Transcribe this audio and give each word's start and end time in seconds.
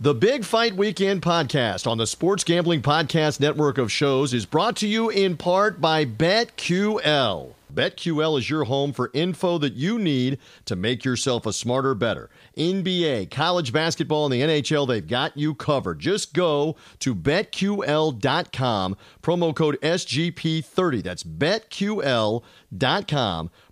The 0.00 0.14
Big 0.14 0.44
Fight 0.44 0.76
Weekend 0.76 1.22
podcast 1.22 1.84
on 1.84 1.98
the 1.98 2.06
Sports 2.06 2.44
Gambling 2.44 2.82
Podcast 2.82 3.40
Network 3.40 3.78
of 3.78 3.90
shows 3.90 4.32
is 4.32 4.46
brought 4.46 4.76
to 4.76 4.86
you 4.86 5.08
in 5.10 5.36
part 5.36 5.80
by 5.80 6.04
BetQL. 6.04 7.54
BetQL 7.74 8.38
is 8.38 8.48
your 8.48 8.62
home 8.62 8.92
for 8.92 9.10
info 9.12 9.58
that 9.58 9.72
you 9.72 9.98
need 9.98 10.38
to 10.66 10.76
make 10.76 11.04
yourself 11.04 11.46
a 11.46 11.52
smarter, 11.52 11.96
bettor. 11.96 12.30
NBA, 12.56 13.28
college 13.32 13.72
basketball, 13.72 14.26
and 14.26 14.32
the 14.32 14.40
NHL, 14.40 14.86
they've 14.86 15.04
got 15.04 15.36
you 15.36 15.52
covered. 15.52 15.98
Just 15.98 16.32
go 16.32 16.76
to 17.00 17.12
betql.com, 17.12 18.96
promo 19.20 19.52
code 19.52 19.80
SGP30. 19.80 21.02
That's 21.02 21.24
betql.com, 21.24 22.40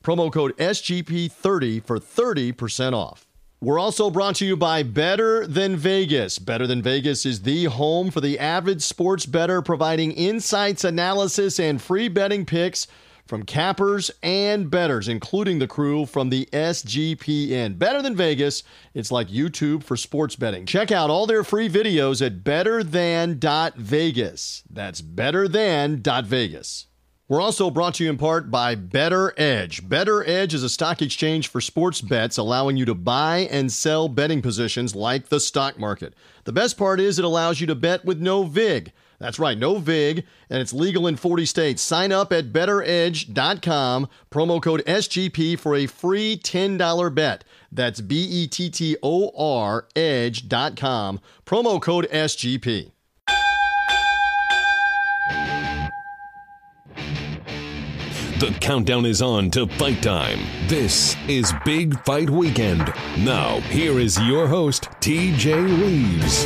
promo 0.02 0.32
code 0.32 0.56
SGP30 0.56 1.84
for 1.84 2.00
30% 2.00 2.94
off. 2.94 3.25
We're 3.58 3.78
also 3.78 4.10
brought 4.10 4.34
to 4.36 4.44
you 4.44 4.54
by 4.54 4.82
Better 4.82 5.46
Than 5.46 5.76
Vegas. 5.76 6.38
Better 6.38 6.66
Than 6.66 6.82
Vegas 6.82 7.24
is 7.24 7.40
the 7.40 7.64
home 7.64 8.10
for 8.10 8.20
the 8.20 8.38
avid 8.38 8.82
sports 8.82 9.24
bettor, 9.24 9.62
providing 9.62 10.12
insights, 10.12 10.84
analysis, 10.84 11.58
and 11.58 11.80
free 11.80 12.08
betting 12.08 12.44
picks 12.44 12.86
from 13.26 13.44
cappers 13.44 14.10
and 14.22 14.70
bettors, 14.70 15.08
including 15.08 15.58
the 15.58 15.66
crew 15.66 16.04
from 16.04 16.28
the 16.28 16.46
SGPN. 16.52 17.78
Better 17.78 18.02
Than 18.02 18.14
Vegas, 18.14 18.62
it's 18.92 19.10
like 19.10 19.28
YouTube 19.28 19.82
for 19.82 19.96
sports 19.96 20.36
betting. 20.36 20.66
Check 20.66 20.92
out 20.92 21.08
all 21.08 21.26
their 21.26 21.42
free 21.42 21.70
videos 21.70 22.20
at 22.24 22.44
betterthan.vegas. 22.44 24.64
That's 24.70 25.00
betterthan.vegas. 25.00 26.86
We're 27.28 27.40
also 27.40 27.70
brought 27.70 27.94
to 27.94 28.04
you 28.04 28.10
in 28.10 28.18
part 28.18 28.52
by 28.52 28.76
Better 28.76 29.34
Edge. 29.36 29.88
Better 29.88 30.24
Edge 30.24 30.54
is 30.54 30.62
a 30.62 30.68
stock 30.68 31.02
exchange 31.02 31.48
for 31.48 31.60
sports 31.60 32.00
bets, 32.00 32.38
allowing 32.38 32.76
you 32.76 32.84
to 32.84 32.94
buy 32.94 33.48
and 33.50 33.72
sell 33.72 34.08
betting 34.08 34.40
positions 34.40 34.94
like 34.94 35.28
the 35.28 35.40
stock 35.40 35.76
market. 35.76 36.14
The 36.44 36.52
best 36.52 36.78
part 36.78 37.00
is 37.00 37.18
it 37.18 37.24
allows 37.24 37.60
you 37.60 37.66
to 37.66 37.74
bet 37.74 38.04
with 38.04 38.20
no 38.20 38.44
VIG. 38.44 38.92
That's 39.18 39.40
right, 39.40 39.58
no 39.58 39.78
VIG, 39.78 40.24
and 40.48 40.60
it's 40.60 40.72
legal 40.72 41.08
in 41.08 41.16
40 41.16 41.46
states. 41.46 41.82
Sign 41.82 42.12
up 42.12 42.32
at 42.32 42.52
betteredge.com, 42.52 44.08
promo 44.30 44.62
code 44.62 44.84
SGP 44.86 45.58
for 45.58 45.74
a 45.74 45.86
free 45.86 46.36
$10 46.36 47.12
bet. 47.12 47.42
That's 47.72 48.00
B 48.00 48.22
E 48.22 48.46
T 48.46 48.70
T 48.70 48.96
O 49.02 49.32
R 49.36 49.88
edge.com, 49.96 51.20
promo 51.44 51.82
code 51.82 52.08
SGP. 52.12 52.92
The 58.38 58.50
countdown 58.60 59.06
is 59.06 59.22
on 59.22 59.50
to 59.52 59.66
fight 59.66 60.02
time. 60.02 60.38
This 60.68 61.16
is 61.26 61.54
Big 61.64 61.98
Fight 62.04 62.28
Weekend. 62.28 62.92
Now, 63.16 63.60
here 63.60 63.98
is 63.98 64.20
your 64.20 64.46
host, 64.46 64.90
TJ 65.00 65.64
Reeves. 65.80 66.44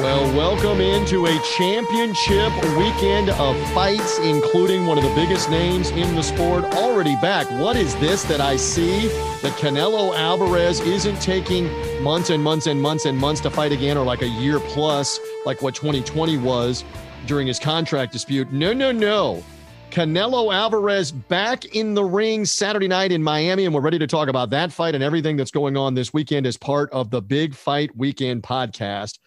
Well, 0.00 0.34
welcome 0.34 0.80
into 0.80 1.26
a 1.26 1.38
championship 1.58 2.50
weekend 2.78 3.28
of 3.28 3.54
fights, 3.72 4.18
including 4.20 4.86
one 4.86 4.96
of 4.96 5.04
the 5.04 5.14
biggest 5.14 5.50
names 5.50 5.90
in 5.90 6.14
the 6.14 6.22
sport 6.22 6.64
already 6.76 7.16
back. 7.16 7.50
What 7.60 7.76
is 7.76 7.94
this 7.96 8.22
that 8.22 8.40
I 8.40 8.56
see? 8.56 9.08
That 9.42 9.52
Canelo 9.58 10.16
Alvarez 10.16 10.80
isn't 10.80 11.20
taking 11.20 11.68
months 12.02 12.30
and 12.30 12.42
months 12.42 12.68
and 12.68 12.80
months 12.80 13.04
and 13.04 13.18
months 13.18 13.42
to 13.42 13.50
fight 13.50 13.72
again, 13.72 13.98
or 13.98 14.06
like 14.06 14.22
a 14.22 14.28
year 14.28 14.60
plus, 14.60 15.20
like 15.44 15.60
what 15.60 15.74
2020 15.74 16.38
was 16.38 16.84
during 17.26 17.46
his 17.46 17.58
contract 17.58 18.14
dispute. 18.14 18.50
No, 18.50 18.72
no, 18.72 18.92
no. 18.92 19.44
Canelo 19.90 20.54
Alvarez 20.54 21.10
back 21.10 21.64
in 21.64 21.94
the 21.94 22.04
ring 22.04 22.44
Saturday 22.44 22.86
night 22.86 23.10
in 23.10 23.22
Miami, 23.22 23.64
and 23.64 23.74
we're 23.74 23.80
ready 23.80 23.98
to 23.98 24.06
talk 24.06 24.28
about 24.28 24.48
that 24.50 24.70
fight 24.70 24.94
and 24.94 25.02
everything 25.02 25.36
that's 25.36 25.50
going 25.50 25.76
on 25.76 25.94
this 25.94 26.12
weekend 26.12 26.46
as 26.46 26.56
part 26.56 26.88
of 26.92 27.10
the 27.10 27.20
Big 27.20 27.54
Fight 27.56 27.94
Weekend 27.96 28.44
podcast. 28.44 29.18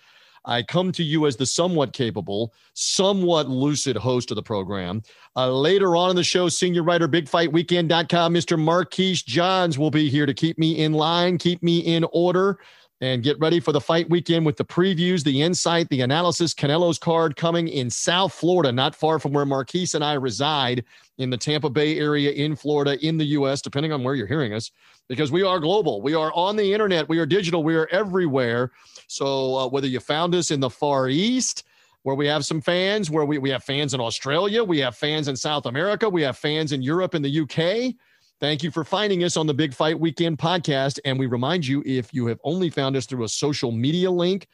I 0.45 0.64
come 0.64 0.94
to 0.94 1.03
you 1.03 1.28
as 1.28 1.36
the 1.36 1.45
somewhat 1.45 1.91
capable, 1.91 2.53
somewhat 2.73 3.50
lucid 3.50 3.97
host 3.97 4.31
of 4.31 4.36
the 4.36 4.44
program. 4.44 5.02
Uh, 5.36 5.52
later 5.52 5.97
on 5.97 6.11
in 6.11 6.16
the 6.16 6.23
show, 6.23 6.47
senior 6.47 6.84
writer, 6.84 7.09
bigfightweekend.com, 7.09 8.34
Mr. 8.34 8.57
Marquise 8.57 9.22
Johns 9.22 9.78
will 9.78 9.91
be 9.91 10.09
here 10.09 10.25
to 10.25 10.34
keep 10.34 10.57
me 10.57 10.79
in 10.79 10.94
line, 10.94 11.38
keep 11.38 11.62
me 11.62 11.79
in 11.79 12.06
order 12.13 12.59
and 13.03 13.22
get 13.22 13.38
ready 13.38 13.59
for 13.59 13.74
the 13.74 13.81
fight 13.81 14.09
weekend 14.09 14.46
with 14.46 14.56
the 14.56 14.64
previews, 14.64 15.25
the 15.25 15.41
insight, 15.41 15.90
the 15.90 16.00
analysis. 16.00 16.53
Canelo's 16.53 16.97
card 16.97 17.36
coming 17.36 17.68
in 17.68 17.90
South 17.90 18.34
Florida, 18.34 18.72
not 18.72 18.96
far 18.96 19.19
from 19.19 19.34
where 19.34 19.46
Marquise 19.46 19.94
and 19.94 20.06
I 20.06 20.14
reside 20.14 20.86
in 21.18 21.30
the 21.30 21.36
Tampa 21.36 21.69
Bay 21.69 22.00
area 22.00 22.31
in 22.31 22.56
Florida, 22.56 22.97
in 23.06 23.18
the 23.18 23.25
U.S., 23.25 23.62
depending 23.62 23.91
on 23.91 24.03
where 24.03 24.16
you're 24.16 24.25
hearing 24.25 24.53
us, 24.53 24.72
because 25.09 25.34
we 25.34 25.44
are 25.44 25.59
global. 25.59 26.02
We 26.02 26.16
are 26.16 26.31
on 26.31 26.56
the 26.56 26.72
internet. 26.72 27.09
We 27.09 27.19
are 27.19 27.25
digital. 27.25 27.62
We 27.62 27.75
are 27.75 27.90
everywhere. 27.91 28.72
So 29.08 29.58
uh, 29.58 29.68
whether 29.68 29.88
you 29.88 30.00
found 30.00 30.34
us 30.34 30.50
in 30.50 30.62
the 30.62 30.70
Far 30.70 31.09
East, 31.09 31.66
where 32.03 32.16
we 32.16 32.25
have 32.28 32.46
some 32.46 32.62
fans, 32.62 33.12
where 33.12 33.25
we, 33.25 33.38
we 33.38 33.50
have 33.50 33.66
fans 33.66 33.94
in 33.94 34.00
Australia, 34.00 34.64
we 34.64 34.80
have 34.80 34.96
fans 34.96 35.28
in 35.28 35.35
South 35.35 35.66
America, 35.66 36.08
we 36.08 36.22
have 36.22 36.38
fans 36.38 36.72
in 36.72 36.81
Europe 36.81 37.16
and 37.16 37.25
the 37.25 37.41
UK 37.41 37.96
Thank 38.44 38.62
you 38.62 38.72
for 38.72 38.84
finding 38.84 39.24
us 39.24 39.38
on 39.38 39.48
the 39.48 39.54
Big 39.54 39.74
Fight 39.74 39.98
Weekend 39.98 40.38
podcast. 40.38 41.00
And 41.06 41.18
we 41.18 41.28
remind 41.28 41.66
you 41.66 41.81
if 41.86 42.14
you 42.14 42.28
have 42.28 42.42
only 42.44 42.70
found 42.70 42.98
us 42.98 43.06
through 43.06 43.24
a 43.24 43.30
social 43.30 43.72
media 43.72 44.12
link, 44.12 44.50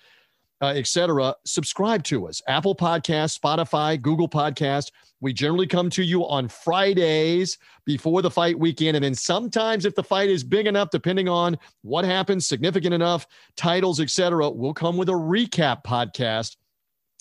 uh, 0.62 0.74
etc., 0.76 1.34
subscribe 1.44 2.04
to 2.04 2.28
us. 2.28 2.40
Apple 2.48 2.76
Podcast, 2.76 3.40
Spotify, 3.40 4.00
Google 4.00 4.30
Podcast. 4.30 4.92
We 5.22 5.34
generally 5.34 5.66
come 5.66 5.90
to 5.90 6.04
you 6.04 6.24
on 6.28 6.50
Fridays 6.50 7.58
before 7.84 8.22
the 8.22 8.30
fight 8.30 8.60
weekend. 8.60 8.96
And 8.96 9.04
then 9.04 9.16
sometimes, 9.16 9.86
if 9.86 9.96
the 9.96 10.04
fight 10.04 10.30
is 10.30 10.44
big 10.44 10.68
enough, 10.68 10.92
depending 10.92 11.28
on 11.28 11.58
what 11.82 12.06
happens, 12.06 12.46
significant 12.46 12.94
enough, 12.94 13.26
titles, 13.58 14.00
etc., 14.00 14.52
we'll 14.52 14.72
come 14.72 14.98
with 14.98 15.10
a 15.10 15.14
recap 15.14 15.84
podcast 15.84 16.58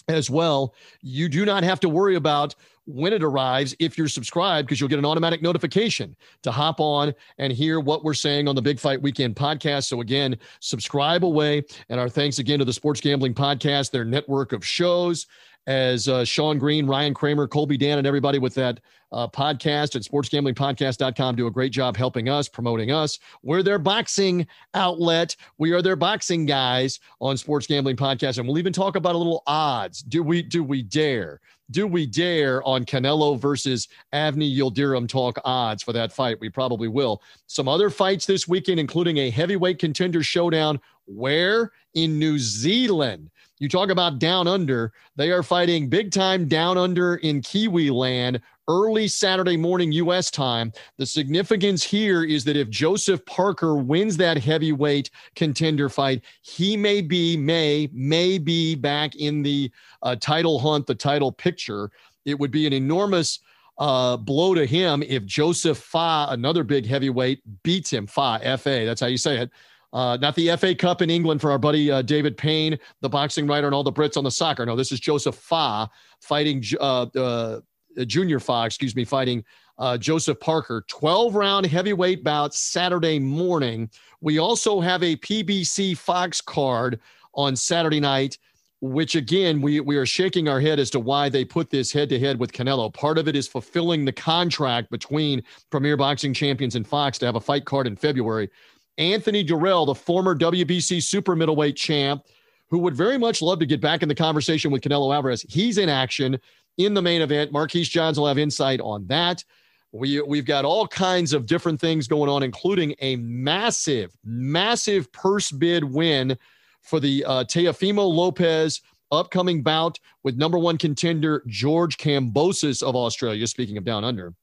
as 0.08 0.28
well. 0.28 0.74
You 1.00 1.30
do 1.30 1.46
not 1.46 1.62
have 1.64 1.80
to 1.80 1.88
worry 1.88 2.16
about 2.16 2.54
when 2.88 3.12
it 3.12 3.22
arrives 3.22 3.76
if 3.78 3.98
you're 3.98 4.08
subscribed 4.08 4.66
because 4.66 4.80
you'll 4.80 4.88
get 4.88 4.98
an 4.98 5.04
automatic 5.04 5.42
notification 5.42 6.16
to 6.42 6.50
hop 6.50 6.80
on 6.80 7.14
and 7.36 7.52
hear 7.52 7.80
what 7.80 8.02
we're 8.02 8.14
saying 8.14 8.48
on 8.48 8.54
the 8.54 8.62
Big 8.62 8.80
Fight 8.80 9.00
Weekend 9.00 9.36
podcast. 9.36 9.84
So, 9.84 10.00
again, 10.00 10.36
subscribe 10.60 11.22
away. 11.22 11.62
And 11.90 12.00
our 12.00 12.08
thanks 12.08 12.38
again 12.38 12.58
to 12.60 12.64
the 12.64 12.72
Sports 12.72 13.02
Gambling 13.02 13.34
Podcast, 13.34 13.90
their 13.90 14.06
network 14.06 14.54
of 14.54 14.64
shows 14.64 15.26
as 15.66 16.08
uh, 16.08 16.24
Sean 16.24 16.58
Green, 16.58 16.86
Ryan 16.86 17.14
Kramer, 17.14 17.46
Colby 17.46 17.76
Dan, 17.76 17.98
and 17.98 18.06
everybody 18.06 18.38
with 18.38 18.54
that 18.54 18.80
uh, 19.12 19.28
podcast 19.28 19.96
at 19.96 20.02
sportsgamblingpodcast.com 20.02 21.36
do 21.36 21.46
a 21.46 21.50
great 21.50 21.72
job 21.72 21.96
helping 21.96 22.28
us, 22.28 22.48
promoting 22.48 22.90
us. 22.90 23.18
We're 23.42 23.62
their 23.62 23.78
boxing 23.78 24.46
outlet. 24.74 25.34
We 25.56 25.72
are 25.72 25.82
their 25.82 25.96
boxing 25.96 26.46
guys 26.46 27.00
on 27.20 27.36
Sports 27.36 27.66
Gambling 27.66 27.96
Podcast. 27.96 28.38
And 28.38 28.46
we'll 28.46 28.58
even 28.58 28.72
talk 28.72 28.96
about 28.96 29.14
a 29.14 29.18
little 29.18 29.42
odds. 29.46 30.02
Do 30.02 30.22
we 30.22 30.42
do 30.42 30.62
we 30.62 30.82
dare? 30.82 31.40
Do 31.70 31.86
we 31.86 32.06
dare 32.06 32.66
on 32.66 32.84
Canelo 32.84 33.38
versus 33.38 33.88
Avni 34.14 34.56
Yildirim 34.56 35.06
talk 35.06 35.38
odds 35.44 35.82
for 35.82 35.92
that 35.92 36.12
fight? 36.12 36.40
We 36.40 36.48
probably 36.48 36.88
will. 36.88 37.22
Some 37.46 37.68
other 37.68 37.90
fights 37.90 38.24
this 38.24 38.48
weekend, 38.48 38.80
including 38.80 39.18
a 39.18 39.30
heavyweight 39.30 39.78
contender 39.78 40.22
showdown. 40.22 40.80
Where? 41.04 41.72
In 41.94 42.18
New 42.18 42.38
Zealand. 42.38 43.30
You 43.58 43.68
talk 43.68 43.90
about 43.90 44.18
down 44.18 44.46
under. 44.46 44.92
They 45.16 45.30
are 45.30 45.42
fighting 45.42 45.88
big 45.88 46.12
time 46.12 46.46
down 46.46 46.78
under 46.78 47.16
in 47.16 47.40
Kiwi 47.40 47.90
land 47.90 48.40
early 48.68 49.08
Saturday 49.08 49.56
morning 49.56 49.90
U.S. 49.92 50.30
time. 50.30 50.72
The 50.98 51.06
significance 51.06 51.82
here 51.82 52.22
is 52.22 52.44
that 52.44 52.56
if 52.56 52.68
Joseph 52.68 53.24
Parker 53.24 53.76
wins 53.76 54.16
that 54.18 54.36
heavyweight 54.36 55.10
contender 55.34 55.88
fight, 55.88 56.22
he 56.42 56.76
may 56.76 57.00
be, 57.00 57.36
may, 57.36 57.88
may 57.92 58.38
be 58.38 58.74
back 58.74 59.16
in 59.16 59.42
the 59.42 59.72
uh, 60.02 60.16
title 60.16 60.58
hunt, 60.58 60.86
the 60.86 60.94
title 60.94 61.32
picture. 61.32 61.90
It 62.26 62.38
would 62.38 62.50
be 62.50 62.66
an 62.66 62.72
enormous 62.72 63.40
uh, 63.78 64.16
blow 64.16 64.54
to 64.54 64.66
him 64.66 65.02
if 65.02 65.24
Joseph 65.24 65.78
Fa, 65.78 66.26
another 66.30 66.62
big 66.62 66.84
heavyweight, 66.84 67.40
beats 67.62 67.90
him. 67.90 68.06
Fa, 68.06 68.38
F 68.42 68.66
A, 68.66 68.84
that's 68.84 69.00
how 69.00 69.06
you 69.06 69.16
say 69.16 69.38
it. 69.38 69.50
Uh, 69.92 70.18
not 70.20 70.34
the 70.34 70.54
FA 70.56 70.74
Cup 70.74 71.00
in 71.00 71.10
England 71.10 71.40
for 71.40 71.50
our 71.50 71.58
buddy 71.58 71.90
uh, 71.90 72.02
David 72.02 72.36
Payne, 72.36 72.78
the 73.00 73.08
boxing 73.08 73.46
writer, 73.46 73.66
and 73.66 73.74
all 73.74 73.82
the 73.82 73.92
Brits 73.92 74.16
on 74.16 74.24
the 74.24 74.30
soccer. 74.30 74.66
No, 74.66 74.76
this 74.76 74.92
is 74.92 75.00
Joseph 75.00 75.34
Fa 75.34 75.88
fighting 76.20 76.62
uh, 76.80 77.06
uh, 77.16 77.60
Junior 78.06 78.40
Fa, 78.40 78.64
excuse 78.66 78.94
me, 78.94 79.04
fighting 79.04 79.44
uh, 79.78 79.96
Joseph 79.96 80.38
Parker. 80.40 80.84
12 80.88 81.34
round 81.34 81.66
heavyweight 81.66 82.22
bout 82.22 82.54
Saturday 82.54 83.18
morning. 83.18 83.88
We 84.20 84.38
also 84.38 84.80
have 84.80 85.02
a 85.02 85.16
PBC 85.16 85.96
Fox 85.96 86.40
card 86.40 87.00
on 87.34 87.54
Saturday 87.56 88.00
night, 88.00 88.36
which 88.80 89.14
again, 89.14 89.60
we, 89.60 89.80
we 89.80 89.96
are 89.96 90.06
shaking 90.06 90.48
our 90.48 90.60
head 90.60 90.78
as 90.78 90.90
to 90.90 91.00
why 91.00 91.28
they 91.28 91.44
put 91.44 91.70
this 91.70 91.92
head 91.92 92.08
to 92.10 92.18
head 92.18 92.38
with 92.38 92.52
Canelo. 92.52 92.92
Part 92.92 93.18
of 93.18 93.28
it 93.28 93.36
is 93.36 93.46
fulfilling 93.46 94.04
the 94.04 94.12
contract 94.12 94.90
between 94.90 95.42
Premier 95.70 95.96
Boxing 95.96 96.34
Champions 96.34 96.74
and 96.74 96.86
Fox 96.86 97.18
to 97.18 97.26
have 97.26 97.36
a 97.36 97.40
fight 97.40 97.64
card 97.64 97.86
in 97.86 97.96
February. 97.96 98.50
Anthony 98.98 99.44
Dirrell, 99.44 99.86
the 99.86 99.94
former 99.94 100.36
WBC 100.36 101.02
super 101.02 101.34
middleweight 101.34 101.76
champ, 101.76 102.22
who 102.68 102.78
would 102.78 102.94
very 102.94 103.16
much 103.16 103.40
love 103.40 103.60
to 103.60 103.66
get 103.66 103.80
back 103.80 104.02
in 104.02 104.08
the 104.08 104.14
conversation 104.14 104.70
with 104.70 104.82
Canelo 104.82 105.14
Alvarez. 105.14 105.44
He's 105.48 105.78
in 105.78 105.88
action 105.88 106.38
in 106.76 106.94
the 106.94 107.02
main 107.02 107.22
event. 107.22 107.52
Marquise 107.52 107.88
Johns 107.88 108.18
will 108.18 108.26
have 108.26 108.38
insight 108.38 108.80
on 108.80 109.06
that. 109.06 109.44
We, 109.92 110.20
we've 110.20 110.44
got 110.44 110.66
all 110.66 110.86
kinds 110.86 111.32
of 111.32 111.46
different 111.46 111.80
things 111.80 112.06
going 112.06 112.28
on, 112.28 112.42
including 112.42 112.94
a 113.00 113.16
massive, 113.16 114.14
massive 114.22 115.10
purse 115.12 115.50
bid 115.50 115.82
win 115.82 116.36
for 116.82 117.00
the 117.00 117.24
uh, 117.24 117.44
Teofimo 117.44 118.06
Lopez 118.06 118.82
upcoming 119.10 119.62
bout 119.62 119.98
with 120.24 120.36
number 120.36 120.58
one 120.58 120.76
contender 120.76 121.42
George 121.46 121.96
Kambosos 121.96 122.82
of 122.82 122.94
Australia. 122.94 123.46
Speaking 123.46 123.78
of 123.78 123.84
down 123.84 124.04
under, 124.04 124.34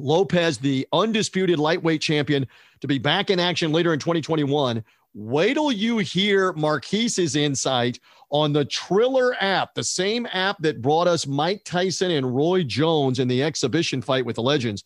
Lopez, 0.00 0.58
the 0.58 0.86
undisputed 0.92 1.58
lightweight 1.58 2.00
champion, 2.00 2.46
to 2.80 2.86
be 2.86 2.98
back 2.98 3.30
in 3.30 3.38
action 3.38 3.72
later 3.72 3.92
in 3.92 3.98
2021. 3.98 4.82
Wait 5.14 5.54
till 5.54 5.72
you 5.72 5.98
hear 5.98 6.52
Marquise's 6.52 7.34
insight 7.36 7.98
on 8.30 8.52
the 8.52 8.64
Triller 8.64 9.34
app, 9.40 9.74
the 9.74 9.82
same 9.82 10.26
app 10.32 10.58
that 10.60 10.80
brought 10.80 11.08
us 11.08 11.26
Mike 11.26 11.62
Tyson 11.64 12.12
and 12.12 12.34
Roy 12.34 12.62
Jones 12.62 13.18
in 13.18 13.26
the 13.26 13.42
exhibition 13.42 14.00
fight 14.00 14.24
with 14.24 14.36
the 14.36 14.42
Legends. 14.42 14.84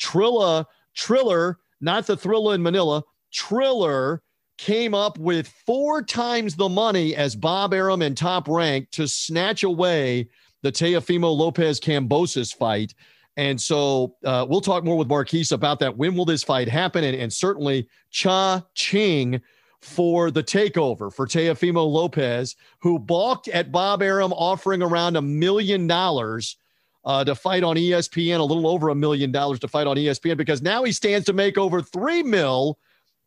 Trilla, 0.00 0.64
Triller, 0.94 1.58
not 1.80 2.06
the 2.06 2.16
Thrilla 2.16 2.54
in 2.54 2.62
Manila, 2.62 3.02
Triller 3.32 4.22
came 4.56 4.94
up 4.94 5.18
with 5.18 5.48
four 5.66 6.02
times 6.02 6.54
the 6.54 6.68
money 6.68 7.14
as 7.16 7.36
Bob 7.36 7.72
Arum 7.72 8.02
and 8.02 8.16
Top 8.16 8.48
Rank 8.48 8.90
to 8.92 9.06
snatch 9.08 9.62
away 9.62 10.28
the 10.62 10.72
Teofimo 10.72 11.34
Lopez 11.34 11.80
Kambosos 11.80 12.54
fight. 12.54 12.94
And 13.40 13.58
so 13.58 14.16
uh, 14.22 14.44
we'll 14.46 14.60
talk 14.60 14.84
more 14.84 14.98
with 14.98 15.08
Marquise 15.08 15.50
about 15.50 15.78
that. 15.78 15.96
When 15.96 16.14
will 16.14 16.26
this 16.26 16.44
fight 16.44 16.68
happen? 16.68 17.04
And, 17.04 17.16
and 17.16 17.32
certainly 17.32 17.88
Cha 18.10 18.62
Ching 18.74 19.40
for 19.80 20.30
the 20.30 20.42
takeover 20.42 21.10
for 21.10 21.26
Teofimo 21.26 21.90
Lopez, 21.90 22.54
who 22.80 22.98
balked 22.98 23.48
at 23.48 23.72
Bob 23.72 24.02
Arum 24.02 24.34
offering 24.34 24.82
around 24.82 25.16
a 25.16 25.22
million 25.22 25.86
dollars 25.86 26.58
uh, 27.06 27.24
to 27.24 27.34
fight 27.34 27.64
on 27.64 27.76
ESPN, 27.76 28.40
a 28.40 28.44
little 28.44 28.66
over 28.66 28.90
a 28.90 28.94
million 28.94 29.32
dollars 29.32 29.58
to 29.60 29.68
fight 29.68 29.86
on 29.86 29.96
ESPN, 29.96 30.36
because 30.36 30.60
now 30.60 30.84
he 30.84 30.92
stands 30.92 31.24
to 31.24 31.32
make 31.32 31.56
over 31.56 31.80
three 31.80 32.22
mil 32.22 32.78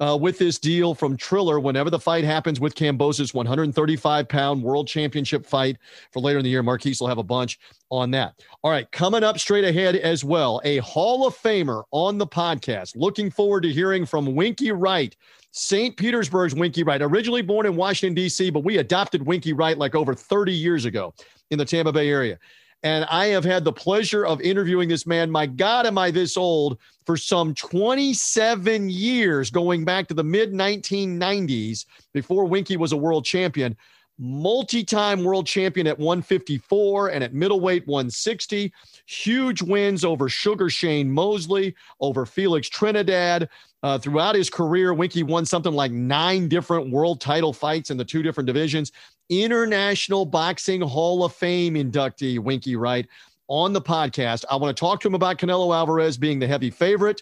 uh, 0.04 0.18
with 0.18 0.38
this 0.38 0.60
deal 0.60 0.94
from 0.94 1.16
Triller 1.16 1.62
whenever 1.62 1.90
the 1.90 2.00
fight 2.00 2.26
happens 2.26 2.60
with 2.60 2.76
Kambosos' 2.76 3.34
135 3.34 4.28
pound 4.28 4.62
world 4.62 4.86
championship 4.86 5.46
fight 5.46 5.78
for 6.12 6.20
later 6.20 6.40
in 6.40 6.44
the 6.44 6.50
year. 6.50 6.62
Marquise 6.62 7.00
will 7.00 7.08
have 7.08 7.20
a 7.20 7.24
bunch 7.24 7.58
on 7.90 8.12
that. 8.12 8.36
All 8.64 8.72
right, 8.72 8.92
coming 8.92 9.24
up 9.24 9.40
straight 9.40 9.64
ahead 9.64 9.96
as 9.96 10.26
well, 10.26 10.60
a 10.66 10.80
Hall 10.80 11.26
of 11.26 11.38
Famer 11.38 11.84
on 11.92 12.18
the 12.18 12.28
podcast. 12.28 12.98
Looking 12.98 13.32
forward 13.32 13.64
to 13.64 13.72
hearing 13.72 14.06
from 14.06 14.36
Winky 14.36 14.72
Wright. 14.72 15.16
St. 15.52 15.96
Petersburg's 15.96 16.56
Winky 16.56 16.84
Wright, 16.84 17.02
originally 17.02 17.44
born 17.44 17.68
in 17.68 17.76
Washington, 17.76 18.16
D.C., 18.16 18.50
but 18.50 18.64
we 18.64 18.80
adopted 18.80 19.24
Winky 19.26 19.54
Wright 19.54 19.78
like 19.78 19.94
over 19.94 20.16
30 20.16 20.52
years 20.52 20.86
ago 20.86 21.14
in 21.52 21.60
the 21.60 21.66
Tampa 21.66 21.94
Bay 21.94 22.10
area. 22.10 22.40
And 22.84 23.06
I 23.06 23.28
have 23.28 23.46
had 23.46 23.64
the 23.64 23.72
pleasure 23.72 24.26
of 24.26 24.42
interviewing 24.42 24.90
this 24.90 25.08
man. 25.08 25.32
My 25.32 25.46
God, 25.46 25.86
am 25.86 25.98
I 25.98 26.12
this 26.12 26.36
old? 26.36 26.78
For 27.06 27.18
some 27.18 27.54
27 27.54 28.90
years, 28.90 29.50
going 29.50 29.86
back 29.86 30.08
to 30.08 30.14
the 30.14 30.24
mid 30.24 30.54
1990s, 30.54 31.86
before 32.14 32.46
Winky 32.46 32.78
was 32.78 32.92
a 32.92 32.98
world 32.98 33.26
champion, 33.26 33.76
multi 34.20 34.84
time 34.84 35.24
world 35.24 35.48
champion 35.48 35.88
at 35.88 35.98
154 35.98 37.10
and 37.10 37.24
at 37.24 37.34
middleweight 37.34 37.88
160. 37.88 38.72
Huge 39.06 39.62
wins 39.62 40.06
over 40.06 40.30
Sugar 40.30 40.70
Shane 40.70 41.12
Mosley, 41.12 41.76
over 42.00 42.26
Felix 42.26 42.70
Trinidad. 42.70 43.50
Uh, 43.82 43.98
throughout 43.98 44.34
his 44.34 44.50
career, 44.50 44.94
Winky 44.94 45.24
won 45.24 45.46
something 45.46 45.74
like 45.74 45.92
nine 45.92 46.48
different 46.48 46.90
world 46.90 47.20
title 47.20 47.52
fights 47.52 47.92
in 47.92 47.98
the 47.98 48.06
two 48.06 48.24
different 48.24 48.48
divisions. 48.48 48.94
International 49.30 50.26
Boxing 50.26 50.82
Hall 50.82 51.24
of 51.24 51.34
Fame 51.34 51.76
inductee, 51.76 52.40
Winky 52.40 52.76
Wright, 52.76 53.08
on 53.48 53.74
the 53.74 53.82
podcast. 53.82 54.46
I 54.50 54.56
want 54.56 54.76
to 54.76 54.80
talk 54.80 55.00
to 55.02 55.08
him 55.08 55.16
about 55.16 55.38
Canelo 55.38 55.76
Alvarez 55.76 56.18
being 56.18 56.40
the 56.40 56.48
heavy 56.48 56.70
favorite, 56.70 57.22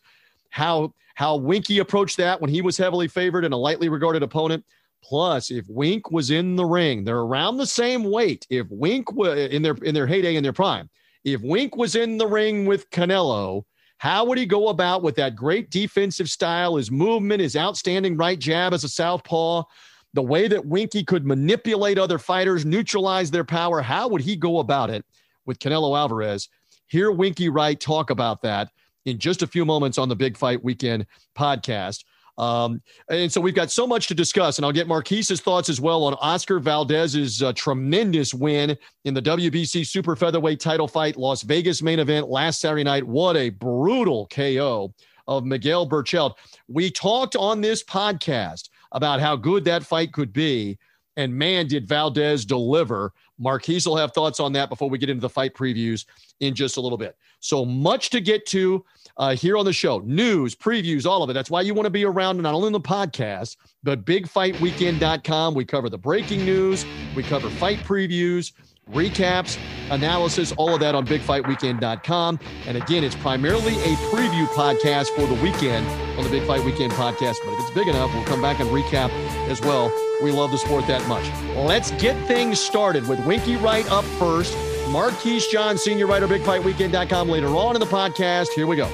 how 0.50 0.94
how 1.15 1.36
Winky 1.36 1.80
approached 1.80 2.18
that 2.18 2.39
when 2.39 2.50
he 2.50 2.62
was 2.62 2.77
heavily 2.77 3.07
favored 3.07 3.45
and 3.45 3.53
a 3.53 3.57
lightly 3.57 3.89
regarded 3.89 4.24
opponent. 4.24 4.63
Plus, 5.03 5.51
if 5.51 5.65
Wink 5.68 6.12
was 6.12 6.31
in 6.31 6.56
the 6.56 6.65
ring, 6.65 7.03
they're 7.03 7.19
around 7.19 7.57
the 7.57 7.65
same 7.65 8.04
weight. 8.04 8.45
If 8.50 8.68
Wink 8.69 9.12
was 9.13 9.38
in 9.38 9.62
their 9.62 9.74
in 9.83 9.94
their 9.94 10.07
heyday 10.07 10.36
in 10.36 10.44
their 10.44 10.54
prime, 10.54 10.89
if 11.24 11.42
Wink 11.42 11.75
was 11.75 11.95
in 11.95 12.18
the 12.18 12.27
ring 12.27 12.65
with 12.65 12.89
Canelo, 12.92 13.63
how 13.97 14.25
would 14.25 14.38
he 14.38 14.45
go 14.45 14.69
about 14.69 15.04
with 15.04 15.15
that 15.15 15.36
great 15.36 15.69
defensive 15.69 16.30
style, 16.30 16.75
his 16.75 16.92
movement, 16.92 17.42
his 17.42 17.56
outstanding 17.56 18.18
right 18.18 18.39
jab 18.39 18.74
as 18.74 18.83
a 18.83 18.89
southpaw, 18.89 19.63
the 20.13 20.21
way 20.21 20.47
that 20.47 20.65
Winky 20.65 21.03
could 21.03 21.25
manipulate 21.25 21.97
other 21.97 22.17
fighters, 22.17 22.65
neutralize 22.65 23.31
their 23.31 23.43
power? 23.43 23.81
How 23.81 24.07
would 24.07 24.21
he 24.21 24.35
go 24.35 24.59
about 24.59 24.89
it 24.89 25.05
with 25.45 25.59
Canelo 25.59 25.97
Alvarez? 25.97 26.49
Hear 26.87 27.11
Winky 27.11 27.49
Wright 27.49 27.79
talk 27.79 28.09
about 28.09 28.41
that 28.41 28.69
in 29.05 29.17
just 29.17 29.41
a 29.41 29.47
few 29.47 29.65
moments 29.65 29.97
on 29.97 30.09
the 30.09 30.15
Big 30.15 30.37
Fight 30.37 30.63
Weekend 30.63 31.05
podcast. 31.37 32.03
Um, 32.37 32.81
and 33.09 33.31
so 33.31 33.39
we've 33.39 33.55
got 33.55 33.71
so 33.71 33.85
much 33.85 34.07
to 34.07 34.15
discuss, 34.15 34.57
and 34.57 34.65
I'll 34.65 34.71
get 34.71 34.87
Marquise's 34.87 35.41
thoughts 35.41 35.69
as 35.69 35.79
well 35.79 36.03
on 36.03 36.15
Oscar 36.15 36.59
Valdez's 36.59 37.43
uh, 37.43 37.53
tremendous 37.53 38.33
win 38.33 38.75
in 39.05 39.13
the 39.13 39.21
WBC 39.21 39.85
super 39.85 40.15
featherweight 40.15 40.59
title 40.59 40.87
fight, 40.87 41.17
Las 41.17 41.43
Vegas 41.43 41.81
main 41.81 41.99
event 41.99 42.29
last 42.29 42.59
Saturday 42.59 42.83
night. 42.83 43.03
What 43.03 43.37
a 43.37 43.49
brutal 43.49 44.27
KO 44.27 44.93
of 45.27 45.45
Miguel 45.45 45.87
Berchelt. 45.87 46.33
We 46.67 46.89
talked 46.89 47.35
on 47.35 47.61
this 47.61 47.83
podcast 47.83 48.69
about 48.91 49.19
how 49.19 49.35
good 49.35 49.63
that 49.65 49.83
fight 49.83 50.13
could 50.13 50.33
be. 50.33 50.77
And 51.17 51.33
man, 51.33 51.67
did 51.67 51.88
Valdez 51.88 52.45
deliver. 52.45 53.13
Marquise 53.38 53.85
will 53.85 53.97
have 53.97 54.13
thoughts 54.13 54.39
on 54.39 54.53
that 54.53 54.69
before 54.69 54.89
we 54.89 54.97
get 54.97 55.09
into 55.09 55.21
the 55.21 55.29
fight 55.29 55.53
previews 55.53 56.05
in 56.39 56.55
just 56.55 56.77
a 56.77 56.81
little 56.81 56.97
bit. 56.97 57.17
So 57.39 57.65
much 57.65 58.09
to 58.11 58.21
get 58.21 58.45
to 58.47 58.85
uh, 59.17 59.35
here 59.35 59.57
on 59.57 59.65
the 59.65 59.73
show 59.73 59.99
news, 59.99 60.55
previews, 60.55 61.05
all 61.05 61.23
of 61.23 61.29
it. 61.29 61.33
That's 61.33 61.49
why 61.49 61.61
you 61.61 61.73
want 61.73 61.85
to 61.85 61.91
be 61.91 62.05
around 62.05 62.41
not 62.41 62.53
only 62.53 62.67
in 62.67 62.73
the 62.73 62.79
podcast, 62.79 63.57
but 63.83 64.05
bigfightweekend.com. 64.05 65.53
We 65.53 65.65
cover 65.65 65.89
the 65.89 65.97
breaking 65.97 66.45
news, 66.45 66.85
we 67.15 67.23
cover 67.23 67.49
fight 67.49 67.79
previews, 67.79 68.53
recaps, 68.89 69.57
analysis, 69.89 70.51
all 70.54 70.74
of 70.74 70.80
that 70.81 70.95
on 70.95 71.06
bigfightweekend.com. 71.06 72.39
And 72.68 72.78
again, 72.78 73.04
it's 73.04 73.16
primarily 73.16 73.74
a 73.75 73.95
preview 74.12 74.45
podcast 74.48 75.07
for 75.16 75.25
the 75.25 75.42
weekend 75.42 75.88
on 76.18 76.24
the 76.24 76.30
Big 76.30 76.45
Fight 76.48 76.63
Weekend 76.63 76.92
podcast. 76.94 77.36
But 77.44 77.54
if 77.54 77.60
it's 77.62 77.72
big 77.72 77.88
enough, 77.88 78.13
we'll 78.13 78.25
come 78.25 78.42
back 78.42 78.60
and 78.60 78.69
recap 78.69 79.10
as 79.50 79.62
well. 79.62 79.92
We 80.24 80.31
love 80.31 80.51
the 80.51 80.57
sport 80.57 80.88
that 80.88 81.07
much. 81.07 81.25
Let's 81.56 81.92
get 81.92 82.16
things 82.28 82.60
started 82.60 83.07
with 83.07 83.25
Winky 83.25 83.56
Wright 83.57 83.89
up 83.92 84.06
first. 84.19 84.56
Marquise 84.89 85.48
John, 85.48 85.78
senior 85.78 86.07
writer, 86.07 86.28
bigfightweekend.com 86.28 87.30
later 87.30 87.48
on 87.48 87.75
in 87.75 87.80
the 87.80 87.86
podcast. 87.86 88.50
Here 88.50 88.68
we 88.68 88.75
go. 88.75 88.88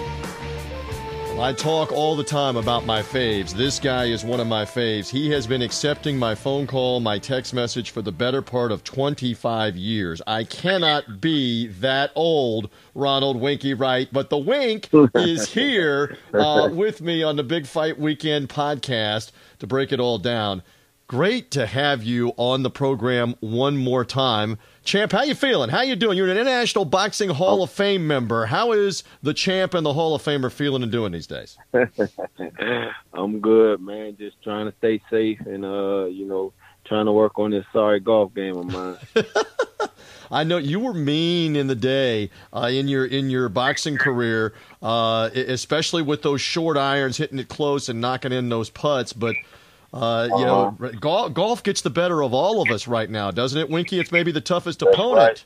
I 1.39 1.53
talk 1.53 1.91
all 1.91 2.15
the 2.15 2.23
time 2.23 2.57
about 2.57 2.87
my 2.87 3.03
faves. 3.03 3.51
This 3.51 3.79
guy 3.79 4.05
is 4.05 4.25
one 4.25 4.39
of 4.39 4.47
my 4.47 4.65
faves. 4.65 5.07
He 5.07 5.29
has 5.31 5.45
been 5.45 5.61
accepting 5.61 6.17
my 6.17 6.33
phone 6.33 6.65
call, 6.65 6.99
my 6.99 7.19
text 7.19 7.53
message 7.53 7.91
for 7.91 8.01
the 8.01 8.11
better 8.11 8.41
part 8.41 8.71
of 8.71 8.83
25 8.83 9.77
years. 9.77 10.19
I 10.25 10.43
cannot 10.45 11.21
be 11.21 11.67
that 11.67 12.11
old, 12.15 12.71
Ronald 12.95 13.39
Winky 13.39 13.75
Wright, 13.75 14.09
but 14.11 14.31
the 14.31 14.37
wink 14.39 14.89
is 15.13 15.49
here 15.53 16.17
uh, 16.33 16.69
with 16.71 17.01
me 17.01 17.21
on 17.21 17.35
the 17.35 17.43
Big 17.43 17.67
Fight 17.67 17.99
Weekend 17.99 18.49
podcast 18.49 19.31
to 19.59 19.67
break 19.67 19.91
it 19.91 19.99
all 19.99 20.17
down. 20.17 20.63
Great 21.07 21.51
to 21.51 21.65
have 21.65 22.03
you 22.03 22.33
on 22.35 22.63
the 22.63 22.69
program 22.69 23.33
one 23.39 23.77
more 23.77 24.03
time. 24.03 24.57
Champ, 24.83 25.13
how 25.13 25.23
you 25.23 25.35
feeling? 25.35 25.69
How 25.69 25.81
you 25.81 25.95
doing? 25.95 26.17
You're 26.17 26.27
an 26.27 26.35
International 26.35 26.83
Boxing 26.83 27.29
Hall 27.29 27.63
of 27.63 27.71
Fame 27.71 28.05
member. 28.05 28.45
How 28.45 28.73
is 28.73 29.05
the 29.23 29.33
champ 29.33 29.73
and 29.73 29.85
the 29.85 29.93
Hall 29.93 30.15
of 30.15 30.21
Famer 30.21 30.51
feeling 30.51 30.83
and 30.83 30.91
doing 30.91 31.13
these 31.13 31.25
days? 31.25 31.57
I'm 33.13 33.39
good, 33.39 33.79
man. 33.79 34.17
Just 34.19 34.43
trying 34.43 34.69
to 34.69 34.77
stay 34.79 35.01
safe 35.09 35.39
and 35.45 35.63
uh, 35.63 36.07
you 36.07 36.25
know, 36.25 36.51
trying 36.83 37.05
to 37.05 37.13
work 37.13 37.39
on 37.39 37.51
this 37.51 37.65
sorry 37.71 38.01
golf 38.01 38.33
game 38.33 38.57
of 38.57 38.65
mine. 38.65 38.97
I 40.29 40.43
know 40.43 40.57
you 40.57 40.81
were 40.81 40.93
mean 40.93 41.55
in 41.55 41.67
the 41.67 41.75
day 41.75 42.31
uh, 42.51 42.69
in 42.69 42.89
your 42.89 43.05
in 43.05 43.29
your 43.29 43.47
boxing 43.47 43.95
career, 43.95 44.53
uh, 44.81 45.29
especially 45.33 46.01
with 46.01 46.21
those 46.21 46.41
short 46.41 46.75
irons, 46.75 47.15
hitting 47.15 47.39
it 47.39 47.47
close 47.47 47.87
and 47.87 48.01
knocking 48.01 48.33
in 48.33 48.49
those 48.49 48.69
putts. 48.69 49.13
But 49.13 49.37
uh, 49.97 50.37
you 50.37 50.45
know, 50.45 50.77
uh-huh. 50.79 50.91
golf, 50.99 51.33
golf 51.33 51.63
gets 51.63 51.81
the 51.81 51.89
better 51.89 52.23
of 52.23 52.33
all 52.33 52.61
of 52.61 52.69
us 52.69 52.87
right 52.87 53.09
now, 53.09 53.31
doesn't 53.31 53.59
it, 53.59 53.69
Winky? 53.69 53.99
It's 53.99 54.11
maybe 54.11 54.31
the 54.31 54.41
toughest 54.41 54.79
That's 54.79 54.93
opponent. 54.93 55.45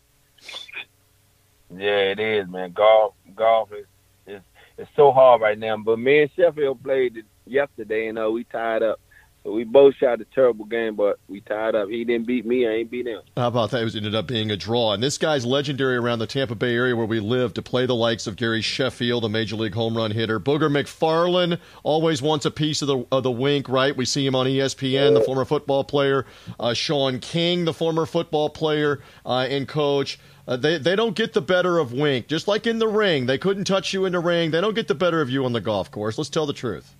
Right. 1.71 1.79
Yeah, 1.81 2.11
it 2.11 2.19
is, 2.19 2.47
man. 2.49 2.73
Golf, 2.73 3.13
golf 3.35 3.71
is, 3.71 3.85
is 4.27 4.41
is 4.77 4.87
so 4.95 5.11
hard 5.11 5.41
right 5.41 5.57
now. 5.57 5.77
But 5.77 5.99
me 5.99 6.23
and 6.23 6.31
Sheffield 6.35 6.83
played 6.83 7.23
yesterday, 7.45 8.07
and 8.07 8.19
uh, 8.19 8.29
we 8.29 8.43
tied 8.43 8.83
up. 8.83 8.99
We 9.43 9.63
both 9.63 9.95
shot 9.95 10.21
a 10.21 10.25
terrible 10.25 10.65
game, 10.65 10.95
but 10.95 11.19
we 11.27 11.41
tied 11.41 11.73
up. 11.73 11.89
He 11.89 12.03
didn't 12.03 12.27
beat 12.27 12.45
me. 12.45 12.67
I 12.67 12.71
ain't 12.73 12.91
beat 12.91 13.07
him. 13.07 13.21
How 13.35 13.47
about 13.47 13.71
that? 13.71 13.81
It 13.81 13.85
was 13.85 13.95
ended 13.95 14.13
up 14.13 14.27
being 14.27 14.51
a 14.51 14.57
draw. 14.57 14.93
And 14.93 15.01
this 15.01 15.17
guy's 15.17 15.45
legendary 15.45 15.95
around 15.95 16.19
the 16.19 16.27
Tampa 16.27 16.53
Bay 16.53 16.75
area 16.75 16.95
where 16.95 17.07
we 17.07 17.19
live 17.19 17.55
to 17.55 17.61
play 17.63 17.87
the 17.87 17.95
likes 17.95 18.27
of 18.27 18.35
Gary 18.35 18.61
Sheffield, 18.61 19.25
a 19.25 19.29
major 19.29 19.55
league 19.55 19.73
home 19.73 19.97
run 19.97 20.11
hitter. 20.11 20.39
Booger 20.39 20.69
McFarland 20.69 21.59
always 21.83 22.21
wants 22.21 22.45
a 22.45 22.51
piece 22.51 22.83
of 22.83 22.87
the 22.87 23.05
of 23.11 23.23
the 23.23 23.31
wink, 23.31 23.67
right? 23.67 23.97
We 23.97 24.05
see 24.05 24.25
him 24.25 24.35
on 24.35 24.45
ESPN, 24.45 25.15
the 25.15 25.21
former 25.21 25.45
football 25.45 25.83
player. 25.83 26.25
Uh, 26.59 26.75
Shaun 26.75 27.19
King, 27.19 27.65
the 27.65 27.73
former 27.73 28.05
football 28.05 28.49
player 28.49 29.01
uh, 29.25 29.47
and 29.49 29.67
coach. 29.67 30.19
Uh, 30.47 30.55
they 30.57 30.77
they 30.77 30.95
don't 30.95 31.15
get 31.15 31.33
the 31.33 31.41
better 31.41 31.79
of 31.79 31.93
Wink, 31.93 32.27
just 32.27 32.47
like 32.47 32.67
in 32.67 32.77
the 32.77 32.87
ring. 32.87 33.25
They 33.25 33.37
couldn't 33.37 33.65
touch 33.65 33.93
you 33.93 34.05
in 34.05 34.11
the 34.11 34.19
ring. 34.19 34.51
They 34.51 34.61
don't 34.61 34.75
get 34.75 34.87
the 34.87 34.95
better 34.95 35.21
of 35.21 35.29
you 35.29 35.45
on 35.45 35.53
the 35.53 35.61
golf 35.61 35.89
course. 35.89 36.17
Let's 36.17 36.29
tell 36.29 36.45
the 36.45 36.53
truth. 36.53 36.95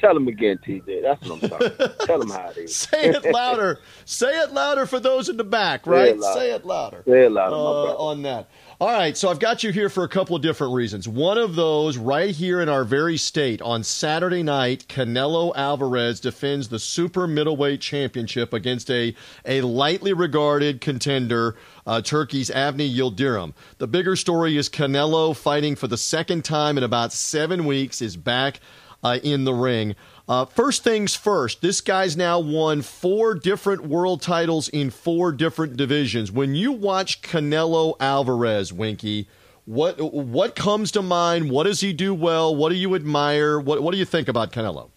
Tell 0.00 0.16
him 0.16 0.28
again, 0.28 0.58
TJ. 0.64 1.02
That's 1.02 1.28
what 1.28 1.42
I'm 1.42 1.50
talking. 1.50 1.96
Tell 2.06 2.22
him 2.22 2.30
how 2.30 2.50
it 2.50 2.56
is. 2.56 2.76
Say 2.76 3.08
it 3.08 3.24
louder. 3.32 3.80
Say 4.04 4.28
it 4.42 4.52
louder 4.52 4.86
for 4.86 5.00
those 5.00 5.28
in 5.28 5.36
the 5.36 5.44
back, 5.44 5.86
right? 5.86 6.20
Say 6.20 6.52
it 6.52 6.64
louder. 6.64 7.02
Say 7.06 7.26
it 7.26 7.32
louder, 7.32 7.54
uh, 7.54 7.96
on 7.96 8.22
that. 8.22 8.48
All 8.80 8.92
right, 8.92 9.16
so 9.16 9.28
I've 9.28 9.40
got 9.40 9.64
you 9.64 9.72
here 9.72 9.88
for 9.88 10.04
a 10.04 10.08
couple 10.08 10.36
of 10.36 10.42
different 10.42 10.72
reasons. 10.72 11.08
One 11.08 11.36
of 11.36 11.56
those, 11.56 11.98
right 11.98 12.30
here 12.30 12.60
in 12.60 12.68
our 12.68 12.84
very 12.84 13.16
state, 13.16 13.60
on 13.60 13.82
Saturday 13.82 14.44
night, 14.44 14.86
Canelo 14.88 15.52
Alvarez 15.56 16.20
defends 16.20 16.68
the 16.68 16.78
super 16.78 17.26
middleweight 17.26 17.80
championship 17.80 18.52
against 18.52 18.88
a, 18.88 19.16
a 19.44 19.62
lightly 19.62 20.12
regarded 20.12 20.80
contender, 20.80 21.56
uh, 21.88 22.00
Turkey's 22.02 22.50
Avni 22.50 22.88
Yildirim. 22.88 23.52
The 23.78 23.88
bigger 23.88 24.14
story 24.14 24.56
is 24.56 24.68
Canelo 24.68 25.36
fighting 25.36 25.74
for 25.74 25.88
the 25.88 25.96
second 25.96 26.44
time 26.44 26.78
in 26.78 26.84
about 26.84 27.12
seven 27.12 27.64
weeks, 27.64 28.00
is 28.00 28.16
back 28.16 28.60
uh, 29.02 29.18
in 29.22 29.44
the 29.44 29.54
ring. 29.54 29.94
Uh, 30.28 30.44
first 30.44 30.84
things 30.84 31.14
first, 31.14 31.62
this 31.62 31.80
guy's 31.80 32.16
now 32.16 32.38
won 32.38 32.82
four 32.82 33.34
different 33.34 33.86
world 33.86 34.20
titles 34.20 34.68
in 34.68 34.90
four 34.90 35.32
different 35.32 35.76
divisions. 35.76 36.30
When 36.30 36.54
you 36.54 36.72
watch 36.72 37.22
Canelo 37.22 37.94
Alvarez, 37.98 38.72
Winky, 38.72 39.26
what 39.64 40.00
what 40.00 40.54
comes 40.54 40.90
to 40.92 41.02
mind? 41.02 41.50
What 41.50 41.64
does 41.64 41.80
he 41.80 41.92
do 41.92 42.14
well? 42.14 42.54
What 42.54 42.70
do 42.70 42.74
you 42.74 42.94
admire? 42.94 43.58
What 43.58 43.82
what 43.82 43.92
do 43.92 43.98
you 43.98 44.04
think 44.04 44.28
about 44.28 44.52
Canelo? 44.52 44.90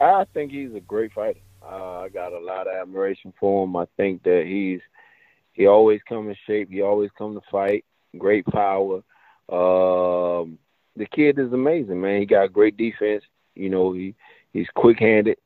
I 0.00 0.24
think 0.34 0.50
he's 0.50 0.74
a 0.74 0.80
great 0.80 1.12
fighter. 1.12 1.38
Uh, 1.64 2.00
I 2.00 2.08
got 2.08 2.32
a 2.32 2.38
lot 2.40 2.66
of 2.66 2.74
admiration 2.74 3.32
for 3.38 3.64
him. 3.64 3.76
I 3.76 3.86
think 3.96 4.24
that 4.24 4.44
he's 4.46 4.80
he 5.52 5.66
always 5.66 6.00
come 6.08 6.28
in 6.28 6.36
shape. 6.46 6.70
He 6.70 6.82
always 6.82 7.10
come 7.16 7.34
to 7.34 7.42
fight. 7.50 7.84
Great 8.18 8.44
power. 8.46 9.02
Um, 9.48 10.58
the 10.96 11.06
kid 11.06 11.38
is 11.38 11.52
amazing, 11.52 12.00
man. 12.00 12.20
He 12.20 12.26
got 12.26 12.52
great 12.52 12.76
defense. 12.76 13.24
You 13.54 13.70
know, 13.70 13.92
he 13.92 14.14
he's 14.52 14.68
quick 14.74 14.98
handed, 14.98 15.38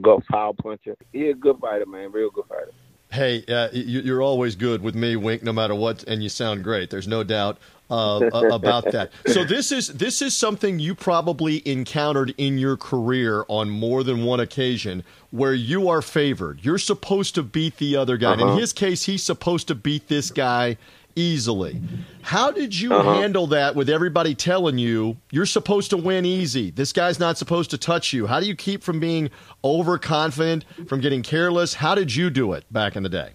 gut 0.00 0.22
power 0.30 0.52
puncher. 0.54 0.96
He's 1.12 1.32
a 1.32 1.34
good 1.34 1.58
fighter, 1.58 1.86
man. 1.86 2.12
Real 2.12 2.30
good 2.30 2.46
fighter. 2.48 2.72
Hey, 3.10 3.44
uh, 3.48 3.68
you're 3.72 4.20
always 4.20 4.56
good 4.56 4.82
with 4.82 4.94
me, 4.94 5.14
Wink. 5.14 5.42
No 5.42 5.52
matter 5.52 5.74
what, 5.74 6.02
and 6.04 6.22
you 6.22 6.28
sound 6.28 6.64
great. 6.64 6.90
There's 6.90 7.06
no 7.06 7.22
doubt 7.22 7.58
uh, 7.88 8.28
about 8.32 8.90
that. 8.90 9.10
So 9.26 9.44
this 9.44 9.70
is 9.70 9.88
this 9.88 10.20
is 10.20 10.36
something 10.36 10.80
you 10.80 10.94
probably 10.94 11.66
encountered 11.68 12.34
in 12.36 12.58
your 12.58 12.76
career 12.76 13.44
on 13.48 13.70
more 13.70 14.02
than 14.02 14.24
one 14.24 14.40
occasion, 14.40 15.04
where 15.30 15.54
you 15.54 15.88
are 15.88 16.02
favored. 16.02 16.64
You're 16.64 16.78
supposed 16.78 17.34
to 17.36 17.42
beat 17.42 17.76
the 17.76 17.96
other 17.96 18.16
guy. 18.16 18.32
Uh-huh. 18.32 18.52
In 18.52 18.58
his 18.58 18.72
case, 18.72 19.04
he's 19.04 19.22
supposed 19.22 19.68
to 19.68 19.74
beat 19.74 20.08
this 20.08 20.30
guy 20.30 20.76
easily. 21.16 21.80
How 22.22 22.50
did 22.50 22.78
you 22.78 22.92
uh-huh. 22.94 23.14
handle 23.14 23.46
that 23.48 23.74
with 23.74 23.88
everybody 23.88 24.34
telling 24.34 24.78
you 24.78 25.16
you're 25.30 25.46
supposed 25.46 25.90
to 25.90 25.96
win 25.96 26.24
easy? 26.24 26.70
This 26.70 26.92
guy's 26.92 27.18
not 27.18 27.38
supposed 27.38 27.70
to 27.70 27.78
touch 27.78 28.12
you. 28.12 28.26
How 28.26 28.38
do 28.38 28.46
you 28.46 28.54
keep 28.54 28.82
from 28.82 29.00
being 29.00 29.30
overconfident, 29.64 30.64
from 30.86 31.00
getting 31.00 31.22
careless? 31.22 31.74
How 31.74 31.94
did 31.94 32.14
you 32.14 32.30
do 32.30 32.52
it 32.52 32.64
back 32.70 32.94
in 32.94 33.02
the 33.02 33.08
day? 33.08 33.32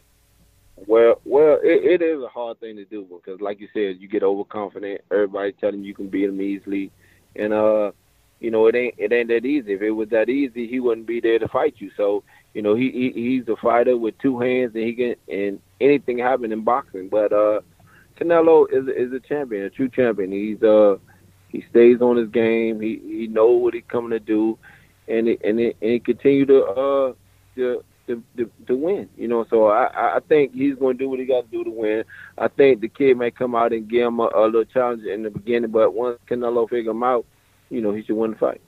Well, 0.88 1.22
well, 1.26 1.60
it, 1.64 2.02
it 2.02 2.02
is 2.02 2.22
a 2.22 2.28
hard 2.28 2.60
thing 2.60 2.76
to 2.78 2.86
do 2.86 3.04
because, 3.04 3.40
like 3.40 3.60
you 3.60 3.68
said, 3.74 4.02
you 4.02 4.08
get 4.08 4.24
overconfident. 4.24 5.02
Everybody 5.12 5.54
telling 5.54 5.82
you 5.82 5.88
you 5.88 5.94
can 5.94 6.08
beat 6.08 6.26
him 6.26 6.42
easily, 6.42 6.92
and 7.36 7.54
uh, 7.54 7.92
you 8.40 8.50
know 8.52 8.68
it 8.68 8.76
ain't 8.76 8.96
it 8.98 9.12
ain't 9.12 9.28
that 9.30 9.46
easy. 9.46 9.74
If 9.74 9.82
it 9.82 9.92
was 9.92 10.10
that 10.10 10.30
easy, 10.30 10.68
he 10.68 10.80
wouldn't 10.80 11.08
be 11.08 11.20
there 11.20 11.40
to 11.40 11.48
fight 11.48 11.76
you. 11.78 11.92
So, 11.96 12.24
you 12.54 12.62
know, 12.62 12.74
he, 12.74 12.90
he 12.92 13.12
he's 13.14 13.48
a 13.48 13.56
fighter 13.56 13.96
with 13.96 14.18
two 14.18 14.40
hands, 14.40 14.72
and 14.74 14.84
he 14.84 14.94
can 14.94 15.16
and 15.28 15.60
anything 15.80 16.18
happen 16.18 16.52
in 16.52 16.64
boxing. 16.64 17.10
But 17.10 17.32
uh, 17.32 17.62
Canelo 18.22 18.68
is 18.72 18.88
is 18.88 19.12
a 19.14 19.20
champion, 19.20 19.64
a 19.64 19.70
true 19.70 19.90
champion. 19.90 20.32
He's 20.32 20.62
uh 20.62 20.98
he 21.50 21.66
stays 21.70 22.02
on 22.02 22.18
his 22.18 22.30
game. 22.30 22.80
He 22.80 23.02
he 23.04 23.28
knows 23.28 23.62
what 23.62 23.74
he's 23.74 23.84
coming 23.88 24.12
to 24.12 24.20
do, 24.20 24.58
and 25.08 25.28
it, 25.28 25.42
and 25.44 25.60
it, 25.60 25.76
and 25.82 25.92
he 25.92 26.00
continue 26.00 26.46
to 26.46 26.64
uh 26.64 27.14
to, 27.56 27.84
to 28.08 28.24
to 28.38 28.52
to 28.68 28.76
win. 28.76 29.10
You 29.18 29.28
know, 29.28 29.46
so 29.50 29.68
I 29.68 30.18
I 30.18 30.20
think 30.30 30.54
he's 30.54 30.76
going 30.76 30.98
to 30.98 31.04
do 31.04 31.10
what 31.10 31.20
he 31.20 31.26
got 31.26 31.46
to 31.46 31.58
do 31.58 31.64
to 31.64 31.72
win. 31.72 32.04
I 32.38 32.48
think 32.48 32.82
the 32.82 32.90
kid 32.90 33.18
may 33.18 33.32
come 33.32 33.56
out 33.56 33.74
and 33.74 33.90
give 33.90 34.08
him 34.08 34.20
a, 34.20 34.30
a 34.36 34.46
little 34.46 34.66
challenge 34.66 35.04
in 35.04 35.24
the 35.24 35.32
beginning, 35.32 35.72
but 35.72 35.94
once 35.94 36.20
Canelo 36.30 36.70
figure 36.70 36.92
him 36.92 37.04
out, 37.04 37.26
you 37.70 37.82
know, 37.82 37.92
he 37.92 38.04
should 38.04 38.18
win 38.18 38.32
the 38.32 38.38
fight. 38.38 38.62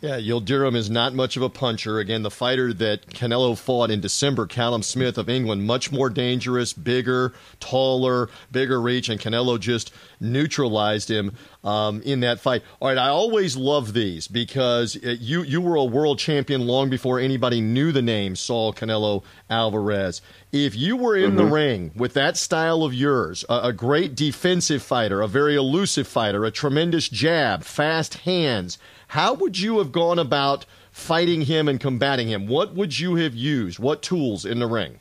Yeah, 0.00 0.20
Yildirim 0.20 0.76
is 0.76 0.88
not 0.88 1.12
much 1.12 1.36
of 1.36 1.42
a 1.42 1.48
puncher. 1.48 1.98
Again, 1.98 2.22
the 2.22 2.30
fighter 2.30 2.72
that 2.72 3.08
Canelo 3.08 3.58
fought 3.58 3.90
in 3.90 4.00
December, 4.00 4.46
Callum 4.46 4.84
Smith 4.84 5.18
of 5.18 5.28
England, 5.28 5.64
much 5.64 5.90
more 5.90 6.08
dangerous, 6.08 6.72
bigger, 6.72 7.34
taller, 7.58 8.30
bigger 8.52 8.80
reach, 8.80 9.08
and 9.08 9.20
Canelo 9.20 9.58
just 9.58 9.92
neutralized 10.20 11.10
him 11.10 11.32
um, 11.64 12.00
in 12.02 12.20
that 12.20 12.38
fight. 12.38 12.62
All 12.78 12.86
right, 12.86 12.96
I 12.96 13.08
always 13.08 13.56
love 13.56 13.92
these 13.92 14.28
because 14.28 14.96
uh, 15.04 15.16
you 15.18 15.42
you 15.42 15.60
were 15.60 15.74
a 15.74 15.84
world 15.84 16.20
champion 16.20 16.64
long 16.64 16.90
before 16.90 17.18
anybody 17.18 17.60
knew 17.60 17.90
the 17.90 18.00
name 18.00 18.36
Saul 18.36 18.72
Canelo 18.72 19.24
Alvarez. 19.50 20.22
If 20.52 20.76
you 20.76 20.96
were 20.96 21.16
in 21.16 21.30
mm-hmm. 21.30 21.36
the 21.38 21.44
ring 21.46 21.90
with 21.96 22.14
that 22.14 22.36
style 22.36 22.84
of 22.84 22.94
yours, 22.94 23.44
a, 23.48 23.60
a 23.64 23.72
great 23.72 24.14
defensive 24.14 24.82
fighter, 24.82 25.22
a 25.22 25.26
very 25.26 25.56
elusive 25.56 26.06
fighter, 26.06 26.44
a 26.44 26.52
tremendous 26.52 27.08
jab, 27.08 27.64
fast 27.64 28.18
hands, 28.18 28.78
how 29.08 29.34
would 29.34 29.58
you 29.58 29.78
have 29.78 29.92
gone 29.92 30.18
about 30.18 30.66
fighting 30.92 31.42
him 31.42 31.68
and 31.68 31.80
combating 31.80 32.28
him? 32.28 32.46
What 32.46 32.74
would 32.74 32.98
you 32.98 33.16
have 33.16 33.34
used? 33.34 33.78
What 33.78 34.02
tools 34.02 34.44
in 34.44 34.58
the 34.58 34.66
ring? 34.66 35.00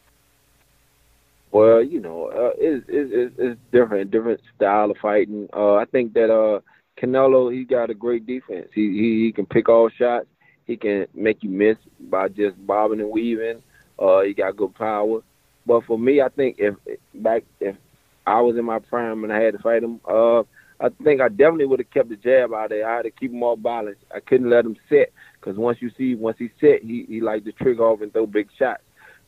Well, 1.52 1.82
you 1.82 2.00
know, 2.00 2.28
uh, 2.28 2.52
it's, 2.58 2.86
it's 2.88 3.34
it's 3.38 3.60
different, 3.72 4.12
different 4.12 4.42
style 4.56 4.92
of 4.92 4.98
fighting. 4.98 5.50
Uh, 5.54 5.76
I 5.76 5.86
think 5.86 6.14
that 6.14 6.32
uh, 6.32 6.60
Canelo, 7.00 7.54
he 7.54 7.64
got 7.64 7.90
a 7.90 7.94
great 7.94 8.26
defense. 8.26 8.68
He, 8.74 8.90
he 8.90 9.26
he 9.26 9.32
can 9.32 9.46
pick 9.46 9.70
all 9.70 9.90
shots. 9.90 10.28
He 10.66 10.76
can 10.76 11.08
make 11.14 11.44
you 11.44 11.50
miss 11.50 11.78
by 12.00 12.28
just 12.28 12.56
bobbing 12.68 13.00
and 13.00 13.10
weaving. 13.10 13.64
Uh, 13.98 14.22
he 14.22 14.34
got 14.34 14.58
good 14.58 14.76
power. 14.76 15.22
But 15.66 15.86
for 15.86 15.98
me, 15.98 16.22
I 16.22 16.30
think 16.30 16.58
if 16.60 16.76
back 17.14 17.44
if 17.60 17.76
I 18.26 18.42
was 18.42 18.58
in 18.58 18.66
my 18.66 18.80
prime 18.80 19.24
and 19.24 19.34
I 19.34 19.42
had 19.42 19.54
to 19.54 19.60
fight 19.60 19.84
him, 19.84 20.02
uh, 20.06 20.44
I 20.80 20.90
think 21.04 21.22
I 21.22 21.30
definitely 21.30 21.66
would 21.66 21.80
have 21.80 21.90
kept 21.90 22.10
the 22.10 22.16
jab 22.16 22.54
out 22.54 22.70
there. 22.70 22.88
I 22.88 22.98
had 22.98 23.04
to 23.04 23.12
keep 23.12 23.32
him 23.32 23.42
all 23.42 23.56
balanced. 23.56 24.04
I 24.14 24.20
couldn't 24.20 24.50
let 24.50 24.66
him 24.66 24.78
sit 24.90 25.12
because 25.40 25.58
once 25.58 25.80
you 25.82 25.92
see 25.98 26.16
once 26.16 26.38
he 26.38 26.50
sit, 26.62 26.84
he 26.84 27.06
he 27.08 27.22
like 27.22 27.46
to 27.46 27.52
trigger 27.52 27.84
off 27.84 28.02
and 28.02 28.14
throw 28.14 28.28
big 28.28 28.50
shots. 28.58 28.84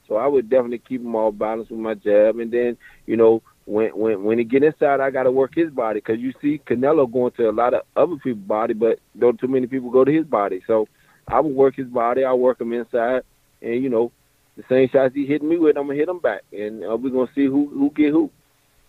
So 0.08 0.16
I 0.16 0.28
would 0.28 0.50
definitely 0.50 0.80
keep 0.80 1.02
him 1.02 1.16
all 1.16 1.32
balanced 1.32 1.72
with 1.72 1.80
my 1.80 1.96
jab, 1.96 2.40
and 2.40 2.52
then 2.52 2.78
you 3.08 3.18
know 3.18 3.42
when 3.66 3.90
when 3.98 4.24
when 4.24 4.38
he 4.38 4.44
get 4.44 4.64
inside, 4.64 5.00
I 5.00 5.10
got 5.10 5.24
to 5.24 5.32
work 5.32 5.56
his 5.56 5.72
body 5.72 6.00
because 6.00 6.20
you 6.20 6.34
see 6.42 6.62
Canelo 6.68 7.12
going 7.12 7.32
to 7.34 7.50
a 7.50 7.52
lot 7.52 7.74
of 7.74 7.82
other 7.96 8.16
people's 8.18 8.48
body, 8.48 8.74
but 8.74 9.00
don't 9.18 9.40
too 9.40 9.48
many 9.48 9.66
people 9.66 9.90
go 9.90 10.06
to 10.06 10.12
his 10.12 10.26
body. 10.26 10.62
So 10.68 10.88
I 11.28 11.40
would 11.40 11.56
work 11.56 11.76
his 11.76 11.88
body. 11.88 12.24
I 12.24 12.34
work 12.34 12.62
him 12.62 12.74
inside, 12.74 13.24
and 13.62 13.84
you 13.84 13.90
know 13.90 14.12
the 14.60 14.64
same 14.68 14.90
shots 14.90 15.16
he 15.16 15.26
hit 15.26 15.42
me 15.42 15.58
with, 15.58 15.78
I'm 15.78 15.88
gonna 15.88 15.98
hit 15.98 16.10
him 16.10 16.20
back, 16.20 16.42
and 16.52 16.84
uh, 16.84 16.98
we're 16.98 17.12
gonna 17.12 17.32
see 17.34 17.46
who 17.46 17.70
who 17.70 17.92
get 17.96 18.12
who 18.12 18.30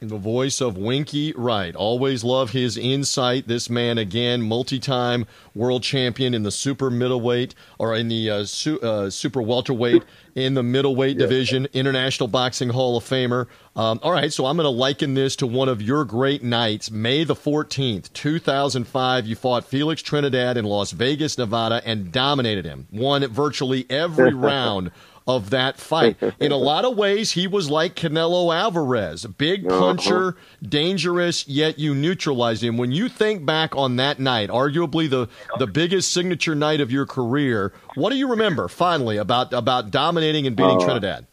the 0.08 0.16
voice 0.16 0.60
of 0.60 0.78
Winky 0.78 1.32
Wright. 1.36 1.76
Always 1.76 2.24
love 2.24 2.50
his 2.50 2.76
insight. 2.76 3.46
This 3.46 3.68
man, 3.68 3.98
again, 3.98 4.42
multi-time 4.42 5.26
world 5.54 5.82
champion 5.82 6.32
in 6.32 6.42
the 6.42 6.50
super 6.50 6.90
middleweight 6.90 7.54
or 7.78 7.94
in 7.94 8.08
the 8.08 8.30
uh, 8.30 8.44
su- 8.44 8.80
uh, 8.80 9.10
super 9.10 9.42
welterweight 9.42 10.02
in 10.34 10.54
the 10.54 10.62
middleweight 10.62 11.16
yeah. 11.16 11.26
division, 11.26 11.66
International 11.72 12.28
Boxing 12.28 12.70
Hall 12.70 12.96
of 12.96 13.04
Famer. 13.04 13.46
Um, 13.76 14.00
all 14.02 14.12
right, 14.12 14.32
so 14.32 14.46
I'm 14.46 14.56
going 14.56 14.64
to 14.64 14.70
liken 14.70 15.14
this 15.14 15.36
to 15.36 15.46
one 15.46 15.68
of 15.68 15.82
your 15.82 16.04
great 16.04 16.42
nights. 16.42 16.90
May 16.90 17.24
the 17.24 17.34
14th, 17.34 18.12
2005, 18.12 19.26
you 19.26 19.36
fought 19.36 19.64
Felix 19.64 20.02
Trinidad 20.02 20.56
in 20.56 20.64
Las 20.64 20.92
Vegas, 20.92 21.36
Nevada, 21.36 21.82
and 21.84 22.10
dominated 22.10 22.64
him. 22.64 22.86
Won 22.90 23.26
virtually 23.26 23.86
every 23.90 24.34
round 24.34 24.90
of 25.36 25.50
that 25.50 25.78
fight. 25.78 26.16
In 26.40 26.52
a 26.52 26.56
lot 26.56 26.84
of 26.84 26.96
ways, 26.96 27.32
he 27.32 27.46
was 27.46 27.70
like 27.70 27.94
Canelo 27.94 28.54
Alvarez, 28.54 29.24
a 29.24 29.28
big 29.28 29.66
uh-huh. 29.66 29.78
puncher, 29.78 30.28
uh-huh. 30.28 30.66
dangerous, 30.68 31.46
yet 31.48 31.78
you 31.78 31.94
neutralized 31.94 32.62
him. 32.62 32.76
When 32.76 32.92
you 32.92 33.08
think 33.08 33.44
back 33.44 33.74
on 33.76 33.96
that 33.96 34.18
night, 34.18 34.50
arguably 34.50 35.08
the, 35.08 35.28
the 35.58 35.66
biggest 35.66 36.12
signature 36.12 36.54
night 36.54 36.80
of 36.80 36.90
your 36.90 37.06
career, 37.06 37.72
what 37.94 38.10
do 38.10 38.16
you 38.16 38.28
remember 38.28 38.68
finally 38.68 39.16
about 39.16 39.52
about 39.52 39.90
dominating 39.90 40.46
and 40.46 40.56
beating 40.56 40.80
uh, 40.82 40.84
Trinidad? 40.84 41.26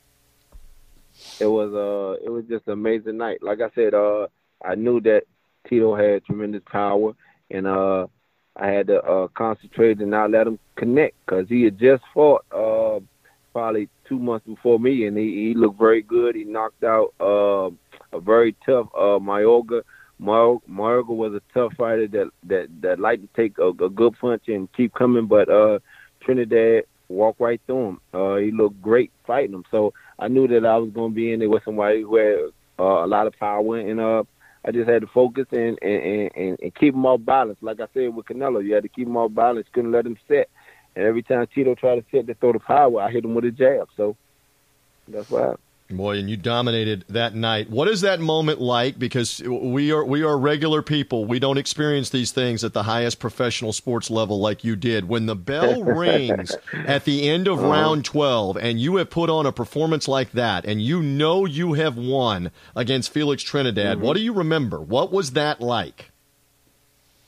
It 1.39 1.45
was 1.45 1.73
uh 1.73 2.23
it 2.23 2.29
was 2.29 2.45
just 2.45 2.67
an 2.67 2.73
amazing 2.73 3.17
night. 3.17 3.43
Like 3.43 3.61
I 3.61 3.69
said, 3.75 3.93
uh 3.93 4.27
I 4.63 4.75
knew 4.75 4.99
that 5.01 5.23
Tito 5.67 5.95
had 5.95 6.25
tremendous 6.25 6.63
power 6.65 7.13
and 7.51 7.67
uh 7.67 8.07
I 8.59 8.67
had 8.67 8.87
to 8.87 9.01
uh, 9.03 9.27
concentrate 9.29 9.99
and 9.99 10.11
not 10.11 10.31
let 10.31 10.47
him 10.47 10.57
connect 10.75 11.15
because 11.25 11.47
he 11.47 11.63
had 11.63 11.77
just 11.77 12.03
fought 12.13 12.43
uh, 12.51 12.99
probably 13.57 13.89
two 14.07 14.19
months 14.19 14.45
before 14.45 14.79
me, 14.79 15.07
and 15.07 15.17
he, 15.17 15.47
he 15.47 15.53
looked 15.55 15.79
very 15.79 16.03
good. 16.03 16.35
He 16.35 16.43
knocked 16.43 16.83
out 16.83 17.11
uh, 17.19 17.71
a 18.15 18.19
very 18.21 18.55
tough 18.63 18.87
uh, 18.95 19.17
Mayorga. 19.17 19.81
Mayorga 20.21 21.07
was 21.07 21.33
a 21.33 21.41
tough 21.55 21.73
fighter 21.73 22.07
that 22.07 22.29
that 22.43 22.67
that 22.81 22.99
liked 22.99 23.23
to 23.23 23.29
take 23.35 23.57
a, 23.57 23.69
a 23.69 23.89
good 23.89 24.15
punch 24.21 24.43
and 24.47 24.71
keep 24.73 24.93
coming, 24.93 25.25
but 25.25 25.49
uh, 25.49 25.79
Trinidad 26.21 26.83
walked 27.09 27.39
right 27.39 27.59
through 27.65 27.87
him. 27.87 28.01
Uh, 28.13 28.35
he 28.35 28.51
looked 28.51 28.79
great 28.79 29.11
fighting 29.25 29.55
him, 29.55 29.65
so 29.71 29.91
I 30.19 30.27
knew 30.27 30.47
that 30.49 30.63
I 30.63 30.77
was 30.77 30.91
going 30.91 31.13
to 31.13 31.15
be 31.15 31.33
in 31.33 31.39
there 31.39 31.49
with 31.49 31.63
somebody 31.65 32.03
who 32.03 32.15
had 32.17 32.37
uh, 32.77 33.05
a 33.05 33.07
lot 33.07 33.25
of 33.25 33.33
power, 33.39 33.79
and 33.79 33.99
uh, 33.99 34.23
I 34.65 34.71
just 34.71 34.87
had 34.87 35.01
to 35.01 35.07
focus 35.07 35.47
and 35.51 35.79
and, 35.81 36.31
and 36.35 36.59
and 36.61 36.75
keep 36.75 36.93
him 36.93 37.07
off 37.07 37.25
balance. 37.25 37.57
Like 37.61 37.79
I 37.79 37.87
said 37.95 38.13
with 38.13 38.27
Canelo, 38.27 38.63
you 38.63 38.75
had 38.75 38.83
to 38.83 38.89
keep 38.89 39.07
him 39.07 39.17
off 39.17 39.33
balance. 39.33 39.65
Couldn't 39.71 39.93
let 39.93 40.05
him 40.05 40.19
set. 40.27 40.47
And 40.97 41.05
every 41.05 41.21
time 41.21 41.45
Tito 41.53 41.75
tried 41.75 41.97
to 41.97 42.05
set 42.09 42.25
to 42.25 42.33
throw 42.33 42.53
the 42.53 42.59
power, 42.59 42.99
I 42.99 43.11
hit 43.11 43.23
him 43.23 43.35
with 43.35 43.45
a 43.45 43.51
jab. 43.51 43.87
So 43.95 44.17
that's 45.07 45.29
happened. 45.29 45.59
Boy, 45.91 46.17
and 46.17 46.27
you 46.27 46.35
dominated 46.35 47.05
that 47.07 47.35
night. 47.35 47.69
What 47.69 47.87
is 47.87 48.01
that 48.01 48.19
moment 48.19 48.59
like? 48.59 48.97
Because 48.97 49.39
we 49.43 49.91
are 49.91 50.03
we 50.03 50.23
are 50.23 50.37
regular 50.37 50.81
people. 50.81 51.25
We 51.25 51.37
don't 51.37 51.59
experience 51.59 52.09
these 52.09 52.31
things 52.31 52.63
at 52.63 52.73
the 52.73 52.83
highest 52.83 53.19
professional 53.19 53.73
sports 53.73 54.09
level 54.09 54.39
like 54.39 54.63
you 54.63 54.75
did. 54.75 55.07
When 55.07 55.27
the 55.27 55.35
bell 55.35 55.83
rings 55.85 56.57
at 56.73 57.05
the 57.05 57.29
end 57.29 57.47
of 57.47 57.59
uh-huh. 57.59 57.67
round 57.69 58.03
twelve, 58.03 58.57
and 58.57 58.81
you 58.81 58.95
have 58.95 59.11
put 59.11 59.29
on 59.29 59.45
a 59.45 59.51
performance 59.51 60.07
like 60.07 60.31
that, 60.31 60.65
and 60.65 60.81
you 60.81 61.03
know 61.03 61.45
you 61.45 61.73
have 61.73 61.95
won 61.95 62.51
against 62.75 63.13
Felix 63.13 63.43
Trinidad. 63.43 63.97
Mm-hmm. 63.97 64.05
What 64.05 64.17
do 64.17 64.23
you 64.23 64.33
remember? 64.33 64.81
What 64.81 65.11
was 65.11 65.33
that 65.33 65.61
like? 65.61 66.11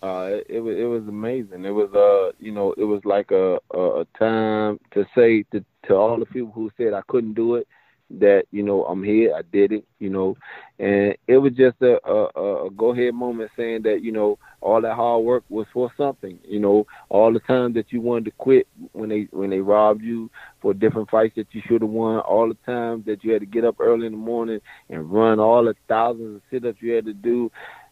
Uh, 0.02 0.38
it, 0.48 0.62
was 0.62 0.78
it 0.78 0.86
was 0.86 1.04
amazing. 1.10 1.66
It 1.66 1.72
was 1.72 1.90
uh 1.94 2.32
you 2.40 2.54
know 2.54 2.74
it 2.78 2.86
was 2.86 3.02
like 3.04 3.32
a 3.32 3.58
a, 3.74 4.02
a 4.02 4.06
time 4.18 4.80
to 4.94 5.06
say 5.14 5.44
to 5.52 5.64
to 5.88 5.96
all 5.96 6.18
the 6.18 6.26
people 6.26 6.52
who 6.54 6.72
said 6.78 6.94
I 6.94 7.02
couldn't 7.08 7.34
do 7.34 7.56
it 7.56 7.68
that 8.12 8.44
you 8.52 8.64
know 8.64 8.86
I'm 8.86 9.04
here, 9.04 9.34
I 9.36 9.42
did 9.52 9.72
it, 9.72 9.86
you 10.00 10.10
know, 10.10 10.36
and 10.80 11.16
it 11.28 11.38
was 11.38 11.54
just 11.54 11.82
a, 11.82 12.00
a, 12.10 12.66
a 12.66 12.70
go 12.72 12.92
ahead 12.92 13.14
moment 13.14 13.52
saying 13.56 13.84
that 13.84 14.02
you 14.02 14.12
know 14.12 14.40
all 14.62 14.82
that 14.82 14.96
hard 14.96 15.24
work 15.24 15.44
was 15.50 15.68
for 15.72 15.92
something, 15.96 16.40
you 16.44 16.60
know, 16.60 16.86
all 17.10 17.32
the 17.32 17.40
time 17.42 17.74
that 17.74 17.92
you 17.92 18.02
wanted 18.02 18.26
to 18.26 18.32
quit 18.32 18.68
when 18.94 19.10
they 19.10 19.28
when 19.32 19.50
they 19.50 19.60
robbed 19.60 20.02
you 20.02 20.30
for 20.62 20.74
different 20.74 21.10
fights 21.10 21.36
that 21.36 21.48
you 21.52 21.62
should 21.68 21.82
have 21.82 21.92
won, 21.92 22.20
all 22.22 22.48
the 22.48 22.58
time 22.66 23.04
that 23.06 23.24
you 23.24 23.32
had 23.32 23.42
to 23.42 23.46
get 23.46 23.66
up 23.66 23.76
early 23.80 24.08
in 24.08 24.14
the 24.14 24.18
morning 24.18 24.60
and 24.90 25.12
run 25.12 25.40
all 25.40 25.64
the 25.64 25.76
thousands 25.88 26.38
of 26.38 26.42
sit 26.50 26.66
ups 26.66 26.80
you 26.82 26.94
had 26.94 27.06
to 27.06 27.14
do, 27.14 27.52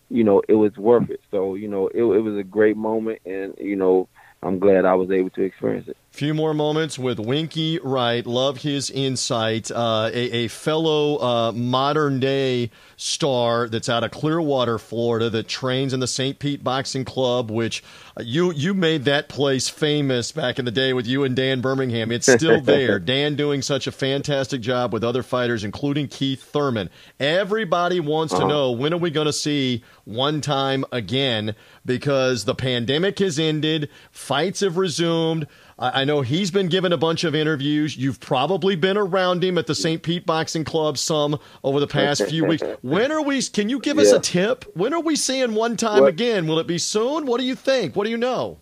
you 0.09 0.23
know, 0.23 0.41
it 0.47 0.53
was 0.55 0.75
worth 0.77 1.09
it. 1.09 1.21
So 1.31 1.55
you 1.55 1.67
know, 1.67 1.87
it, 1.87 2.01
it 2.01 2.21
was 2.21 2.37
a 2.37 2.43
great 2.43 2.77
moment, 2.77 3.21
and 3.25 3.53
you 3.59 3.75
know, 3.75 4.07
I'm 4.41 4.59
glad 4.59 4.85
I 4.85 4.95
was 4.95 5.11
able 5.11 5.29
to 5.31 5.43
experience 5.43 5.87
it. 5.87 5.97
Few 6.17 6.33
more 6.33 6.55
moments 6.55 6.97
with 6.97 7.19
Winky 7.19 7.77
Wright. 7.77 8.25
Love 8.25 8.63
his 8.63 8.89
insight. 8.89 9.69
Uh, 9.69 10.09
a, 10.11 10.45
a, 10.45 10.47
fellow 10.47 11.17
uh, 11.17 11.51
modern 11.51 12.19
day 12.19 12.71
star 12.95 13.69
that's 13.69 13.87
out 13.87 14.03
of 14.03 14.09
Clearwater, 14.09 14.79
Florida, 14.79 15.29
that 15.29 15.47
trains 15.47 15.93
in 15.93 15.99
the 15.99 16.07
St. 16.07 16.39
Pete 16.39 16.63
Boxing 16.63 17.05
Club, 17.05 17.51
which 17.51 17.83
uh, 18.19 18.23
you 18.25 18.51
you 18.51 18.73
made 18.73 19.05
that 19.05 19.29
place 19.29 19.69
famous 19.69 20.31
back 20.31 20.57
in 20.57 20.65
the 20.65 20.71
day 20.71 20.91
with 20.91 21.05
you 21.05 21.23
and 21.23 21.35
Dan 21.35 21.61
Birmingham. 21.61 22.11
It's 22.11 22.25
still 22.25 22.61
there. 22.63 22.97
Dan 22.97 23.35
doing 23.35 23.61
such 23.61 23.85
a 23.85 23.91
fantastic 23.91 24.59
job 24.59 24.93
with 24.93 25.03
other 25.03 25.21
fighters, 25.21 25.63
including 25.63 26.07
Keith 26.07 26.41
Thurman. 26.41 26.89
Everybody 27.19 27.99
wants 27.99 28.33
uh-huh. 28.33 28.41
to 28.41 28.47
know 28.47 28.71
when 28.71 28.91
are 28.91 28.97
we 28.97 29.11
going 29.11 29.27
to 29.27 29.33
see 29.33 29.83
one 30.03 30.41
time 30.41 30.83
again 30.91 31.53
because 31.85 32.45
the 32.45 32.55
pandemic 32.55 33.19
has 33.19 33.37
ended, 33.37 33.89
fights 34.09 34.61
have 34.61 34.77
resumed. 34.77 35.45
I 35.79 36.05
know 36.05 36.21
he's 36.21 36.49
been 36.49 36.69
given 36.69 36.91
a 36.91 36.97
bunch 36.97 37.23
of 37.23 37.35
interviews. 37.35 37.95
You've 37.95 38.19
probably 38.19 38.75
been 38.75 38.97
around 38.97 39.43
him 39.43 39.59
at 39.59 39.67
the 39.67 39.75
St. 39.75 40.01
Pete 40.01 40.25
Boxing 40.25 40.63
Club 40.63 40.97
some 40.97 41.39
over 41.63 41.79
the 41.79 41.85
past 41.85 42.25
few 42.25 42.45
weeks. 42.45 42.63
When 42.81 43.11
are 43.11 43.21
we? 43.21 43.43
Can 43.43 43.69
you 43.69 43.79
give 43.79 43.99
us 43.99 44.11
a 44.11 44.19
tip? 44.19 44.65
When 44.75 44.93
are 44.93 44.99
we 44.99 45.15
seeing 45.15 45.53
one 45.53 45.77
time 45.77 46.01
what? 46.01 46.09
again? 46.09 46.47
Will 46.47 46.57
it 46.57 46.65
be 46.65 46.79
soon? 46.79 47.27
What 47.27 47.39
do 47.39 47.45
you 47.45 47.53
think? 47.53 47.95
What 47.95 48.05
do 48.05 48.09
you 48.09 48.17
know? 48.17 48.57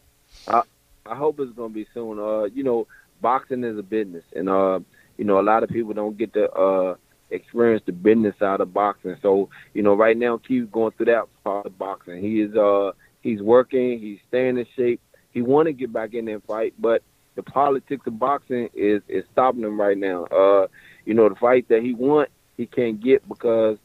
I, 0.48 0.64
I 1.06 1.16
hope 1.16 1.40
it's 1.40 1.54
going 1.54 1.72
to 1.72 1.74
be 1.74 1.88
soon. 1.94 2.20
Uh, 2.20 2.44
you 2.46 2.64
know, 2.64 2.88
boxing 3.22 3.64
is 3.64 3.78
a 3.78 3.84
business, 3.84 4.24
and 4.36 4.50
uh, 4.50 4.80
you 5.18 5.24
know, 5.24 5.40
a 5.40 5.44
lot 5.44 5.64
of 5.64 5.70
people 5.70 5.94
don't 5.94 6.18
get 6.18 6.34
to 6.34 6.52
uh, 6.52 6.96
experience 7.30 7.84
the 7.86 7.94
business 7.94 8.36
side 8.40 8.60
of 8.60 8.74
boxing. 8.74 9.16
So, 9.22 9.50
you 9.74 9.84
know, 9.84 9.94
right 9.94 10.18
now, 10.18 10.38
Keith's 10.38 10.70
going 10.72 10.92
through 10.94 11.08
that 11.08 11.26
part 11.44 11.66
of 11.66 11.78
boxing. 11.78 12.22
He 12.22 12.42
is 12.42 12.56
uh, 12.56 12.92
he's 13.22 13.42
working. 13.42 14.00
He's 14.00 14.20
staying 14.28 14.58
in 14.58 14.66
shape 14.76 15.02
he 15.36 15.42
want 15.44 15.68
to 15.68 15.74
get 15.74 15.94
back 15.94 16.16
in 16.16 16.28
and 16.30 16.44
fight, 16.46 16.74
but 16.80 17.04
the 17.36 17.44
politics 17.44 18.08
of 18.08 18.18
boxing 18.18 18.70
is 18.74 19.04
is 19.08 19.26
stopping 19.34 19.62
him 19.64 19.80
right 19.80 19.98
now. 19.98 20.24
Uh, 20.26 20.68
you 21.06 21.14
know, 21.14 21.30
the 21.30 21.36
fight 21.36 21.68
that 21.70 21.84
he 21.84 21.94
want, 21.94 22.30
he 22.58 22.66
can't 22.66 23.02
get 23.02 23.28
because 23.28 23.78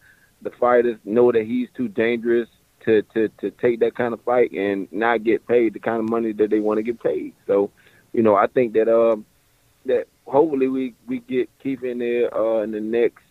the 0.42 0.50
fighters 0.52 0.96
know 1.04 1.32
that 1.32 1.44
he's 1.44 1.68
too 1.76 1.88
dangerous 1.88 2.48
to 2.84 3.02
to 3.14 3.28
to 3.40 3.50
take 3.50 3.80
that 3.80 3.96
kind 3.96 4.14
of 4.14 4.22
fight 4.22 4.52
and 4.52 4.88
not 4.92 5.24
get 5.24 5.46
paid 5.46 5.74
the 5.74 5.80
kind 5.80 5.98
of 5.98 6.08
money 6.08 6.32
that 6.32 6.50
they 6.50 6.60
want 6.60 6.78
to 6.78 6.82
get 6.84 7.02
paid. 7.02 7.34
So, 7.48 7.72
you 8.12 8.22
know, 8.22 8.36
I 8.36 8.46
think 8.46 8.72
that 8.74 8.88
um 8.88 9.26
that 9.86 10.06
hopefully 10.26 10.68
we 10.68 10.94
we 11.08 11.18
get 11.20 11.50
Keith 11.62 11.82
in 11.82 11.98
there 11.98 12.32
uh 12.32 12.62
in 12.62 12.70
the 12.70 12.80
next 12.80 13.24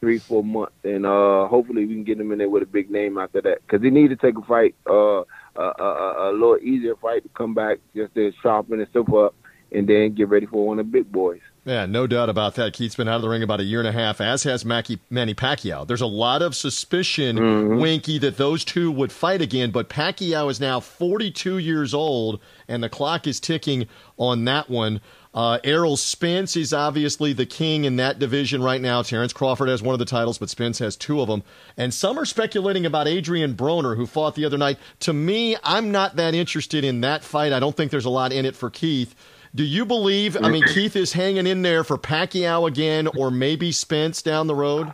three 0.00 0.18
four 0.18 0.42
months, 0.42 0.74
and 0.82 1.04
uh 1.04 1.46
hopefully 1.46 1.84
we 1.84 1.94
can 1.94 2.04
get 2.04 2.18
him 2.18 2.32
in 2.32 2.38
there 2.38 2.48
with 2.48 2.62
a 2.62 2.66
big 2.66 2.90
name 2.90 3.18
after 3.18 3.42
that 3.42 3.60
because 3.62 3.82
he 3.82 3.90
need 3.90 4.08
to 4.08 4.16
take 4.16 4.38
a 4.38 4.42
fight 4.42 4.74
uh 4.86 5.22
a, 5.56 5.62
a, 5.62 6.30
a 6.30 6.32
little 6.32 6.58
easier 6.58 6.96
fight 6.96 7.22
to 7.22 7.28
come 7.30 7.54
back 7.54 7.78
just 7.94 8.14
to 8.14 8.32
sharpen 8.42 8.86
stuff 8.90 9.12
up 9.12 9.34
and 9.72 9.88
then 9.88 10.14
get 10.14 10.28
ready 10.28 10.46
for 10.46 10.66
one 10.66 10.78
of 10.78 10.86
the 10.86 10.92
big 10.92 11.10
boys. 11.10 11.40
Yeah, 11.64 11.86
no 11.86 12.06
doubt 12.06 12.28
about 12.28 12.56
that. 12.56 12.74
Keith's 12.74 12.94
been 12.94 13.08
out 13.08 13.16
of 13.16 13.22
the 13.22 13.28
ring 13.28 13.42
about 13.42 13.60
a 13.60 13.64
year 13.64 13.78
and 13.78 13.88
a 13.88 13.92
half, 13.92 14.20
as 14.20 14.42
has 14.42 14.66
Mackie, 14.66 15.00
Manny 15.08 15.34
Pacquiao. 15.34 15.86
There's 15.86 16.02
a 16.02 16.06
lot 16.06 16.42
of 16.42 16.54
suspicion, 16.54 17.36
mm-hmm. 17.36 17.80
Winky, 17.80 18.18
that 18.18 18.36
those 18.36 18.66
two 18.66 18.90
would 18.92 19.10
fight 19.10 19.40
again, 19.40 19.70
but 19.70 19.88
Pacquiao 19.88 20.50
is 20.50 20.60
now 20.60 20.78
42 20.78 21.56
years 21.58 21.94
old, 21.94 22.40
and 22.68 22.82
the 22.82 22.90
clock 22.90 23.26
is 23.26 23.40
ticking 23.40 23.88
on 24.18 24.44
that 24.44 24.68
one. 24.68 25.00
Uh, 25.34 25.58
Errol 25.64 25.96
Spence 25.96 26.56
is 26.56 26.72
obviously 26.72 27.32
the 27.32 27.44
king 27.44 27.84
in 27.84 27.96
that 27.96 28.20
division 28.20 28.62
right 28.62 28.80
now. 28.80 29.02
Terrence 29.02 29.32
Crawford 29.32 29.68
has 29.68 29.82
one 29.82 29.92
of 29.92 29.98
the 29.98 30.04
titles, 30.04 30.38
but 30.38 30.48
Spence 30.48 30.78
has 30.78 30.94
two 30.94 31.20
of 31.20 31.26
them. 31.26 31.42
And 31.76 31.92
some 31.92 32.18
are 32.20 32.24
speculating 32.24 32.86
about 32.86 33.08
Adrian 33.08 33.54
Broner, 33.54 33.96
who 33.96 34.06
fought 34.06 34.36
the 34.36 34.44
other 34.44 34.56
night. 34.56 34.78
To 35.00 35.12
me, 35.12 35.56
I'm 35.64 35.90
not 35.90 36.14
that 36.16 36.34
interested 36.34 36.84
in 36.84 37.00
that 37.00 37.24
fight. 37.24 37.52
I 37.52 37.58
don't 37.58 37.76
think 37.76 37.90
there's 37.90 38.04
a 38.04 38.10
lot 38.10 38.32
in 38.32 38.44
it 38.46 38.54
for 38.54 38.70
Keith. 38.70 39.16
Do 39.56 39.64
you 39.64 39.84
believe? 39.84 40.36
I 40.36 40.48
mean, 40.48 40.64
Keith 40.68 40.94
is 40.94 41.12
hanging 41.12 41.46
in 41.46 41.62
there 41.62 41.84
for 41.84 41.96
Pacquiao 41.98 42.68
again, 42.68 43.08
or 43.16 43.30
maybe 43.30 43.72
Spence 43.72 44.22
down 44.22 44.46
the 44.46 44.54
road. 44.54 44.92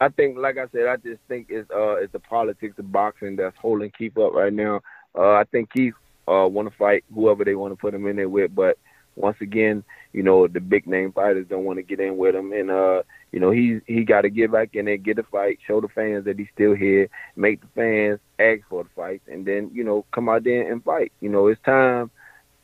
I 0.00 0.08
think, 0.08 0.38
like 0.38 0.58
I 0.58 0.66
said, 0.68 0.86
I 0.86 0.96
just 0.96 1.20
think 1.28 1.46
it's 1.50 1.70
uh, 1.70 1.96
it's 1.96 2.12
the 2.12 2.20
politics 2.20 2.78
of 2.78 2.90
boxing 2.92 3.36
that's 3.36 3.56
holding 3.56 3.90
Keith 3.90 4.16
up 4.16 4.32
right 4.32 4.52
now. 4.52 4.80
Uh, 5.14 5.32
I 5.32 5.44
think 5.44 5.72
Keith 5.72 5.94
uh, 6.26 6.46
want 6.46 6.70
to 6.70 6.76
fight 6.76 7.04
whoever 7.12 7.44
they 7.44 7.54
want 7.54 7.72
to 7.72 7.76
put 7.76 7.92
him 7.92 8.06
in 8.06 8.16
there 8.16 8.28
with, 8.28 8.54
but 8.54 8.78
once 9.18 9.36
again, 9.40 9.84
you 10.12 10.22
know, 10.22 10.46
the 10.46 10.60
big 10.60 10.86
name 10.86 11.12
fighters 11.12 11.46
don't 11.48 11.64
want 11.64 11.78
to 11.78 11.82
get 11.82 12.00
in 12.00 12.16
with 12.16 12.34
him, 12.34 12.52
and 12.52 12.70
uh, 12.70 13.02
you 13.32 13.40
know, 13.40 13.50
he 13.50 13.80
he 13.86 14.04
got 14.04 14.22
to 14.22 14.30
get 14.30 14.52
back 14.52 14.74
in 14.74 14.86
there, 14.86 14.96
get 14.96 15.18
a 15.18 15.22
fight, 15.24 15.58
show 15.66 15.80
the 15.80 15.88
fans 15.88 16.24
that 16.24 16.38
he's 16.38 16.48
still 16.54 16.74
here, 16.74 17.08
make 17.36 17.60
the 17.60 17.66
fans 17.74 18.20
ask 18.38 18.60
for 18.68 18.84
the 18.84 18.90
fight, 18.96 19.22
and 19.30 19.44
then 19.44 19.70
you 19.72 19.84
know, 19.84 20.04
come 20.12 20.28
out 20.28 20.44
there 20.44 20.70
and 20.70 20.82
fight. 20.82 21.12
You 21.20 21.28
know, 21.28 21.48
it's 21.48 21.60
time 21.62 22.10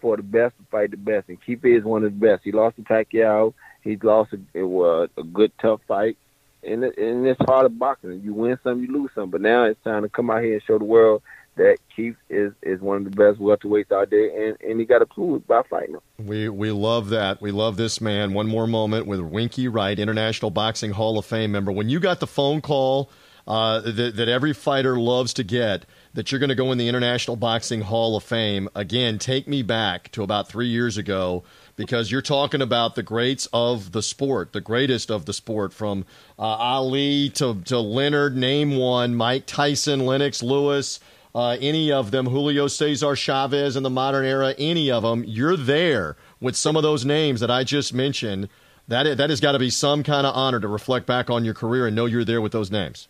for 0.01 0.17
the 0.17 0.23
best 0.23 0.55
to 0.59 0.65
fight 0.71 0.91
the 0.91 0.97
best, 0.97 1.29
and 1.29 1.43
Keith 1.45 1.65
is 1.65 1.85
one 1.85 2.05
of 2.05 2.13
the 2.13 2.27
best. 2.27 2.43
He 2.45 2.53
lost 2.53 2.77
to 2.77 2.83
Pacquiao. 2.83 3.55
He's 3.83 4.03
lost 4.03 4.33
a, 4.33 4.41
it 4.55 4.63
was 4.63 5.11
a 5.19 5.23
good 5.23 5.53
tough 5.61 5.81
fight, 5.87 6.17
and 6.63 6.85
and 6.85 7.27
it's 7.27 7.41
part 7.45 7.67
of 7.67 7.79
boxing. 7.79 8.23
You 8.23 8.33
win 8.33 8.59
some, 8.63 8.83
you 8.83 8.93
lose 8.93 9.11
some. 9.15 9.31
But 9.31 9.43
now 9.43 9.65
it's 9.65 9.83
time 9.85 10.03
to 10.03 10.09
come 10.09 10.31
out 10.31 10.43
here 10.43 10.55
and 10.55 10.63
show 10.63 10.79
the 10.79 10.85
world 10.85 11.23
that 11.57 11.79
Keith 11.95 12.17
is 12.29 12.53
is 12.63 12.81
one 12.81 12.99
of 12.99 13.05
the 13.05 13.11
best 13.11 13.39
welterweights 13.41 13.93
out 13.93 14.11
there, 14.11 14.49
and, 14.49 14.57
and 14.61 14.81
he 14.81 14.87
got 14.87 14.99
to 14.99 15.07
prove 15.07 15.43
it 15.43 15.47
by 15.47 15.63
fighting 15.69 15.95
him. 15.95 16.01
We 16.19 16.49
we 16.49 16.71
love 16.71 17.11
that. 17.11 17.41
We 17.41 17.51
love 17.51 17.77
this 17.77 18.01
man. 18.01 18.35
One 18.35 18.47
more 18.47 18.67
moment 18.67 19.07
with 19.07 19.21
Winky 19.21 19.69
Wright, 19.69 19.99
International 19.99 20.51
Boxing 20.51 20.93
Hall 20.93 21.19
of 21.19 21.25
Fame 21.25 21.53
member. 21.53 21.73
When 21.73 21.89
you 21.89 22.01
got 22.01 22.21
the 22.21 22.27
phone 22.27 22.61
call 22.61 23.11
uh, 23.47 23.81
that, 23.81 24.17
that 24.17 24.29
every 24.29 24.53
fighter 24.53 24.99
loves 24.99 25.35
to 25.35 25.45
get, 25.45 25.85
that 26.15 26.33
you're 26.33 26.39
going 26.39 26.49
to 26.49 26.55
go 26.55 26.73
in 26.73 26.79
the 26.79 26.89
International 26.89 27.37
Boxing 27.37 27.83
Hall 27.83 28.17
of 28.17 28.23
Fame 28.25 28.69
again, 28.75 29.19
take 29.19 29.47
me 29.47 29.63
back 29.63 30.11
to 30.13 30.23
about 30.23 30.49
three 30.49 30.69
years 30.69 30.97
ago. 30.97 31.45
Because 31.77 32.09
you're 32.09 32.23
talking 32.23 32.63
about 32.63 32.95
the 32.95 33.03
greats 33.03 33.49
of 33.53 33.91
the 33.91 34.01
sport, 34.01 34.53
the 34.53 34.61
greatest 34.61 35.11
of 35.11 35.27
the 35.27 35.33
sport, 35.33 35.73
from 35.73 36.05
uh, 36.39 36.43
Ali 36.43 37.31
to, 37.31 37.61
to 37.63 37.81
Leonard, 37.81 38.37
name 38.37 38.77
one, 38.77 39.17
Mike 39.17 39.45
Tyson, 39.45 40.07
Lennox 40.07 40.41
Lewis, 40.41 41.01
uh, 41.35 41.57
any 41.61 41.91
of 41.91 42.11
them, 42.11 42.27
Julio 42.27 42.69
Cesar 42.69 43.17
Chavez 43.17 43.77
in 43.77 43.83
the 43.83 43.91
modern 43.91 44.25
era, 44.25 44.55
any 44.57 44.91
of 44.91 45.03
them, 45.03 45.25
you're 45.27 45.57
there 45.57 46.17
with 46.41 46.55
some 46.55 46.77
of 46.77 46.83
those 46.83 47.05
names 47.05 47.41
that 47.41 47.51
I 47.51 47.65
just 47.65 47.93
mentioned. 47.93 48.49
That 48.87 49.17
that 49.17 49.31
has 49.31 49.41
got 49.41 49.53
to 49.53 49.59
be 49.59 49.71
some 49.71 50.03
kind 50.03 50.27
of 50.27 50.37
honor 50.37 50.61
to 50.61 50.69
reflect 50.69 51.07
back 51.07 51.31
on 51.31 51.45
your 51.45 51.55
career 51.55 51.87
and 51.87 51.97
know 51.97 52.05
you're 52.05 52.25
there 52.25 52.43
with 52.43 52.53
those 52.53 52.71
names. 52.71 53.09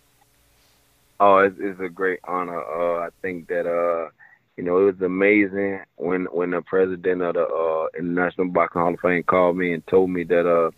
Oh, 1.19 1.39
it's, 1.39 1.57
it's 1.59 1.81
a 1.81 1.89
great 1.89 2.21
honor. 2.25 2.61
Uh, 2.61 3.07
I 3.07 3.09
think 3.23 3.49
that 3.49 3.67
uh, 3.67 4.11
you 4.57 4.63
know 4.63 4.79
it 4.79 4.85
was 4.85 5.03
amazing 5.03 5.81
when 5.97 6.27
when 6.27 6.51
the 6.51 6.63
president 6.63 7.23
of 7.23 7.35
the 7.35 7.45
uh, 7.45 7.89
International 7.99 8.47
Boxing 8.47 8.83
Hall 8.83 8.95
of 8.95 9.01
Fame 9.01 9.25
called 9.25 9.57
me 9.57 9.73
and 9.73 9.85
told 9.89 10.11
me 10.11 10.23
that 10.25 10.49
uh, 10.49 10.71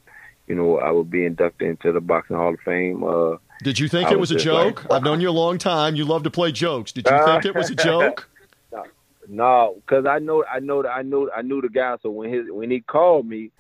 you 0.47 0.55
know 0.55 0.79
I 0.79 0.91
would 0.91 1.11
be 1.11 1.25
inducted 1.25 1.69
into 1.69 1.93
the 1.93 2.01
Boxing 2.01 2.37
Hall 2.37 2.55
of 2.55 2.61
Fame. 2.61 3.03
Uh, 3.05 3.37
did 3.63 3.79
you 3.79 3.89
think 3.89 4.09
I 4.09 4.13
it 4.13 4.21
was, 4.21 4.33
was 4.33 4.43
a 4.43 4.45
joke? 4.45 4.85
Like, 4.85 4.99
I've 4.99 5.03
known 5.03 5.21
you 5.21 5.31
a 5.31 5.33
long 5.33 5.59
time. 5.59 5.97
You 5.97 6.05
love 6.05 6.25
to 6.25 6.31
play 6.31 6.53
jokes. 6.53 6.93
Did 6.93 7.07
you 7.09 7.25
think 7.25 7.45
it 7.45 7.55
was 7.55 7.71
a 7.71 7.75
joke? 7.75 8.29
No, 9.29 9.75
because 9.77 10.07
I 10.07 10.19
know, 10.19 10.45
I 10.45 10.61
know, 10.61 10.83
that 10.83 10.91
I 10.91 11.03
knew, 11.03 11.31
I 11.35 11.43
knew 11.43 11.61
the 11.61 11.69
guy. 11.69 11.97
So 12.03 12.11
when 12.11 12.33
his 12.33 12.47
when 12.49 12.71
he 12.71 12.81
called 12.81 13.27
me, 13.27 13.51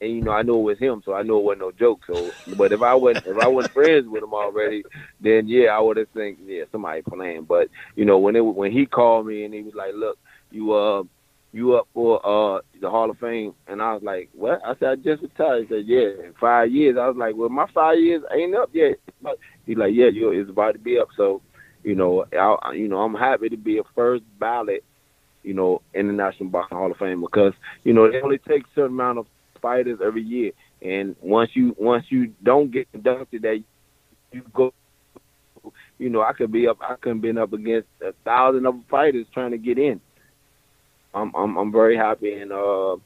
and 0.00 0.10
you 0.10 0.22
know 0.22 0.32
I 0.32 0.42
knew 0.42 0.58
it 0.58 0.62
was 0.62 0.78
him, 0.78 1.02
so 1.04 1.14
I 1.14 1.22
knew 1.22 1.38
it 1.38 1.44
wasn't 1.44 1.62
no 1.62 1.72
joke. 1.72 2.02
So, 2.06 2.30
but 2.56 2.72
if 2.72 2.82
I 2.82 2.94
wasn't 2.94 3.26
if 3.26 3.38
I 3.38 3.48
wasn't 3.48 3.74
friends 3.74 4.08
with 4.08 4.22
him 4.22 4.34
already, 4.34 4.84
then 5.20 5.48
yeah, 5.48 5.68
I 5.76 5.80
would 5.80 5.96
have 5.96 6.08
think 6.10 6.38
yeah 6.44 6.64
somebody 6.70 7.02
playing. 7.02 7.44
But 7.44 7.68
you 7.96 8.04
know 8.04 8.18
when 8.18 8.36
it 8.36 8.40
when 8.40 8.72
he 8.72 8.86
called 8.86 9.26
me 9.26 9.44
and 9.44 9.54
he 9.54 9.62
was 9.62 9.74
like, 9.74 9.94
look, 9.94 10.18
you 10.50 10.72
uh 10.72 11.04
you 11.52 11.74
up 11.74 11.88
for 11.94 12.18
uh 12.24 12.60
the 12.80 12.90
Hall 12.90 13.10
of 13.10 13.18
Fame? 13.18 13.54
And 13.66 13.80
I 13.80 13.94
was 13.94 14.02
like, 14.02 14.30
what? 14.34 14.60
I 14.64 14.74
said 14.78 14.88
I 14.88 14.96
just 14.96 15.22
retired. 15.22 15.66
He 15.68 15.74
said, 15.74 15.84
yeah, 15.86 16.26
in 16.26 16.34
five 16.40 16.70
years. 16.70 16.96
I 16.98 17.06
was 17.08 17.16
like, 17.16 17.34
well, 17.36 17.48
my 17.48 17.66
five 17.74 17.98
years 17.98 18.22
ain't 18.34 18.54
up 18.54 18.70
yet. 18.72 18.96
But 19.20 19.38
he's 19.66 19.76
like, 19.76 19.92
yeah, 19.94 20.08
you 20.08 20.30
it's 20.30 20.50
about 20.50 20.72
to 20.72 20.78
be 20.78 20.98
up. 20.98 21.08
So, 21.16 21.42
you 21.84 21.94
know, 21.94 22.24
I 22.32 22.72
you 22.72 22.88
know 22.88 22.98
I'm 22.98 23.14
happy 23.14 23.48
to 23.48 23.56
be 23.56 23.78
a 23.78 23.82
first 23.94 24.24
ballot 24.38 24.84
you 25.42 25.54
know, 25.54 25.82
International 25.94 26.48
Boxing 26.48 26.78
Hall 26.78 26.90
of 26.90 26.96
Fame 26.98 27.20
because, 27.20 27.52
you 27.84 27.92
know, 27.92 28.10
they 28.10 28.20
only 28.20 28.38
take 28.38 28.62
a 28.62 28.68
certain 28.74 28.92
amount 28.92 29.18
of 29.18 29.26
fighters 29.60 29.98
every 30.04 30.22
year. 30.22 30.52
And 30.80 31.14
once 31.20 31.50
you 31.54 31.74
once 31.78 32.04
you 32.08 32.32
don't 32.42 32.70
get 32.70 32.88
inducted 32.92 33.42
that 33.42 33.62
you 34.32 34.42
go 34.52 34.72
you 35.98 36.10
know, 36.10 36.22
I 36.22 36.32
could 36.32 36.50
be 36.50 36.66
up 36.66 36.78
I 36.80 36.96
could 36.96 37.10
have 37.14 37.22
been 37.22 37.38
up 37.38 37.52
against 37.52 37.88
a 38.00 38.12
thousand 38.24 38.66
other 38.66 38.80
fighters 38.90 39.26
trying 39.32 39.52
to 39.52 39.58
get 39.58 39.78
in. 39.78 40.00
I'm 41.14 41.34
I'm 41.34 41.56
I'm 41.56 41.72
very 41.72 41.96
happy 41.96 42.34
and 42.34 42.52
uh 42.52 42.96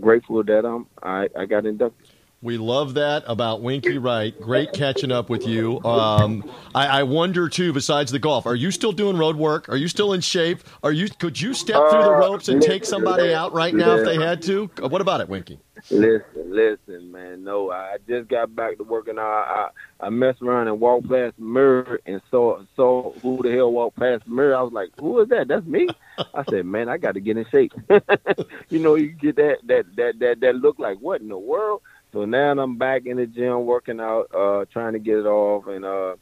grateful 0.00 0.42
that 0.42 0.64
I'm 0.64 0.86
I, 1.02 1.28
I 1.36 1.46
got 1.46 1.66
inducted. 1.66 2.08
We 2.42 2.56
love 2.56 2.94
that 2.94 3.22
about 3.26 3.60
Winky 3.60 3.98
Wright. 3.98 4.38
Great 4.40 4.72
catching 4.72 5.12
up 5.12 5.28
with 5.28 5.46
you. 5.46 5.78
Um, 5.84 6.50
I, 6.74 6.86
I, 6.86 7.02
wonder 7.02 7.50
too. 7.50 7.74
Besides 7.74 8.12
the 8.12 8.18
golf, 8.18 8.46
are 8.46 8.54
you 8.54 8.70
still 8.70 8.92
doing 8.92 9.18
road 9.18 9.36
work? 9.36 9.68
Are 9.68 9.76
you 9.76 9.88
still 9.88 10.14
in 10.14 10.22
shape? 10.22 10.60
Are 10.82 10.90
you? 10.90 11.10
Could 11.10 11.38
you 11.38 11.52
step 11.52 11.76
through 11.90 12.02
the 12.02 12.14
uh, 12.14 12.18
ropes 12.18 12.48
and 12.48 12.62
take 12.62 12.86
somebody 12.86 13.34
out 13.34 13.52
right 13.52 13.74
now 13.74 13.94
if 13.96 14.06
they 14.06 14.16
had 14.16 14.40
to? 14.42 14.70
What 14.80 15.02
about 15.02 15.20
it, 15.20 15.28
Winky? 15.28 15.60
Listen, 15.88 16.52
listen, 16.52 17.12
man. 17.12 17.44
No, 17.44 17.70
I 17.70 17.98
just 18.08 18.28
got 18.28 18.54
back 18.54 18.76
to 18.78 18.84
working. 18.84 19.18
I 19.18 19.68
I, 20.00 20.06
I 20.06 20.10
messed 20.10 20.42
around 20.42 20.66
and 20.66 20.80
walked 20.80 21.08
past 21.08 21.36
the 21.36 21.44
mirror 21.44 22.00
and 22.06 22.20
saw 22.28 22.62
saw 22.74 23.12
who 23.22 23.40
the 23.42 23.52
hell 23.52 23.70
walked 23.72 23.98
past 23.98 24.24
the 24.24 24.30
mirror. 24.30 24.56
I 24.56 24.62
was 24.62 24.72
like, 24.72 24.90
"Who 24.98 25.20
is 25.20 25.28
that? 25.28 25.48
That's 25.48 25.64
me." 25.66 25.94
I 26.34 26.44
said, 26.50 26.66
"Man, 26.66 26.88
I 26.88 26.98
got 26.98 27.14
to 27.14 27.20
get 27.20 27.36
in 27.38 27.46
shape." 27.50 27.72
you 28.70 28.80
know, 28.80 28.96
you 28.96 29.08
get 29.12 29.36
that 29.36 29.58
that 29.66 29.84
that 29.96 30.18
that 30.18 30.40
that 30.40 30.54
look 30.56 30.78
like 30.80 30.98
what 30.98 31.20
in 31.20 31.28
the 31.28 31.38
world? 31.38 31.82
So 32.12 32.24
now 32.24 32.50
I'm 32.52 32.76
back 32.78 33.06
in 33.06 33.16
the 33.16 33.26
gym 33.26 33.64
working 33.66 34.00
out, 34.00 34.26
uh, 34.34 34.64
trying 34.72 34.94
to 34.94 34.98
get 34.98 35.18
it 35.18 35.26
off, 35.26 35.66
and 35.68 35.84
uh, 35.84 36.16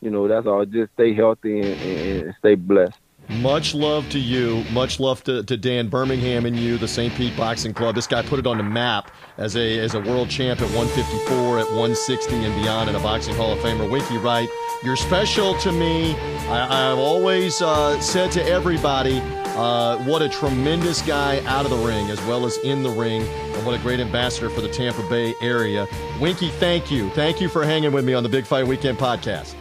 you 0.00 0.10
know 0.10 0.28
that's 0.28 0.46
all. 0.46 0.64
Just 0.64 0.92
stay 0.94 1.14
healthy 1.14 1.60
and, 1.60 1.80
and, 1.80 2.22
and 2.24 2.34
stay 2.38 2.54
blessed. 2.56 2.96
Much 3.28 3.74
love 3.74 4.08
to 4.10 4.18
you. 4.18 4.64
Much 4.72 5.00
love 5.00 5.24
to, 5.24 5.42
to 5.44 5.56
Dan 5.56 5.88
Birmingham 5.88 6.46
and 6.46 6.56
you, 6.56 6.76
the 6.76 6.88
St. 6.88 7.14
Pete 7.14 7.36
Boxing 7.36 7.72
Club. 7.72 7.94
This 7.94 8.06
guy 8.06 8.22
put 8.22 8.38
it 8.38 8.46
on 8.46 8.58
the 8.58 8.62
map 8.62 9.10
as 9.38 9.56
a 9.56 9.78
as 9.78 9.94
a 9.94 10.00
world 10.00 10.28
champ 10.28 10.60
at 10.60 10.68
154, 10.76 11.58
at 11.58 11.66
160 11.66 12.34
and 12.34 12.62
beyond, 12.62 12.88
and 12.88 12.96
a 12.96 13.00
boxing 13.00 13.34
Hall 13.34 13.52
of 13.52 13.58
Famer. 13.60 13.90
Winky 13.90 14.18
Wright, 14.18 14.48
you're 14.82 14.96
special 14.96 15.56
to 15.58 15.72
me. 15.72 16.14
I, 16.48 16.88
have 16.88 16.98
always 16.98 17.62
uh, 17.62 17.98
said 18.00 18.30
to 18.32 18.44
everybody 18.44 19.20
uh, 19.56 19.98
what 20.04 20.20
a 20.20 20.28
tremendous 20.28 21.00
guy 21.02 21.42
out 21.46 21.64
of 21.64 21.70
the 21.70 21.78
ring 21.78 22.10
as 22.10 22.20
well 22.26 22.44
as 22.44 22.58
in 22.58 22.82
the 22.82 22.90
ring, 22.90 23.22
and 23.22 23.66
what 23.66 23.74
a 23.74 23.82
great 23.82 24.00
ambassador 24.00 24.50
for 24.50 24.60
the 24.60 24.68
Tampa 24.68 25.02
Bay 25.08 25.34
area. 25.40 25.88
Winky, 26.20 26.50
thank 26.50 26.90
you. 26.90 27.08
Thank 27.10 27.40
you 27.40 27.48
for 27.48 27.64
hanging 27.64 27.92
with 27.92 28.04
me 28.04 28.12
on 28.12 28.22
the 28.22 28.28
Big 28.28 28.44
Fight 28.44 28.66
Weekend 28.66 28.98
podcast. 28.98 29.54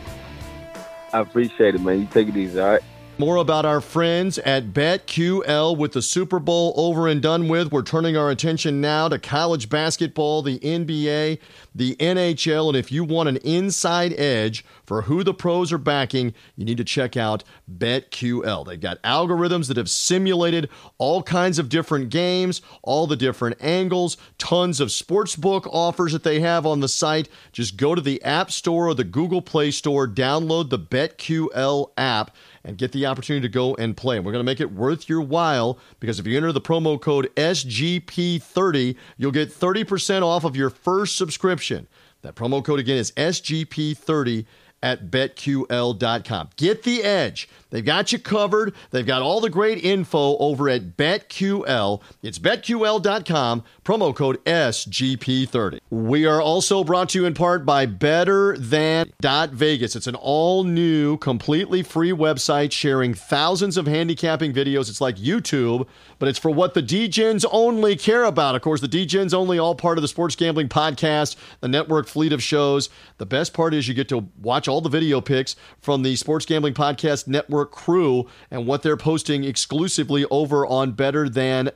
I 1.14 1.20
appreciate 1.20 1.76
it, 1.76 1.82
man. 1.82 2.02
You 2.02 2.08
take 2.08 2.28
it 2.28 2.36
easy, 2.36 2.60
all 2.60 2.72
right? 2.72 2.82
More 3.24 3.38
about 3.38 3.64
our 3.64 3.80
friends 3.80 4.38
at 4.40 4.74
BetQL 4.74 5.78
with 5.78 5.94
the 5.94 6.02
Super 6.02 6.40
Bowl 6.40 6.74
over 6.76 7.08
and 7.08 7.22
done 7.22 7.48
with. 7.48 7.72
We're 7.72 7.82
turning 7.82 8.18
our 8.18 8.30
attention 8.30 8.82
now 8.82 9.08
to 9.08 9.18
college 9.18 9.70
basketball, 9.70 10.42
the 10.42 10.60
NBA, 10.60 11.40
the 11.74 11.96
NHL. 11.96 12.68
And 12.68 12.76
if 12.76 12.92
you 12.92 13.06
want 13.06 13.30
an 13.30 13.38
inside 13.38 14.12
edge 14.20 14.66
for 14.86 15.04
who 15.04 15.24
the 15.24 15.34
pros 15.34 15.72
are 15.72 15.78
backing, 15.78 16.34
you 16.58 16.66
need 16.66 16.76
to 16.76 16.84
check 16.84 17.16
out 17.16 17.46
BetQL. 17.74 18.66
They've 18.66 18.78
got 18.78 19.02
algorithms 19.04 19.70
that 19.70 19.78
have 19.78 19.90
simulated 19.90 20.70
all 20.98 21.24
kinds 21.24 21.60
of 21.60 21.70
different 21.70 22.10
games, 22.10 22.62
all 22.82 23.08
the 23.08 23.16
different 23.16 23.56
angles, 23.62 24.18
tons 24.38 24.82
of 24.82 24.90
sportsbook 24.90 25.66
offers 25.72 26.12
that 26.12 26.26
they 26.26 26.42
have 26.42 26.66
on 26.66 26.82
the 26.82 26.90
site. 26.90 27.30
Just 27.54 27.78
go 27.78 27.96
to 27.96 28.02
the 28.02 28.22
App 28.24 28.52
Store 28.52 28.90
or 28.90 28.94
the 28.94 29.06
Google 29.06 29.42
Play 29.42 29.72
Store, 29.72 30.10
download 30.10 30.70
the 30.70 30.80
BetQL 30.80 31.92
app 31.96 32.36
and 32.64 32.78
get 32.78 32.92
the 32.92 33.06
opportunity 33.06 33.48
to 33.48 33.52
go 33.52 33.76
and 33.76 33.96
play. 33.98 34.18
And 34.18 34.26
We're 34.26 34.32
going 34.32 34.46
to 34.46 34.50
make 34.50 34.62
it 34.62 34.72
worth 34.72 35.10
your 35.10 35.22
while 35.22 35.78
because 36.00 36.20
if 36.20 36.28
you 36.28 36.38
enter 36.38 36.52
the 36.52 36.62
promo 36.62 37.00
code 37.00 37.30
SGP30, 37.36 38.96
you'll 39.18 39.32
get 39.32 39.50
30% 39.50 40.22
off 40.22 40.44
of 40.44 40.56
your 40.56 40.70
first 40.70 41.18
subscription. 41.18 41.88
That 42.22 42.36
promo 42.36 42.64
code 42.64 42.80
again 42.80 42.98
is 42.98 43.12
SGP30 43.12 44.46
at 44.84 45.10
betql.com. 45.10 46.50
Get 46.58 46.84
the 46.84 47.02
edge. 47.02 47.50
They've 47.74 47.84
got 47.84 48.12
you 48.12 48.20
covered. 48.20 48.76
They've 48.92 49.06
got 49.06 49.24
all 49.24 49.42
the 49.42 49.50
great 49.50 49.84
info 49.84 50.38
over 50.38 50.70
at 50.70 50.96
BetQL. 50.96 52.02
It's 52.22 52.38
betql.com, 52.38 53.64
promo 53.84 54.16
code 54.16 54.46
SGP30. 54.46 55.80
We 55.90 56.28
are 56.28 56.40
also 56.40 56.84
brought 56.84 57.10
to 57.10 57.22
you 57.22 57.26
in 57.26 57.34
part 57.34 57.66
by 57.66 57.88
Better 57.88 58.56
Than 58.58 59.12
Vegas. 59.24 59.96
It's 59.96 60.06
an 60.06 60.14
all 60.14 60.64
new, 60.66 61.18
completely 61.18 61.82
free 61.82 62.12
website 62.12 62.72
sharing 62.72 63.16
thousands 63.16 63.76
of 63.76 63.88
handicapping 63.88 64.54
videos. 64.54 64.88
It's 64.88 65.02
like 65.02 65.16
YouTube, 65.16 65.88
but 66.20 66.30
it's 66.30 66.38
for 66.38 66.52
what 66.52 66.76
the 66.76 66.84
DGens 66.84 67.44
only 67.52 67.96
care 67.96 68.26
about. 68.26 68.54
Of 68.54 68.62
course, 68.62 68.82
the 68.82 68.88
DGens 68.88 69.34
only 69.34 69.58
all 69.58 69.74
part 69.74 69.98
of 69.98 70.04
the 70.04 70.08
Sports 70.08 70.36
Gambling 70.36 70.70
Podcast, 70.70 71.38
the 71.62 71.68
network 71.68 72.08
fleet 72.08 72.34
of 72.34 72.44
shows. 72.44 72.90
The 73.18 73.26
best 73.26 73.54
part 73.54 73.74
is 73.74 73.88
you 73.88 73.96
get 73.96 74.10
to 74.10 74.28
watch 74.40 74.68
all 74.68 74.73
the 74.82 74.90
video 74.90 75.22
picks 75.22 75.56
from 75.80 76.04
the 76.04 76.16
Sports 76.16 76.46
Gambling 76.46 76.74
Podcast 76.74 77.28
Network 77.28 77.54
Network 77.54 77.72
crew 77.72 78.28
and 78.50 78.66
what 78.66 78.82
they're 78.82 78.98
posting 78.98 79.44
exclusively 79.44 80.26
over 80.32 80.66
on 80.66 80.92
Better 80.92 81.30
Than 81.30 81.70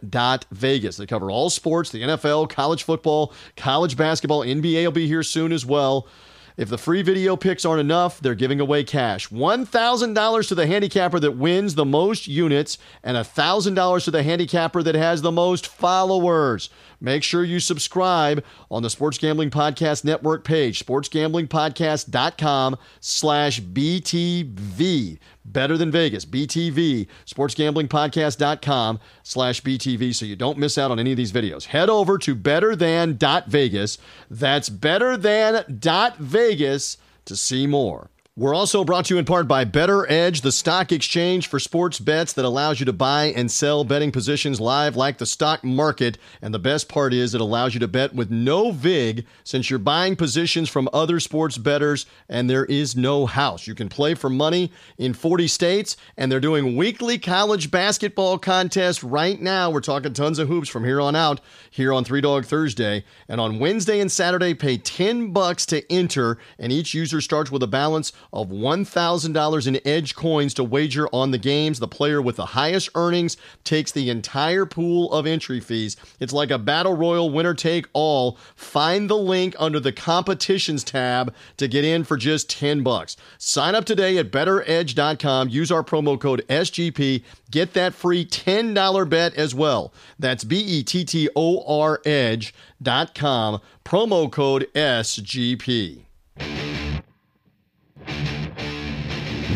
Vegas. 0.51 0.97
They 0.97 1.05
cover 1.05 1.29
all 1.29 1.49
sports, 1.49 1.91
the 1.91 2.01
NFL, 2.01 2.49
college 2.49 2.83
football, 2.83 3.33
college 3.55 3.95
basketball, 3.95 4.41
NBA 4.41 4.85
will 4.85 4.91
be 4.91 5.07
here 5.07 5.23
soon 5.23 5.51
as 5.51 5.65
well. 5.65 6.07
If 6.57 6.69
the 6.69 6.77
free 6.79 7.03
video 7.03 7.35
picks 7.35 7.65
aren't 7.65 7.81
enough, 7.81 8.19
they're 8.19 8.33
giving 8.33 8.59
away 8.59 8.83
cash. 8.83 9.29
$1,000 9.29 10.47
to 10.47 10.55
the 10.55 10.65
handicapper 10.65 11.19
that 11.19 11.33
wins 11.33 11.75
the 11.75 11.85
most 11.85 12.27
units 12.27 12.79
and 13.03 13.15
$1,000 13.15 14.03
to 14.03 14.11
the 14.11 14.23
handicapper 14.23 14.81
that 14.81 14.95
has 14.95 15.21
the 15.21 15.31
most 15.31 15.67
followers. 15.67 16.71
Make 16.99 17.23
sure 17.23 17.43
you 17.43 17.59
subscribe 17.59 18.43
on 18.71 18.81
the 18.83 18.89
Sports 18.89 19.17
Gambling 19.17 19.51
Podcast 19.51 20.03
Network 20.03 20.43
page, 20.43 20.85
sportsgamblingpodcast.com 20.85 22.77
slash 22.99 23.61
BTV. 23.61 25.19
Better 25.45 25.77
than 25.77 25.91
Vegas, 25.91 26.25
BTV, 26.25 27.07
sportsgamblingpodcast.com 27.25 28.99
slash 29.23 29.61
BTV 29.61 30.15
so 30.15 30.25
you 30.25 30.35
don't 30.35 30.57
miss 30.57 30.77
out 30.77 30.91
on 30.91 30.99
any 30.99 31.11
of 31.11 31.17
these 31.17 31.31
videos. 31.31 31.63
Head 31.65 31.89
over 31.89 32.17
to 32.17 32.35
betterthan.vegas. 32.35 33.97
That's 34.29 34.69
betterthan.vegas 34.69 36.97
to 37.25 37.35
see 37.35 37.67
more. 37.67 38.09
We're 38.39 38.53
also 38.53 38.83
brought 38.83 39.05
to 39.05 39.15
you 39.15 39.17
in 39.17 39.25
part 39.25 39.47
by 39.47 39.63
Better 39.63 40.07
Edge, 40.11 40.41
the 40.41 40.51
stock 40.51 40.91
exchange 40.91 41.47
for 41.47 41.59
sports 41.59 41.97
bets 41.97 42.33
that 42.33 42.45
allows 42.45 42.79
you 42.79 42.85
to 42.85 42.93
buy 42.93 43.33
and 43.35 43.49
sell 43.49 43.83
betting 43.83 44.11
positions 44.11 44.61
live 44.61 44.95
like 44.95 45.17
the 45.17 45.25
stock 45.25 45.63
market. 45.63 46.19
And 46.39 46.53
the 46.53 46.59
best 46.59 46.87
part 46.87 47.15
is 47.15 47.33
it 47.33 47.41
allows 47.41 47.73
you 47.73 47.79
to 47.79 47.87
bet 47.87 48.13
with 48.13 48.29
no 48.29 48.69
VIG 48.69 49.25
since 49.43 49.71
you're 49.71 49.79
buying 49.79 50.15
positions 50.15 50.69
from 50.69 50.87
other 50.93 51.19
sports 51.19 51.57
bettors 51.57 52.05
and 52.29 52.47
there 52.47 52.65
is 52.65 52.95
no 52.95 53.25
house. 53.25 53.65
You 53.65 53.73
can 53.73 53.89
play 53.89 54.13
for 54.13 54.29
money 54.29 54.71
in 54.99 55.15
40 55.15 55.47
states 55.47 55.97
and 56.15 56.31
they're 56.31 56.39
doing 56.39 56.75
weekly 56.75 57.17
college 57.17 57.71
basketball 57.71 58.37
contests 58.37 59.03
right 59.03 59.41
now. 59.41 59.71
We're 59.71 59.81
talking 59.81 60.13
tons 60.13 60.37
of 60.37 60.47
hoops 60.47 60.69
from 60.69 60.85
here 60.85 61.01
on 61.01 61.15
out 61.15 61.41
here 61.71 61.91
on 61.91 62.03
Three 62.03 62.21
Dog 62.21 62.45
Thursday. 62.45 63.03
And 63.27 63.41
on 63.41 63.57
Wednesday 63.57 63.99
and 63.99 64.11
Saturday, 64.11 64.53
pay 64.53 64.77
10 64.77 65.33
bucks 65.33 65.65
to 65.65 65.91
enter 65.91 66.37
and 66.59 66.71
each 66.71 66.93
user 66.93 67.19
starts 67.19 67.49
with 67.49 67.63
a 67.63 67.67
balance 67.67 68.13
of 68.33 68.49
$1,000 68.49 69.67
in 69.67 69.79
Edge 69.85 70.15
coins 70.15 70.53
to 70.55 70.63
wager 70.63 71.07
on 71.13 71.31
the 71.31 71.37
games. 71.37 71.79
The 71.79 71.87
player 71.87 72.21
with 72.21 72.35
the 72.35 72.47
highest 72.47 72.89
earnings 72.95 73.37
takes 73.63 73.91
the 73.91 74.09
entire 74.09 74.65
pool 74.65 75.11
of 75.13 75.25
entry 75.25 75.59
fees. 75.59 75.97
It's 76.19 76.33
like 76.33 76.51
a 76.51 76.57
battle 76.57 76.95
royal 76.95 77.29
winner 77.29 77.53
take 77.53 77.87
all. 77.93 78.37
Find 78.55 79.09
the 79.09 79.17
link 79.17 79.55
under 79.59 79.79
the 79.79 79.91
competitions 79.91 80.83
tab 80.83 81.33
to 81.57 81.67
get 81.67 81.83
in 81.83 82.03
for 82.03 82.17
just 82.17 82.49
10 82.49 82.83
bucks. 82.83 83.17
Sign 83.37 83.75
up 83.75 83.85
today 83.85 84.17
at 84.17 84.31
betteredge.com. 84.31 85.49
Use 85.49 85.71
our 85.71 85.83
promo 85.83 86.19
code 86.19 86.45
SGP. 86.47 87.23
Get 87.51 87.73
that 87.73 87.93
free 87.93 88.25
$10 88.25 89.09
bet 89.09 89.33
as 89.35 89.55
well. 89.55 89.93
That's 90.19 90.43
B 90.43 90.59
E 90.59 90.83
T 90.83 91.05
T 91.05 91.29
O 91.35 91.63
R 91.81 92.01
edge.com. 92.05 93.61
Promo 93.85 94.31
code 94.31 94.67
SGP. 94.73 96.06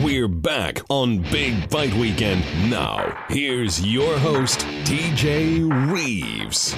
We're 0.04 0.28
back 0.28 0.82
on 0.90 1.20
Big 1.20 1.70
Fight 1.70 1.94
Weekend. 1.94 2.44
Now, 2.72 3.24
here's 3.30 3.86
your 3.86 4.18
host, 4.18 4.62
TJ 4.84 5.92
Reeves. 5.92 6.76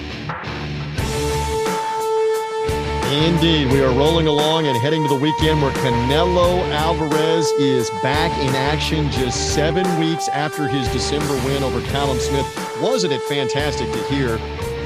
Indeed, 3.14 3.72
we 3.72 3.82
are 3.82 3.94
rolling 3.94 4.28
along 4.28 4.68
and 4.68 4.78
heading 4.78 5.04
to 5.04 5.08
the 5.08 5.16
weekend 5.16 5.62
where 5.62 5.72
Canelo 5.72 6.70
Alvarez 6.74 7.50
is 7.52 7.90
back 8.02 8.38
in 8.40 8.54
action 8.56 9.10
just 9.10 9.56
seven 9.56 9.86
weeks 9.98 10.28
after 10.28 10.68
his 10.68 10.86
December 10.90 11.34
win 11.46 11.64
over 11.64 11.80
Callum 11.92 12.20
Smith. 12.20 12.46
Wasn't 12.82 13.14
it 13.14 13.22
fantastic 13.22 13.90
to 13.90 14.04
hear 14.14 14.38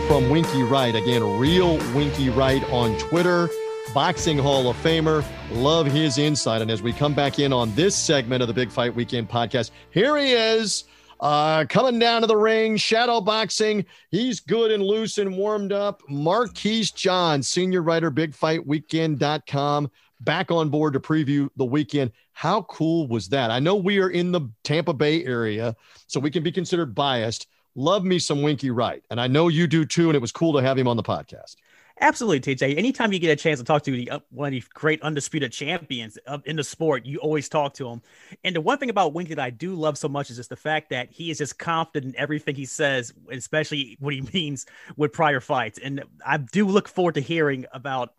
from 0.07 0.29
Winky 0.29 0.61
Wright? 0.61 0.93
Again, 0.93 1.23
real 1.39 1.77
Winky 1.95 2.29
Wright 2.29 2.63
on 2.65 2.95
Twitter, 2.99 3.49
Boxing 3.97 4.37
Hall 4.37 4.69
of 4.69 4.77
Famer. 4.83 5.25
Love 5.49 5.87
his 5.87 6.19
insight. 6.19 6.61
And 6.61 6.69
as 6.69 6.83
we 6.83 6.93
come 6.93 7.15
back 7.15 7.39
in 7.39 7.51
on 7.51 7.73
this 7.73 7.95
segment 7.95 8.43
of 8.43 8.47
the 8.47 8.53
Big 8.53 8.69
Fight 8.69 8.93
Weekend 8.93 9.27
podcast, 9.27 9.71
here 9.89 10.15
he 10.17 10.33
is 10.33 10.83
uh, 11.19 11.65
coming 11.67 11.97
down 11.97 12.21
to 12.21 12.27
the 12.27 12.37
ring, 12.37 12.77
shadow 12.77 13.19
boxing. 13.19 13.83
He's 14.11 14.39
good 14.39 14.69
and 14.69 14.83
loose 14.83 15.17
and 15.17 15.35
warmed 15.35 15.71
up. 15.73 16.03
Marquise 16.07 16.91
John, 16.91 17.41
senior 17.41 17.81
writer, 17.81 18.11
bigfightweekend.com, 18.11 19.89
back 20.21 20.51
on 20.51 20.69
board 20.69 20.93
to 20.93 20.99
preview 20.99 21.49
the 21.55 21.65
weekend. 21.65 22.11
How 22.33 22.61
cool 22.69 23.07
was 23.07 23.29
that? 23.29 23.49
I 23.49 23.57
know 23.57 23.77
we 23.77 23.97
are 23.97 24.09
in 24.09 24.31
the 24.31 24.41
Tampa 24.63 24.93
Bay 24.93 25.25
area, 25.25 25.75
so 26.05 26.19
we 26.19 26.29
can 26.29 26.43
be 26.43 26.51
considered 26.51 26.93
biased. 26.93 27.47
Love 27.73 28.03
me 28.03 28.19
some 28.19 28.43
Winky 28.43 28.69
Wright. 28.69 29.03
And 29.09 29.19
I 29.19 29.25
know 29.25 29.47
you 29.47 29.65
do 29.65 29.85
too. 29.85 30.09
And 30.09 30.15
it 30.15 30.21
was 30.21 30.31
cool 30.31 30.53
to 30.53 30.61
have 30.61 30.77
him 30.77 30.87
on 30.87 30.97
the 30.97 31.03
podcast. 31.03 31.55
Absolutely, 31.99 32.55
TJ. 32.55 32.77
Anytime 32.77 33.11
you 33.11 33.19
get 33.19 33.31
a 33.31 33.35
chance 33.35 33.59
to 33.59 33.65
talk 33.65 33.83
to 33.83 33.91
the, 33.91 34.09
uh, 34.11 34.19
one 34.29 34.47
of 34.47 34.51
the 34.53 34.63
great 34.73 35.01
undisputed 35.01 35.51
champions 35.51 36.17
uh, 36.27 36.37
in 36.45 36.55
the 36.55 36.63
sport, 36.63 37.05
you 37.05 37.17
always 37.17 37.49
talk 37.49 37.73
to 37.75 37.87
him. 37.87 38.01
And 38.43 38.55
the 38.55 38.61
one 38.61 38.77
thing 38.77 38.89
about 38.91 39.13
Winky 39.13 39.33
that 39.33 39.43
I 39.43 39.49
do 39.49 39.73
love 39.73 39.97
so 39.97 40.07
much 40.07 40.29
is 40.29 40.37
just 40.37 40.49
the 40.49 40.55
fact 40.55 40.91
that 40.91 41.09
he 41.11 41.31
is 41.31 41.39
just 41.39 41.57
confident 41.57 42.13
in 42.13 42.21
everything 42.21 42.55
he 42.55 42.65
says, 42.65 43.13
especially 43.31 43.97
what 43.99 44.13
he 44.13 44.21
means 44.33 44.67
with 44.95 45.11
prior 45.11 45.39
fights. 45.39 45.79
And 45.83 46.03
I 46.25 46.37
do 46.37 46.67
look 46.67 46.87
forward 46.87 47.15
to 47.15 47.21
hearing 47.21 47.65
about 47.73 48.13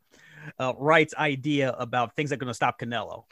uh, 0.58 0.72
Wright's 0.76 1.14
idea 1.14 1.70
about 1.72 2.16
things 2.16 2.30
that 2.30 2.36
are 2.36 2.38
going 2.38 2.48
to 2.48 2.54
stop 2.54 2.80
Canelo. 2.80 3.24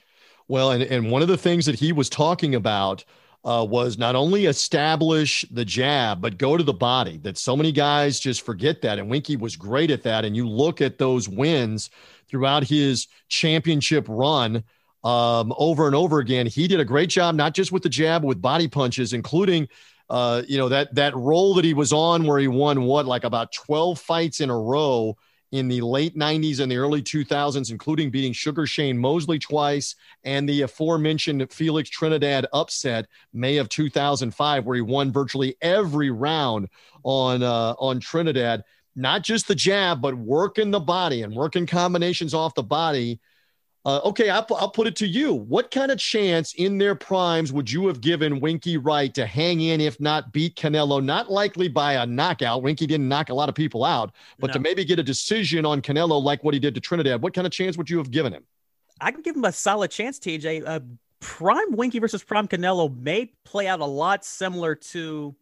Well, 0.49 0.71
and, 0.71 0.83
and 0.85 1.11
one 1.11 1.23
of 1.23 1.29
the 1.29 1.39
things 1.39 1.67
that 1.67 1.75
he 1.75 1.93
was 1.93 2.09
talking 2.09 2.55
about– 2.55 3.05
uh, 3.47 3.65
was 3.65 3.97
not 3.97 4.17
only 4.17 4.47
establish 4.47 5.45
the 5.53 5.65
jab, 5.65 6.21
but 6.21 6.37
go 6.37 6.57
to 6.57 6.65
the 6.65 6.75
body. 6.75 7.19
That 7.19 7.39
so 7.39 7.57
many 7.57 7.71
guys 7.71 8.19
just 8.19 8.43
forget 8.43 8.83
that. 8.83 8.99
And 8.99 9.09
Winky 9.09 9.37
was 9.37 9.55
great 9.55 9.93
at 9.93 10.03
that. 10.03 10.25
And 10.25 10.35
you 10.35 10.49
look 10.49 10.81
at 10.81 10.99
those 10.99 11.29
wins 11.29 11.91
throughout 12.29 12.65
his 12.65 13.07
championship 13.29 14.05
run 14.09 14.65
um, 15.05 15.55
over 15.57 15.87
and 15.87 15.95
over 15.95 16.19
again. 16.19 16.49
He 16.49 16.67
did 16.67 16.81
a 16.81 16.85
great 16.85 17.09
job, 17.09 17.37
not 17.37 17.55
just 17.55 17.71
with 17.71 17.85
the 17.85 17.89
jab, 17.89 18.25
with 18.25 18.43
body 18.43 18.69
punches, 18.69 19.13
including. 19.13 19.69
Uh, 20.09 20.43
you 20.47 20.57
know 20.57 20.69
that 20.69 20.95
that 20.95 21.17
role 21.17 21.55
that 21.55 21.65
he 21.65 21.75
was 21.75 21.93
on, 21.93 22.25
where 22.27 22.39
he 22.39 22.47
won 22.47 22.83
what 22.83 23.07
like 23.07 23.25
about 23.25 23.51
twelve 23.53 23.99
fights 23.99 24.41
in 24.41 24.51
a 24.51 24.57
row, 24.57 25.17
in 25.57 25.69
the 25.69 25.81
late 25.81 26.17
90s 26.17 26.61
and 26.61 26.71
the 26.71 26.77
early 26.77 27.03
2000s, 27.03 27.71
including 27.71 28.11
beating 28.11 28.33
Sugar 28.33 28.67
Shane 28.67 28.99
Mosley 28.99 29.39
twice 29.39 29.95
and 30.25 30.49
the 30.49 30.63
aforementioned 30.63 31.51
Felix 31.53 31.91
Trinidad 31.91 32.47
upset 32.53 33.07
May 33.33 33.57
of 33.59 33.69
2005, 33.69 34.65
where 34.65 34.77
he 34.77 34.83
won 34.83 35.13
virtually 35.13 35.57
every 35.61 36.11
round 36.11 36.69
on 37.03 37.43
uh, 37.43 37.75
on 37.79 38.01
Trinidad. 38.01 38.63
Not 38.95 39.23
just 39.23 39.49
the 39.49 39.55
jab, 39.55 40.01
but 40.01 40.15
working 40.15 40.71
the 40.71 40.81
body 40.81 41.23
and 41.23 41.35
working 41.35 41.67
combinations 41.67 42.33
off 42.33 42.55
the 42.55 42.63
body 42.63 43.21
uh, 43.87 44.01
okay, 44.05 44.31
I'll, 44.31 44.45
I'll 44.59 44.69
put 44.69 44.89
it 44.89 44.97
to 44.97 45.07
you. 45.07 45.33
What 45.33 45.71
kind 45.71 45.93
of 45.93 45.99
chance 45.99 46.55
in 46.55 46.77
their 46.77 46.97
primes 46.97 47.53
would 47.53 47.71
you 47.71 47.87
have 47.87 48.01
given 48.01 48.41
Winky 48.41 48.79
Wright 48.79 49.15
to 49.15 49.25
hang 49.25 49.61
in, 49.61 49.81
if 49.81 50.01
not 50.01 50.33
beat 50.33 50.57
Canelo? 50.57 51.03
Not 51.03 51.31
likely 51.31 51.69
by 51.69 51.93
a 51.93 52.05
knockout. 52.05 52.65
Winky 52.65 52.89
didn't 52.89 53.09
knock 53.09 53.31
a 53.31 53.35
lot 53.35 53.49
of 53.49 53.55
people 53.55 53.85
out, 53.85 54.13
but 54.41 54.49
no. 54.49 54.55
to 54.55 54.59
maybe 54.59 54.85
get 54.85 54.99
a 54.99 55.05
decision 55.05 55.65
on 55.65 55.81
Canelo 55.81 56.21
like 56.21 56.43
what 56.43 56.53
he 56.53 56.59
did 56.59 56.75
to 56.75 56.81
Trinidad. 56.81 57.23
What 57.23 57.33
kind 57.33 57.47
of 57.47 57.53
chance 57.53 57.79
would 57.79 57.89
you 57.89 57.99
have 57.99 58.11
given 58.11 58.33
him? 58.33 58.43
I 59.01 59.13
can 59.13 59.23
give 59.23 59.37
him 59.37 59.45
a 59.45 59.53
solid 59.53 59.93
chance, 59.93 60.19
TJ. 60.19 60.65
Uh, 60.67 60.81
prime 61.21 61.71
Winky 61.71 62.01
versus 62.01 62.25
Prime 62.25 62.49
Canelo 62.49 62.93
may 62.93 63.31
play 63.45 63.69
out 63.69 63.79
a 63.79 63.87
lot 63.87 64.25
similar 64.25 64.75
to 64.75 65.33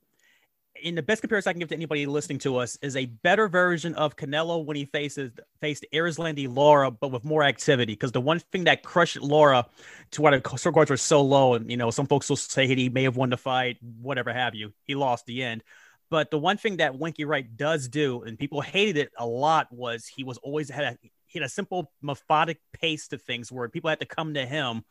in 0.85 0.95
the 0.95 1.03
best 1.03 1.23
comparison 1.23 1.49
I 1.49 1.53
can 1.55 1.61
give 1.61 1.71
to 1.71 1.75
anybody 1.75 2.05
listening 2.05 2.39
to 2.41 2.59
us 2.59 2.77
is 2.83 2.95
a 2.95 3.07
better 3.07 3.49
version 3.49 3.95
of 3.95 4.17
Canelo 4.17 4.63
when 4.63 4.77
he 4.77 4.85
faces 4.85 5.33
faced 5.59 5.87
Erislandy 5.95 6.47
Lara, 6.55 6.91
but 6.91 7.09
with 7.09 7.25
more 7.25 7.43
activity. 7.43 7.95
Because 7.95 8.13
the 8.13 8.21
one 8.21 8.39
thing 8.39 8.65
that 8.65 8.83
crushed 8.83 9.21
Lara 9.21 9.67
to 10.11 10.23
why 10.23 10.33
the 10.33 10.43
scorecards 10.43 10.91
were 10.91 10.99
so 10.99 11.23
low, 11.23 11.55
and 11.55 11.71
you 11.71 11.79
know, 11.79 11.91
some 11.91 12.07
folks 12.07 12.29
will 12.29 12.37
say 12.37 12.67
he 12.67 12.91
may 12.91 13.05
have 13.05 13.17
won 13.17 13.31
the 13.31 13.39
fight, 13.39 13.79
whatever 14.03 14.31
have 14.31 14.55
you. 14.55 14.75
He 14.85 14.95
lost 14.95 15.25
the 15.25 15.43
end. 15.43 15.65
But 16.11 16.31
the 16.31 16.39
one 16.39 16.59
thing 16.59 16.77
that 16.77 16.99
Winky 16.99 17.25
Wright 17.25 17.57
does 17.57 17.89
do, 17.89 18.23
and 18.23 18.39
people 18.39 18.61
hated 18.61 18.99
it 18.99 19.11
a 19.19 19.27
lot, 19.27 19.73
was 19.73 20.07
he 20.07 20.23
was 20.23 20.37
always 20.39 20.69
had 20.69 20.85
a 20.85 20.99
he 21.25 21.39
had 21.39 21.47
a 21.47 21.49
simple 21.49 21.91
methodic 22.03 22.61
pace 22.75 23.09
to 23.09 23.19
things 23.19 23.51
where 23.51 23.71
people 23.71 23.89
had 23.89 24.01
to 24.01 24.07
come 24.07 24.35
to 24.35 24.45
him 24.45 24.85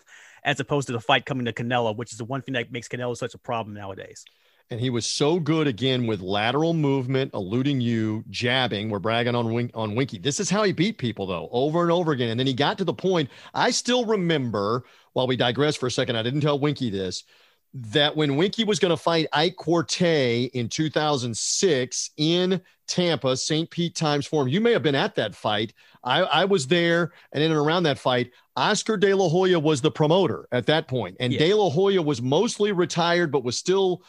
as 0.43 0.59
opposed 0.59 0.87
to 0.87 0.93
the 0.93 0.99
fight 0.99 1.25
coming 1.25 1.45
to 1.45 1.53
Canelo, 1.53 1.95
which 1.95 2.11
is 2.11 2.17
the 2.17 2.25
one 2.25 2.41
thing 2.41 2.53
that 2.55 2.71
makes 2.71 2.87
Canelo 2.87 3.15
such 3.15 3.35
a 3.35 3.37
problem 3.37 3.75
nowadays. 3.75 4.25
And 4.73 4.81
he 4.81 4.89
was 4.89 5.05
so 5.05 5.39
good 5.39 5.67
again 5.67 6.07
with 6.07 6.19
lateral 6.19 6.73
movement, 6.73 7.35
eluding 7.35 7.79
you, 7.79 8.23
jabbing. 8.31 8.89
We're 8.89 8.97
bragging 8.97 9.35
on 9.35 9.53
Wink, 9.53 9.69
on 9.75 9.93
Winky. 9.93 10.17
This 10.17 10.39
is 10.39 10.49
how 10.49 10.63
he 10.63 10.71
beat 10.71 10.97
people 10.97 11.27
though, 11.27 11.47
over 11.51 11.83
and 11.83 11.91
over 11.91 12.11
again. 12.11 12.29
And 12.29 12.39
then 12.39 12.47
he 12.47 12.55
got 12.55 12.79
to 12.79 12.83
the 12.83 12.91
point. 12.91 13.29
I 13.53 13.69
still 13.69 14.03
remember. 14.03 14.83
While 15.11 15.27
we 15.27 15.35
digress 15.35 15.75
for 15.75 15.85
a 15.85 15.91
second, 15.91 16.15
I 16.15 16.23
didn't 16.23 16.41
tell 16.41 16.57
Winky 16.57 16.89
this. 16.89 17.23
That 17.75 18.15
when 18.15 18.35
Winky 18.35 18.63
was 18.63 18.79
going 18.79 18.89
to 18.89 18.97
fight 18.97 19.27
Ike 19.31 19.57
Quartey 19.57 20.49
in 20.53 20.69
2006 20.69 22.09
in 22.17 22.59
Tampa, 22.87 23.37
St. 23.37 23.69
Pete 23.69 23.93
Times 23.93 24.25
Forum, 24.25 24.47
you 24.47 24.59
may 24.59 24.71
have 24.71 24.81
been 24.81 24.95
at 24.95 25.13
that 25.15 25.35
fight. 25.35 25.73
I, 26.03 26.21
I 26.21 26.45
was 26.45 26.65
there 26.65 27.13
and 27.31 27.43
in 27.43 27.51
and 27.51 27.59
around 27.59 27.83
that 27.83 27.99
fight. 27.99 28.31
Oscar 28.55 28.97
De 28.97 29.13
La 29.13 29.29
Hoya 29.29 29.59
was 29.59 29.81
the 29.81 29.91
promoter 29.91 30.47
at 30.51 30.65
that 30.65 30.87
point, 30.87 31.17
and 31.19 31.33
yeah. 31.33 31.39
De 31.39 31.53
La 31.53 31.69
Hoya 31.69 32.01
was 32.01 32.21
mostly 32.21 32.71
retired, 32.71 33.31
but 33.31 33.43
was 33.43 33.57
still 33.57 34.03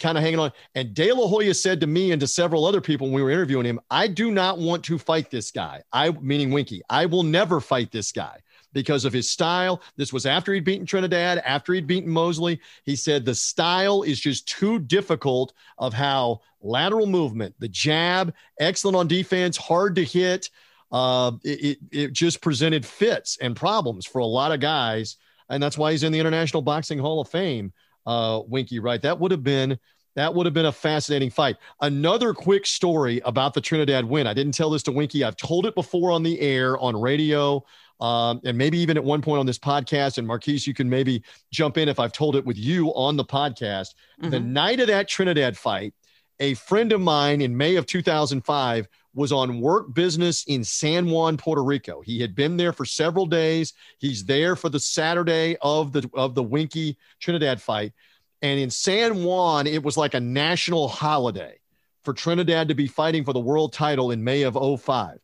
kind 0.00 0.16
of 0.16 0.24
hanging 0.24 0.38
on. 0.38 0.52
And 0.74 0.94
De 0.94 1.12
La 1.12 1.26
Hoya 1.26 1.54
said 1.54 1.80
to 1.80 1.86
me 1.86 2.12
and 2.12 2.20
to 2.20 2.26
several 2.26 2.64
other 2.64 2.80
people 2.80 3.08
when 3.08 3.14
we 3.14 3.22
were 3.22 3.30
interviewing 3.30 3.66
him, 3.66 3.80
I 3.90 4.06
do 4.06 4.30
not 4.30 4.58
want 4.58 4.84
to 4.84 4.98
fight 4.98 5.30
this 5.30 5.50
guy. 5.50 5.82
I, 5.92 6.10
meaning 6.10 6.50
Winky, 6.50 6.82
I 6.88 7.06
will 7.06 7.22
never 7.22 7.60
fight 7.60 7.90
this 7.90 8.12
guy 8.12 8.38
because 8.72 9.04
of 9.04 9.12
his 9.12 9.28
style. 9.28 9.82
This 9.96 10.12
was 10.12 10.26
after 10.26 10.54
he'd 10.54 10.64
beaten 10.64 10.86
Trinidad, 10.86 11.38
after 11.44 11.74
he'd 11.74 11.86
beaten 11.86 12.10
Mosley. 12.10 12.60
He 12.84 12.96
said 12.96 13.24
the 13.24 13.34
style 13.34 14.02
is 14.02 14.20
just 14.20 14.48
too 14.48 14.78
difficult 14.78 15.52
of 15.78 15.92
how 15.92 16.40
lateral 16.60 17.06
movement, 17.06 17.54
the 17.58 17.68
jab, 17.68 18.34
excellent 18.60 18.96
on 18.96 19.08
defense, 19.08 19.56
hard 19.56 19.96
to 19.96 20.04
hit. 20.04 20.50
Uh, 20.90 21.32
it, 21.42 21.78
it 21.90 22.12
just 22.12 22.40
presented 22.40 22.84
fits 22.84 23.38
and 23.40 23.56
problems 23.56 24.06
for 24.06 24.18
a 24.18 24.26
lot 24.26 24.52
of 24.52 24.60
guys. 24.60 25.16
And 25.48 25.62
that's 25.62 25.76
why 25.76 25.92
he's 25.92 26.02
in 26.02 26.12
the 26.12 26.20
International 26.20 26.62
Boxing 26.62 26.98
Hall 26.98 27.20
of 27.20 27.28
Fame 27.28 27.72
uh, 28.06 28.40
Winky 28.46 28.78
Wright. 28.78 29.00
That 29.02 29.18
would 29.18 29.30
have 29.30 29.42
been 29.42 29.78
that 30.14 30.34
would 30.34 30.46
have 30.46 30.54
been 30.54 30.66
a 30.66 30.72
fascinating 30.72 31.30
fight. 31.30 31.56
Another 31.80 32.34
quick 32.34 32.66
story 32.66 33.20
about 33.24 33.54
the 33.54 33.60
Trinidad 33.60 34.04
win. 34.04 34.26
I 34.26 34.34
didn't 34.34 34.52
tell 34.52 34.70
this 34.70 34.82
to 34.84 34.92
Winky. 34.92 35.24
I've 35.24 35.36
told 35.36 35.64
it 35.64 35.74
before 35.74 36.10
on 36.10 36.22
the 36.22 36.38
air, 36.40 36.78
on 36.78 37.00
radio, 37.00 37.64
um, 38.00 38.40
and 38.44 38.58
maybe 38.58 38.78
even 38.78 38.96
at 38.96 39.04
one 39.04 39.22
point 39.22 39.40
on 39.40 39.46
this 39.46 39.58
podcast. 39.58 40.18
And 40.18 40.26
Marquise, 40.26 40.66
you 40.66 40.74
can 40.74 40.88
maybe 40.88 41.22
jump 41.50 41.78
in 41.78 41.88
if 41.88 41.98
I've 41.98 42.12
told 42.12 42.36
it 42.36 42.44
with 42.44 42.58
you 42.58 42.88
on 42.88 43.16
the 43.16 43.24
podcast. 43.24 43.94
Mm-hmm. 44.20 44.30
The 44.30 44.40
night 44.40 44.80
of 44.80 44.88
that 44.88 45.08
Trinidad 45.08 45.56
fight, 45.56 45.94
a 46.40 46.54
friend 46.54 46.92
of 46.92 47.00
mine 47.00 47.40
in 47.40 47.56
May 47.56 47.76
of 47.76 47.86
2005 47.86 48.88
was 49.14 49.32
on 49.32 49.60
work 49.60 49.92
business 49.94 50.44
in 50.44 50.64
San 50.64 51.10
Juan, 51.10 51.36
Puerto 51.36 51.62
Rico. 51.62 52.00
He 52.00 52.20
had 52.20 52.34
been 52.34 52.56
there 52.56 52.72
for 52.72 52.84
several 52.84 53.26
days. 53.26 53.74
He's 53.98 54.24
there 54.24 54.56
for 54.56 54.68
the 54.68 54.80
Saturday 54.80 55.56
of 55.60 55.92
the 55.92 56.08
of 56.14 56.34
the 56.34 56.42
Winky 56.42 56.96
Trinidad 57.20 57.60
fight. 57.60 57.92
And 58.40 58.58
in 58.58 58.70
San 58.70 59.22
Juan, 59.22 59.66
it 59.66 59.82
was 59.82 59.96
like 59.96 60.14
a 60.14 60.20
national 60.20 60.88
holiday 60.88 61.58
for 62.02 62.12
Trinidad 62.12 62.68
to 62.68 62.74
be 62.74 62.88
fighting 62.88 63.24
for 63.24 63.32
the 63.32 63.40
world 63.40 63.72
title 63.72 64.10
in 64.10 64.24
May 64.24 64.42
of 64.42 64.58
05. 64.80 65.18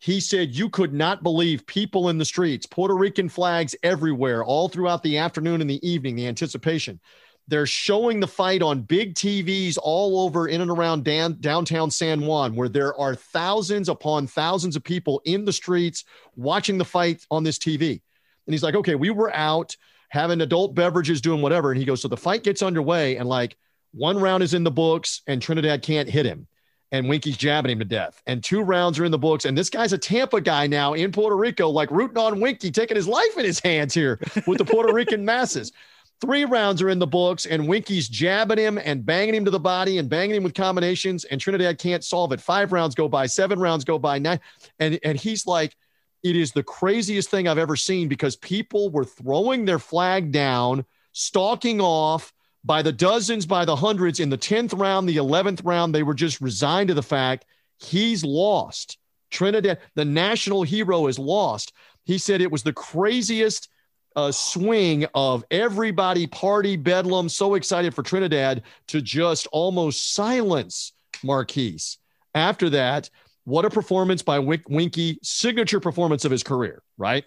He 0.00 0.20
said 0.20 0.54
you 0.54 0.68
could 0.68 0.92
not 0.92 1.22
believe 1.22 1.66
people 1.66 2.08
in 2.08 2.18
the 2.18 2.24
streets, 2.24 2.66
Puerto 2.66 2.94
Rican 2.94 3.28
flags 3.28 3.74
everywhere, 3.82 4.44
all 4.44 4.68
throughout 4.68 5.02
the 5.02 5.16
afternoon 5.18 5.60
and 5.60 5.70
the 5.70 5.86
evening, 5.88 6.16
the 6.16 6.26
anticipation. 6.26 7.00
They're 7.46 7.66
showing 7.66 8.20
the 8.20 8.26
fight 8.26 8.62
on 8.62 8.82
big 8.82 9.14
TVs 9.14 9.76
all 9.82 10.20
over 10.20 10.48
in 10.48 10.62
and 10.62 10.70
around 10.70 11.04
dan- 11.04 11.36
downtown 11.40 11.90
San 11.90 12.22
Juan, 12.22 12.56
where 12.56 12.70
there 12.70 12.98
are 12.98 13.14
thousands 13.14 13.88
upon 13.88 14.26
thousands 14.26 14.76
of 14.76 14.84
people 14.84 15.20
in 15.24 15.44
the 15.44 15.52
streets 15.52 16.04
watching 16.36 16.78
the 16.78 16.84
fight 16.84 17.26
on 17.30 17.44
this 17.44 17.58
TV. 17.58 18.00
And 18.46 18.54
he's 18.54 18.62
like, 18.62 18.74
okay, 18.74 18.94
we 18.94 19.10
were 19.10 19.34
out 19.34 19.76
having 20.08 20.40
adult 20.40 20.74
beverages, 20.74 21.20
doing 21.20 21.42
whatever. 21.42 21.70
And 21.70 21.78
he 21.78 21.84
goes, 21.84 22.00
so 22.00 22.08
the 22.08 22.16
fight 22.16 22.44
gets 22.44 22.62
underway, 22.62 23.16
and 23.16 23.28
like 23.28 23.56
one 23.92 24.18
round 24.18 24.42
is 24.42 24.54
in 24.54 24.64
the 24.64 24.70
books, 24.70 25.22
and 25.26 25.42
Trinidad 25.42 25.82
can't 25.82 26.08
hit 26.08 26.24
him. 26.26 26.46
And 26.92 27.08
Winky's 27.08 27.36
jabbing 27.36 27.72
him 27.72 27.80
to 27.80 27.84
death. 27.84 28.22
And 28.26 28.42
two 28.42 28.60
rounds 28.62 29.00
are 29.00 29.04
in 29.04 29.10
the 29.10 29.18
books. 29.18 29.46
And 29.46 29.58
this 29.58 29.68
guy's 29.68 29.92
a 29.92 29.98
Tampa 29.98 30.40
guy 30.40 30.68
now 30.68 30.94
in 30.94 31.10
Puerto 31.10 31.34
Rico, 31.34 31.68
like 31.68 31.90
rooting 31.90 32.18
on 32.18 32.40
Winky, 32.40 32.70
taking 32.70 32.96
his 32.96 33.08
life 33.08 33.36
in 33.36 33.44
his 33.44 33.58
hands 33.58 33.92
here 33.92 34.20
with 34.46 34.58
the 34.58 34.64
Puerto 34.64 34.92
Rican 34.92 35.24
masses. 35.24 35.72
Three 36.20 36.44
rounds 36.44 36.80
are 36.80 36.88
in 36.88 36.98
the 36.98 37.06
books, 37.06 37.44
and 37.44 37.68
Winky's 37.68 38.08
jabbing 38.08 38.58
him 38.58 38.78
and 38.78 39.04
banging 39.04 39.34
him 39.34 39.44
to 39.44 39.50
the 39.50 39.60
body 39.60 39.98
and 39.98 40.08
banging 40.08 40.36
him 40.36 40.42
with 40.42 40.54
combinations, 40.54 41.24
and 41.24 41.40
Trinidad 41.40 41.78
can't 41.78 42.04
solve 42.04 42.32
it. 42.32 42.40
Five 42.40 42.72
rounds 42.72 42.94
go 42.94 43.08
by, 43.08 43.26
seven 43.26 43.58
rounds 43.58 43.84
go 43.84 43.98
by, 43.98 44.18
nine, 44.18 44.40
and 44.78 44.98
and 45.04 45.18
he's 45.18 45.46
like, 45.46 45.76
It 46.22 46.36
is 46.36 46.52
the 46.52 46.62
craziest 46.62 47.30
thing 47.30 47.48
I've 47.48 47.58
ever 47.58 47.76
seen 47.76 48.08
because 48.08 48.36
people 48.36 48.90
were 48.90 49.04
throwing 49.04 49.64
their 49.64 49.78
flag 49.78 50.32
down, 50.32 50.84
stalking 51.12 51.80
off 51.80 52.32
by 52.64 52.80
the 52.80 52.92
dozens, 52.92 53.44
by 53.44 53.64
the 53.64 53.76
hundreds. 53.76 54.20
In 54.20 54.30
the 54.30 54.38
10th 54.38 54.78
round, 54.78 55.08
the 55.08 55.16
11th 55.16 55.60
round, 55.64 55.94
they 55.94 56.02
were 56.02 56.14
just 56.14 56.40
resigned 56.40 56.88
to 56.88 56.94
the 56.94 57.02
fact 57.02 57.44
he's 57.78 58.24
lost. 58.24 58.98
Trinidad, 59.30 59.80
the 59.94 60.04
national 60.04 60.62
hero, 60.62 61.06
is 61.08 61.18
lost. 61.18 61.72
He 62.04 62.18
said 62.18 62.40
it 62.40 62.52
was 62.52 62.62
the 62.62 62.72
craziest 62.72 63.68
uh, 64.16 64.32
swing 64.32 65.06
of 65.14 65.44
everybody 65.50 66.26
party 66.26 66.76
bedlam, 66.76 67.28
so 67.28 67.54
excited 67.54 67.94
for 67.94 68.02
Trinidad 68.02 68.62
to 68.88 69.00
just 69.00 69.46
almost 69.52 70.14
silence 70.14 70.92
Marquise. 71.22 71.98
After 72.34 72.70
that, 72.70 73.10
what 73.44 73.64
a 73.64 73.70
performance 73.70 74.22
by 74.22 74.38
Wink- 74.38 74.68
Winky, 74.68 75.18
signature 75.22 75.78
performance 75.78 76.24
of 76.24 76.30
his 76.30 76.42
career, 76.42 76.82
right? 76.96 77.24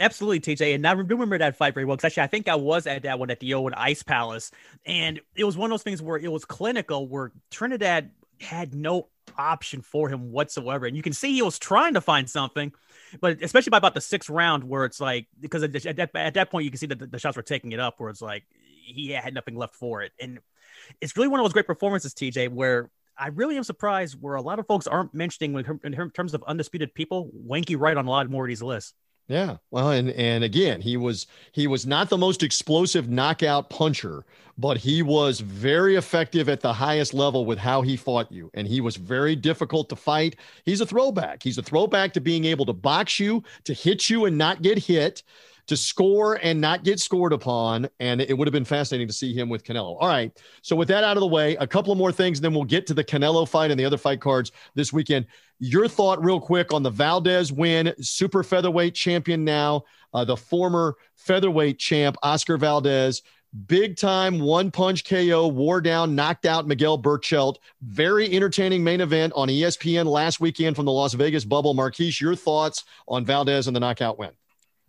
Absolutely, 0.00 0.40
TJ. 0.40 0.74
And 0.74 0.86
I 0.86 0.92
remember 0.92 1.36
that 1.38 1.56
fight 1.56 1.74
very 1.74 1.84
well 1.84 1.96
because 1.96 2.06
actually, 2.12 2.22
I 2.22 2.28
think 2.28 2.48
I 2.48 2.54
was 2.54 2.86
at 2.86 3.02
that 3.02 3.18
one 3.18 3.30
at 3.30 3.38
the 3.40 3.52
old 3.52 3.74
Ice 3.74 4.02
Palace. 4.02 4.50
And 4.86 5.20
it 5.36 5.44
was 5.44 5.56
one 5.58 5.70
of 5.70 5.72
those 5.72 5.82
things 5.82 6.00
where 6.00 6.16
it 6.16 6.32
was 6.32 6.46
clinical, 6.46 7.06
where 7.06 7.32
Trinidad 7.50 8.10
had 8.40 8.74
no 8.74 9.08
option 9.38 9.80
for 9.80 10.08
him 10.08 10.32
whatsoever. 10.32 10.86
And 10.86 10.96
you 10.96 11.02
can 11.02 11.12
see 11.12 11.32
he 11.32 11.42
was 11.42 11.58
trying 11.58 11.94
to 11.94 12.00
find 12.00 12.28
something, 12.28 12.72
but 13.20 13.42
especially 13.42 13.70
by 13.70 13.78
about 13.78 13.94
the 13.94 14.00
sixth 14.00 14.28
round, 14.28 14.64
where 14.64 14.84
it's 14.84 15.00
like, 15.00 15.26
because 15.40 15.62
at 15.62 15.72
that, 15.72 16.10
at 16.14 16.34
that 16.34 16.50
point, 16.50 16.64
you 16.64 16.70
can 16.70 16.78
see 16.78 16.86
that 16.86 16.98
the, 16.98 17.06
the 17.06 17.18
shots 17.18 17.36
were 17.36 17.42
taking 17.42 17.72
it 17.72 17.80
up, 17.80 18.00
where 18.00 18.10
it's 18.10 18.20
like 18.22 18.44
he 18.84 19.10
had 19.10 19.32
nothing 19.34 19.56
left 19.56 19.74
for 19.74 20.02
it. 20.02 20.12
And 20.20 20.40
it's 21.00 21.16
really 21.16 21.28
one 21.28 21.40
of 21.40 21.44
those 21.44 21.52
great 21.52 21.66
performances, 21.66 22.14
TJ, 22.14 22.50
where 22.50 22.90
I 23.16 23.28
really 23.28 23.56
am 23.56 23.64
surprised 23.64 24.16
where 24.20 24.36
a 24.36 24.42
lot 24.42 24.58
of 24.58 24.66
folks 24.66 24.86
aren't 24.86 25.12
mentioning 25.12 25.54
in 25.82 26.10
terms 26.10 26.34
of 26.34 26.44
undisputed 26.44 26.94
people, 26.94 27.30
Winky 27.32 27.76
Wright 27.76 27.96
on 27.96 28.06
a 28.06 28.10
lot 28.10 28.28
more 28.30 28.44
of 28.44 28.48
these 28.48 28.62
lists. 28.62 28.94
Yeah. 29.28 29.58
Well, 29.70 29.90
and 29.90 30.10
and 30.10 30.42
again, 30.42 30.80
he 30.80 30.96
was 30.96 31.26
he 31.52 31.66
was 31.66 31.86
not 31.86 32.08
the 32.08 32.16
most 32.16 32.42
explosive 32.42 33.10
knockout 33.10 33.68
puncher, 33.68 34.24
but 34.56 34.78
he 34.78 35.02
was 35.02 35.40
very 35.40 35.96
effective 35.96 36.48
at 36.48 36.60
the 36.60 36.72
highest 36.72 37.12
level 37.12 37.44
with 37.44 37.58
how 37.58 37.82
he 37.82 37.94
fought 37.96 38.32
you. 38.32 38.50
And 38.54 38.66
he 38.66 38.80
was 38.80 38.96
very 38.96 39.36
difficult 39.36 39.90
to 39.90 39.96
fight. 39.96 40.36
He's 40.64 40.80
a 40.80 40.86
throwback. 40.86 41.42
He's 41.42 41.58
a 41.58 41.62
throwback 41.62 42.14
to 42.14 42.20
being 42.22 42.46
able 42.46 42.64
to 42.66 42.72
box 42.72 43.20
you, 43.20 43.42
to 43.64 43.74
hit 43.74 44.08
you 44.08 44.24
and 44.24 44.38
not 44.38 44.62
get 44.62 44.78
hit 44.78 45.22
to 45.68 45.76
score 45.76 46.40
and 46.42 46.60
not 46.60 46.82
get 46.82 46.98
scored 46.98 47.32
upon. 47.32 47.88
And 48.00 48.20
it 48.20 48.36
would 48.36 48.48
have 48.48 48.52
been 48.52 48.64
fascinating 48.64 49.06
to 49.06 49.12
see 49.12 49.32
him 49.32 49.48
with 49.48 49.62
Canelo. 49.62 49.96
All 50.00 50.08
right. 50.08 50.36
So, 50.62 50.74
with 50.74 50.88
that 50.88 51.04
out 51.04 51.16
of 51.16 51.20
the 51.20 51.28
way, 51.28 51.56
a 51.56 51.66
couple 51.66 51.92
of 51.92 51.98
more 51.98 52.12
things, 52.12 52.38
and 52.38 52.44
then 52.44 52.54
we'll 52.54 52.64
get 52.64 52.86
to 52.88 52.94
the 52.94 53.04
Canelo 53.04 53.48
fight 53.48 53.70
and 53.70 53.78
the 53.78 53.84
other 53.84 53.98
fight 53.98 54.20
cards 54.20 54.50
this 54.74 54.92
weekend. 54.92 55.26
Your 55.60 55.88
thought, 55.88 56.24
real 56.24 56.40
quick, 56.40 56.72
on 56.72 56.82
the 56.82 56.90
Valdez 56.90 57.52
win, 57.52 57.92
super 58.00 58.42
featherweight 58.42 58.94
champion 58.94 59.44
now, 59.44 59.84
uh, 60.14 60.24
the 60.24 60.36
former 60.36 60.96
featherweight 61.16 61.78
champ, 61.78 62.16
Oscar 62.22 62.56
Valdez. 62.56 63.22
Big 63.66 63.96
time 63.96 64.40
one 64.40 64.70
punch 64.70 65.06
KO, 65.06 65.48
wore 65.48 65.80
down, 65.80 66.14
knocked 66.14 66.44
out 66.44 66.66
Miguel 66.66 67.00
Berchelt. 67.00 67.56
Very 67.80 68.30
entertaining 68.30 68.84
main 68.84 69.00
event 69.00 69.32
on 69.34 69.48
ESPN 69.48 70.04
last 70.04 70.38
weekend 70.38 70.76
from 70.76 70.84
the 70.84 70.92
Las 70.92 71.14
Vegas 71.14 71.46
bubble. 71.46 71.72
Marquise, 71.72 72.20
your 72.20 72.36
thoughts 72.36 72.84
on 73.08 73.24
Valdez 73.24 73.66
and 73.66 73.74
the 73.74 73.80
knockout 73.80 74.18
win? 74.18 74.30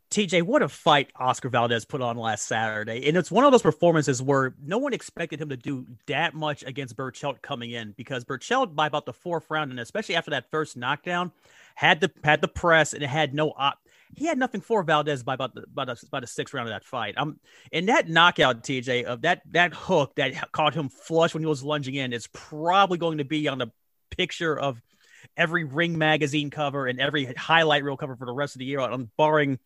TJ, 0.09 0.41
what 0.41 0.63
a 0.63 0.69
fight 0.69 1.11
Oscar 1.15 1.49
Valdez 1.49 1.85
put 1.85 2.01
on 2.01 2.17
last 2.17 2.47
Saturday. 2.47 3.07
And 3.07 3.15
it's 3.15 3.29
one 3.29 3.45
of 3.45 3.51
those 3.51 3.61
performances 3.61 4.21
where 4.21 4.55
no 4.63 4.79
one 4.79 4.93
expected 4.93 5.39
him 5.39 5.49
to 5.49 5.57
do 5.57 5.85
that 6.07 6.33
much 6.33 6.63
against 6.63 6.97
Berchelt 6.97 7.41
coming 7.43 7.71
in 7.71 7.93
because 7.95 8.25
Berchelt, 8.25 8.73
by 8.73 8.87
about 8.87 9.05
the 9.05 9.13
fourth 9.13 9.45
round, 9.49 9.69
and 9.69 9.79
especially 9.79 10.15
after 10.15 10.31
that 10.31 10.49
first 10.49 10.75
knockdown, 10.75 11.31
had 11.75 12.01
the 12.01 12.11
had 12.23 12.41
the 12.41 12.47
press 12.47 12.93
and 12.93 13.03
it 13.03 13.09
had 13.09 13.35
no 13.35 13.53
op. 13.55 13.77
He 14.15 14.25
had 14.25 14.39
nothing 14.39 14.61
for 14.61 14.81
Valdez 14.81 15.21
by 15.21 15.35
about 15.35 15.53
the, 15.53 15.65
by 15.71 15.85
the, 15.85 16.03
by 16.09 16.19
the 16.19 16.27
sixth 16.27 16.55
round 16.55 16.67
of 16.67 16.73
that 16.73 16.83
fight. 16.83 17.15
Um, 17.15 17.39
and 17.71 17.87
that 17.89 18.09
knockout, 18.09 18.63
TJ, 18.63 19.03
of 19.03 19.21
that 19.21 19.43
that 19.51 19.75
hook 19.75 20.15
that 20.15 20.51
caught 20.51 20.73
him 20.73 20.89
flush 20.89 21.35
when 21.35 21.43
he 21.43 21.47
was 21.47 21.63
lunging 21.63 21.93
in 21.93 22.13
is 22.13 22.25
probably 22.27 22.97
going 22.97 23.19
to 23.19 23.25
be 23.25 23.47
on 23.47 23.59
the 23.59 23.67
picture 24.09 24.59
of 24.59 24.81
every 25.37 25.65
Ring 25.65 25.97
magazine 25.97 26.49
cover 26.49 26.87
and 26.87 26.99
every 26.99 27.25
highlight 27.25 27.83
reel 27.83 27.97
cover 27.97 28.15
for 28.15 28.25
the 28.25 28.33
rest 28.33 28.55
of 28.55 28.59
the 28.59 28.65
year, 28.65 28.79
um, 28.79 29.11
barring 29.15 29.59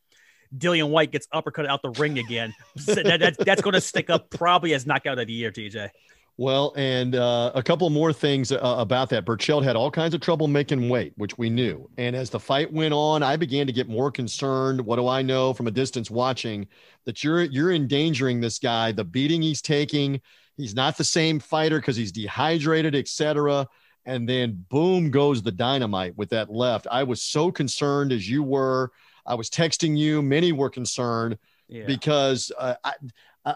Dillian 0.57 0.89
Whyte 0.89 1.11
gets 1.11 1.27
uppercut 1.31 1.65
out 1.65 1.81
the 1.81 1.91
ring 1.91 2.19
again. 2.19 2.53
that, 2.85 3.19
that, 3.19 3.37
that's 3.39 3.61
going 3.61 3.73
to 3.73 3.81
stick 3.81 4.09
up 4.09 4.29
probably 4.29 4.73
as 4.73 4.85
knockout 4.85 5.19
of 5.19 5.27
the 5.27 5.33
year, 5.33 5.51
TJ. 5.51 5.89
Well, 6.37 6.73
and 6.75 7.13
uh, 7.13 7.51
a 7.53 7.61
couple 7.61 7.87
more 7.91 8.11
things 8.11 8.51
uh, 8.51 8.57
about 8.59 9.09
that. 9.09 9.23
Berchelt 9.23 9.63
had 9.63 9.75
all 9.75 9.91
kinds 9.91 10.15
of 10.15 10.21
trouble 10.21 10.47
making 10.47 10.89
weight, 10.89 11.13
which 11.15 11.37
we 11.37 11.49
knew. 11.49 11.87
And 11.97 12.15
as 12.15 12.31
the 12.31 12.39
fight 12.39 12.73
went 12.73 12.93
on, 12.93 13.21
I 13.21 13.35
began 13.35 13.67
to 13.67 13.73
get 13.73 13.87
more 13.87 14.11
concerned. 14.11 14.81
What 14.81 14.95
do 14.95 15.07
I 15.07 15.21
know 15.21 15.53
from 15.53 15.67
a 15.67 15.71
distance 15.71 16.09
watching 16.09 16.67
that 17.05 17.23
you're 17.23 17.43
you're 17.43 17.71
endangering 17.71 18.41
this 18.41 18.57
guy? 18.57 18.91
The 18.91 19.03
beating 19.03 19.43
he's 19.43 19.61
taking, 19.61 20.21
he's 20.57 20.73
not 20.73 20.97
the 20.97 21.03
same 21.03 21.39
fighter 21.39 21.79
because 21.79 21.95
he's 21.95 22.11
dehydrated, 22.11 22.95
etc. 22.95 23.67
And 24.05 24.27
then 24.27 24.65
boom 24.69 25.11
goes 25.11 25.43
the 25.43 25.51
dynamite 25.51 26.17
with 26.17 26.29
that 26.29 26.49
left. 26.49 26.87
I 26.89 27.03
was 27.03 27.21
so 27.21 27.51
concerned 27.51 28.11
as 28.11 28.27
you 28.27 28.41
were. 28.41 28.91
I 29.25 29.35
was 29.35 29.49
texting 29.49 29.97
you. 29.97 30.21
Many 30.21 30.51
were 30.51 30.69
concerned 30.69 31.37
yeah. 31.67 31.85
because, 31.85 32.51
uh, 32.57 32.75
I, 32.83 32.93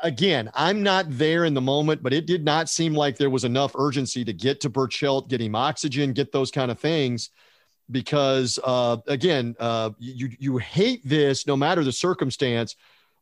again, 0.03 0.49
I'm 0.53 0.83
not 0.83 1.05
there 1.09 1.45
in 1.45 1.53
the 1.53 1.61
moment, 1.61 2.03
but 2.03 2.13
it 2.13 2.25
did 2.25 2.43
not 2.43 2.69
seem 2.69 2.93
like 2.93 3.17
there 3.17 3.29
was 3.29 3.43
enough 3.43 3.73
urgency 3.75 4.25
to 4.25 4.33
get 4.33 4.61
to 4.61 4.69
Berchelt, 4.69 5.29
get 5.29 5.41
him 5.41 5.55
oxygen, 5.55 6.13
get 6.13 6.31
those 6.31 6.51
kind 6.51 6.71
of 6.71 6.79
things. 6.79 7.29
Because 7.89 8.59
uh, 8.65 8.97
again, 9.07 9.55
uh, 9.59 9.91
you 9.97 10.29
you 10.39 10.57
hate 10.57 11.07
this 11.07 11.47
no 11.47 11.55
matter 11.55 11.85
the 11.85 11.91
circumstance, 11.93 12.75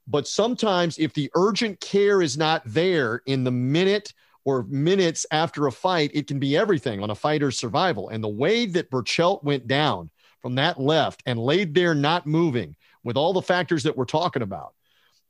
but 0.08 0.28
sometimes 0.28 0.98
if 0.98 1.14
the 1.14 1.30
urgent 1.36 1.80
care 1.80 2.20
is 2.22 2.36
not 2.36 2.64
there 2.66 3.22
in 3.28 3.44
the 3.44 3.52
minute 3.52 4.12
or 4.44 4.64
minutes 4.64 5.26
after 5.32 5.68
a 5.68 5.72
fight, 5.72 6.10
it 6.14 6.26
can 6.26 6.40
be 6.40 6.58
everything 6.58 7.04
on 7.04 7.12
a 7.12 7.16
fighter's 7.16 7.60
survival. 7.60 8.10
And 8.10 8.24
the 8.24 8.28
way 8.28 8.66
that 8.66 8.90
Berchelt 8.90 9.44
went 9.44 9.68
down 9.68 10.10
from 10.46 10.54
that 10.54 10.80
left 10.80 11.24
and 11.26 11.40
laid 11.40 11.74
there 11.74 11.96
not 11.96 12.28
moving 12.28 12.76
with 13.04 13.18
all 13.18 13.34
the 13.34 13.42
factors 13.42 13.82
that 13.82 13.98
we're 13.98 14.06
talking 14.06 14.44
about. 14.44 14.76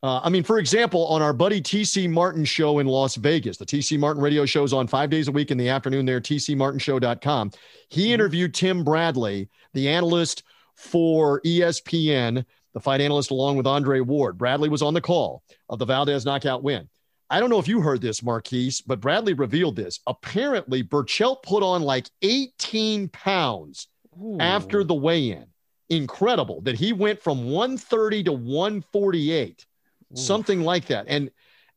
Uh, 0.04 0.20
I 0.22 0.28
mean, 0.28 0.44
for 0.44 0.60
example, 0.60 1.08
on 1.08 1.22
our 1.22 1.32
buddy 1.32 1.62
TC 1.62 2.10
Martin 2.10 2.44
show 2.44 2.80
in 2.80 2.86
Las 2.86 3.16
Vegas, 3.16 3.56
the 3.56 3.66
TC 3.66 3.98
Martin 3.98 4.22
radio 4.22 4.46
shows 4.46 4.74
on 4.74 4.88
five 4.88 5.10
days 5.10 5.30
a 5.30 5.32
week 5.32 5.52
in 5.52 5.58
the 5.58 5.70
afternoon 5.70 6.06
there, 6.06 6.20
tcmartinshow.com. 6.20 7.52
He 7.88 8.04
mm-hmm. 8.04 8.14
interviewed 8.14 8.54
Tim 8.54 8.84
Bradley, 8.84 9.48
the 9.74 9.88
analyst 9.88 10.44
for 10.76 11.40
ESPN, 11.44 12.44
the 12.74 12.82
fight 12.82 13.00
analyst, 13.00 13.32
along 13.32 13.56
with 13.56 13.68
Andre 13.68 14.02
Ward. 14.02 14.38
Bradley 14.38 14.68
was 14.68 14.82
on 14.82 14.94
the 14.94 15.00
call 15.00 15.44
of 15.70 15.80
the 15.80 15.86
Valdez 15.86 16.26
knockout 16.26 16.62
win. 16.62 16.90
I 17.30 17.40
don't 17.40 17.50
know 17.50 17.60
if 17.60 17.70
you 17.70 17.80
heard 17.80 18.02
this, 18.02 18.22
Marquise, 18.22 18.82
but 18.82 19.00
Bradley 19.00 19.32
revealed 19.32 19.78
this. 19.78 20.02
Apparently, 20.08 20.84
Berchelt 20.84 21.42
put 21.42 21.64
on 21.64 21.84
like 21.84 22.10
18 22.22 23.08
pounds 23.08 23.88
Ooh. 24.22 24.38
after 24.40 24.84
the 24.84 24.94
weigh 24.94 25.32
in. 25.32 25.46
Incredible 25.90 26.62
that 26.62 26.76
he 26.76 26.94
went 26.94 27.22
from 27.22 27.52
130 27.52 28.24
to 28.24 28.32
148, 28.32 29.66
Ooh. 30.12 30.16
something 30.16 30.62
like 30.62 30.88
that. 30.88 31.06
And 31.08 31.30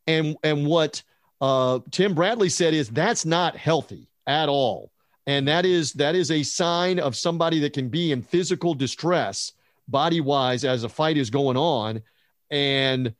and 0.07 0.35
and 0.43 0.65
what 0.65 1.03
uh, 1.41 1.79
Tim 1.91 2.15
Bradley 2.15 2.49
said 2.49 2.73
is 2.73 2.89
that's 2.89 3.23
not 3.23 3.55
healthy 3.55 4.09
at 4.25 4.49
all. 4.49 4.91
And 5.27 5.47
that 5.47 5.63
is 5.63 5.93
that 5.93 6.15
is 6.15 6.31
a 6.31 6.41
sign 6.41 6.97
of 6.99 7.15
somebody 7.15 7.59
that 7.59 7.73
can 7.73 7.87
be 7.87 8.11
in 8.11 8.23
physical 8.23 8.73
distress 8.73 9.53
body 9.87 10.21
wise 10.21 10.63
as 10.63 10.83
a 10.83 10.89
fight 10.89 11.17
is 11.17 11.29
going 11.29 11.57
on. 11.57 12.01
And 12.49 13.13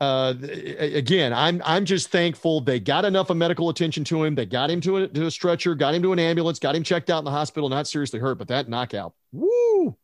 uh, 0.00 0.34
again, 0.40 1.32
I'm 1.32 1.60
I'm 1.64 1.84
just 1.84 2.10
thankful 2.10 2.60
they 2.60 2.78
got 2.78 3.04
enough 3.04 3.30
of 3.30 3.36
medical 3.36 3.68
attention 3.68 4.04
to 4.04 4.22
him. 4.22 4.36
They 4.36 4.46
got 4.46 4.70
him 4.70 4.80
to 4.82 4.98
a, 4.98 5.08
to 5.08 5.26
a 5.26 5.30
stretcher, 5.30 5.74
got 5.74 5.92
him 5.94 6.02
to 6.02 6.12
an 6.12 6.20
ambulance, 6.20 6.60
got 6.60 6.76
him 6.76 6.84
checked 6.84 7.10
out 7.10 7.18
in 7.18 7.24
the 7.24 7.32
hospital, 7.32 7.68
not 7.68 7.88
seriously 7.88 8.20
hurt, 8.20 8.38
but 8.38 8.46
that 8.48 8.68
knockout, 8.68 9.14
woo, 9.32 9.96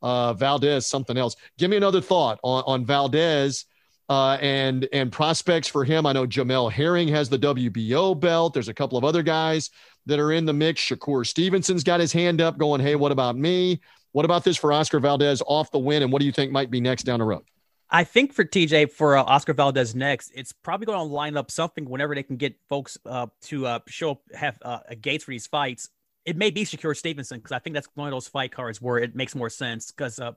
uh, 0.00 0.32
Valdez, 0.32 0.86
something 0.86 1.18
else. 1.18 1.36
Give 1.58 1.70
me 1.70 1.76
another 1.76 2.00
thought 2.00 2.40
on 2.42 2.64
on 2.66 2.86
Valdez 2.86 3.66
uh, 4.08 4.38
and 4.40 4.88
and 4.90 5.12
prospects 5.12 5.68
for 5.68 5.84
him. 5.84 6.06
I 6.06 6.14
know 6.14 6.26
Jamel 6.26 6.72
Herring 6.72 7.08
has 7.08 7.28
the 7.28 7.38
WBO 7.38 8.18
belt. 8.18 8.54
There's 8.54 8.68
a 8.68 8.74
couple 8.74 8.96
of 8.96 9.04
other 9.04 9.22
guys 9.22 9.68
that 10.06 10.18
are 10.18 10.32
in 10.32 10.46
the 10.46 10.54
mix. 10.54 10.80
Shakur 10.80 11.26
Stevenson's 11.26 11.84
got 11.84 12.00
his 12.00 12.12
hand 12.12 12.40
up, 12.40 12.56
going, 12.56 12.80
"Hey, 12.80 12.94
what 12.94 13.12
about 13.12 13.36
me? 13.36 13.82
What 14.12 14.24
about 14.24 14.44
this 14.44 14.56
for 14.56 14.72
Oscar 14.72 14.98
Valdez 14.98 15.42
off 15.46 15.70
the 15.70 15.78
win? 15.78 16.02
And 16.02 16.10
what 16.10 16.20
do 16.20 16.26
you 16.26 16.32
think 16.32 16.52
might 16.52 16.70
be 16.70 16.80
next 16.80 17.02
down 17.02 17.18
the 17.18 17.26
road?" 17.26 17.42
I 17.94 18.04
think 18.04 18.32
for 18.32 18.42
TJ 18.42 18.90
for 18.90 19.18
uh, 19.18 19.22
Oscar 19.22 19.52
Valdez 19.52 19.94
next, 19.94 20.32
it's 20.34 20.50
probably 20.50 20.86
going 20.86 20.98
to 20.98 21.04
line 21.04 21.36
up 21.36 21.50
something 21.50 21.84
whenever 21.84 22.14
they 22.14 22.22
can 22.22 22.36
get 22.36 22.56
folks 22.66 22.96
uh, 23.04 23.26
to 23.42 23.66
uh, 23.66 23.78
show 23.86 24.12
up, 24.12 24.22
have 24.34 24.58
uh, 24.62 24.78
gates 24.98 25.24
for 25.24 25.30
these 25.32 25.46
fights. 25.46 25.90
It 26.24 26.36
may 26.36 26.50
be 26.50 26.64
Shakur 26.64 26.96
Stevenson 26.96 27.38
because 27.38 27.52
I 27.52 27.58
think 27.58 27.74
that's 27.74 27.88
one 27.94 28.08
of 28.08 28.12
those 28.12 28.28
fight 28.28 28.50
cards 28.52 28.80
where 28.80 28.96
it 28.96 29.14
makes 29.14 29.34
more 29.34 29.50
sense 29.50 29.90
because 29.90 30.18
uh, 30.20 30.32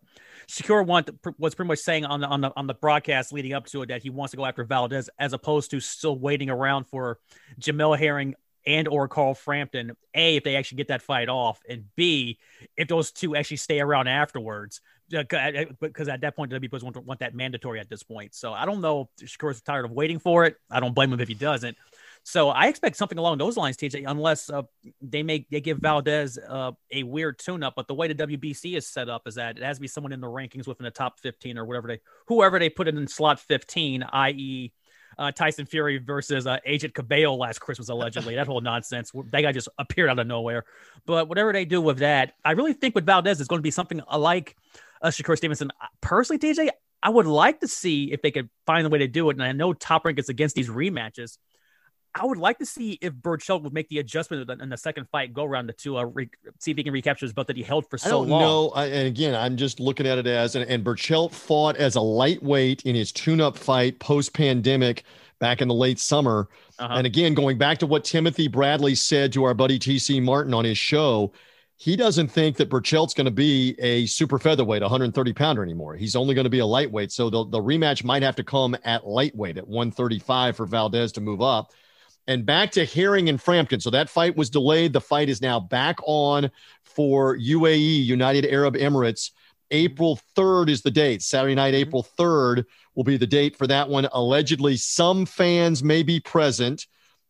Shakur 0.50 0.86
want, 0.86 1.10
was 1.38 1.56
pretty 1.56 1.68
much 1.68 1.80
saying 1.80 2.04
on 2.06 2.20
the 2.20 2.28
on 2.28 2.42
the 2.42 2.52
on 2.58 2.68
the 2.68 2.74
broadcast 2.74 3.32
leading 3.32 3.54
up 3.54 3.68
to 3.68 3.84
it 3.84 3.90
that 3.90 4.02
he 4.02 4.10
wants 4.10 4.32
to 4.32 4.38
go 4.38 4.46
after 4.46 4.64
Valdez 4.66 5.10
as 5.20 5.32
opposed 5.32 5.72
to 5.72 5.80
still 5.80 6.18
waiting 6.18 6.50
around 6.50 6.86
for 6.86 7.20
Jamel 7.62 7.98
Herring 7.98 8.34
and 8.66 8.88
or 8.88 9.08
Carl 9.08 9.34
Frampton. 9.34 9.96
A, 10.14 10.38
if 10.38 10.44
they 10.44 10.56
actually 10.56 10.78
get 10.78 10.88
that 10.90 11.02
fight 11.02 11.30
off, 11.30 11.62
and 11.70 11.86
B, 11.96 12.40
if 12.78 12.88
those 12.88 13.12
two 13.12 13.36
actually 13.36 13.58
stay 13.58 13.80
around 13.80 14.08
afterwards. 14.08 14.82
Because 15.08 16.08
at 16.08 16.22
that 16.22 16.36
point, 16.36 16.50
the 16.50 16.60
WBC 16.60 16.82
want, 16.82 16.98
want 17.06 17.20
that 17.20 17.36
mandatory 17.36 17.80
at 17.80 17.90
this 17.90 18.02
point. 18.02 18.34
So 18.34 18.54
I 18.54 18.66
don't 18.66 18.82
know 18.82 19.10
if 19.22 19.30
Shakur's 19.30 19.62
tired 19.62 19.86
of 19.86 19.92
waiting 19.92 20.18
for 20.18 20.46
it. 20.46 20.56
I 20.72 20.80
don't 20.80 20.96
blame 20.96 21.14
him 21.14 21.20
if 21.20 21.28
he 21.28 21.36
doesn't. 21.36 21.78
So 22.28 22.50
I 22.50 22.66
expect 22.66 22.98
something 22.98 23.20
along 23.20 23.38
those 23.38 23.56
lines, 23.56 23.78
TJ, 23.78 24.06
unless 24.08 24.50
uh, 24.50 24.64
they 25.00 25.22
make 25.22 25.48
they 25.52 25.62
give 25.62 25.78
Valdez 25.78 26.40
uh, 26.40 26.72
a 26.92 27.04
weird 27.04 27.38
tune-up. 27.38 27.76
But 27.76 27.88
the 27.88 27.94
way 27.94 28.12
the 28.12 28.16
WBC 28.16 28.76
is 28.76 28.88
set 28.88 29.10
up 29.10 29.28
is 29.28 29.36
that 29.36 29.58
it 29.58 29.64
has 29.64 29.78
to 29.78 29.82
be 29.82 29.88
someone 29.88 30.12
in 30.12 30.22
the 30.22 30.28
rankings 30.28 30.66
within 30.66 30.86
the 30.86 30.92
top 30.92 31.20
15 31.20 31.60
or 31.60 31.66
whatever 31.66 31.88
they 31.88 32.00
whoever 32.26 32.58
they 32.58 32.70
put 32.70 32.88
it 32.88 32.98
in 32.98 33.08
slot 33.08 33.40
15, 33.40 34.02
i.e. 34.12 34.74
Uh, 35.18 35.32
Tyson 35.32 35.66
Fury 35.66 35.98
versus 35.98 36.48
uh, 36.48 36.58
Agit 36.68 36.94
Kabayel 36.94 37.38
last 37.38 37.60
Christmas, 37.60 37.90
allegedly. 37.90 38.36
that 38.36 38.48
whole 38.48 38.62
nonsense. 38.62 39.12
That 39.32 39.42
guy 39.42 39.52
just 39.52 39.70
appeared 39.78 40.10
out 40.10 40.20
of 40.20 40.28
nowhere. 40.28 40.66
But 41.06 41.30
whatever 41.30 41.54
they 41.54 41.66
do 41.66 41.82
with 41.82 42.00
that, 42.00 42.34
I 42.44 42.52
really 42.52 42.74
think 42.74 42.96
with 42.96 43.06
Valdez 43.06 43.40
is 43.40 43.48
going 43.48 43.60
to 43.60 43.64
be 43.64 43.72
something 43.72 44.02
like 44.16 44.56
uh, 45.02 45.08
Shakur 45.08 45.38
Stevenson. 45.38 45.72
Personally, 46.02 46.40
TJ, 46.40 46.70
I 47.02 47.10
would 47.10 47.28
like 47.28 47.60
to 47.60 47.68
see 47.68 48.12
if 48.12 48.22
they 48.22 48.32
could 48.32 48.50
find 48.66 48.86
a 48.86 48.90
way 48.90 49.00
to 49.00 49.08
do 49.08 49.30
it. 49.30 49.36
And 49.36 49.44
I 49.44 49.52
know 49.52 49.74
Top 49.74 50.06
Rank 50.06 50.20
is 50.20 50.30
against 50.30 50.56
these 50.56 50.70
rematches. 50.70 51.38
I 52.18 52.26
would 52.26 52.38
like 52.38 52.58
to 52.60 52.66
see 52.66 52.98
if 53.02 53.14
Berchelt 53.14 53.62
would 53.64 53.74
make 53.74 53.90
the 53.90 54.00
adjustment 54.00 54.50
in 54.50 54.70
the 54.70 54.78
second 54.78 55.10
fight 55.10 55.34
go 55.34 55.44
around 55.44 55.74
to 55.78 55.98
uh, 55.98 56.04
re- 56.06 56.30
see 56.60 56.72
if 56.72 56.78
he 56.78 56.84
can 56.84 56.94
recapture 56.94 57.26
his 57.26 57.34
belt 57.34 57.48
that 57.48 57.58
he 57.58 57.64
held 57.64 57.90
for 57.90 57.98
so 57.98 58.08
I 58.08 58.12
don't 58.12 58.30
long. 58.30 58.42
No, 58.42 58.72
and 58.74 59.08
again, 59.08 59.36
I'm 59.36 59.58
just 59.58 59.82
looking 59.82 60.08
at 60.08 60.18
it 60.18 60.26
as 60.26 60.56
and, 60.56 60.68
and 60.70 60.84
Berchelt 60.84 61.34
fought 61.34 61.76
as 61.76 61.96
a 61.96 62.02
lightweight 62.02 62.84
in 62.84 62.96
his 62.96 63.12
tune-up 63.12 63.58
fight 63.58 64.00
post-pandemic 64.00 65.04
back 65.40 65.62
in 65.62 65.68
the 65.68 65.74
late 65.74 66.00
summer. 66.00 66.48
Uh-huh. 66.80 66.94
And 66.96 67.06
again, 67.06 67.34
going 67.34 67.58
back 67.58 67.80
to 67.80 67.88
what 67.88 68.06
Timothy 68.06 68.48
Bradley 68.48 68.96
said 68.96 69.34
to 69.34 69.44
our 69.44 69.54
buddy 69.54 69.78
TC 69.78 70.24
Martin 70.24 70.54
on 70.54 70.64
his 70.64 70.78
show, 70.78 71.34
he 71.78 71.98
doesn't 71.98 72.30
think 72.30 72.56
that 72.58 72.70
Berchelt's 72.70 73.14
going 73.14 73.26
to 73.26 73.32
be 73.32 73.76
a 73.80 74.06
super 74.06 74.40
featherweight, 74.40 74.82
130 74.82 75.34
pounder 75.34 75.62
anymore. 75.62 75.96
He's 75.96 76.16
only 76.16 76.34
going 76.34 76.46
to 76.46 76.50
be 76.50 76.60
a 76.60 76.66
lightweight. 76.66 77.12
So 77.12 77.30
the, 77.30 77.44
the 77.46 77.60
rematch 77.60 78.06
might 78.06 78.24
have 78.24 78.38
to 78.38 78.44
come 78.44 78.78
at 78.86 79.06
lightweight 79.06 79.58
at 79.58 79.68
135 79.68 80.56
for 80.56 80.66
Valdez 80.66 81.12
to 81.14 81.22
move 81.22 81.42
up. 81.42 81.74
And 82.28 82.46
back 82.46 82.72
to 82.72 82.86
Herring 82.86 83.30
and 83.30 83.42
Frampton. 83.42 83.80
So 83.80 83.92
that 83.92 84.10
fight 84.10 84.36
was 84.36 84.50
delayed. 84.50 84.94
The 84.94 85.02
fight 85.02 85.30
is 85.30 85.42
now 85.42 85.60
back 85.60 85.98
on 86.06 86.50
for 86.84 87.38
UAE, 87.38 88.04
United 88.04 88.46
Arab 88.46 88.76
Emirates. 88.76 89.32
April 89.72 90.20
3rd 90.36 90.70
is 90.70 90.82
the 90.82 90.92
date. 90.92 91.22
Saturday 91.22 91.56
night, 91.56 91.74
mm-hmm. 91.74 91.88
April 91.88 92.08
3rd 92.18 92.66
will 92.96 93.04
be 93.04 93.18
the 93.18 93.28
date 93.28 93.56
for 93.56 93.68
that 93.68 93.90
one. 93.90 94.08
Allegedly, 94.12 94.78
some 94.78 95.26
fans 95.26 95.84
may 95.84 96.04
be 96.04 96.20
present. 96.20 96.88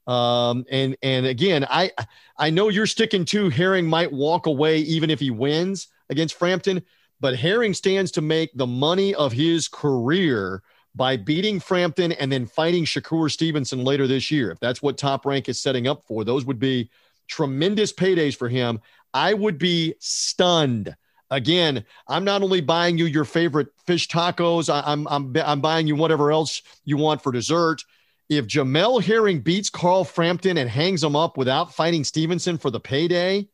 Um, 0.07 0.65
and 0.69 0.95
and 1.01 1.25
again, 1.25 1.65
I 1.67 1.91
I 2.37 2.51
know 2.51 2.69
you're 2.69 2.85
sticking 2.85 3.25
to 3.25 3.49
Herring 3.49 3.87
might 3.87 4.11
walk 4.11 4.45
away 4.45 4.79
even 4.79 5.09
if 5.09 5.19
he 5.19 5.31
wins 5.31 5.87
against 6.09 6.35
Frampton, 6.35 6.83
but 7.19 7.35
Herring 7.35 7.73
stands 7.73 8.11
to 8.11 8.21
make 8.21 8.51
the 8.53 8.67
money 8.67 9.15
of 9.15 9.31
his 9.31 9.67
career 9.67 10.61
by 10.95 11.17
beating 11.17 11.59
Frampton 11.59 12.13
and 12.13 12.31
then 12.31 12.45
fighting 12.45 12.85
Shakur 12.85 13.29
Stevenson 13.29 13.83
later 13.83 14.07
this 14.07 14.31
year. 14.31 14.51
If 14.51 14.59
that's 14.59 14.81
what 14.81 14.97
Top 14.97 15.25
Rank 15.25 15.49
is 15.49 15.59
setting 15.59 15.87
up 15.87 16.03
for, 16.05 16.23
those 16.23 16.45
would 16.45 16.59
be 16.59 16.89
tremendous 17.27 17.91
paydays 17.91 18.35
for 18.35 18.47
him. 18.47 18.79
I 19.13 19.33
would 19.33 19.57
be 19.57 19.95
stunned. 19.99 20.95
Again, 21.31 21.83
I'm 22.07 22.23
not 22.23 22.43
only 22.43 22.61
buying 22.61 22.97
you 22.97 23.05
your 23.05 23.25
favorite 23.25 23.67
fish 23.85 24.07
tacos, 24.07 24.69
I'm 24.73 25.07
I'm 25.07 25.35
I'm 25.43 25.59
buying 25.59 25.87
you 25.87 25.95
whatever 25.95 26.31
else 26.31 26.61
you 26.85 26.97
want 26.97 27.21
for 27.21 27.31
dessert. 27.31 27.83
If 28.29 28.47
Jamel 28.47 29.03
Herring 29.03 29.41
beats 29.41 29.69
Carl 29.69 30.03
Frampton 30.03 30.57
and 30.57 30.69
hangs 30.69 31.03
him 31.03 31.15
up 31.15 31.37
without 31.37 31.73
fighting 31.73 32.03
Stevenson 32.03 32.57
for 32.57 32.71
the 32.71 32.79
payday, 32.79 33.47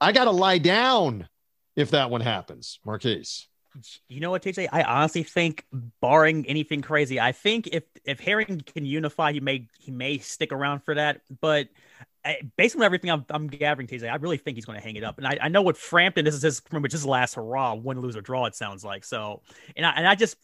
I 0.00 0.12
got 0.12 0.24
to 0.24 0.30
lie 0.30 0.58
down 0.58 1.28
if 1.74 1.90
that 1.90 2.10
one 2.10 2.20
happens, 2.20 2.78
Marquise. 2.84 3.48
You 4.08 4.20
know 4.20 4.30
what, 4.30 4.42
TJ? 4.42 4.68
I 4.72 4.82
honestly 4.82 5.22
think, 5.22 5.64
barring 6.00 6.46
anything 6.46 6.82
crazy, 6.82 7.18
I 7.18 7.32
think 7.32 7.68
if 7.68 7.84
if 8.04 8.20
Herring 8.20 8.62
can 8.64 8.84
unify, 8.84 9.32
he 9.32 9.40
may 9.40 9.68
he 9.78 9.90
may 9.90 10.18
stick 10.18 10.52
around 10.52 10.80
for 10.84 10.94
that. 10.94 11.22
But 11.40 11.68
I, 12.24 12.38
based 12.56 12.74
on 12.76 12.82
everything 12.82 13.10
I'm, 13.10 13.24
I'm 13.28 13.48
gathering, 13.48 13.86
TJ, 13.86 14.10
I 14.10 14.16
really 14.16 14.38
think 14.38 14.56
he's 14.56 14.64
going 14.64 14.78
to 14.78 14.84
hang 14.84 14.96
it 14.96 15.04
up. 15.04 15.18
And 15.18 15.26
I, 15.26 15.38
I 15.42 15.48
know 15.48 15.60
what 15.60 15.76
Frampton, 15.76 16.24
this 16.24 16.34
is 16.34 16.42
his 16.42 16.62
his 16.90 17.04
last 17.04 17.34
hurrah, 17.34 17.74
win, 17.74 18.00
lose 18.00 18.16
or 18.16 18.22
draw. 18.22 18.46
It 18.46 18.54
sounds 18.54 18.84
like 18.84 19.04
so. 19.04 19.42
And 19.76 19.84
I 19.84 19.90
and 19.90 20.06
I 20.06 20.14
just 20.14 20.36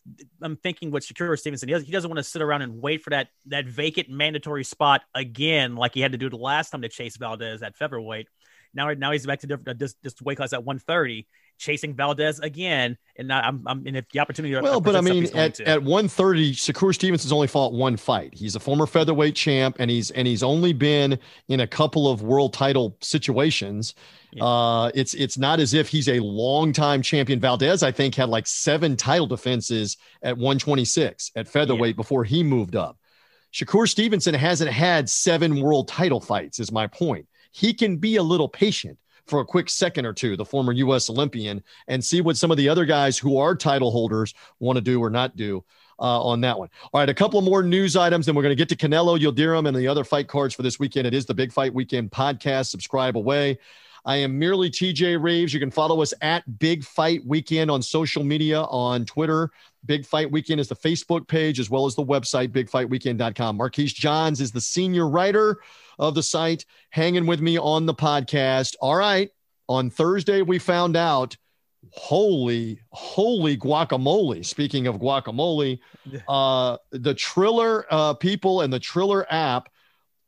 I'm 0.42 0.56
thinking 0.56 0.90
what 0.90 1.02
Shakur 1.02 1.38
Stevenson 1.38 1.68
he, 1.68 1.74
does, 1.74 1.84
he 1.84 1.92
doesn't 1.92 2.10
want 2.10 2.18
to 2.18 2.24
sit 2.24 2.42
around 2.42 2.62
and 2.62 2.82
wait 2.82 3.02
for 3.02 3.10
that 3.10 3.28
that 3.46 3.66
vacant 3.66 4.10
mandatory 4.10 4.64
spot 4.64 5.02
again, 5.14 5.76
like 5.76 5.94
he 5.94 6.00
had 6.00 6.12
to 6.12 6.18
do 6.18 6.28
the 6.28 6.36
last 6.36 6.70
time 6.70 6.82
to 6.82 6.88
chase 6.88 7.16
Valdez 7.16 7.62
at 7.62 7.76
featherweight. 7.76 8.28
Now, 8.74 8.92
now 8.92 9.10
he's 9.10 9.26
back 9.26 9.40
to 9.40 9.46
different, 9.46 9.68
uh, 9.68 9.74
this, 9.76 9.94
this 10.02 10.20
weight 10.22 10.36
class 10.36 10.52
at 10.52 10.64
130 10.64 11.26
chasing 11.60 11.94
Valdez 11.94 12.40
again, 12.40 12.96
and 13.16 13.32
I'm, 13.32 13.62
I'm 13.66 13.86
and 13.86 13.96
if 13.96 14.08
the 14.08 14.18
opportunity. 14.18 14.58
Well, 14.58 14.80
but 14.80 14.96
I 14.96 15.00
mean, 15.00 15.26
at, 15.36 15.60
at 15.60 15.82
130, 15.82 16.54
Shakur 16.54 16.92
Stevenson's 16.92 17.32
only 17.32 17.46
fought 17.46 17.72
one 17.72 17.96
fight. 17.96 18.34
He's 18.34 18.56
a 18.56 18.60
former 18.60 18.86
featherweight 18.86 19.36
champ, 19.36 19.76
and 19.78 19.90
he's 19.90 20.10
and 20.10 20.26
he's 20.26 20.42
only 20.42 20.72
been 20.72 21.18
in 21.48 21.60
a 21.60 21.66
couple 21.66 22.10
of 22.10 22.22
world 22.22 22.54
title 22.54 22.96
situations. 23.00 23.94
Yeah. 24.32 24.44
Uh, 24.44 24.90
it's 24.94 25.14
it's 25.14 25.38
not 25.38 25.60
as 25.60 25.74
if 25.74 25.88
he's 25.88 26.08
a 26.08 26.18
longtime 26.18 27.02
champion. 27.02 27.38
Valdez, 27.38 27.82
I 27.82 27.92
think, 27.92 28.14
had 28.14 28.30
like 28.30 28.46
seven 28.46 28.96
title 28.96 29.26
defenses 29.26 29.98
at 30.22 30.36
126 30.36 31.32
at 31.36 31.46
featherweight 31.46 31.94
yeah. 31.94 31.96
before 31.96 32.24
he 32.24 32.42
moved 32.42 32.74
up. 32.74 32.96
Shakur 33.52 33.88
Stevenson 33.88 34.34
hasn't 34.34 34.70
had 34.70 35.10
seven 35.10 35.60
world 35.60 35.88
title 35.88 36.20
fights. 36.20 36.58
Is 36.58 36.72
my 36.72 36.86
point. 36.86 37.26
He 37.52 37.74
can 37.74 37.98
be 37.98 38.16
a 38.16 38.22
little 38.22 38.48
patient 38.48 38.96
for 39.26 39.40
a 39.40 39.44
quick 39.44 39.68
second 39.68 40.06
or 40.06 40.12
two, 40.12 40.36
the 40.36 40.44
former 40.44 40.72
U.S. 40.72 41.10
Olympian, 41.10 41.62
and 41.88 42.04
see 42.04 42.20
what 42.20 42.36
some 42.36 42.50
of 42.50 42.56
the 42.56 42.68
other 42.68 42.84
guys 42.84 43.18
who 43.18 43.38
are 43.38 43.54
title 43.54 43.90
holders 43.90 44.34
want 44.58 44.76
to 44.76 44.80
do 44.80 45.02
or 45.02 45.10
not 45.10 45.36
do. 45.36 45.64
Uh, 46.02 46.18
on 46.22 46.40
that 46.40 46.58
one. 46.58 46.70
All 46.94 47.00
right, 47.02 47.10
a 47.10 47.12
couple 47.12 47.42
more 47.42 47.62
news 47.62 47.94
items, 47.94 48.26
and 48.26 48.34
we're 48.34 48.42
going 48.42 48.56
to 48.56 48.64
get 48.64 48.70
to 48.70 48.74
Canelo, 48.74 49.20
Yildirim, 49.20 49.68
and 49.68 49.76
the 49.76 49.86
other 49.86 50.02
fight 50.02 50.28
cards 50.28 50.54
for 50.54 50.62
this 50.62 50.78
weekend. 50.78 51.06
It 51.06 51.12
is 51.12 51.26
the 51.26 51.34
Big 51.34 51.52
Fight 51.52 51.74
Weekend 51.74 52.10
podcast. 52.10 52.68
Subscribe 52.70 53.18
away. 53.18 53.58
I 54.04 54.16
am 54.16 54.38
merely 54.38 54.70
TJ 54.70 55.22
Reeves. 55.22 55.52
You 55.52 55.60
can 55.60 55.70
follow 55.70 56.00
us 56.00 56.14
at 56.22 56.58
Big 56.58 56.84
Fight 56.84 57.24
Weekend 57.26 57.70
on 57.70 57.82
social 57.82 58.24
media 58.24 58.62
on 58.62 59.04
Twitter. 59.04 59.50
Big 59.86 60.06
Fight 60.06 60.30
Weekend 60.30 60.60
is 60.60 60.68
the 60.68 60.76
Facebook 60.76 61.26
page 61.28 61.60
as 61.60 61.70
well 61.70 61.86
as 61.86 61.94
the 61.94 62.04
website, 62.04 62.48
bigfightweekend.com. 62.48 63.56
Marquise 63.56 63.92
Johns 63.92 64.40
is 64.40 64.52
the 64.52 64.60
senior 64.60 65.08
writer 65.08 65.60
of 66.00 66.14
the 66.16 66.22
site, 66.22 66.64
hanging 66.90 67.26
with 67.26 67.40
me 67.40 67.58
on 67.58 67.86
the 67.86 67.94
podcast. 67.94 68.74
All 68.80 68.96
right. 68.96 69.30
On 69.68 69.88
Thursday, 69.90 70.42
we 70.42 70.58
found 70.58 70.96
out 70.96 71.36
holy, 71.92 72.80
holy 72.90 73.56
guacamole. 73.56 74.44
Speaking 74.44 74.86
of 74.88 74.96
guacamole, 74.96 75.78
uh, 76.28 76.76
the 76.90 77.14
Triller 77.14 77.86
uh, 77.90 78.14
people 78.14 78.62
and 78.62 78.72
the 78.72 78.80
Triller 78.80 79.26
app. 79.32 79.68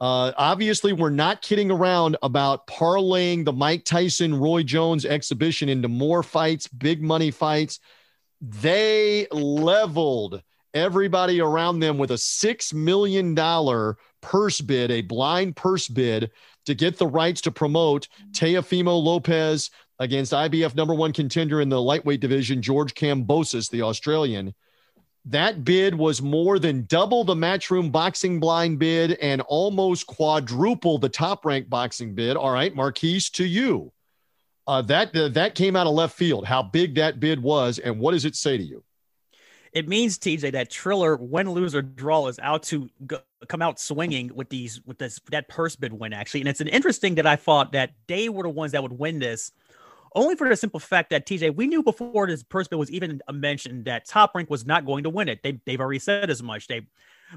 Uh, 0.00 0.32
obviously, 0.36 0.92
we're 0.92 1.10
not 1.10 1.42
kidding 1.42 1.70
around 1.70 2.16
about 2.22 2.66
parlaying 2.66 3.44
the 3.44 3.52
Mike 3.52 3.84
Tyson 3.84 4.34
Roy 4.34 4.62
Jones 4.62 5.04
exhibition 5.04 5.68
into 5.68 5.88
more 5.88 6.22
fights, 6.22 6.66
big 6.66 7.02
money 7.02 7.30
fights. 7.30 7.78
They 8.40 9.28
leveled 9.30 10.42
everybody 10.74 11.40
around 11.40 11.80
them 11.80 11.98
with 11.98 12.10
a 12.10 12.14
$6 12.14 12.74
million 12.74 13.34
purse 14.20 14.60
bid, 14.60 14.90
a 14.90 15.02
blind 15.02 15.56
purse 15.56 15.88
bid 15.88 16.30
to 16.66 16.74
get 16.74 16.96
the 16.96 17.06
rights 17.06 17.40
to 17.42 17.50
promote 17.50 18.08
Teofimo 18.32 19.02
Lopez 19.02 19.70
against 19.98 20.32
IBF 20.32 20.74
number 20.74 20.94
one 20.94 21.12
contender 21.12 21.60
in 21.60 21.68
the 21.68 21.80
lightweight 21.80 22.20
division, 22.20 22.62
George 22.62 22.94
Kambosos, 22.94 23.70
the 23.70 23.82
Australian. 23.82 24.54
That 25.26 25.64
bid 25.64 25.94
was 25.94 26.20
more 26.20 26.58
than 26.58 26.84
double 26.86 27.22
the 27.22 27.34
Matchroom 27.34 27.92
boxing 27.92 28.40
blind 28.40 28.80
bid 28.80 29.12
and 29.12 29.40
almost 29.42 30.06
quadruple 30.08 30.98
the 30.98 31.08
top 31.08 31.44
ranked 31.44 31.70
boxing 31.70 32.14
bid. 32.14 32.36
All 32.36 32.50
right, 32.50 32.74
Marquise, 32.74 33.30
to 33.30 33.44
you. 33.44 33.92
Uh, 34.66 34.82
that 34.82 35.14
uh, 35.16 35.28
that 35.28 35.54
came 35.54 35.76
out 35.76 35.86
of 35.86 35.94
left 35.94 36.16
field. 36.16 36.46
How 36.46 36.62
big 36.62 36.96
that 36.96 37.20
bid 37.20 37.40
was, 37.42 37.78
and 37.78 37.98
what 37.98 38.12
does 38.12 38.24
it 38.24 38.36
say 38.36 38.56
to 38.56 38.62
you? 38.62 38.82
It 39.72 39.88
means 39.88 40.18
TJ 40.18 40.52
that 40.52 40.70
Triller, 40.70 41.16
win, 41.16 41.50
lose 41.50 41.74
or 41.74 41.82
draw, 41.82 42.26
is 42.28 42.38
out 42.38 42.62
to 42.64 42.90
go, 43.06 43.18
come 43.48 43.62
out 43.62 43.80
swinging 43.80 44.30
with 44.34 44.48
these 44.50 44.80
with 44.84 44.98
this 44.98 45.18
that 45.30 45.48
purse 45.48 45.76
bid 45.76 45.92
win 45.92 46.12
actually, 46.12 46.40
and 46.40 46.48
it's 46.48 46.60
an 46.60 46.68
interesting 46.68 47.14
that 47.16 47.26
I 47.26 47.36
thought 47.36 47.72
that 47.72 47.92
they 48.06 48.28
were 48.28 48.42
the 48.42 48.50
ones 48.50 48.72
that 48.72 48.82
would 48.82 48.98
win 48.98 49.18
this, 49.18 49.52
only 50.14 50.36
for 50.36 50.48
the 50.48 50.56
simple 50.56 50.80
fact 50.80 51.10
that 51.10 51.26
TJ 51.26 51.56
we 51.56 51.66
knew 51.66 51.82
before 51.82 52.26
this 52.26 52.42
purse 52.42 52.68
bid 52.68 52.78
was 52.78 52.90
even 52.90 53.20
mentioned 53.32 53.86
that 53.86 54.06
Top 54.06 54.34
Rank 54.34 54.50
was 54.50 54.66
not 54.66 54.84
going 54.84 55.04
to 55.04 55.10
win 55.10 55.28
it. 55.28 55.42
They 55.42 55.60
they've 55.64 55.80
already 55.80 56.00
said 56.00 56.28
as 56.28 56.42
much. 56.42 56.68
They 56.68 56.86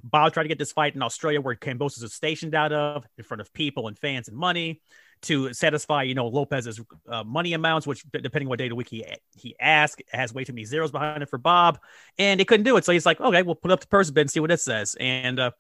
Bob 0.04 0.34
tried 0.34 0.44
to 0.44 0.50
get 0.50 0.60
this 0.60 0.74
fight 0.74 0.94
in 0.94 1.02
Australia 1.02 1.40
where 1.40 1.56
Kambosos 1.56 2.04
is 2.04 2.14
stationed 2.14 2.54
out 2.54 2.74
of 2.74 3.08
in 3.18 3.24
front 3.24 3.40
of 3.40 3.54
people 3.54 3.88
and 3.88 3.98
fans 3.98 4.28
and 4.28 4.38
money 4.38 4.82
to 5.26 5.54
satisfy, 5.54 6.04
you 6.04 6.16
know, 6.16 6.28
Lopez's 6.28 6.80
uh, 7.10 7.24
money 7.24 7.54
amounts, 7.54 7.86
which 7.86 8.04
depending 8.12 8.50
what 8.50 8.60
day 8.60 8.66
of 8.66 8.70
the 8.70 8.76
week 8.76 8.90
he 8.90 9.06
he 9.36 9.56
asked, 9.60 10.02
has 10.12 10.34
way 10.34 10.44
too 10.44 10.54
many 10.54 10.66
zeros 10.66 10.92
behind 10.92 11.22
it 11.22 11.30
for 11.30 11.38
Bob, 11.38 11.80
and 12.18 12.40
he 12.40 12.46
couldn't 12.46 12.64
do 12.64 12.78
it. 12.78 12.86
So 12.86 12.92
he's 12.92 13.06
like, 13.06 13.20
okay, 13.20 13.44
we'll 13.44 13.56
put 13.56 13.72
up 13.72 13.82
the 13.82 13.88
purse 13.88 14.10
bid 14.10 14.22
and 14.22 14.32
see 14.32 14.40
what 14.40 14.52
it 14.52 14.60
says. 14.60 14.96
And 15.00 15.40
uh, 15.40 15.52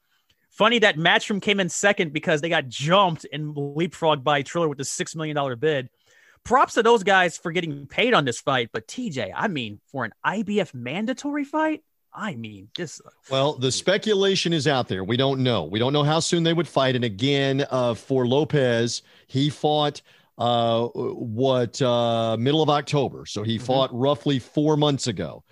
Funny 0.55 0.79
that 0.79 0.95
Matchroom 0.95 1.41
came 1.41 1.59
in 1.59 1.67
second 1.67 2.13
because 2.13 2.39
they 2.39 2.47
got 2.47 2.69
jumped 2.69 3.25
and 3.33 3.53
leapfrogged 3.53 4.23
by 4.23 4.41
Triller 4.41 4.69
with 4.69 4.77
the 4.77 4.85
six 4.85 5.13
million 5.13 5.35
dollar 5.35 5.57
bid. 5.57 5.89
Props 6.45 6.75
to 6.75 6.83
those 6.83 7.03
guys 7.03 7.37
for 7.37 7.51
getting 7.51 7.87
paid 7.87 8.13
on 8.13 8.23
this 8.23 8.39
fight, 8.39 8.69
but 8.71 8.87
TJ, 8.87 9.33
I 9.35 9.49
mean, 9.49 9.81
for 9.91 10.05
an 10.05 10.13
IBF 10.25 10.73
mandatory 10.73 11.43
fight, 11.43 11.83
I 12.15 12.35
mean, 12.35 12.69
just 12.75 13.01
well, 13.29 13.53
the 13.53 13.71
speculation 13.71 14.53
is 14.53 14.67
out 14.67 14.87
there. 14.87 15.03
We 15.03 15.17
don't 15.17 15.41
know. 15.41 15.65
We 15.65 15.79
don't 15.79 15.93
know 15.93 16.03
how 16.03 16.19
soon 16.19 16.43
they 16.43 16.53
would 16.53 16.67
fight. 16.67 16.95
And 16.95 17.03
again, 17.03 17.65
uh, 17.69 17.93
for 17.93 18.25
Lopez, 18.25 19.01
he 19.27 19.49
fought 19.49 20.01
uh, 20.37 20.87
what 20.87 21.81
uh, 21.81 22.37
middle 22.39 22.61
of 22.61 22.69
October, 22.69 23.25
so 23.25 23.43
he 23.43 23.57
mm-hmm. 23.57 23.65
fought 23.65 23.89
roughly 23.93 24.39
four 24.39 24.77
months 24.77 25.07
ago 25.07 25.43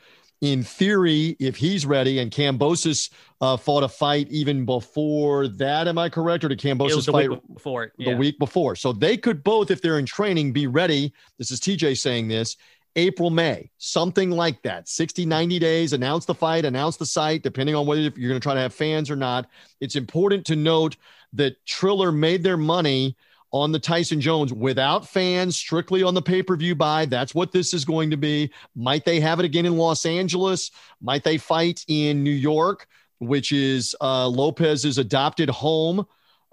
in 0.43 0.61
theory, 0.61 1.37
if 1.39 1.55
he's 1.55 1.85
ready, 1.85 2.19
and 2.19 2.29
Kambosos 2.29 3.09
uh, 3.39 3.55
fought 3.55 3.81
a 3.81 3.87
fight 3.87 4.27
even 4.29 4.65
before 4.65 5.47
that, 5.47 5.87
am 5.87 5.97
I 5.97 6.09
correct? 6.09 6.43
Or 6.43 6.49
did 6.49 6.59
Kambosos 6.59 7.09
fight 7.09 7.29
before 7.53 7.93
yeah. 7.97 8.11
the 8.11 8.17
week 8.17 8.37
before? 8.39 8.75
So 8.75 8.91
they 8.91 9.15
could 9.15 9.41
both, 9.41 9.71
if 9.71 9.81
they're 9.81 9.99
in 9.99 10.05
training, 10.05 10.51
be 10.51 10.67
ready. 10.67 11.13
This 11.37 11.49
is 11.49 11.61
TJ 11.61 11.97
saying 11.97 12.27
this. 12.27 12.57
April, 12.95 13.29
May, 13.29 13.71
something 13.77 14.29
like 14.29 14.61
that. 14.63 14.87
60, 14.87 15.25
90 15.25 15.59
days, 15.59 15.93
announce 15.93 16.25
the 16.25 16.35
fight, 16.35 16.65
announce 16.65 16.97
the 16.97 17.05
site, 17.05 17.41
depending 17.41 17.75
on 17.75 17.85
whether 17.85 18.01
you're 18.01 18.11
going 18.11 18.39
to 18.39 18.39
try 18.39 18.53
to 18.53 18.59
have 18.59 18.73
fans 18.73 19.09
or 19.09 19.15
not. 19.15 19.47
It's 19.81 19.95
important 19.95 20.45
to 20.47 20.55
note 20.55 20.97
that 21.33 21.63
Triller 21.65 22.11
made 22.11 22.43
their 22.43 22.57
money 22.57 23.15
on 23.51 23.71
the 23.71 23.79
Tyson 23.79 24.19
Jones 24.19 24.51
without 24.51 25.07
fans, 25.07 25.55
strictly 25.55 26.01
on 26.03 26.13
the 26.13 26.21
pay 26.21 26.41
per 26.41 26.55
view 26.55 26.75
buy. 26.75 27.05
That's 27.05 27.35
what 27.35 27.51
this 27.51 27.73
is 27.73 27.85
going 27.85 28.09
to 28.09 28.17
be. 28.17 28.51
Might 28.75 29.05
they 29.05 29.19
have 29.19 29.39
it 29.39 29.45
again 29.45 29.65
in 29.65 29.77
Los 29.77 30.05
Angeles? 30.05 30.71
Might 31.01 31.23
they 31.23 31.37
fight 31.37 31.85
in 31.87 32.23
New 32.23 32.31
York, 32.31 32.87
which 33.19 33.51
is 33.51 33.95
uh, 34.01 34.27
Lopez's 34.27 34.97
adopted 34.97 35.49
home 35.49 36.05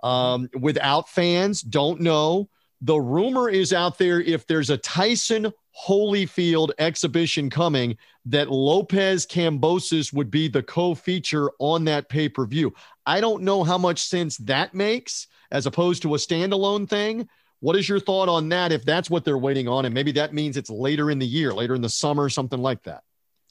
um, 0.02 0.48
without 0.58 1.08
fans? 1.08 1.62
Don't 1.62 2.00
know. 2.00 2.48
The 2.82 3.00
rumor 3.00 3.50
is 3.50 3.72
out 3.72 3.98
there 3.98 4.20
if 4.20 4.46
there's 4.46 4.70
a 4.70 4.78
Tyson 4.78 5.52
Holyfield 5.86 6.70
exhibition 6.78 7.50
coming, 7.50 7.96
that 8.26 8.50
Lopez 8.50 9.26
Kambosos 9.26 10.12
would 10.12 10.30
be 10.30 10.48
the 10.48 10.62
co 10.62 10.94
feature 10.94 11.50
on 11.58 11.84
that 11.84 12.08
pay 12.08 12.28
per 12.28 12.46
view. 12.46 12.74
I 13.06 13.20
don't 13.20 13.42
know 13.42 13.64
how 13.64 13.78
much 13.78 14.00
sense 14.02 14.36
that 14.38 14.74
makes 14.74 15.26
as 15.50 15.66
opposed 15.66 16.02
to 16.02 16.14
a 16.14 16.18
standalone 16.18 16.88
thing. 16.88 17.28
What 17.60 17.76
is 17.76 17.88
your 17.88 18.00
thought 18.00 18.28
on 18.28 18.48
that 18.50 18.72
if 18.72 18.84
that's 18.84 19.10
what 19.10 19.24
they're 19.24 19.36
waiting 19.36 19.68
on? 19.68 19.84
And 19.84 19.94
maybe 19.94 20.12
that 20.12 20.32
means 20.32 20.56
it's 20.56 20.70
later 20.70 21.10
in 21.10 21.18
the 21.18 21.26
year, 21.26 21.52
later 21.52 21.74
in 21.74 21.82
the 21.82 21.88
summer, 21.90 22.28
something 22.30 22.60
like 22.60 22.82
that. 22.84 23.02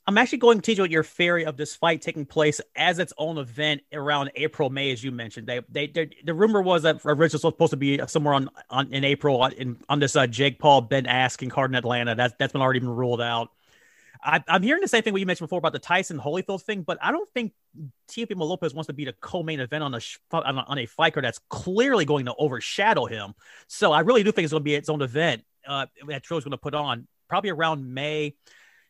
I'm 0.10 0.18
actually 0.18 0.40
going 0.40 0.58
to 0.58 0.64
teach 0.64 0.80
you 0.80 0.84
what 0.86 0.90
your 0.90 1.04
theory 1.04 1.46
of 1.46 1.56
this 1.56 1.76
fight 1.76 2.02
taking 2.02 2.26
place 2.26 2.60
as 2.76 2.98
its 2.98 3.14
own 3.20 3.38
event 3.38 3.82
around 3.94 4.32
April, 4.34 4.72
May, 4.72 4.92
as 4.92 5.04
you 5.04 5.12
mentioned. 5.12 5.46
They, 5.46 5.62
they, 5.70 6.10
the 6.24 6.34
rumor 6.34 6.64
was 6.64 6.82
that 6.82 7.02
originally 7.06 7.30
was 7.34 7.42
supposed 7.42 7.70
to 7.70 7.78
be 7.78 8.02
somewhere 8.08 8.34
on, 8.34 8.50
on 8.72 8.92
in 8.92 9.04
April 9.04 9.40
on, 9.40 9.52
in, 9.52 9.78
on 9.88 10.00
this 10.00 10.16
uh, 10.16 10.26
Jake 10.26 10.58
Paul 10.58 10.82
Ben 10.82 11.04
Askren 11.04 11.52
card 11.52 11.70
in 11.70 11.76
Atlanta. 11.76 12.16
That's 12.16 12.34
that's 12.40 12.54
been 12.54 12.62
already 12.64 12.80
been 12.80 12.90
ruled 12.90 13.22
out. 13.22 13.52
I, 14.20 14.44
am 14.48 14.64
hearing 14.64 14.82
the 14.82 14.88
same 14.88 15.04
thing 15.04 15.14
what 15.14 15.20
you 15.20 15.28
mentioned 15.28 15.48
before 15.48 15.60
about 15.60 15.74
the 15.74 15.80
Tyson 15.80 16.18
Holyfield 16.18 16.64
thing, 16.64 16.82
but 16.82 16.98
I 17.04 17.12
don't 17.12 17.32
think 17.36 17.54
Teofimo 18.10 18.48
Lopez 18.48 18.74
wants 18.74 18.88
to 18.88 18.94
be 18.94 19.06
the 19.06 19.14
co-main 19.14 19.60
event 19.60 19.84
on 19.84 19.94
a, 19.94 20.00
on 20.32 20.58
a, 20.58 20.62
on 20.62 20.78
a 20.80 20.88
fight 20.88 21.14
card 21.14 21.24
that's 21.24 21.40
clearly 21.50 22.06
going 22.06 22.26
to 22.26 22.34
overshadow 22.36 23.06
him. 23.06 23.36
So 23.68 23.92
I 23.92 24.00
really 24.00 24.24
do 24.24 24.32
think 24.32 24.46
it's 24.46 24.54
going 24.54 24.62
to 24.62 24.66
be 24.66 24.74
its 24.74 24.90
own 24.90 25.04
event 25.04 25.44
uh, 25.68 25.86
that 26.08 26.24
Triller's 26.24 26.46
going 26.46 26.52
to 26.52 26.58
put 26.58 26.74
on 26.74 27.08
probably 27.30 27.52
around 27.52 27.94
May. 27.94 28.36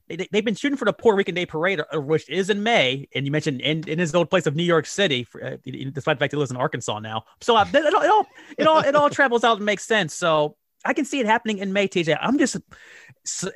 They, 0.10 0.28
they've 0.32 0.45
been 0.45 0.55
shooting 0.55 0.78
for 0.78 0.86
the 0.86 0.93
Puerto 0.93 1.16
Rican 1.16 1.36
Day 1.36 1.45
Parade, 1.45 1.82
uh, 1.82 2.01
which 2.01 2.28
is 2.30 2.49
in 2.49 2.64
May, 2.64 3.07
and 3.14 3.26
you 3.26 3.32
mentioned 3.32 3.62
in, 3.62 3.88
in 3.88 3.99
his 3.99 4.14
old 4.16 4.30
place 4.30 4.47
of 4.47 4.55
New 4.55 4.64
York 4.64 4.86
City, 4.86 5.24
for, 5.24 5.43
uh, 5.43 5.57
despite 5.66 6.18
the 6.18 6.24
fact 6.24 6.34
he 6.34 6.38
lives 6.38 6.51
in 6.51 6.57
Arkansas 6.57 6.99
now. 6.99 7.24
So 7.41 7.55
uh, 7.55 7.66
it, 7.72 7.93
all, 7.93 8.01
it, 8.01 8.10
all, 8.10 8.26
it 8.57 8.68
all 8.68 8.80
it 8.80 8.95
all 8.95 9.10
travels 9.10 9.43
out 9.43 9.57
and 9.57 9.66
makes 9.66 9.86
sense. 9.86 10.14
So 10.14 10.55
I 10.86 10.93
can 10.93 11.05
see 11.05 11.20
it 11.20 11.26
happening 11.26 11.60
in 11.60 11.74
May, 11.74 11.88
TJ. 11.88 12.18
I'm 12.20 12.38
just 12.38 12.57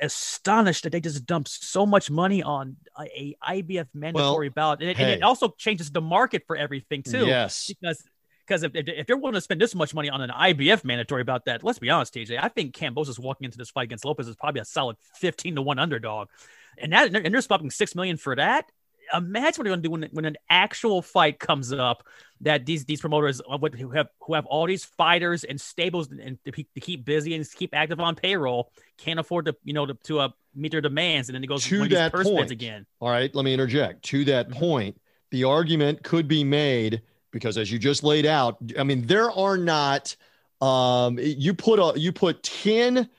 astonished 0.00 0.84
that 0.84 0.90
they 0.90 1.00
just 1.00 1.24
dumped 1.26 1.48
so 1.48 1.86
much 1.86 2.10
money 2.10 2.42
on 2.42 2.76
a, 2.98 3.34
a 3.42 3.62
IBF 3.62 3.88
mandatory 3.94 4.48
well, 4.48 4.76
bout, 4.76 4.80
and 4.80 4.90
it, 4.90 4.96
hey. 4.96 5.04
and 5.04 5.12
it, 5.12 5.22
also 5.22 5.54
changes 5.56 5.90
the 5.90 6.02
market 6.02 6.44
for 6.46 6.56
everything 6.56 7.02
too. 7.02 7.26
Yes, 7.26 7.66
because 7.68 8.02
because 8.46 8.62
if, 8.62 8.72
if 8.74 9.06
they're 9.06 9.16
willing 9.16 9.34
to 9.34 9.40
spend 9.40 9.60
this 9.60 9.74
much 9.74 9.94
money 9.94 10.10
on 10.10 10.20
an 10.20 10.30
IBF 10.30 10.84
mandatory 10.84 11.22
about 11.22 11.46
that, 11.46 11.62
let's 11.62 11.78
be 11.78 11.90
honest, 11.90 12.14
TJ, 12.14 12.38
I 12.40 12.48
think 12.48 12.74
Kambosos 12.74 13.18
walking 13.18 13.44
into 13.44 13.58
this 13.58 13.70
fight 13.70 13.84
against 13.84 14.04
Lopez 14.04 14.28
is 14.28 14.36
probably 14.36 14.60
a 14.60 14.64
solid 14.64 14.96
fifteen 15.14 15.54
to 15.54 15.62
one 15.62 15.78
underdog, 15.78 16.28
and 16.78 16.92
that 16.92 17.14
and 17.14 17.34
they're 17.34 17.40
swapping 17.40 17.70
six 17.70 17.94
million 17.94 18.16
for 18.16 18.36
that 18.36 18.70
imagine 19.12 19.60
what 19.60 19.64
they're 19.64 19.70
going 19.70 19.82
to 19.82 19.88
do 19.88 19.90
when, 19.90 20.02
when 20.12 20.24
an 20.24 20.36
actual 20.48 21.02
fight 21.02 21.38
comes 21.38 21.72
up 21.72 22.06
that 22.40 22.66
these 22.66 22.84
these 22.84 23.00
promoters 23.00 23.40
who 23.76 23.90
have 23.90 24.08
who 24.20 24.34
have 24.34 24.46
all 24.46 24.66
these 24.66 24.84
fighters 24.84 25.44
and 25.44 25.60
stables 25.60 26.10
and 26.10 26.38
to, 26.44 26.52
to 26.52 26.80
keep 26.80 27.04
busy 27.04 27.34
and 27.34 27.46
keep 27.52 27.74
active 27.74 28.00
on 28.00 28.14
payroll 28.14 28.70
can't 28.98 29.20
afford 29.20 29.46
to 29.46 29.56
you 29.64 29.72
know 29.72 29.86
to, 29.86 29.94
to 30.04 30.20
uh, 30.20 30.28
meet 30.54 30.72
their 30.72 30.80
demands 30.80 31.28
and 31.28 31.34
then 31.34 31.44
it 31.44 31.48
goes 31.48 31.64
to 31.64 31.88
that 31.88 32.12
point 32.12 32.50
again. 32.50 32.86
All 33.00 33.10
right, 33.10 33.34
let 33.34 33.44
me 33.44 33.52
interject. 33.52 34.02
To 34.06 34.24
that 34.26 34.48
mm-hmm. 34.48 34.58
point, 34.58 35.00
the 35.30 35.44
argument 35.44 36.02
could 36.02 36.28
be 36.28 36.44
made 36.44 37.02
because 37.34 37.58
as 37.58 37.70
you 37.70 37.78
just 37.78 38.02
laid 38.02 38.24
out, 38.24 38.56
I 38.78 38.82
mean 38.82 39.06
there 39.06 39.30
are 39.30 39.58
not 39.58 40.16
um 40.62 41.18
you 41.20 41.52
put 41.52 41.78
a 41.78 41.98
you 42.00 42.12
put 42.12 42.42
10 42.42 43.10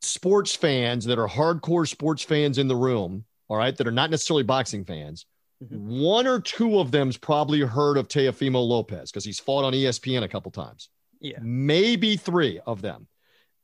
sports 0.00 0.54
fans 0.54 1.04
that 1.06 1.18
are 1.18 1.28
hardcore 1.28 1.88
sports 1.88 2.22
fans 2.22 2.58
in 2.58 2.68
the 2.68 2.76
room, 2.76 3.24
all 3.48 3.56
right, 3.56 3.76
that 3.76 3.88
are 3.88 3.92
not 3.92 4.10
necessarily 4.10 4.44
boxing 4.44 4.84
fans 4.84 5.26
Mm-hmm. 5.62 6.00
One 6.00 6.26
or 6.26 6.40
two 6.40 6.78
of 6.78 6.90
them's 6.90 7.16
probably 7.16 7.60
heard 7.60 7.96
of 7.96 8.08
Teofimo 8.08 8.66
Lopez 8.66 9.10
because 9.10 9.24
he's 9.24 9.38
fought 9.38 9.64
on 9.64 9.72
ESPN 9.72 10.22
a 10.22 10.28
couple 10.28 10.50
times. 10.50 10.88
Yeah. 11.20 11.38
Maybe 11.40 12.16
three 12.16 12.60
of 12.66 12.82
them. 12.82 13.06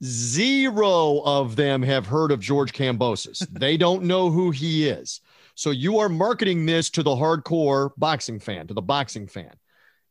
Zero 0.05 1.23
of 1.25 1.57
them 1.57 1.83
have 1.83 2.07
heard 2.07 2.31
of 2.31 2.39
George 2.39 2.73
Kambosos. 2.73 3.47
they 3.59 3.77
don't 3.77 4.05
know 4.05 4.31
who 4.31 4.51
he 4.53 4.89
is. 4.89 5.21
So 5.57 5.71
you 5.71 5.99
are 5.99 6.09
marketing 6.09 6.67
this 6.67 6.89
to 6.91 7.03
the 7.03 7.11
hardcore 7.11 7.91
boxing 7.97 8.39
fan, 8.39 8.69
to 8.69 8.75
the 8.75 8.83
boxing 8.83 9.27
fan. 9.27 9.53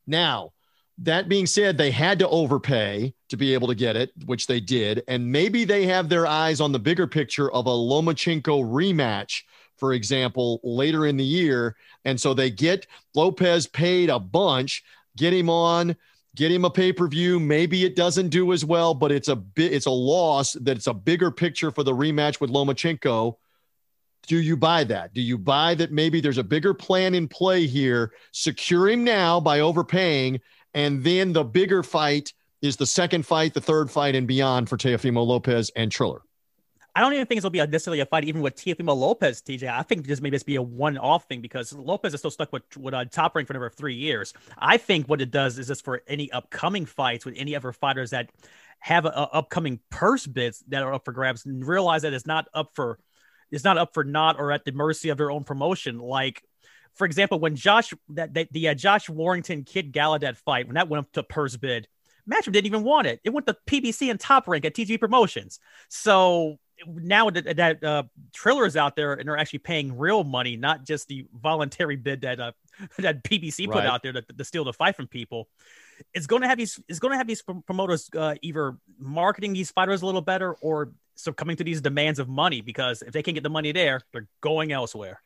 Now, 0.08 0.52
that 0.98 1.28
being 1.28 1.46
said, 1.46 1.78
they 1.78 1.92
had 1.92 2.18
to 2.18 2.28
overpay 2.28 3.14
to 3.28 3.36
be 3.36 3.54
able 3.54 3.68
to 3.68 3.74
get 3.76 3.94
it, 3.94 4.10
which 4.26 4.48
they 4.48 4.58
did. 4.58 5.04
And 5.06 5.30
maybe 5.30 5.64
they 5.64 5.86
have 5.86 6.08
their 6.08 6.26
eyes 6.26 6.60
on 6.60 6.72
the 6.72 6.80
bigger 6.80 7.06
picture 7.06 7.52
of 7.52 7.66
a 7.66 7.70
Lomachenko 7.70 8.64
rematch 8.64 9.42
for 9.78 9.92
example, 9.92 10.60
later 10.62 11.06
in 11.06 11.16
the 11.16 11.24
year. 11.24 11.76
And 12.04 12.20
so 12.20 12.34
they 12.34 12.50
get 12.50 12.86
Lopez 13.14 13.66
paid 13.66 14.10
a 14.10 14.18
bunch, 14.18 14.82
get 15.16 15.32
him 15.32 15.48
on, 15.48 15.96
get 16.34 16.50
him 16.50 16.64
a 16.64 16.70
pay-per-view. 16.70 17.40
Maybe 17.40 17.84
it 17.84 17.96
doesn't 17.96 18.28
do 18.28 18.52
as 18.52 18.64
well, 18.64 18.92
but 18.92 19.12
it's 19.12 19.28
a 19.28 19.36
bit 19.36 19.72
it's 19.72 19.86
a 19.86 19.90
loss 19.90 20.52
that 20.54 20.76
it's 20.76 20.86
a 20.88 20.94
bigger 20.94 21.30
picture 21.30 21.70
for 21.70 21.82
the 21.82 21.92
rematch 21.92 22.40
with 22.40 22.50
Lomachenko. 22.50 23.36
Do 24.28 24.42
you 24.42 24.58
buy 24.58 24.84
that? 24.84 25.14
Do 25.14 25.22
you 25.22 25.38
buy 25.38 25.74
that 25.76 25.90
maybe 25.90 26.20
there's 26.20 26.36
a 26.36 26.44
bigger 26.44 26.74
plan 26.74 27.14
in 27.14 27.28
play 27.28 27.66
here? 27.66 28.12
Secure 28.32 28.90
him 28.90 29.02
now 29.02 29.40
by 29.40 29.60
overpaying, 29.60 30.40
and 30.74 31.02
then 31.02 31.32
the 31.32 31.42
bigger 31.42 31.82
fight 31.82 32.34
is 32.60 32.76
the 32.76 32.84
second 32.84 33.24
fight, 33.24 33.54
the 33.54 33.60
third 33.60 33.90
fight, 33.90 34.14
and 34.14 34.28
beyond 34.28 34.68
for 34.68 34.76
Teofimo 34.76 35.26
Lopez 35.26 35.70
and 35.76 35.90
Triller. 35.90 36.20
I 36.94 37.00
don't 37.00 37.14
even 37.14 37.24
think 37.24 37.40
gonna 37.40 37.50
be 37.50 37.64
necessarily 37.64 38.00
a 38.00 38.06
fight 38.06 38.24
even 38.24 38.42
with 38.42 38.54
Teofimo 38.54 38.94
Lopez, 38.94 39.40
TJ. 39.40 39.66
I 39.72 39.82
think 39.82 40.06
this 40.06 40.20
maybe 40.20 40.36
just 40.36 40.44
be 40.44 40.56
a 40.56 40.62
one-off 40.62 41.26
thing 41.26 41.40
because 41.40 41.72
Lopez 41.72 42.12
is 42.12 42.20
still 42.20 42.30
stuck 42.30 42.52
with 42.52 42.76
with 42.76 42.92
top 43.10 43.34
rank 43.34 43.48
for 43.48 43.54
another 43.54 43.70
three 43.70 43.94
years. 43.94 44.34
I 44.58 44.76
think 44.76 45.08
what 45.08 45.22
it 45.22 45.30
does 45.30 45.58
is 45.58 45.68
just 45.68 45.84
for 45.84 46.02
any 46.06 46.30
upcoming 46.32 46.84
fights 46.84 47.24
with 47.24 47.34
any 47.38 47.56
other 47.56 47.72
fighters 47.72 48.10
that 48.10 48.28
have 48.80 49.06
a, 49.06 49.08
a 49.08 49.28
upcoming 49.32 49.80
purse 49.88 50.26
bids 50.26 50.62
that 50.68 50.82
are 50.82 50.92
up 50.92 51.06
for 51.06 51.12
grabs 51.12 51.46
and 51.46 51.66
realize 51.66 52.02
that 52.02 52.12
it's 52.12 52.26
not 52.26 52.48
up 52.52 52.72
for 52.74 52.98
it's 53.50 53.64
not 53.64 53.78
up 53.78 53.94
for 53.94 54.04
not 54.04 54.38
or 54.38 54.52
at 54.52 54.64
the 54.64 54.72
mercy 54.72 55.08
of 55.08 55.18
their 55.18 55.30
own 55.30 55.44
promotion. 55.44 55.98
Like 55.98 56.42
for 56.94 57.04
example, 57.04 57.38
when 57.38 57.56
Josh 57.56 57.94
that, 58.10 58.34
that 58.34 58.52
the 58.52 58.68
uh, 58.68 58.74
Josh 58.74 59.08
Warrington 59.08 59.64
Kid 59.64 59.92
Galahad 59.92 60.36
fight 60.36 60.66
when 60.66 60.74
that 60.74 60.88
went 60.88 61.06
up 61.06 61.12
to 61.12 61.22
purse 61.22 61.56
bid, 61.56 61.86
Matchroom 62.28 62.52
didn't 62.52 62.66
even 62.66 62.82
want 62.82 63.06
it. 63.06 63.20
It 63.24 63.30
went 63.30 63.46
to 63.46 63.56
PBC 63.66 64.10
and 64.10 64.20
Top 64.20 64.48
Rank 64.48 64.64
at 64.64 64.74
TG 64.74 65.00
Promotions. 65.00 65.60
So 65.88 66.58
now 66.86 67.30
that, 67.30 67.56
that 67.56 67.84
uh, 67.84 68.02
Triller 68.34 68.66
is 68.66 68.76
out 68.76 68.96
there 68.96 69.14
and 69.14 69.28
they're 69.28 69.38
actually 69.38 69.60
paying 69.60 69.96
real 69.96 70.24
money, 70.24 70.56
not 70.56 70.84
just 70.84 71.08
the 71.08 71.26
voluntary 71.34 71.96
bid 71.96 72.22
that 72.22 72.40
uh, 72.40 72.52
that 72.98 73.24
PBC 73.24 73.66
put 73.66 73.76
right. 73.76 73.86
out 73.86 74.02
there 74.02 74.12
to, 74.12 74.22
to, 74.22 74.44
steal 74.44 74.64
the 74.64 74.72
fight 74.72 74.96
from 74.96 75.06
people. 75.06 75.48
It's 76.14 76.26
going 76.26 76.42
to 76.42 76.48
have 76.48 76.58
these. 76.58 76.80
It's 76.88 76.98
going 76.98 77.12
to 77.12 77.18
have 77.18 77.26
these 77.26 77.42
promoters 77.66 78.08
uh, 78.16 78.34
either 78.42 78.76
marketing 78.98 79.52
these 79.52 79.70
fighters 79.70 80.02
a 80.02 80.06
little 80.06 80.20
better 80.20 80.54
or 80.54 80.92
succumbing 81.16 81.56
to 81.56 81.64
these 81.64 81.80
demands 81.80 82.18
of 82.18 82.28
money 82.28 82.60
because 82.60 83.02
if 83.02 83.12
they 83.12 83.22
can't 83.22 83.34
get 83.34 83.42
the 83.42 83.50
money 83.50 83.72
there, 83.72 84.02
they're 84.12 84.28
going 84.40 84.72
elsewhere. 84.72 85.20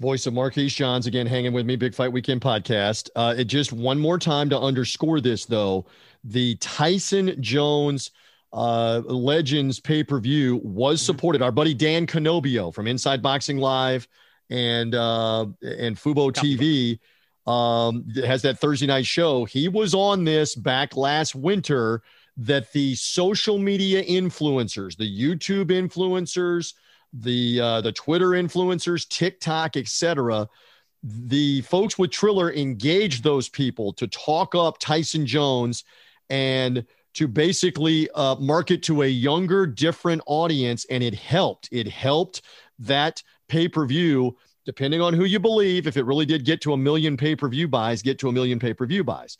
Voice 0.00 0.26
of 0.26 0.34
Marquise 0.34 0.72
Johns 0.72 1.06
again, 1.06 1.26
hanging 1.26 1.52
with 1.52 1.66
me, 1.66 1.76
Big 1.76 1.94
Fight 1.94 2.12
Weekend 2.12 2.40
podcast. 2.40 3.10
Uh, 3.16 3.34
it 3.36 3.44
just 3.44 3.72
one 3.72 3.98
more 3.98 4.18
time 4.18 4.48
to 4.50 4.58
underscore 4.58 5.20
this 5.20 5.44
though, 5.44 5.86
the 6.22 6.54
Tyson 6.56 7.40
Jones 7.42 8.10
uh, 8.52 9.02
Legends 9.06 9.80
pay 9.80 10.04
per 10.04 10.20
view 10.20 10.60
was 10.62 11.00
mm-hmm. 11.00 11.06
supported. 11.06 11.42
Our 11.42 11.52
buddy 11.52 11.74
Dan 11.74 12.06
Canobbio 12.06 12.72
from 12.72 12.86
Inside 12.86 13.20
Boxing 13.20 13.58
Live 13.58 14.06
and 14.50 14.94
uh, 14.94 15.46
and 15.62 15.96
Fubo 15.96 16.32
TV 16.32 17.00
um, 17.46 18.08
has 18.24 18.42
that 18.42 18.58
Thursday 18.58 18.86
night 18.86 19.06
show. 19.06 19.44
He 19.44 19.68
was 19.68 19.94
on 19.94 20.24
this 20.24 20.54
back 20.54 20.96
last 20.96 21.34
winter 21.34 22.02
that 22.36 22.72
the 22.72 22.94
social 22.94 23.58
media 23.58 24.02
influencers, 24.02 24.96
the 24.96 25.04
YouTube 25.04 25.66
influencers, 25.66 26.74
the 27.12 27.60
uh, 27.60 27.80
the 27.80 27.92
Twitter 27.92 28.30
influencers, 28.30 29.08
TikTok, 29.08 29.76
etc. 29.76 30.48
The 31.02 31.60
folks 31.62 31.98
with 31.98 32.10
Triller 32.10 32.52
engaged 32.52 33.22
those 33.22 33.48
people 33.48 33.92
to 33.94 34.06
talk 34.08 34.54
up 34.54 34.78
Tyson 34.78 35.26
Jones 35.26 35.84
and 36.30 36.84
to 37.12 37.28
basically 37.28 38.10
uh, 38.14 38.34
market 38.36 38.82
to 38.84 39.02
a 39.02 39.06
younger, 39.06 39.66
different 39.66 40.22
audience, 40.26 40.84
and 40.90 41.02
it 41.02 41.14
helped. 41.14 41.68
It 41.70 41.86
helped 41.86 42.42
that 42.80 43.22
pay 43.48 43.68
per 43.68 43.86
view. 43.86 44.36
Depending 44.64 45.00
on 45.00 45.12
who 45.12 45.24
you 45.24 45.38
believe, 45.38 45.86
if 45.86 45.96
it 45.96 46.04
really 46.04 46.24
did 46.24 46.44
get 46.44 46.60
to 46.62 46.72
a 46.72 46.76
million 46.76 47.16
pay 47.16 47.36
per 47.36 47.48
view 47.48 47.68
buys, 47.68 48.02
get 48.02 48.18
to 48.20 48.28
a 48.28 48.32
million 48.32 48.58
pay 48.58 48.72
per 48.72 48.86
view 48.86 49.04
buys. 49.04 49.36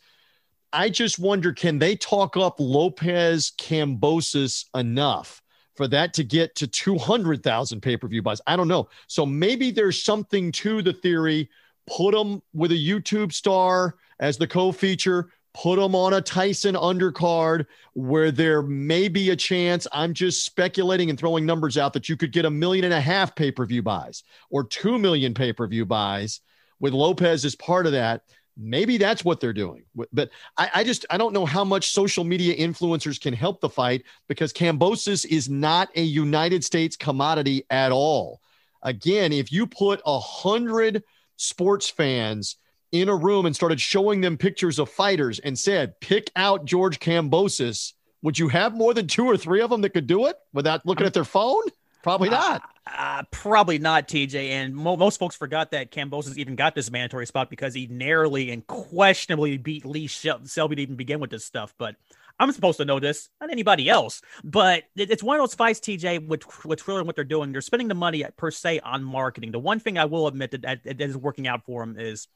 I 0.71 0.89
just 0.89 1.19
wonder 1.19 1.53
can 1.53 1.79
they 1.79 1.95
talk 1.95 2.37
up 2.37 2.59
Lopez 2.59 3.53
Kambosos 3.57 4.65
enough 4.75 5.41
for 5.75 5.87
that 5.87 6.13
to 6.15 6.23
get 6.23 6.55
to 6.55 6.67
200,000 6.67 7.81
pay 7.81 7.97
per 7.97 8.07
view 8.07 8.21
buys? 8.21 8.41
I 8.45 8.55
don't 8.55 8.67
know. 8.67 8.89
So 9.07 9.25
maybe 9.25 9.71
there's 9.71 10.03
something 10.03 10.51
to 10.53 10.81
the 10.81 10.93
theory. 10.93 11.49
Put 11.87 12.13
them 12.13 12.41
with 12.53 12.71
a 12.71 12.75
YouTube 12.75 13.31
star 13.31 13.95
as 14.19 14.37
the 14.37 14.47
co 14.47 14.71
feature, 14.71 15.29
put 15.55 15.77
them 15.77 15.95
on 15.95 16.13
a 16.13 16.21
Tyson 16.21 16.75
undercard 16.75 17.65
where 17.93 18.29
there 18.29 18.61
may 18.61 19.07
be 19.07 19.29
a 19.29 19.35
chance. 19.35 19.87
I'm 19.93 20.13
just 20.13 20.43
speculating 20.43 21.09
and 21.09 21.17
throwing 21.17 21.45
numbers 21.45 21.77
out 21.77 21.93
that 21.93 22.09
you 22.09 22.17
could 22.17 22.33
get 22.33 22.43
a 22.43 22.49
million 22.49 22.83
and 22.83 22.93
a 22.93 22.99
half 22.99 23.35
pay 23.35 23.51
per 23.51 23.65
view 23.65 23.81
buys 23.81 24.23
or 24.49 24.65
2 24.65 24.99
million 24.99 25.33
pay 25.33 25.53
per 25.53 25.65
view 25.65 25.85
buys 25.85 26.41
with 26.79 26.93
Lopez 26.93 27.45
as 27.45 27.55
part 27.55 27.85
of 27.85 27.93
that 27.93 28.23
maybe 28.57 28.97
that's 28.97 29.25
what 29.25 29.39
they're 29.39 29.51
doing. 29.51 29.83
But 30.13 30.29
I, 30.57 30.69
I, 30.75 30.83
just 30.85 31.05
I 31.09 31.17
don't 31.17 31.33
know 31.33 31.45
how 31.45 31.65
much 31.65 31.91
social 31.91 32.23
media 32.23 32.55
influencers 32.55 33.19
can 33.19 33.33
help 33.33 33.59
the 33.59 33.69
fight 33.69 34.03
because 34.27 34.53
Kambosos 34.53 35.25
is 35.25 35.49
not 35.49 35.89
a 35.95 36.01
United 36.01 36.63
States 36.63 36.95
commodity 36.95 37.65
at 37.69 37.91
all. 37.91 38.39
Again, 38.81 39.33
if 39.33 39.51
you 39.51 39.67
put 39.67 40.01
a 40.05 40.19
hundred 40.19 41.03
sports 41.35 41.89
fans 41.89 42.55
in 43.01 43.09
a 43.09 43.15
room 43.15 43.45
and 43.45 43.55
started 43.55 43.79
showing 43.79 44.21
them 44.21 44.37
pictures 44.37 44.79
of 44.79 44.89
fighters 44.89 45.39
and 45.39 45.57
said, 45.57 45.99
pick 45.99 46.31
out 46.35 46.65
George 46.65 46.99
Kambosos, 46.99 47.93
would 48.21 48.39
you 48.39 48.47
have 48.49 48.73
more 48.73 48.93
than 48.93 49.07
two 49.07 49.25
or 49.25 49.37
three 49.37 49.61
of 49.61 49.69
them 49.69 49.81
that 49.81 49.91
could 49.91 50.07
do 50.07 50.25
it 50.25 50.35
without 50.53 50.85
looking 50.85 51.05
at 51.05 51.13
their 51.13 51.23
phone? 51.23 51.63
Probably 52.01 52.29
not. 52.29 52.61
Uh, 52.85 53.23
probably 53.31 53.79
not, 53.79 54.07
TJ. 54.07 54.49
And 54.49 54.75
mo- 54.75 54.95
most 54.95 55.17
folks 55.17 55.35
forgot 55.35 55.71
that 55.71 55.91
Kambosos 55.91 56.37
even 56.37 56.55
got 56.55 56.75
this 56.75 56.91
mandatory 56.91 57.25
spot 57.25 57.49
because 57.49 57.73
he 57.73 57.87
narrowly 57.87 58.51
and 58.51 58.65
questionably 58.67 59.57
beat 59.57 59.85
Lee 59.85 60.07
Selby 60.07 60.75
to 60.75 60.81
even 60.83 60.95
begin 60.95 61.19
with 61.19 61.31
this 61.31 61.45
stuff. 61.45 61.73
But 61.79 61.95
I'm 62.39 62.51
supposed 62.51 62.77
to 62.77 62.85
know 62.85 62.99
this, 62.99 63.29
not 63.41 63.51
anybody 63.51 63.89
else. 63.89 64.21
But 64.43 64.83
it, 64.95 65.09
it's 65.09 65.23
one 65.23 65.39
of 65.39 65.41
those 65.41 65.55
fights, 65.55 65.79
TJ, 65.79 66.27
with 66.27 66.43
with 66.65 66.83
Triller 66.83 66.99
and 66.99 67.07
what 67.07 67.15
they're 67.15 67.25
doing. 67.25 67.51
They're 67.51 67.61
spending 67.61 67.87
the 67.87 67.95
money 67.95 68.23
per 68.37 68.51
se 68.51 68.81
on 68.81 69.03
marketing. 69.03 69.51
The 69.51 69.59
one 69.59 69.79
thing 69.79 69.97
I 69.97 70.05
will 70.05 70.27
admit 70.27 70.51
that, 70.51 70.61
that, 70.61 70.83
that 70.83 71.01
is 71.01 71.17
working 71.17 71.47
out 71.47 71.65
for 71.65 71.81
them 71.81 71.95
is 71.97 72.27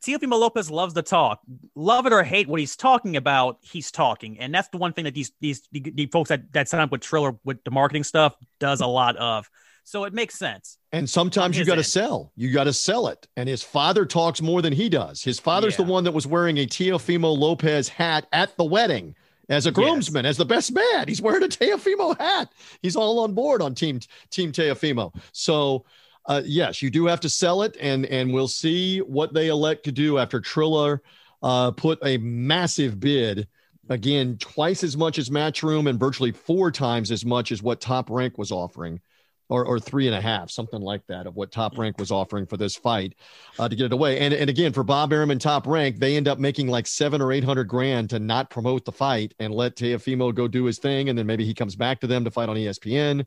Teofimo 0.00 0.38
Lopez 0.38 0.70
loves 0.70 0.94
to 0.94 1.02
talk. 1.02 1.40
Love 1.74 2.06
it 2.06 2.12
or 2.12 2.22
hate 2.22 2.48
what 2.48 2.60
he's 2.60 2.76
talking 2.76 3.16
about, 3.16 3.58
he's 3.60 3.90
talking. 3.90 4.38
And 4.38 4.54
that's 4.54 4.68
the 4.68 4.78
one 4.78 4.92
thing 4.92 5.04
that 5.04 5.14
these 5.14 5.32
these 5.40 5.62
the, 5.72 6.06
folks 6.12 6.28
that, 6.28 6.52
that 6.52 6.68
sign 6.68 6.80
up 6.80 6.92
with 6.92 7.00
Triller 7.00 7.36
with 7.44 7.62
the 7.64 7.70
marketing 7.70 8.04
stuff 8.04 8.36
does 8.58 8.80
a 8.80 8.86
lot 8.86 9.16
of. 9.16 9.48
So 9.84 10.04
it 10.04 10.12
makes 10.12 10.38
sense. 10.38 10.76
And 10.92 11.08
sometimes 11.08 11.56
you 11.56 11.64
got 11.64 11.76
to 11.76 11.84
sell. 11.84 12.30
You 12.36 12.52
got 12.52 12.64
to 12.64 12.74
sell 12.74 13.08
it. 13.08 13.26
And 13.38 13.48
his 13.48 13.62
father 13.62 14.04
talks 14.04 14.42
more 14.42 14.60
than 14.60 14.74
he 14.74 14.90
does. 14.90 15.22
His 15.22 15.38
father's 15.38 15.78
yeah. 15.78 15.86
the 15.86 15.90
one 15.90 16.04
that 16.04 16.12
was 16.12 16.26
wearing 16.26 16.58
a 16.58 16.66
Teofimo 16.66 17.36
Lopez 17.36 17.88
hat 17.88 18.26
at 18.32 18.54
the 18.58 18.64
wedding 18.64 19.14
as 19.48 19.64
a 19.64 19.72
groomsman, 19.72 20.24
yes. 20.24 20.32
as 20.32 20.36
the 20.36 20.44
best 20.44 20.74
man. 20.74 21.08
He's 21.08 21.22
wearing 21.22 21.42
a 21.42 21.48
Teofimo 21.48 22.18
hat. 22.20 22.52
He's 22.82 22.96
all 22.96 23.20
on 23.20 23.32
board 23.32 23.62
on 23.62 23.74
team 23.74 24.00
team 24.30 24.52
Teofimo. 24.52 25.14
So 25.32 25.86
uh, 26.28 26.42
yes, 26.44 26.82
you 26.82 26.90
do 26.90 27.06
have 27.06 27.20
to 27.20 27.28
sell 27.28 27.62
it, 27.62 27.76
and 27.80 28.06
and 28.06 28.32
we'll 28.32 28.48
see 28.48 29.00
what 29.00 29.32
they 29.32 29.48
elect 29.48 29.84
to 29.84 29.92
do 29.92 30.18
after 30.18 30.40
Triller 30.40 31.02
uh, 31.42 31.70
put 31.70 31.98
a 32.04 32.18
massive 32.18 33.00
bid 33.00 33.48
again, 33.88 34.36
twice 34.38 34.84
as 34.84 34.96
much 34.96 35.18
as 35.18 35.30
Matchroom 35.30 35.88
and 35.88 35.98
virtually 35.98 36.32
four 36.32 36.70
times 36.70 37.10
as 37.10 37.24
much 37.24 37.50
as 37.52 37.62
what 37.62 37.80
Top 37.80 38.10
Rank 38.10 38.36
was 38.36 38.52
offering 38.52 39.00
or, 39.48 39.64
or 39.64 39.80
three 39.80 40.06
and 40.06 40.14
a 40.14 40.20
half, 40.20 40.50
something 40.50 40.82
like 40.82 41.06
that, 41.06 41.26
of 41.26 41.34
what 41.34 41.50
Top 41.50 41.78
Rank 41.78 41.98
was 41.98 42.10
offering 42.10 42.44
for 42.44 42.58
this 42.58 42.76
fight 42.76 43.14
uh, 43.58 43.66
to 43.66 43.74
get 43.74 43.86
it 43.86 43.92
away. 43.94 44.18
And 44.18 44.34
and 44.34 44.50
again, 44.50 44.74
for 44.74 44.84
Bob 44.84 45.12
Arum 45.12 45.30
and 45.30 45.40
Top 45.40 45.66
Rank, 45.66 45.98
they 45.98 46.16
end 46.16 46.28
up 46.28 46.38
making 46.38 46.68
like 46.68 46.86
seven 46.86 47.22
or 47.22 47.32
eight 47.32 47.44
hundred 47.44 47.64
grand 47.64 48.10
to 48.10 48.18
not 48.18 48.50
promote 48.50 48.84
the 48.84 48.92
fight 48.92 49.32
and 49.38 49.54
let 49.54 49.76
Teofimo 49.76 50.34
go 50.34 50.46
do 50.46 50.64
his 50.64 50.78
thing, 50.78 51.08
and 51.08 51.18
then 51.18 51.26
maybe 51.26 51.46
he 51.46 51.54
comes 51.54 51.74
back 51.74 52.00
to 52.00 52.06
them 52.06 52.24
to 52.24 52.30
fight 52.30 52.50
on 52.50 52.56
ESPN. 52.56 53.24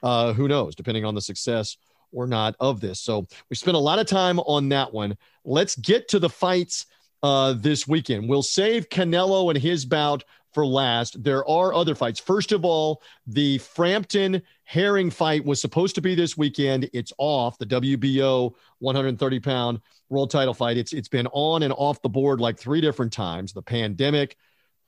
Uh, 0.00 0.32
who 0.32 0.46
knows, 0.46 0.76
depending 0.76 1.04
on 1.04 1.16
the 1.16 1.20
success 1.20 1.76
or 2.12 2.26
not 2.26 2.54
of 2.60 2.80
this. 2.80 3.00
So 3.00 3.26
we 3.50 3.56
spent 3.56 3.76
a 3.76 3.80
lot 3.80 3.98
of 3.98 4.06
time 4.06 4.38
on 4.40 4.68
that 4.70 4.92
one. 4.92 5.16
Let's 5.44 5.76
get 5.76 6.08
to 6.08 6.18
the 6.18 6.28
fights 6.28 6.86
uh, 7.22 7.54
this 7.54 7.86
weekend. 7.86 8.28
We'll 8.28 8.42
save 8.42 8.88
Canelo 8.88 9.50
and 9.50 9.60
his 9.60 9.84
bout 9.84 10.24
for 10.52 10.66
last. 10.66 11.22
There 11.22 11.48
are 11.48 11.74
other 11.74 11.94
fights. 11.94 12.20
First 12.20 12.52
of 12.52 12.64
all, 12.64 13.02
the 13.26 13.58
Frampton 13.58 14.42
Herring 14.64 15.10
fight 15.10 15.44
was 15.44 15.60
supposed 15.60 15.94
to 15.96 16.00
be 16.00 16.14
this 16.14 16.36
weekend. 16.36 16.88
It's 16.92 17.12
off. 17.18 17.58
The 17.58 17.66
WBO 17.66 18.54
130 18.78 19.40
pound 19.40 19.80
world 20.08 20.30
title 20.30 20.54
fight. 20.54 20.76
It's 20.76 20.92
it's 20.92 21.08
been 21.08 21.26
on 21.28 21.62
and 21.62 21.72
off 21.76 22.00
the 22.02 22.08
board 22.08 22.40
like 22.40 22.58
three 22.58 22.80
different 22.80 23.12
times. 23.12 23.52
The 23.52 23.62
pandemic, 23.62 24.36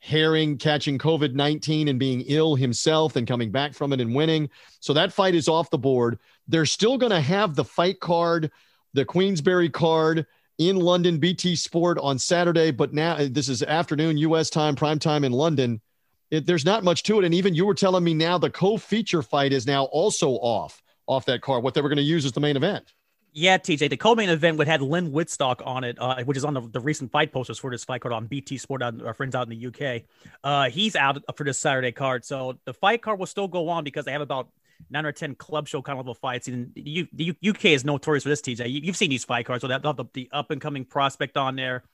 Herring 0.01 0.57
catching 0.57 0.99
COVID 0.99 1.35
19 1.35 1.89
and 1.89 1.99
being 1.99 2.23
ill 2.23 2.55
himself 2.55 3.17
and 3.17 3.29
coming 3.29 3.51
back 3.51 3.75
from 3.75 3.93
it 3.93 4.01
and 4.01 4.15
winning. 4.15 4.49
So 4.81 4.93
that 4.95 5.13
fight 5.13 5.35
is 5.35 5.47
off 5.49 5.71
the 5.71 5.79
board. 5.79 6.19
They're 6.49 6.67
still 6.67 6.99
going 6.99 7.13
to 7.13 7.21
have 7.21 7.55
the 7.55 7.65
fight 7.65 8.01
card, 8.01 8.51
the 8.95 9.05
Queensberry 9.05 9.69
card 9.69 10.27
in 10.59 10.77
London, 10.77 11.19
BT 11.19 11.57
Sport 11.57 11.99
on 11.99 12.19
Saturday, 12.19 12.71
but 12.71 12.93
now 12.93 13.15
uh, 13.15 13.29
this 13.31 13.49
is 13.49 13.63
afternoon 13.63 14.19
US 14.19 14.51
time, 14.51 14.75
prime 14.75 14.99
time 14.99 15.25
in 15.25 15.33
London. 15.33 15.81
It, 16.31 16.47
there's 16.47 16.65
not 16.65 16.85
much 16.85 17.03
to 17.05 17.19
it. 17.19 17.25
And 17.25 17.35
even 17.35 17.55
you 17.55 17.67
were 17.67 17.75
telling 17.75 18.05
me 18.05 18.15
now 18.15 18.39
the 18.39 18.51
co 18.51 18.77
feature 18.77 19.23
fight 19.23 19.53
is 19.53 19.67
now 19.67 19.85
also 19.85 20.31
off 20.31 20.83
off 21.07 21.27
that 21.27 21.43
card, 21.43 21.63
what 21.63 21.75
they 21.75 21.81
were 21.81 21.89
going 21.89 21.97
to 21.97 22.03
use 22.03 22.25
as 22.25 22.33
the 22.33 22.41
main 22.41 22.57
event. 22.57 22.93
Yeah, 23.33 23.59
TJ. 23.59 23.91
The 23.91 23.97
co-main 23.97 24.29
event 24.29 24.59
would 24.59 24.67
had 24.67 24.83
Lynn 24.83 25.13
Whitstock 25.13 25.65
on 25.65 25.85
it, 25.85 25.97
uh, 26.01 26.23
which 26.25 26.37
is 26.37 26.45
on 26.45 26.55
the, 26.55 26.63
the 26.63 26.81
recent 26.81 27.13
fight 27.13 27.33
posters 27.33 27.59
for 27.59 27.71
this 27.71 27.85
fight 27.85 28.01
card 28.01 28.13
on 28.13 28.27
BT 28.27 28.59
Sport. 28.59 28.83
Our 28.83 29.15
friends 29.15 29.35
out 29.35 29.49
in 29.51 29.57
the 29.57 29.67
UK, 29.67 30.03
uh, 30.43 30.69
he's 30.69 30.97
out 30.97 31.23
for 31.37 31.45
this 31.45 31.59
Saturday 31.59 31.93
card. 31.93 32.25
So 32.25 32.59
the 32.65 32.75
fight 32.75 33.03
card 33.03 33.19
will 33.19 33.27
still 33.27 33.47
go 33.47 33.69
on 33.69 33.85
because 33.85 34.05
they 34.05 34.13
have 34.13 34.21
about 34.21 34.49
nine 34.91 35.07
or 35.07 35.13
ten 35.13 35.37
club 35.37 35.69
show 35.69 35.81
kind 35.81 35.99
of 35.99 36.05
level 36.05 36.15
fights. 36.15 36.49
And 36.49 36.73
the, 36.75 37.09
the 37.13 37.37
UK 37.47 37.67
is 37.67 37.85
notorious 37.85 38.25
for 38.25 38.31
this. 38.31 38.41
TJ, 38.41 38.71
you, 38.71 38.87
have 38.87 38.97
seen 38.97 39.11
these 39.11 39.25
fight 39.25 39.47
cards. 39.47 39.63
So 39.63 39.69
the, 39.69 40.09
the 40.13 40.29
up 40.33 40.51
and 40.51 40.61
coming 40.61 40.85
prospect 40.85 41.37
on 41.37 41.55
there 41.55 41.85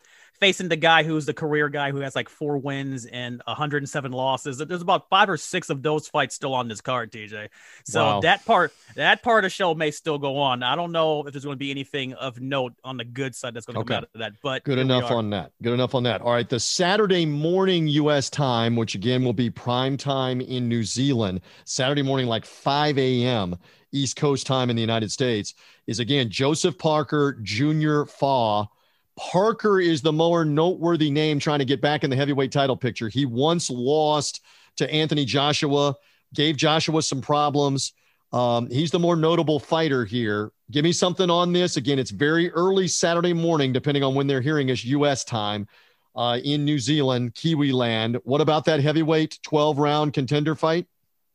facing 0.41 0.68
the 0.68 0.76
guy 0.76 1.03
who's 1.03 1.26
the 1.26 1.34
career 1.34 1.68
guy 1.68 1.91
who 1.91 2.01
has 2.01 2.14
like 2.14 2.28
four 2.28 2.59
wins 2.59 3.07
and 3.07 3.43
107 3.47 4.12
losses. 4.12 4.59
There's 4.59 4.82
about 4.82 5.09
five 5.09 5.28
or 5.28 5.37
six 5.37 5.70
of 5.70 5.82
those 5.82 6.09
fights 6.09 6.34
still 6.34 6.55
on 6.55 6.68
this 6.68 6.80
card, 6.80 7.12
TJ. 7.12 7.49
So 7.84 8.05
wow. 8.05 8.20
that 8.20 8.45
part, 8.45 8.72
that 8.95 9.22
part 9.22 9.45
of 9.45 9.51
the 9.51 9.55
show 9.55 9.74
may 9.74 9.91
still 9.91 10.18
go 10.18 10.39
on. 10.39 10.62
I 10.62 10.76
don't 10.76 10.93
know 10.93 11.26
if 11.26 11.32
there's 11.32 11.45
going 11.45 11.55
to 11.55 11.59
be 11.59 11.70
anything 11.70 12.12
of 12.14 12.41
note 12.41 12.74
on 12.84 12.97
the 12.97 13.05
good 13.05 13.34
side 13.34 13.55
that's 13.55 13.66
going 13.66 13.74
to 13.74 13.80
okay. 13.80 13.95
come 13.95 13.97
out 13.97 14.09
of 14.14 14.20
that, 14.20 14.32
but 14.43 14.64
good 14.64 14.78
enough 14.78 15.11
on 15.11 15.30
that. 15.30 15.53
Good 15.62 15.74
enough 15.74 15.95
on 15.95 16.03
that. 16.05 16.20
All 16.20 16.32
right. 16.32 16.49
The 16.49 16.61
Saturday 16.61 17.26
morning 17.26 17.87
U.S. 17.89 18.30
time, 18.30 18.76
which 18.76 18.95
again 18.95 19.24
will 19.24 19.32
be 19.32 19.51
prime 19.51 19.97
time 19.97 20.41
in 20.41 20.68
New 20.68 20.84
Zealand, 20.84 21.41
Saturday 21.64 22.03
morning, 22.03 22.26
like 22.26 22.45
5 22.45 22.99
a.m. 22.99 23.57
East 23.93 24.16
Coast 24.16 24.47
time 24.47 24.68
in 24.68 24.76
the 24.76 24.82
United 24.82 25.11
States, 25.11 25.55
is 25.87 26.01
again 26.01 26.28
Joseph 26.28 26.76
Parker 26.76 27.39
Junior 27.43 28.05
Fa 28.05 28.68
Parker 29.16 29.80
is 29.80 30.02
the 30.02 30.12
more 30.12 30.44
noteworthy 30.44 31.10
name 31.10 31.38
trying 31.38 31.58
to 31.58 31.64
get 31.64 31.80
back 31.80 32.04
in 32.04 32.10
the 32.10 32.16
heavyweight 32.16 32.52
title 32.52 32.76
picture. 32.76 33.08
He 33.08 33.24
once 33.24 33.70
lost 33.70 34.42
to 34.76 34.92
Anthony 34.92 35.24
Joshua, 35.24 35.94
gave 36.34 36.56
Joshua 36.56 37.02
some 37.02 37.20
problems. 37.22 37.94
Um, 38.32 38.68
he's 38.68 38.90
the 38.90 38.98
more 38.98 39.16
notable 39.16 39.58
fighter 39.58 40.04
here. 40.04 40.52
Give 40.70 40.84
me 40.84 40.92
something 40.92 41.30
on 41.30 41.52
this. 41.52 41.76
Again, 41.76 41.98
it's 41.98 42.10
very 42.10 42.50
early 42.50 42.88
Saturday 42.88 43.32
morning, 43.32 43.72
depending 43.72 44.02
on 44.02 44.14
when 44.14 44.26
they're 44.26 44.40
hearing 44.42 44.70
us 44.70 44.84
U.S. 44.84 45.24
time 45.24 45.66
uh, 46.14 46.38
in 46.44 46.64
New 46.64 46.78
Zealand, 46.78 47.34
Kiwi 47.34 47.72
land. 47.72 48.18
What 48.24 48.40
about 48.40 48.64
that 48.66 48.80
heavyweight 48.80 49.38
12 49.42 49.78
round 49.78 50.12
contender 50.12 50.54
fight? 50.54 50.86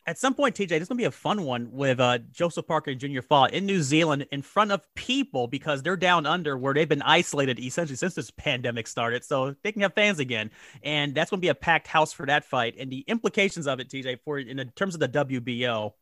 At 0.07 0.17
some 0.17 0.33
point, 0.33 0.55
TJ, 0.55 0.69
this 0.69 0.81
is 0.81 0.87
gonna 0.87 0.97
be 0.97 1.05
a 1.05 1.11
fun 1.11 1.43
one 1.43 1.71
with 1.71 1.99
uh, 1.99 2.17
Joseph 2.31 2.65
Parker 2.65 2.89
and 2.89 2.99
Junior 2.99 3.21
Fa 3.21 3.47
in 3.53 3.67
New 3.67 3.83
Zealand 3.83 4.25
in 4.31 4.41
front 4.41 4.71
of 4.71 4.81
people 4.95 5.47
because 5.47 5.83
they're 5.83 5.95
down 5.95 6.25
under 6.25 6.57
where 6.57 6.73
they've 6.73 6.89
been 6.89 7.03
isolated 7.03 7.59
essentially 7.59 7.95
since 7.95 8.15
this 8.15 8.31
pandemic 8.31 8.87
started. 8.87 9.23
So 9.23 9.55
they 9.61 9.71
can 9.71 9.83
have 9.83 9.93
fans 9.93 10.19
again, 10.19 10.49
and 10.81 11.13
that's 11.13 11.29
gonna 11.29 11.39
be 11.39 11.49
a 11.49 11.55
packed 11.55 11.87
house 11.87 12.13
for 12.13 12.25
that 12.25 12.43
fight. 12.43 12.75
And 12.79 12.91
the 12.91 13.05
implications 13.07 13.67
of 13.67 13.79
it, 13.79 13.89
TJ, 13.89 14.19
for 14.25 14.39
in 14.39 14.71
terms 14.75 14.95
of 14.95 14.99
the 14.99 15.07
WBO, 15.09 15.93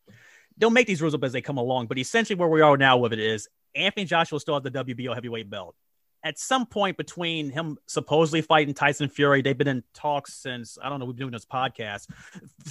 they'll 0.58 0.70
make 0.70 0.88
these 0.88 1.02
rules 1.02 1.14
up 1.14 1.24
as 1.26 1.34
they 1.34 1.41
come 1.41 1.58
along. 1.58 1.88
But 1.88 1.97
essentially, 1.97 2.39
where 2.39 2.47
we 2.47 2.62
are 2.62 2.78
now 2.78 2.97
with 2.97 3.12
it 3.12 3.20
is 3.20 3.50
Anthony 3.76 4.06
Joshua 4.06 4.39
still 4.39 4.56
has 4.56 4.64
the 4.64 4.72
WBO 4.72 5.14
heavyweight 5.14 5.50
belt. 5.50 5.76
At 6.24 6.38
some 6.38 6.65
point 6.65 6.97
between 6.97 7.49
him 7.49 7.78
supposedly 7.86 8.41
fighting 8.41 8.74
Tyson 8.74 9.09
Fury, 9.09 9.41
they've 9.41 9.57
been 9.57 9.67
in 9.67 9.84
talks 9.93 10.34
since 10.34 10.78
I 10.82 10.89
don't 10.89 10.99
know. 10.99 11.05
We've 11.05 11.15
been 11.15 11.28
doing 11.28 11.34
this 11.34 11.45
podcast 11.45 12.07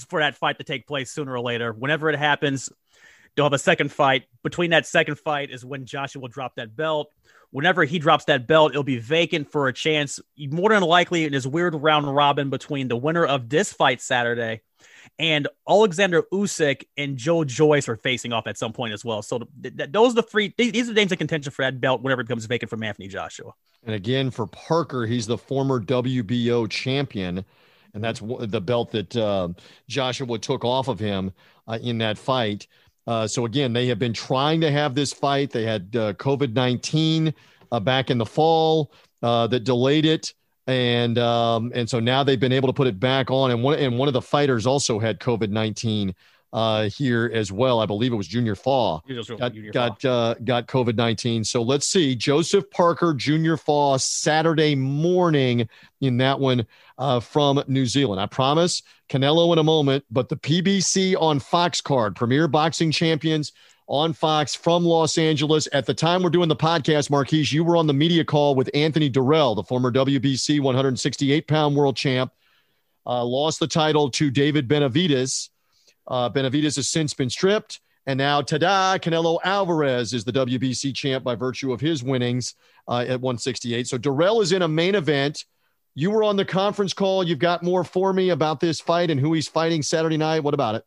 for 0.08 0.20
that 0.20 0.36
fight 0.36 0.58
to 0.58 0.64
take 0.64 0.86
place 0.86 1.10
sooner 1.10 1.32
or 1.32 1.40
later. 1.40 1.72
Whenever 1.72 2.10
it 2.10 2.18
happens, 2.18 2.70
they'll 3.34 3.46
have 3.46 3.52
a 3.52 3.58
second 3.58 3.92
fight. 3.92 4.24
Between 4.42 4.70
that 4.70 4.86
second 4.86 5.18
fight 5.18 5.50
is 5.50 5.64
when 5.64 5.86
Joshua 5.86 6.20
will 6.20 6.28
drop 6.28 6.56
that 6.56 6.76
belt. 6.76 7.10
Whenever 7.50 7.84
he 7.84 7.98
drops 7.98 8.26
that 8.26 8.46
belt, 8.46 8.72
it'll 8.72 8.82
be 8.82 8.98
vacant 8.98 9.50
for 9.50 9.68
a 9.68 9.72
chance. 9.72 10.20
More 10.38 10.70
than 10.70 10.82
likely, 10.82 11.24
in 11.24 11.32
this 11.32 11.46
weird 11.46 11.74
round 11.74 12.14
robin 12.14 12.50
between 12.50 12.88
the 12.88 12.96
winner 12.96 13.24
of 13.24 13.48
this 13.48 13.72
fight 13.72 14.02
Saturday 14.02 14.60
and 15.18 15.48
Alexander 15.68 16.22
Usyk 16.32 16.84
and 16.96 17.16
Joe 17.16 17.44
Joyce 17.44 17.88
are 17.88 17.96
facing 17.96 18.32
off 18.32 18.46
at 18.46 18.58
some 18.58 18.72
point 18.72 18.92
as 18.92 19.04
well. 19.04 19.22
So 19.22 19.40
th- 19.62 19.76
th- 19.76 19.90
those 19.92 20.12
are 20.12 20.16
the 20.16 20.22
three. 20.22 20.54
These 20.56 20.84
are 20.88 20.92
the 20.92 21.00
names 21.00 21.12
in 21.12 21.18
contention 21.18 21.52
for 21.52 21.62
that 21.62 21.80
belt 21.80 22.02
whenever 22.02 22.20
it 22.20 22.24
becomes 22.24 22.46
vacant 22.46 22.70
from 22.70 22.82
Anthony 22.82 23.08
Joshua. 23.08 23.52
And 23.84 23.94
again, 23.94 24.30
for 24.30 24.46
Parker, 24.46 25.06
he's 25.06 25.26
the 25.26 25.38
former 25.38 25.80
WBO 25.80 26.68
champion, 26.68 27.44
and 27.94 28.04
that's 28.04 28.20
the 28.20 28.60
belt 28.60 28.92
that 28.92 29.16
uh, 29.16 29.48
Joshua 29.88 30.38
took 30.38 30.64
off 30.64 30.88
of 30.88 30.98
him 30.98 31.32
uh, 31.66 31.78
in 31.82 31.98
that 31.98 32.18
fight. 32.18 32.66
Uh, 33.06 33.26
so 33.26 33.46
again, 33.46 33.72
they 33.72 33.86
have 33.86 33.98
been 33.98 34.12
trying 34.12 34.60
to 34.60 34.70
have 34.70 34.94
this 34.94 35.12
fight. 35.12 35.50
They 35.50 35.64
had 35.64 35.94
uh, 35.96 36.12
COVID 36.14 36.52
nineteen 36.52 37.32
uh, 37.72 37.80
back 37.80 38.10
in 38.10 38.18
the 38.18 38.26
fall 38.26 38.92
uh, 39.22 39.46
that 39.46 39.64
delayed 39.64 40.04
it 40.04 40.34
and 40.68 41.18
um, 41.18 41.72
and 41.74 41.88
so 41.88 41.98
now 41.98 42.22
they've 42.22 42.38
been 42.38 42.52
able 42.52 42.68
to 42.68 42.74
put 42.74 42.86
it 42.86 43.00
back 43.00 43.30
on. 43.30 43.50
And 43.50 43.62
one 43.62 43.78
and 43.78 43.98
one 43.98 44.06
of 44.06 44.14
the 44.14 44.22
fighters 44.22 44.66
also 44.66 44.98
had 44.98 45.18
COVID 45.18 45.48
nineteen 45.48 46.14
uh, 46.52 46.90
here 46.90 47.30
as 47.32 47.50
well. 47.50 47.80
I 47.80 47.86
believe 47.86 48.12
it 48.12 48.16
was 48.16 48.28
Junior 48.28 48.54
Fa 48.54 49.00
got 49.38 49.54
Junior 49.54 49.72
got 49.72 50.04
uh, 50.04 50.34
got 50.44 50.66
COVID 50.66 50.94
nineteen. 50.94 51.42
So 51.42 51.62
let's 51.62 51.88
see, 51.88 52.14
Joseph 52.14 52.70
Parker, 52.70 53.14
Junior 53.14 53.56
Fa, 53.56 53.96
Saturday 53.98 54.74
morning 54.74 55.66
in 56.02 56.18
that 56.18 56.38
one 56.38 56.66
uh, 56.98 57.20
from 57.20 57.62
New 57.66 57.86
Zealand. 57.86 58.20
I 58.20 58.26
promise 58.26 58.82
Canelo 59.08 59.50
in 59.54 59.58
a 59.58 59.64
moment, 59.64 60.04
but 60.10 60.28
the 60.28 60.36
PBC 60.36 61.16
on 61.18 61.40
Fox 61.40 61.80
card, 61.80 62.14
Premier 62.14 62.46
Boxing 62.46 62.90
Champions 62.90 63.52
on 63.88 64.12
Fox 64.12 64.54
from 64.54 64.84
Los 64.84 65.18
Angeles. 65.18 65.66
At 65.72 65.86
the 65.86 65.94
time 65.94 66.22
we're 66.22 66.30
doing 66.30 66.48
the 66.48 66.56
podcast, 66.56 67.10
Marquise, 67.10 67.52
you 67.52 67.64
were 67.64 67.76
on 67.76 67.86
the 67.86 67.94
media 67.94 68.24
call 68.24 68.54
with 68.54 68.70
Anthony 68.74 69.10
Dirrell, 69.10 69.56
the 69.56 69.62
former 69.62 69.90
WBC 69.90 70.60
168 70.60 71.48
pound 71.48 71.74
world 71.74 71.96
champ. 71.96 72.32
Uh, 73.06 73.24
lost 73.24 73.58
the 73.58 73.66
title 73.66 74.10
to 74.10 74.30
David 74.30 74.68
Benavidez. 74.68 75.48
Uh, 76.06 76.28
Benavidez 76.28 76.76
has 76.76 76.88
since 76.88 77.14
been 77.14 77.30
stripped. 77.30 77.80
And 78.06 78.16
now, 78.16 78.40
ta-da, 78.40 78.96
Canelo 78.98 79.38
Alvarez 79.44 80.14
is 80.14 80.24
the 80.24 80.32
WBC 80.32 80.94
champ 80.94 81.24
by 81.24 81.34
virtue 81.34 81.72
of 81.72 81.80
his 81.80 82.02
winnings 82.02 82.54
uh, 82.86 83.00
at 83.00 83.20
168. 83.20 83.86
So 83.86 83.98
Dirrell 83.98 84.42
is 84.42 84.52
in 84.52 84.62
a 84.62 84.68
main 84.68 84.94
event. 84.94 85.44
You 85.94 86.10
were 86.10 86.22
on 86.22 86.36
the 86.36 86.44
conference 86.44 86.92
call. 86.92 87.24
You've 87.24 87.38
got 87.38 87.62
more 87.62 87.84
for 87.84 88.12
me 88.12 88.30
about 88.30 88.60
this 88.60 88.80
fight 88.80 89.10
and 89.10 89.20
who 89.20 89.32
he's 89.34 89.48
fighting 89.48 89.82
Saturday 89.82 90.16
night. 90.16 90.42
What 90.42 90.54
about 90.54 90.76
it? 90.76 90.84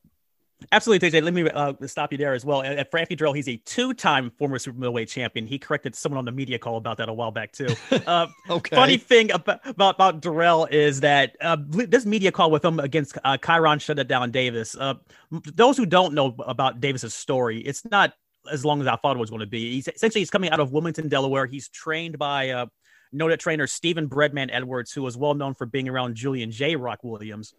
Absolutely, 0.71 1.09
TJ. 1.09 1.23
Let 1.23 1.33
me 1.33 1.49
uh, 1.49 1.73
stop 1.87 2.11
you 2.11 2.17
there 2.17 2.33
as 2.33 2.45
well. 2.45 2.61
At 2.63 2.91
Frankie 2.91 3.15
Drill, 3.15 3.33
he's 3.33 3.49
a 3.49 3.57
two-time 3.57 4.31
former 4.37 4.59
super 4.59 4.77
middleweight 4.77 5.09
champion. 5.09 5.47
He 5.47 5.57
corrected 5.57 5.95
someone 5.95 6.19
on 6.19 6.25
the 6.25 6.31
media 6.31 6.59
call 6.59 6.77
about 6.77 6.97
that 6.97 7.09
a 7.09 7.13
while 7.13 7.31
back 7.31 7.51
too. 7.51 7.67
Uh, 8.07 8.27
okay. 8.49 8.75
Funny 8.75 8.97
thing 8.97 9.31
about 9.31 9.65
about, 9.65 9.95
about 9.95 10.21
Dirrell 10.21 10.69
is 10.69 11.01
that 11.01 11.35
uh, 11.39 11.55
this 11.59 12.05
media 12.05 12.31
call 12.31 12.49
with 12.49 12.65
him 12.65 12.79
against 12.79 13.17
uh, 13.23 13.37
Kyrone 13.37 13.79
shut 13.79 13.99
it 13.99 14.07
down 14.07 14.31
Davis. 14.31 14.75
Uh, 14.75 14.95
those 15.29 15.77
who 15.77 15.85
don't 15.85 16.13
know 16.13 16.35
about 16.39 16.81
Davis's 16.81 17.13
story, 17.13 17.59
it's 17.59 17.85
not 17.85 18.13
as 18.51 18.65
long 18.65 18.81
as 18.81 18.87
I 18.87 18.95
thought 18.95 19.15
it 19.15 19.19
was 19.19 19.29
going 19.29 19.41
to 19.41 19.45
be. 19.45 19.73
He's 19.73 19.87
essentially 19.87 20.21
he's 20.21 20.31
coming 20.31 20.49
out 20.49 20.59
of 20.59 20.71
Wilmington, 20.71 21.09
Delaware. 21.09 21.45
He's 21.45 21.69
trained 21.69 22.17
by 22.17 22.49
uh, 22.49 22.65
noted 23.11 23.39
trainer 23.39 23.67
Stephen 23.67 24.09
Breadman 24.09 24.49
Edwards, 24.51 24.91
who 24.91 25.05
is 25.05 25.15
well 25.15 25.35
known 25.35 25.53
for 25.53 25.65
being 25.65 25.87
around 25.87 26.15
Julian 26.15 26.51
J. 26.51 26.75
Rock 26.75 26.99
Williams 27.03 27.53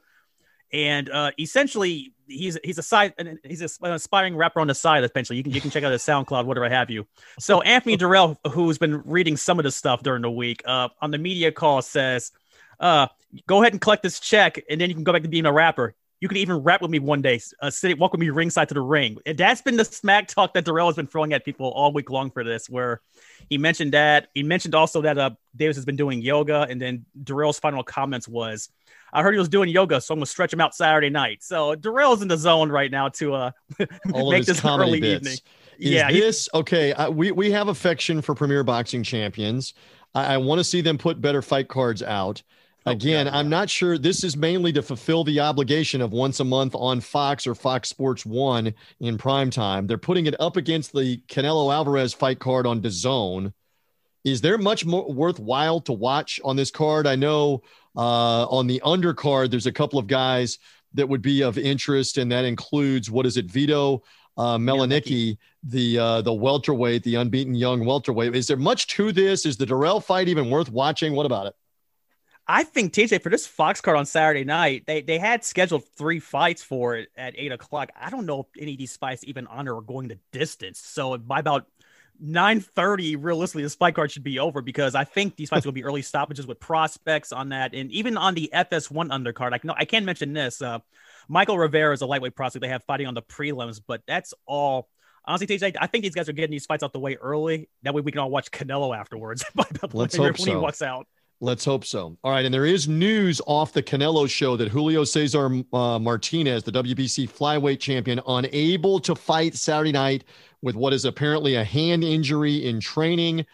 and 0.72 1.10
uh, 1.10 1.30
essentially 1.38 2.12
he's 2.26 2.58
he's 2.64 2.78
a 2.78 2.82
side 2.82 3.12
he's 3.44 3.60
an 3.60 3.92
aspiring 3.92 4.36
rapper 4.36 4.60
on 4.60 4.66
the 4.66 4.74
side 4.74 5.04
essentially. 5.04 5.36
You 5.36 5.42
can 5.42 5.52
you 5.52 5.60
can 5.60 5.70
check 5.70 5.84
out 5.84 5.92
his 5.92 6.02
soundcloud 6.02 6.46
whatever 6.46 6.66
I 6.66 6.70
have 6.70 6.90
you. 6.90 7.06
So 7.38 7.60
anthony 7.60 7.96
dirrell 7.96 8.36
who's 8.50 8.78
been 8.78 9.02
reading 9.04 9.36
some 9.36 9.58
of 9.58 9.64
this 9.64 9.76
stuff 9.76 10.02
during 10.02 10.22
the 10.22 10.30
week 10.30 10.62
uh, 10.64 10.88
on 11.00 11.10
the 11.10 11.18
media 11.18 11.52
call 11.52 11.82
says 11.82 12.32
uh, 12.80 13.06
go 13.46 13.62
ahead 13.62 13.72
and 13.72 13.80
collect 13.80 14.02
this 14.02 14.18
check 14.18 14.62
and 14.68 14.80
then 14.80 14.88
you 14.88 14.94
can 14.94 15.04
go 15.04 15.12
back 15.12 15.22
to 15.22 15.28
being 15.28 15.46
a 15.46 15.52
rapper. 15.52 15.94
You 16.20 16.28
can 16.28 16.36
even 16.36 16.58
rap 16.58 16.80
with 16.80 16.90
me 16.92 17.00
one 17.00 17.20
day. 17.20 17.40
Uh, 17.60 17.68
sit 17.68 17.98
walk 17.98 18.12
with 18.12 18.20
me 18.20 18.30
ringside 18.30 18.68
to 18.68 18.74
the 18.74 18.80
ring. 18.80 19.18
And 19.26 19.36
that's 19.36 19.60
been 19.60 19.76
the 19.76 19.84
smack 19.84 20.28
talk 20.28 20.54
that 20.54 20.64
dirrell 20.64 20.86
has 20.86 20.94
been 20.94 21.08
throwing 21.08 21.32
at 21.32 21.44
people 21.44 21.68
all 21.70 21.92
week 21.92 22.10
long 22.10 22.30
for 22.30 22.44
this 22.44 22.70
where 22.70 23.00
he 23.50 23.58
mentioned 23.58 23.92
that 23.92 24.28
he 24.32 24.44
mentioned 24.44 24.76
also 24.76 25.02
that 25.02 25.18
uh, 25.18 25.30
davis 25.56 25.76
has 25.76 25.84
been 25.84 25.96
doing 25.96 26.22
yoga 26.22 26.66
and 26.70 26.80
then 26.80 27.04
dirrell's 27.24 27.58
final 27.58 27.82
comments 27.82 28.28
was 28.28 28.70
I 29.12 29.22
heard 29.22 29.34
he 29.34 29.38
was 29.38 29.48
doing 29.48 29.68
yoga, 29.68 30.00
so 30.00 30.14
I'm 30.14 30.18
gonna 30.18 30.26
stretch 30.26 30.52
him 30.52 30.60
out 30.60 30.74
Saturday 30.74 31.10
night. 31.10 31.42
So 31.42 31.74
Dirrell's 31.74 32.22
in 32.22 32.28
the 32.28 32.36
zone 32.36 32.70
right 32.70 32.90
now 32.90 33.08
to 33.10 33.34
uh 33.34 33.50
make 34.06 34.46
this 34.46 34.64
early 34.64 35.00
bits. 35.00 35.26
evening. 35.26 35.38
Is 35.78 35.90
yeah, 35.90 36.10
this 36.10 36.48
okay? 36.54 36.92
I, 36.92 37.08
we 37.08 37.32
we 37.32 37.50
have 37.50 37.68
affection 37.68 38.22
for 38.22 38.34
Premier 38.34 38.62
Boxing 38.62 39.02
Champions. 39.02 39.74
I, 40.14 40.34
I 40.34 40.36
want 40.38 40.58
to 40.60 40.64
see 40.64 40.80
them 40.80 40.98
put 40.98 41.20
better 41.20 41.42
fight 41.42 41.68
cards 41.68 42.02
out. 42.02 42.42
Oh, 42.84 42.92
Again, 42.92 43.28
I'm 43.28 43.48
not 43.48 43.70
sure. 43.70 43.96
This 43.96 44.24
is 44.24 44.36
mainly 44.36 44.72
to 44.72 44.82
fulfill 44.82 45.22
the 45.22 45.40
obligation 45.40 46.00
of 46.00 46.12
once 46.12 46.40
a 46.40 46.44
month 46.44 46.74
on 46.74 47.00
Fox 47.00 47.46
or 47.46 47.54
Fox 47.54 47.88
Sports 47.88 48.26
One 48.26 48.74
in 48.98 49.18
prime 49.18 49.50
time. 49.50 49.86
They're 49.86 49.98
putting 49.98 50.26
it 50.26 50.34
up 50.40 50.56
against 50.56 50.92
the 50.92 51.18
Canelo 51.28 51.72
Alvarez 51.72 52.12
fight 52.12 52.40
card 52.40 52.66
on 52.66 52.80
DAZN. 52.80 53.52
Is 54.24 54.40
there 54.40 54.58
much 54.58 54.84
more 54.84 55.12
worthwhile 55.12 55.80
to 55.82 55.92
watch 55.92 56.40
on 56.44 56.56
this 56.56 56.70
card? 56.70 57.06
I 57.06 57.16
know 57.16 57.62
uh, 57.96 58.46
on 58.46 58.66
the 58.66 58.80
undercard, 58.84 59.50
there's 59.50 59.66
a 59.66 59.72
couple 59.72 59.98
of 59.98 60.06
guys 60.06 60.58
that 60.94 61.08
would 61.08 61.22
be 61.22 61.42
of 61.42 61.58
interest, 61.58 62.18
and 62.18 62.30
that 62.32 62.44
includes 62.44 63.10
what 63.10 63.26
is 63.26 63.36
it, 63.36 63.46
Vito 63.46 64.02
uh, 64.36 64.56
Mielnicki, 64.56 65.36
the 65.62 65.98
uh, 65.98 66.22
the 66.22 66.32
welterweight, 66.32 67.02
the 67.02 67.16
unbeaten 67.16 67.54
young 67.54 67.84
welterweight. 67.84 68.34
Is 68.34 68.46
there 68.46 68.56
much 68.56 68.86
to 68.88 69.12
this? 69.12 69.46
Is 69.46 69.56
the 69.56 69.66
Dirrell 69.66 70.02
fight 70.02 70.28
even 70.28 70.50
worth 70.50 70.70
watching? 70.70 71.12
What 71.14 71.26
about 71.26 71.46
it? 71.46 71.54
I 72.46 72.64
think 72.64 72.92
TJ 72.92 73.22
for 73.22 73.30
this 73.30 73.46
Fox 73.46 73.80
card 73.80 73.96
on 73.96 74.06
Saturday 74.06 74.44
night, 74.44 74.84
they 74.86 75.02
they 75.02 75.18
had 75.18 75.44
scheduled 75.44 75.84
three 75.96 76.18
fights 76.18 76.62
for 76.62 76.96
it 76.96 77.10
at 77.16 77.34
eight 77.36 77.52
o'clock. 77.52 77.90
I 77.98 78.10
don't 78.10 78.26
know 78.26 78.40
if 78.40 78.46
any 78.60 78.72
of 78.72 78.78
these 78.78 78.96
fights 78.96 79.22
even 79.24 79.46
honor 79.46 79.74
or 79.74 79.82
going 79.82 80.08
the 80.08 80.18
distance. 80.32 80.80
So 80.80 81.16
by 81.18 81.38
about 81.38 81.66
9:30 82.20 83.16
realistically 83.16 83.62
this 83.62 83.74
fight 83.74 83.94
card 83.94 84.10
should 84.10 84.22
be 84.22 84.38
over 84.38 84.60
because 84.62 84.94
I 84.94 85.04
think 85.04 85.36
these 85.36 85.48
fights 85.48 85.66
will 85.66 85.72
be 85.72 85.84
early 85.84 86.02
stoppages 86.02 86.46
with 86.46 86.60
prospects 86.60 87.32
on 87.32 87.50
that 87.50 87.74
and 87.74 87.90
even 87.90 88.16
on 88.16 88.34
the 88.34 88.50
FS1 88.52 89.08
undercard. 89.08 89.52
I 89.52 89.60
know 89.62 89.74
I 89.76 89.84
can't 89.84 90.06
mention 90.06 90.32
this. 90.32 90.62
Uh, 90.62 90.78
Michael 91.28 91.58
Rivera 91.58 91.92
is 91.92 92.02
a 92.02 92.06
lightweight 92.06 92.34
prospect 92.34 92.62
they 92.62 92.68
have 92.68 92.84
fighting 92.84 93.06
on 93.06 93.14
the 93.14 93.22
prelims, 93.22 93.80
but 93.86 94.02
that's 94.06 94.34
all. 94.46 94.88
Honestly, 95.24 95.46
TJ, 95.46 95.76
I 95.80 95.86
think 95.86 96.02
these 96.02 96.14
guys 96.14 96.28
are 96.28 96.32
getting 96.32 96.50
these 96.50 96.66
fights 96.66 96.82
out 96.82 96.92
the 96.92 96.98
way 96.98 97.14
early. 97.14 97.68
That 97.84 97.94
way 97.94 98.02
we 98.02 98.10
can 98.10 98.20
all 98.20 98.30
watch 98.30 98.50
Canelo 98.50 98.96
afterwards. 98.96 99.44
Let's 99.92 100.16
hope 100.16 100.18
when 100.18 100.34
so. 100.34 100.50
he 100.50 100.56
walks 100.56 100.82
out. 100.82 101.06
Let's 101.42 101.64
hope 101.64 101.84
so. 101.84 102.16
All 102.22 102.30
right, 102.30 102.44
and 102.44 102.54
there 102.54 102.66
is 102.66 102.86
news 102.86 103.40
off 103.48 103.72
the 103.72 103.82
Canelo 103.82 104.30
show 104.30 104.56
that 104.56 104.68
Julio 104.68 105.02
Cesar 105.02 105.64
uh, 105.72 105.98
Martinez, 105.98 106.62
the 106.62 106.70
WBC 106.70 107.28
flyweight 107.28 107.80
champion, 107.80 108.20
unable 108.28 109.00
to 109.00 109.16
fight 109.16 109.56
Saturday 109.56 109.90
night 109.90 110.22
with 110.62 110.76
what 110.76 110.92
is 110.92 111.04
apparently 111.04 111.56
a 111.56 111.64
hand 111.64 112.04
injury 112.04 112.66
in 112.66 112.80
training. 112.80 113.44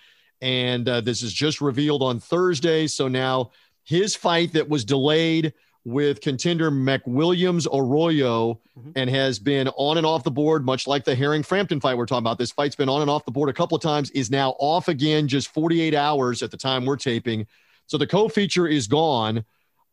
And 0.41 0.89
uh, 0.89 1.01
this 1.01 1.23
is 1.23 1.33
just 1.33 1.61
revealed 1.61 2.03
on 2.03 2.21
Thursday. 2.21 2.87
So 2.87 3.09
now 3.09 3.51
his 3.85 4.15
fight 4.15 4.53
that 4.53 4.69
was 4.69 4.85
delayed 4.85 5.55
with 5.85 6.21
contender 6.21 6.71
McWilliams 6.71 7.67
Arroyo 7.73 8.61
mm-hmm. 8.79 8.91
and 8.95 9.09
has 9.09 9.39
been 9.39 9.69
on 9.69 9.97
and 9.97 10.07
off 10.07 10.23
the 10.23 10.31
board, 10.31 10.65
much 10.65 10.87
like 10.87 11.05
the 11.05 11.15
Herring 11.15 11.43
Frampton 11.43 11.81
fight 11.81 11.97
we're 11.97 12.05
talking 12.05 12.25
about. 12.25 12.39
This 12.39 12.53
fight's 12.53 12.77
been 12.77 12.91
on 12.91 13.01
and 13.01 13.11
off 13.11 13.25
the 13.25 13.33
board 13.33 13.49
a 13.49 13.55
couple 13.55 13.75
of 13.75 13.83
times, 13.83 14.11
is 14.11 14.31
now 14.31 14.51
off 14.59 14.89
again 14.89 15.27
just 15.27 15.49
48 15.49 15.95
hours 15.95 16.43
at 16.43 16.51
the 16.51 16.59
time 16.59 16.85
we're 16.85 16.97
taping. 16.97 17.47
So 17.87 17.97
the 17.97 18.07
co 18.07 18.29
feature 18.29 18.69
is 18.69 18.87
gone. 18.87 19.45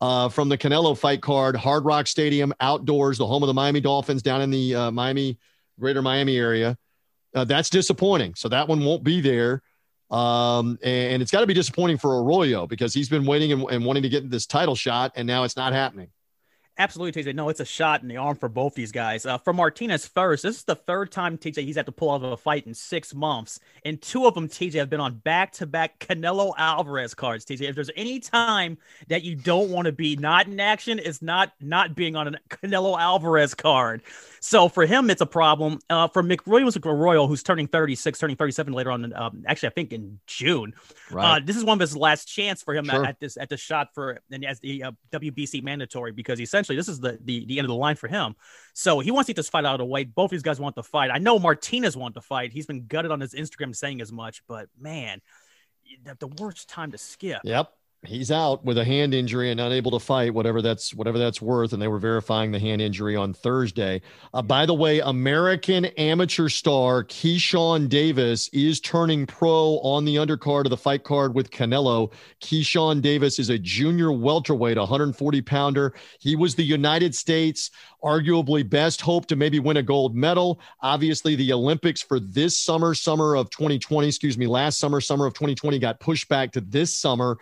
Uh, 0.02 0.28
from 0.28 0.50
the 0.50 0.58
Canelo 0.58 0.96
fight 0.96 1.22
card, 1.22 1.56
Hard 1.56 1.86
Rock 1.86 2.06
Stadium, 2.06 2.54
outdoors, 2.60 3.18
the 3.18 3.26
home 3.26 3.42
of 3.44 3.48
the 3.48 3.54
Miami 3.54 3.80
Dolphins 3.80 4.22
down 4.22 4.42
in 4.42 4.52
the 4.52 4.76
uh, 4.76 4.92
Miami, 4.92 5.40
greater 5.80 6.02
Miami 6.02 6.38
area 6.38 6.78
uh, 7.36 7.44
that's 7.44 7.70
disappointing. 7.70 8.34
So 8.36 8.50
that 8.50 8.68
one 8.68 8.84
won't 8.84 9.04
be 9.04 9.22
there. 9.22 9.62
Um, 10.10 10.78
and, 10.84 11.22
it's 11.22 11.32
got 11.32 11.42
to 11.42 11.48
be 11.48 11.54
disappointing 11.54 11.98
for 11.98 12.24
Arroyo 12.24 12.68
because 12.68 12.94
he's 12.94 13.10
been 13.10 13.26
waiting 13.26 13.52
and, 13.52 13.64
and, 13.72 13.84
wanting 13.84 14.04
to 14.04 14.10
get 14.10 14.30
this 14.30 14.46
title 14.46 14.76
shot, 14.76 15.12
and 15.16 15.28
now 15.28 15.44
it's 15.44 15.58
not 15.58 15.74
happening. 15.74 16.10
Absolutely, 16.78 17.24
TJ. 17.24 17.34
No, 17.36 17.48
it's 17.48 17.62
a 17.62 17.66
shot 17.66 18.02
in 18.02 18.10
the 18.10 18.18
arm 18.18 18.36
for 18.36 18.50
both 18.50 18.74
these 18.74 18.92
guys. 18.92 19.26
Uh, 19.26 19.38
for 19.38 19.54
Martinez 19.54 20.06
first, 20.06 20.44
this 20.44 20.58
is 20.58 20.64
the 20.64 20.76
third 20.76 21.10
time 21.10 21.38
TJ 21.38 21.64
he's 21.64 21.78
had 21.78 21.86
to 21.86 21.92
pull 21.94 22.12
out 22.12 22.22
of 22.22 22.34
a 22.34 22.38
fight 22.38 22.68
in 22.68 22.74
six 22.74 23.16
months, 23.16 23.62
and 23.86 24.02
two 24.02 24.26
of 24.26 24.34
them 24.34 24.50
TJ 24.50 24.74
have 24.74 24.90
been 24.90 25.00
on 25.00 25.16
back-to-back 25.20 26.00
Canelo 26.00 26.54
Alvarez 26.58 27.14
cards. 27.14 27.46
TJ, 27.46 27.70
if 27.70 27.76
there's 27.76 27.92
any 27.96 28.20
time 28.20 28.78
that 29.08 29.24
you 29.24 29.36
don't 29.36 29.70
want 29.70 29.86
to 29.86 29.94
be 29.94 30.18
not 30.18 30.48
in 30.48 30.60
action, 30.60 31.00
it's 31.00 31.22
not 31.22 31.54
not 31.62 31.96
being 31.96 32.18
on 32.18 32.28
a 32.28 32.40
Canelo 32.50 33.00
Alvarez 33.00 33.54
card. 33.54 34.02
So 34.42 34.68
for 34.68 34.86
him, 34.86 35.10
it's 35.10 35.22
a 35.22 35.26
problem. 35.26 35.80
Uh, 35.90 36.08
for 36.10 36.22
McWilliams 36.22 36.78
Arroyo, 36.86 37.26
who's 37.26 37.42
turning 37.42 37.68
36, 37.68 38.20
turning 38.20 38.36
37 38.36 38.74
later 38.74 38.92
on, 38.92 39.14
um, 39.14 39.44
actually 39.48 39.70
I 39.70 39.72
think 39.72 39.94
in 39.94 40.20
June. 40.28 40.74
Right. 41.10 41.38
Uh, 41.38 41.40
this 41.44 41.56
is 41.56 41.64
one 41.64 41.78
of 41.78 41.80
his 41.80 41.96
last 41.96 42.26
chance 42.26 42.62
for 42.62 42.76
him 42.76 42.86
sure. 42.86 43.04
at, 43.04 43.10
at, 43.10 43.20
this 43.20 43.38
at 43.38 43.50
the 43.50 43.58
shot 43.58 43.94
for 43.94 44.20
and 44.30 44.46
as 44.46 44.60
the 44.60 44.84
uh, 44.84 44.92
WBC 45.12 45.64
mandatory 45.64 46.12
because 46.12 46.38
he 46.38 46.44
essentially 46.44 46.65
this 46.74 46.88
is 46.88 47.00
the, 47.00 47.20
the 47.24 47.46
the 47.46 47.60
end 47.60 47.66
of 47.66 47.70
the 47.70 47.76
line 47.76 47.96
for 47.96 48.08
him. 48.08 48.36
So 48.74 49.00
he 49.00 49.12
wants 49.12 49.28
to 49.28 49.34
get 49.34 49.38
this 49.38 49.50
fight 49.50 49.66
out 49.66 49.76
of 49.76 49.80
the 49.80 49.86
way. 49.86 50.04
Both 50.04 50.32
these 50.32 50.42
guys 50.42 50.60
want 50.60 50.76
to 50.76 50.84
fight. 50.84 51.12
I 51.12 51.20
know 51.20 51.38
Martinez 51.38 51.96
want 51.96 52.16
to 52.16 52.22
fight. 52.22 52.52
He's 52.54 52.66
been 52.66 52.88
gutted 52.88 53.12
on 53.12 53.20
his 53.20 53.34
Instagram 53.34 53.76
saying 53.76 54.02
as 54.02 54.12
much, 54.12 54.42
but 54.48 54.70
man, 54.80 55.22
the 56.20 56.28
worst 56.28 56.70
time 56.70 56.92
to 56.92 56.98
skip. 56.98 57.42
Yep 57.44 57.72
he's 58.06 58.32
out 58.32 58.64
with 58.64 58.78
a 58.78 58.86
hand 58.86 59.14
injury 59.14 59.52
and 59.52 59.60
unable 59.60 59.92
to 59.92 60.00
fight 60.00 60.34
whatever 60.34 60.62
that's 60.62 60.94
whatever 60.94 61.18
that's 61.18 61.42
worth. 61.42 61.74
And 61.74 61.82
they 61.82 61.88
were 61.88 62.00
verifying 62.00 62.52
the 62.52 62.60
hand 62.60 62.82
injury 62.82 63.16
on 63.16 63.34
thursday. 63.34 64.02
Uh, 64.34 64.42
by 64.42 64.66
the 64.66 64.74
way 64.74 65.00
american 65.00 65.86
amateur 65.86 66.50
star 66.50 67.04
keyshawn 67.04 67.90
davis 67.90 68.50
is 68.50 68.80
turning 68.80 69.26
pro 69.26 69.80
on 69.80 70.06
the 70.06 70.16
undercard 70.16 70.66
of 70.66 70.70
the 70.70 70.78
fight 70.78 71.04
card 71.04 71.34
with 71.34 71.52
canelo. 71.52 72.12
Keyshawn 72.42 73.02
davis 73.02 73.40
is 73.40 73.50
a 73.50 73.58
junior 73.58 74.12
welterweight 74.12 74.78
140 74.78 75.42
pounder. 75.42 75.94
He 76.20 76.36
was 76.36 76.56
the 76.56 76.64
united 76.64 77.16
states 77.16 77.72
arguably 78.06 78.68
best 78.68 79.02
hope 79.02 79.26
to 79.26 79.36
maybe 79.36 79.60
win 79.60 79.78
a 79.78 79.84
gold 79.84 80.16
medal. 80.16 80.60
Obviously, 80.82 81.36
the 81.36 81.52
Olympics 81.52 82.04
for 82.04 82.20
this 82.20 82.56
summer, 82.56 82.94
summer 82.94 83.36
of 83.36 83.50
2020, 83.50 84.08
excuse 84.08 84.38
me, 84.38 84.46
last 84.46 84.78
summer, 84.78 85.02
summer 85.02 85.26
of 85.26 85.34
2020 85.34 85.80
got 85.80 86.00
pushed 86.00 86.30
back 86.30 86.52
to 86.52 86.62
this 86.62 86.96
summer, 86.96 87.38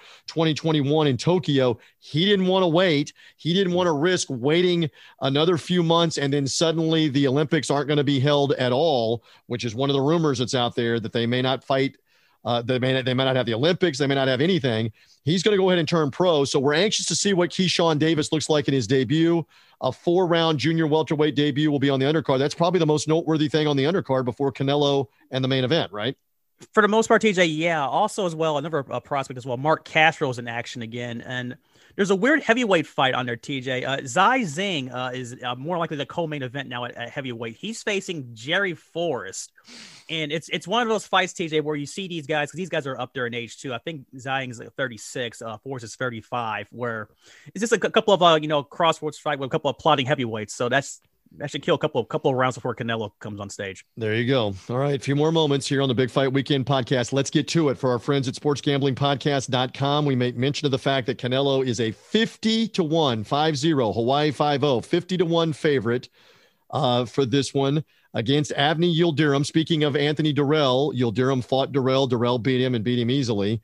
2021 0.54 1.08
in 1.08 1.18
Tokyo. 1.18 1.78
He 2.00 2.26
didn't 2.26 2.48
want 2.48 2.64
to 2.64 2.68
wait. 2.68 3.14
He 3.38 3.54
didn't 3.54 3.74
want 3.74 3.88
to 3.88 3.94
risk 3.94 4.28
waiting 4.30 4.90
another 5.22 5.58
few 5.58 5.84
months 5.84 6.18
and 6.18 6.34
then 6.34 6.48
suddenly 6.48 7.10
the 7.10 7.28
Olympics 7.28 7.70
aren't 7.70 7.88
going 7.88 7.98
to 7.98 8.04
be 8.04 8.20
held 8.20 8.54
at 8.54 8.72
all, 8.72 9.24
which 9.48 9.66
is 9.66 9.76
one 9.76 9.90
of 9.90 9.96
the 9.96 10.02
rumors 10.02 10.40
that's 10.40 10.56
out 10.56 10.76
there 10.76 11.00
that 11.00 11.14
they 11.14 11.26
may 11.26 11.42
not 11.42 11.64
fight 11.64 11.98
uh, 12.46 12.62
they 12.62 12.78
may 12.78 12.94
not, 12.94 13.06
they 13.06 13.14
may 13.14 13.24
not 13.24 13.36
have 13.36 13.46
the 13.46 13.54
Olympics. 13.54 13.98
They 13.98 14.08
may 14.08 14.16
not 14.16 14.28
have 14.28 14.42
anything. 14.42 14.92
He's 15.24 15.44
going 15.44 15.56
to 15.56 15.62
go 15.62 15.70
ahead 15.70 15.80
and 15.80 15.88
turn 15.88 16.12
pro. 16.12 16.44
So 16.44 16.60
we're 16.60 16.74
anxious 16.74 17.06
to 17.08 17.16
see 17.16 17.34
what 17.34 17.50
Keyshawn 17.50 18.00
Davis 18.00 18.32
looks 18.32 18.50
like 18.50 18.68
in 18.68 18.74
his 18.74 18.88
debut. 18.88 19.46
A 19.82 19.92
four 19.92 20.28
round 20.28 20.60
junior 20.60 20.88
welterweight 20.88 21.36
debut 21.36 21.72
will 21.72 21.80
be 21.80 21.90
on 21.90 22.00
the 22.00 22.06
undercard. 22.06 22.40
That's 22.40 22.56
probably 22.56 22.80
the 22.80 22.86
most 22.86 23.08
noteworthy 23.08 23.48
thing 23.48 23.68
on 23.68 23.78
the 23.78 23.86
undercard 23.86 24.26
before 24.26 24.52
Canelo 24.52 25.08
and 25.32 25.44
the 25.44 25.48
main 25.48 25.64
event, 25.64 25.92
right? 25.92 26.18
For 26.72 26.82
the 26.82 26.88
most 26.88 27.08
part, 27.08 27.22
TJ, 27.22 27.58
yeah. 27.58 27.86
Also, 27.86 28.26
as 28.26 28.36
well, 28.36 28.58
another 28.58 28.86
uh, 28.90 29.00
prospect 29.00 29.38
as 29.38 29.46
well. 29.46 29.58
Mark 29.58 29.86
Castro 29.86 30.30
is 30.30 30.40
in 30.40 30.48
action 30.48 30.82
again, 30.82 31.22
and 31.22 31.58
there's 31.96 32.10
a 32.10 32.16
weird 32.16 32.42
heavyweight 32.42 32.88
fight 32.88 33.14
on 33.14 33.26
there, 33.26 33.38
TJ. 33.38 33.86
Uh, 33.86 33.98
Zhilei 33.98 34.42
Zhang 34.42 34.94
uh, 34.94 35.12
is 35.14 35.36
uh, 35.44 35.56
more 35.56 35.78
likely 35.78 35.98
the 35.98 36.06
co-main 36.06 36.42
event 36.42 36.70
now 36.70 36.86
at, 36.86 36.96
at, 36.96 37.10
heavyweight. 37.10 37.56
He's 37.56 37.84
facing 37.84 38.30
Jerry 38.34 38.74
Forrest, 38.74 39.52
and 40.10 40.32
it's 40.32 40.50
it's 40.50 40.68
one 40.68 40.82
of 40.82 40.90
those 40.90 41.06
fights, 41.06 41.34
TJ, 41.34 41.64
where 41.64 41.76
you 41.76 41.86
see 41.86 42.08
these 42.08 42.26
guys 42.26 42.50
because 42.50 42.58
these 42.58 42.70
guys 42.70 42.88
are 42.88 43.00
up 43.00 43.14
there 43.14 43.28
in 43.28 43.34
age 43.34 43.60
too. 43.60 43.74
I 43.74 43.78
think 43.78 44.06
Zai 44.18 44.46
is 44.46 44.62
36, 44.76 45.42
uh, 45.42 45.58
Forrest 45.58 45.84
is 45.84 45.96
35. 45.96 46.68
Where 46.72 47.10
it's 47.54 47.62
just 47.62 47.74
a, 47.74 47.88
a 47.88 47.92
couple 47.92 48.14
of 48.14 48.24
uh, 48.24 48.40
you 48.42 48.48
know 48.48 48.64
crossroads 48.64 49.20
fight 49.20 49.40
with 49.40 49.48
a 49.48 49.52
couple 49.52 49.70
of 49.70 49.78
plotting 49.78 50.06
heavyweights. 50.06 50.56
So 50.56 50.70
that's 50.70 51.02
that 51.38 51.52
should 51.52 51.62
kill 51.62 51.76
a 51.76 51.80
couple 51.80 52.02
of 52.02 52.08
couple 52.10 52.32
of 52.32 52.38
rounds 52.38 52.56
before 52.56 52.76
Canelo 52.76 53.12
comes 53.20 53.40
on 53.40 53.50
stage. 53.50 53.86
There 53.98 54.16
you 54.16 54.28
go. 54.28 54.54
All 54.70 54.78
right, 54.78 54.96
a 54.96 55.04
few 55.04 55.16
more 55.16 55.32
moments 55.32 55.68
here 55.68 55.82
on 55.82 55.88
the 55.88 55.96
Big 55.96 56.10
Fight 56.10 56.32
Weekend 56.32 56.66
podcast. 56.66 57.14
Let's 57.14 57.30
get 57.30 57.48
to 57.50 57.70
it 57.70 57.78
for 57.78 57.92
our 57.92 58.00
friends 58.00 58.28
at 58.28 58.36
sportsgamblingpodcast.com. 58.36 60.06
We 60.06 60.16
make 60.16 60.36
mention 60.36 60.66
of 60.66 60.72
the 60.72 60.80
fact 60.80 61.08
that 61.08 61.18
Canelo 61.18 61.66
is 61.66 61.80
a 61.80 61.92
50 61.92 62.68
to 62.70 62.84
1, 62.84 63.24
5 63.24 63.56
Hawaii 63.62 64.32
5 64.32 64.62
0, 64.62 64.82
50 64.82 65.18
to 65.18 65.26
1 65.26 65.54
favorite 65.54 66.10
uh, 66.72 67.06
for 67.06 67.26
this 67.26 67.54
one 67.54 67.84
against 68.14 68.52
Avni 68.52 68.96
Yildirim. 68.96 69.46
Speaking 69.46 69.84
of 69.84 69.96
Anthony 69.96 70.34
Dirrell, 70.34 70.94
Yildirim 70.94 71.44
fought 71.44 71.72
Dirrell. 71.72 72.10
Dirrell 72.10 72.42
beat 72.42 72.62
him 72.62 72.76
and 72.76 72.84
beat 72.84 73.00
him 73.00 73.10
easily. 73.10 73.62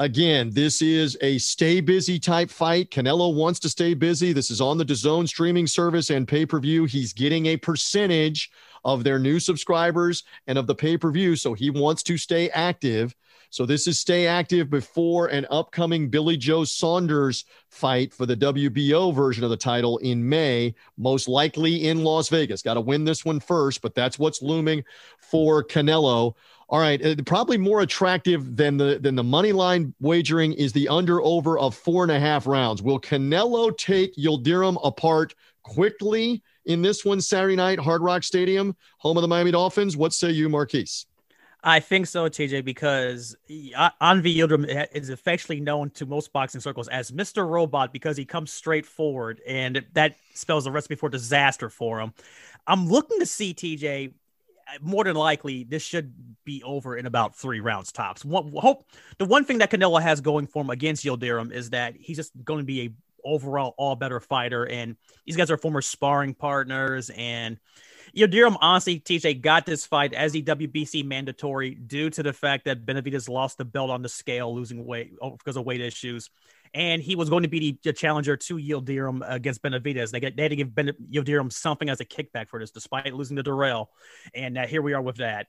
Again, 0.00 0.50
this 0.50 0.80
is 0.80 1.18
a 1.22 1.38
stay 1.38 1.80
busy 1.80 2.20
type 2.20 2.50
fight. 2.50 2.90
Canelo 2.92 3.34
wants 3.34 3.58
to 3.60 3.68
stay 3.68 3.94
busy. 3.94 4.32
This 4.32 4.48
is 4.48 4.60
on 4.60 4.78
the 4.78 4.84
DAZN 4.84 5.26
streaming 5.26 5.66
service 5.66 6.10
and 6.10 6.28
pay 6.28 6.46
per 6.46 6.60
view. 6.60 6.84
He's 6.84 7.12
getting 7.12 7.46
a 7.46 7.56
percentage 7.56 8.48
of 8.84 9.02
their 9.02 9.18
new 9.18 9.40
subscribers 9.40 10.22
and 10.46 10.56
of 10.56 10.68
the 10.68 10.74
pay 10.74 10.96
per 10.96 11.10
view. 11.10 11.34
So 11.34 11.52
he 11.52 11.70
wants 11.70 12.04
to 12.04 12.16
stay 12.16 12.48
active. 12.50 13.12
So 13.50 13.66
this 13.66 13.88
is 13.88 13.98
stay 13.98 14.28
active 14.28 14.70
before 14.70 15.28
an 15.28 15.46
upcoming 15.50 16.08
Billy 16.10 16.36
Joe 16.36 16.62
Saunders 16.64 17.44
fight 17.68 18.12
for 18.12 18.24
the 18.24 18.36
WBO 18.36 19.12
version 19.12 19.42
of 19.42 19.50
the 19.50 19.56
title 19.56 19.98
in 19.98 20.28
May, 20.28 20.74
most 20.96 21.28
likely 21.28 21.88
in 21.88 22.04
Las 22.04 22.28
Vegas. 22.28 22.62
Got 22.62 22.74
to 22.74 22.80
win 22.82 23.04
this 23.04 23.24
one 23.24 23.40
first, 23.40 23.80
but 23.80 23.94
that's 23.96 24.18
what's 24.18 24.42
looming 24.42 24.84
for 25.18 25.64
Canelo. 25.64 26.34
All 26.70 26.80
right, 26.80 27.04
uh, 27.04 27.14
probably 27.24 27.56
more 27.56 27.80
attractive 27.80 28.56
than 28.56 28.76
the 28.76 28.98
than 29.00 29.14
the 29.14 29.24
money 29.24 29.52
line 29.52 29.94
wagering 30.00 30.52
is 30.52 30.72
the 30.72 30.86
under 30.88 31.22
over 31.22 31.58
of 31.58 31.74
four 31.74 32.02
and 32.02 32.12
a 32.12 32.20
half 32.20 32.46
rounds. 32.46 32.82
Will 32.82 33.00
Canelo 33.00 33.76
take 33.76 34.14
Yildirim 34.16 34.78
apart 34.84 35.34
quickly 35.62 36.42
in 36.66 36.82
this 36.82 37.06
one 37.06 37.22
Saturday 37.22 37.56
night, 37.56 37.78
Hard 37.78 38.02
Rock 38.02 38.22
Stadium, 38.22 38.76
home 38.98 39.16
of 39.16 39.22
the 39.22 39.28
Miami 39.28 39.50
Dolphins? 39.50 39.96
What 39.96 40.12
say 40.12 40.30
you, 40.30 40.50
Marquise? 40.50 41.06
I 41.64 41.80
think 41.80 42.06
so, 42.06 42.28
TJ, 42.28 42.64
because 42.64 43.34
Avni 43.50 44.36
Yildirim 44.36 44.86
is 44.92 45.08
affectionately 45.08 45.60
known 45.60 45.90
to 45.90 46.06
most 46.06 46.32
boxing 46.32 46.60
circles 46.60 46.86
as 46.88 47.10
Mr. 47.10 47.48
Robot 47.48 47.92
because 47.92 48.16
he 48.16 48.24
comes 48.24 48.52
straight 48.52 48.86
forward, 48.86 49.40
and 49.46 49.84
that 49.94 50.16
spells 50.34 50.66
a 50.66 50.70
recipe 50.70 50.94
for 50.94 51.08
disaster 51.08 51.68
for 51.68 51.98
him. 52.00 52.12
I'm 52.66 52.88
looking 52.88 53.18
to 53.18 53.26
see 53.26 53.54
TJ 53.54 54.12
more 54.80 55.04
than 55.04 55.16
likely 55.16 55.64
this 55.64 55.82
should 55.82 56.12
be 56.44 56.62
over 56.62 56.96
in 56.96 57.06
about 57.06 57.36
three 57.36 57.60
rounds 57.60 57.92
tops. 57.92 58.24
One, 58.24 58.52
hope 58.54 58.84
the 59.18 59.24
one 59.24 59.44
thing 59.44 59.58
that 59.58 59.70
Canelo 59.70 60.00
has 60.00 60.20
going 60.20 60.46
for 60.46 60.62
him 60.62 60.70
against 60.70 61.04
Yildirim 61.04 61.52
is 61.52 61.70
that 61.70 61.94
he's 61.98 62.16
just 62.16 62.32
going 62.44 62.60
to 62.60 62.64
be 62.64 62.82
a 62.82 62.90
overall 63.24 63.74
all 63.76 63.96
better 63.96 64.20
fighter, 64.20 64.66
and 64.66 64.96
these 65.26 65.36
guys 65.36 65.50
are 65.50 65.56
former 65.56 65.82
sparring 65.82 66.34
partners. 66.34 67.10
And 67.10 67.58
Yildirim 68.16 68.56
honestly, 68.60 69.00
TJ 69.00 69.40
got 69.40 69.66
this 69.66 69.86
fight 69.86 70.14
as 70.14 70.32
the 70.32 70.42
WBC 70.42 71.04
mandatory 71.04 71.74
due 71.74 72.10
to 72.10 72.22
the 72.22 72.32
fact 72.32 72.64
that 72.64 72.84
Benavidez 72.84 73.28
lost 73.28 73.58
the 73.58 73.64
belt 73.64 73.90
on 73.90 74.02
the 74.02 74.08
scale, 74.08 74.54
losing 74.54 74.84
weight 74.84 75.12
oh, 75.20 75.30
because 75.30 75.56
of 75.56 75.64
weight 75.64 75.80
issues 75.80 76.30
and 76.74 77.02
he 77.02 77.16
was 77.16 77.28
going 77.28 77.42
to 77.42 77.48
be 77.48 77.78
the 77.82 77.92
challenger 77.92 78.36
to 78.36 78.56
Yildirim 78.56 79.22
against 79.28 79.62
Benavidez. 79.62 80.10
They, 80.10 80.20
get, 80.20 80.36
they 80.36 80.42
had 80.42 80.50
to 80.50 80.56
give 80.56 80.74
ben, 80.74 80.92
Yildirim 81.10 81.52
something 81.52 81.88
as 81.88 82.00
a 82.00 82.04
kickback 82.04 82.48
for 82.48 82.60
this, 82.60 82.70
despite 82.70 83.12
losing 83.14 83.36
to 83.36 83.42
Dirrell. 83.42 83.86
And 84.34 84.58
uh, 84.58 84.66
here 84.66 84.82
we 84.82 84.92
are 84.92 85.02
with 85.02 85.16
that. 85.16 85.48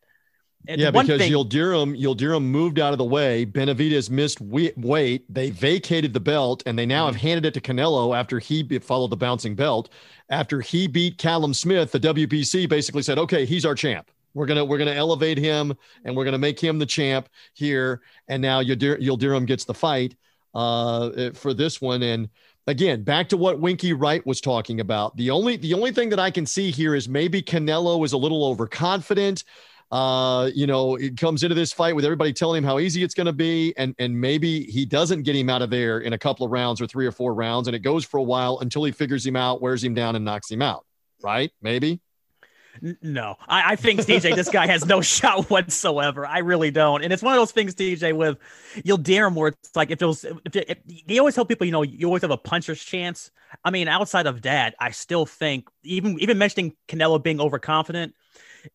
And 0.68 0.82
yeah, 0.82 0.92
because 0.92 1.20
thing- 1.20 1.32
Yildirim, 1.32 2.00
Yildirim 2.00 2.44
moved 2.44 2.80
out 2.80 2.92
of 2.92 2.98
the 2.98 3.06
way. 3.06 3.46
Benavidez 3.46 4.10
missed 4.10 4.42
weight. 4.42 5.34
They 5.34 5.52
vacated 5.52 6.14
the 6.14 6.20
belt, 6.20 6.64
and 6.66 6.78
they 6.78 6.86
now 6.86 7.06
mm-hmm. 7.06 7.14
have 7.14 7.22
handed 7.22 7.46
it 7.46 7.54
to 7.54 7.62
Canelo 7.62 8.18
after 8.18 8.40
he 8.40 8.64
followed 8.80 9.10
the 9.10 9.18
bouncing 9.18 9.56
belt. 9.56 9.90
After 10.30 10.60
he 10.60 10.88
beat 10.88 11.18
Callum 11.18 11.54
Smith, 11.54 11.92
the 11.92 12.00
WBC 12.00 12.68
basically 12.68 13.04
said, 13.04 13.18
"Okay, 13.18 13.46
he's 13.46 13.66
our 13.66 13.74
champ. 13.74 14.12
We're 14.34 14.46
gonna 14.48 14.66
we're 14.66 14.78
gonna 14.78 14.92
elevate 14.92 15.38
him, 15.38 15.74
and 16.04 16.16
we're 16.16 16.26
gonna 16.26 16.38
make 16.38 16.60
him 16.60 16.78
the 16.78 16.86
champ 16.86 17.30
here." 17.54 18.02
And 18.28 18.42
now 18.42 18.62
Yildir- 18.62 19.02
Yildirim 19.02 19.46
gets 19.46 19.64
the 19.64 19.74
fight 19.74 20.16
uh, 20.54 21.32
for 21.32 21.54
this 21.54 21.82
one. 21.82 22.04
And 22.04 22.30
again, 22.68 23.04
back 23.04 23.30
to 23.30 23.38
what 23.38 23.60
Winky 23.60 23.94
Wright 23.94 24.26
was 24.26 24.42
talking 24.42 24.80
about. 24.80 25.16
The 25.18 25.30
only 25.30 25.58
the 25.58 25.74
only 25.74 25.92
thing 25.92 26.10
that 26.10 26.20
I 26.20 26.32
can 26.32 26.46
see 26.46 26.72
here 26.72 26.96
is 26.96 27.10
maybe 27.10 27.42
Canelo 27.42 28.04
is 28.06 28.14
a 28.14 28.18
little 28.18 28.46
overconfident. 28.46 29.44
Uh, 29.92 30.52
you 30.54 30.68
know, 30.68 30.96
it 30.96 31.18
comes 31.18 31.42
into 31.42 31.56
this 31.56 31.74
fight 31.74 31.96
with 31.96 32.06
everybody 32.06 32.32
telling 32.32 32.60
him 32.60 32.64
how 32.64 32.78
easy 32.78 33.04
it's 33.04 33.16
going 33.16 33.26
to 33.26 33.34
be, 33.34 33.74
and 33.76 33.96
and 33.98 34.20
maybe 34.20 34.64
he 34.66 34.86
doesn't 34.86 35.24
get 35.24 35.36
him 35.36 35.50
out 35.50 35.64
of 35.64 35.72
there 35.72 36.00
in 36.00 36.14
a 36.14 36.18
couple 36.18 36.46
of 36.46 36.52
rounds 36.52 36.80
or 36.80 36.86
three 36.86 37.08
or 37.08 37.12
four 37.12 37.34
rounds, 37.34 37.68
and 37.68 37.76
it 37.76 37.80
goes 37.80 38.06
for 38.06 38.18
a 38.18 38.24
while 38.24 38.60
until 38.60 38.84
he 38.84 38.92
figures 38.92 39.26
him 39.26 39.36
out, 39.36 39.62
wears 39.62 39.84
him 39.84 39.96
down, 39.96 40.16
and 40.16 40.24
knocks 40.24 40.52
him 40.52 40.62
out. 40.62 40.86
Right? 41.24 41.52
Maybe. 41.62 42.02
No, 43.02 43.36
I, 43.48 43.74
I 43.74 43.76
think 43.76 44.02
TJ, 44.02 44.36
this 44.36 44.50
guy 44.50 44.68
has 44.68 44.86
no 44.86 45.02
shot 45.02 45.50
whatsoever. 45.50 46.26
I 46.26 46.40
really 46.40 46.72
don't. 46.72 47.04
And 47.04 47.12
it's 47.12 47.24
one 47.24 47.34
of 47.34 47.40
those 47.40 47.52
things, 47.52 47.76
TJ, 47.76 48.16
with 48.16 48.38
Yildirim 48.78 49.36
where 49.36 49.50
it's 49.50 49.76
like 49.76 49.92
if 49.92 50.02
it 50.02 50.06
was, 50.06 50.24
if, 50.24 50.38
if 50.56 50.78
they 51.08 51.20
always 51.20 51.36
tell 51.36 51.46
people, 51.46 51.66
you 51.66 51.72
know, 51.72 51.82
you 51.82 52.08
always 52.08 52.22
have 52.22 52.32
a 52.32 52.38
puncher's 52.38 52.84
chance. 52.84 53.32
I 53.66 53.72
mean, 53.72 53.88
outside 53.88 54.28
of 54.28 54.44
that, 54.44 54.76
I 54.80 54.92
still 54.92 55.26
think 55.26 55.68
even 55.84 56.20
even 56.20 56.38
mentioning 56.38 56.76
Canelo 56.88 57.22
being 57.22 57.42
overconfident, 57.42 58.14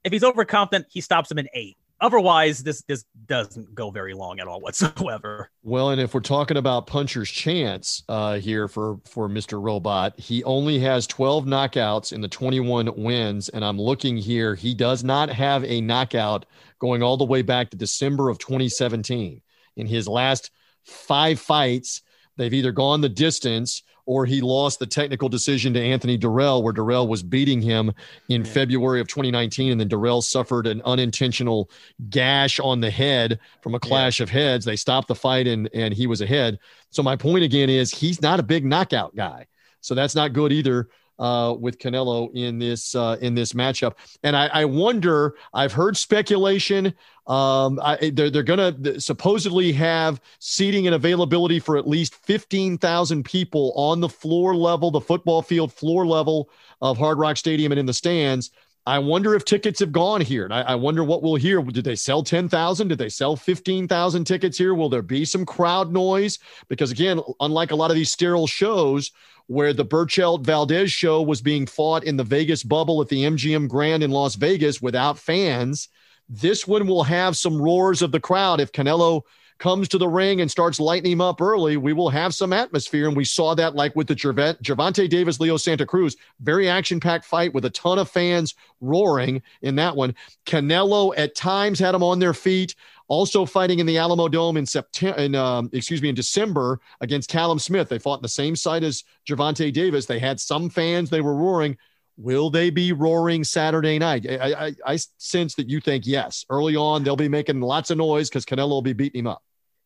if 0.02 0.12
he's 0.12 0.24
overconfident, 0.24 0.86
he 0.90 1.00
stops 1.00 1.30
him 1.30 1.38
in 1.38 1.48
eight. 1.54 1.76
Otherwise, 2.04 2.62
this 2.62 2.82
this 2.82 3.04
doesn't 3.26 3.74
go 3.74 3.90
very 3.90 4.12
long 4.12 4.38
at 4.38 4.46
all 4.46 4.60
whatsoever. 4.60 5.50
Well, 5.62 5.90
and 5.90 6.00
if 6.00 6.12
we're 6.12 6.20
talking 6.20 6.58
about 6.58 6.86
puncher's 6.86 7.30
chance 7.30 8.02
uh, 8.08 8.34
here 8.34 8.68
for 8.68 8.98
for 9.06 9.28
Mr. 9.28 9.60
Robot, 9.60 10.18
he 10.20 10.44
only 10.44 10.78
has 10.80 11.06
12 11.06 11.46
knockouts 11.46 12.12
in 12.12 12.20
the 12.20 12.28
21 12.28 12.90
wins, 12.96 13.48
and 13.48 13.64
I'm 13.64 13.80
looking 13.80 14.16
here. 14.16 14.54
He 14.54 14.74
does 14.74 15.02
not 15.02 15.30
have 15.30 15.64
a 15.64 15.80
knockout 15.80 16.44
going 16.78 17.02
all 17.02 17.16
the 17.16 17.24
way 17.24 17.40
back 17.40 17.70
to 17.70 17.76
December 17.76 18.28
of 18.28 18.38
2017. 18.38 19.40
In 19.76 19.86
his 19.86 20.06
last 20.06 20.50
five 20.84 21.40
fights, 21.40 22.02
they've 22.36 22.52
either 22.52 22.72
gone 22.72 23.00
the 23.00 23.08
distance 23.08 23.82
or 24.06 24.26
he 24.26 24.40
lost 24.40 24.78
the 24.78 24.86
technical 24.86 25.28
decision 25.28 25.72
to 25.74 25.80
Anthony 25.80 26.18
Dirrell, 26.18 26.62
where 26.62 26.72
Dirrell 26.72 27.08
was 27.08 27.22
beating 27.22 27.60
him 27.60 27.92
in 28.28 28.44
yeah. 28.44 28.52
February 28.52 29.00
of 29.00 29.08
2019. 29.08 29.72
And 29.72 29.80
then 29.80 29.88
Dirrell 29.88 30.22
suffered 30.22 30.66
an 30.66 30.82
unintentional 30.84 31.70
gash 32.10 32.60
on 32.60 32.80
the 32.80 32.90
head 32.90 33.38
from 33.62 33.74
a 33.74 33.80
clash 33.80 34.20
yeah. 34.20 34.24
of 34.24 34.30
heads. 34.30 34.64
They 34.64 34.76
stopped 34.76 35.08
the 35.08 35.14
fight 35.14 35.46
and, 35.46 35.68
and 35.72 35.94
he 35.94 36.06
was 36.06 36.20
ahead. 36.20 36.58
So, 36.90 37.02
my 37.02 37.16
point 37.16 37.44
again 37.44 37.70
is 37.70 37.90
he's 37.90 38.20
not 38.20 38.40
a 38.40 38.44
big 38.44 38.64
knockout 38.64 39.16
guy. 39.16 39.46
So, 39.80 39.94
that's 39.94 40.14
not 40.14 40.32
good 40.32 40.52
either 40.52 40.88
uh, 41.18 41.54
with 41.58 41.78
Canelo 41.78 42.34
in 42.34 42.58
this 42.58 42.94
uh, 42.94 43.16
in 43.20 43.34
this 43.34 43.52
matchup. 43.52 43.94
And 44.22 44.36
I, 44.36 44.46
I 44.46 44.64
wonder. 44.64 45.36
I've 45.52 45.72
heard 45.72 45.96
speculation. 45.96 46.94
Um, 47.26 47.80
I, 47.82 48.10
they're 48.12 48.30
they're 48.30 48.42
going 48.42 48.82
to 48.82 49.00
supposedly 49.00 49.72
have 49.72 50.20
seating 50.38 50.86
and 50.86 50.94
availability 50.94 51.58
for 51.58 51.76
at 51.76 51.88
least 51.88 52.14
fifteen 52.14 52.78
thousand 52.78 53.24
people 53.24 53.72
on 53.76 54.00
the 54.00 54.08
floor 54.08 54.54
level, 54.54 54.90
the 54.90 55.00
football 55.00 55.42
field 55.42 55.72
floor 55.72 56.06
level 56.06 56.50
of 56.80 56.98
Hard 56.98 57.18
Rock 57.18 57.36
Stadium 57.36 57.72
and 57.72 57.78
in 57.78 57.86
the 57.86 57.94
stands. 57.94 58.50
I 58.86 58.98
wonder 58.98 59.34
if 59.34 59.44
tickets 59.44 59.80
have 59.80 59.92
gone 59.92 60.20
here. 60.20 60.46
I, 60.50 60.60
I, 60.62 60.74
wonder 60.74 61.02
what 61.04 61.22
we'll 61.22 61.36
hear. 61.36 61.62
Did 61.62 61.84
they 61.84 61.96
sell 61.96 62.22
10,000? 62.22 62.88
Did 62.88 62.98
they 62.98 63.08
sell 63.08 63.34
15,000 63.34 64.24
tickets 64.26 64.58
here? 64.58 64.74
Will 64.74 64.90
there 64.90 65.00
be 65.00 65.24
some 65.24 65.46
crowd 65.46 65.90
noise? 65.90 66.38
Because 66.68 66.90
again, 66.90 67.20
unlike 67.40 67.70
a 67.70 67.76
lot 67.76 67.90
of 67.90 67.96
these 67.96 68.12
sterile 68.12 68.46
shows, 68.46 69.10
where 69.46 69.72
the 69.72 69.84
Berchelt 69.84 70.44
Valdez 70.44 70.90
show 70.92 71.22
was 71.22 71.40
being 71.40 71.66
fought 71.66 72.04
in 72.04 72.16
the 72.16 72.24
Vegas 72.24 72.62
bubble 72.62 73.00
at 73.00 73.08
the 73.08 73.24
MGM 73.24 73.68
Grand 73.68 74.02
in 74.02 74.10
Las 74.10 74.34
Vegas 74.34 74.80
without 74.80 75.18
fans. 75.18 75.88
This 76.28 76.66
one 76.66 76.86
will 76.86 77.04
have 77.04 77.36
some 77.36 77.60
roars 77.60 78.00
of 78.00 78.12
the 78.12 78.20
crowd. 78.20 78.60
If 78.60 78.72
Canelo 78.72 79.22
comes 79.64 79.88
to 79.88 79.96
the 79.96 80.06
ring 80.06 80.42
and 80.42 80.50
starts 80.50 80.78
lighting 80.78 81.10
him 81.10 81.22
up 81.22 81.40
early, 81.40 81.78
we 81.78 81.94
will 81.94 82.10
have 82.10 82.34
some 82.34 82.52
atmosphere. 82.52 83.08
And 83.08 83.16
we 83.16 83.24
saw 83.24 83.54
that 83.54 83.74
like 83.74 83.96
with 83.96 84.06
the 84.06 84.14
Gervonta 84.14 85.08
Davis, 85.08 85.40
Leo 85.40 85.56
Santa 85.56 85.86
Cruz, 85.86 86.16
very 86.40 86.68
action 86.68 87.00
packed 87.00 87.24
fight 87.24 87.54
with 87.54 87.64
a 87.64 87.70
ton 87.70 87.98
of 87.98 88.10
fans 88.10 88.54
roaring 88.82 89.40
in 89.62 89.74
that 89.76 89.96
one. 89.96 90.14
Canelo 90.44 91.14
at 91.16 91.34
times 91.34 91.78
had 91.78 91.94
him 91.94 92.02
on 92.02 92.18
their 92.18 92.34
feet 92.34 92.74
also 93.08 93.46
fighting 93.46 93.78
in 93.78 93.86
the 93.86 93.96
Alamodome 93.96 94.58
in 94.58 94.66
September, 94.66 95.18
in, 95.18 95.34
um, 95.34 95.70
excuse 95.72 96.02
me, 96.02 96.10
in 96.10 96.14
December 96.14 96.78
against 97.00 97.30
Callum 97.30 97.58
Smith. 97.58 97.88
They 97.88 97.98
fought 97.98 98.18
in 98.18 98.22
the 98.22 98.28
same 98.28 98.56
site 98.56 98.82
as 98.82 99.02
Gervonta 99.26 99.72
Davis. 99.72 100.04
They 100.04 100.18
had 100.18 100.40
some 100.40 100.68
fans. 100.68 101.08
They 101.08 101.22
were 101.22 101.34
roaring. 101.34 101.78
Will 102.18 102.50
they 102.50 102.68
be 102.68 102.92
roaring 102.92 103.44
Saturday 103.44 103.98
night? 103.98 104.26
I, 104.28 104.66
I, 104.66 104.74
I 104.84 104.96
sense 105.16 105.54
that 105.54 105.70
you 105.70 105.80
think 105.80 106.06
yes. 106.06 106.44
Early 106.50 106.76
on, 106.76 107.02
they'll 107.02 107.16
be 107.16 107.28
making 107.30 107.62
lots 107.62 107.88
of 107.88 107.96
noise 107.96 108.28
because 108.28 108.44
Canelo 108.44 108.68
will 108.68 108.82
be 108.82 108.92
beating 108.92 109.20
him 109.20 109.26
up. 109.28 109.42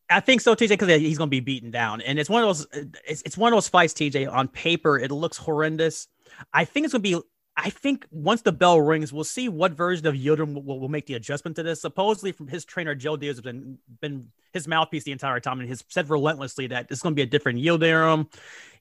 I 0.09 0.19
think 0.19 0.41
so, 0.41 0.55
TJ, 0.55 0.69
because 0.69 0.87
he's 0.87 1.17
going 1.17 1.27
to 1.27 1.31
be 1.31 1.39
beaten 1.39 1.71
down, 1.71 2.01
and 2.01 2.17
it's 2.17 2.29
one 2.29 2.43
of 2.43 2.47
those. 2.47 2.67
It's, 3.07 3.21
it's 3.23 3.37
one 3.37 3.53
of 3.53 3.57
those 3.57 3.69
fights, 3.69 3.93
TJ. 3.93 4.31
On 4.31 4.47
paper, 4.47 4.97
it 4.97 5.11
looks 5.11 5.37
horrendous. 5.37 6.07
I 6.53 6.65
think 6.65 6.85
it's 6.85 6.93
going 6.93 7.03
to 7.03 7.21
be 7.21 7.21
I 7.61 7.69
think 7.69 8.05
once 8.11 8.41
the 8.41 8.51
bell 8.51 8.79
rings, 8.79 9.11
we'll 9.11 9.23
see 9.23 9.49
what 9.49 9.73
version 9.73 10.07
of 10.07 10.15
Yildirim 10.15 10.63
will, 10.63 10.79
will, 10.79 10.89
make 10.89 11.05
the 11.05 11.15
adjustment 11.15 11.55
to 11.57 11.63
this. 11.63 11.81
Supposedly, 11.81 12.31
from 12.31 12.47
his 12.47 12.65
trainer 12.65 12.95
Joel 12.95 13.17
Diaz 13.17 13.35
has 13.35 13.41
been 13.41 13.77
been 14.01 14.27
his 14.53 14.67
mouthpiece 14.67 15.03
the 15.03 15.11
entire 15.11 15.39
time, 15.39 15.59
and 15.59 15.69
has 15.69 15.83
said 15.89 16.09
relentlessly 16.09 16.67
that 16.67 16.87
it's 16.89 17.01
going 17.01 17.13
to 17.13 17.15
be 17.15 17.21
a 17.21 17.27
different 17.27 17.59
Yildirim. 17.59 18.27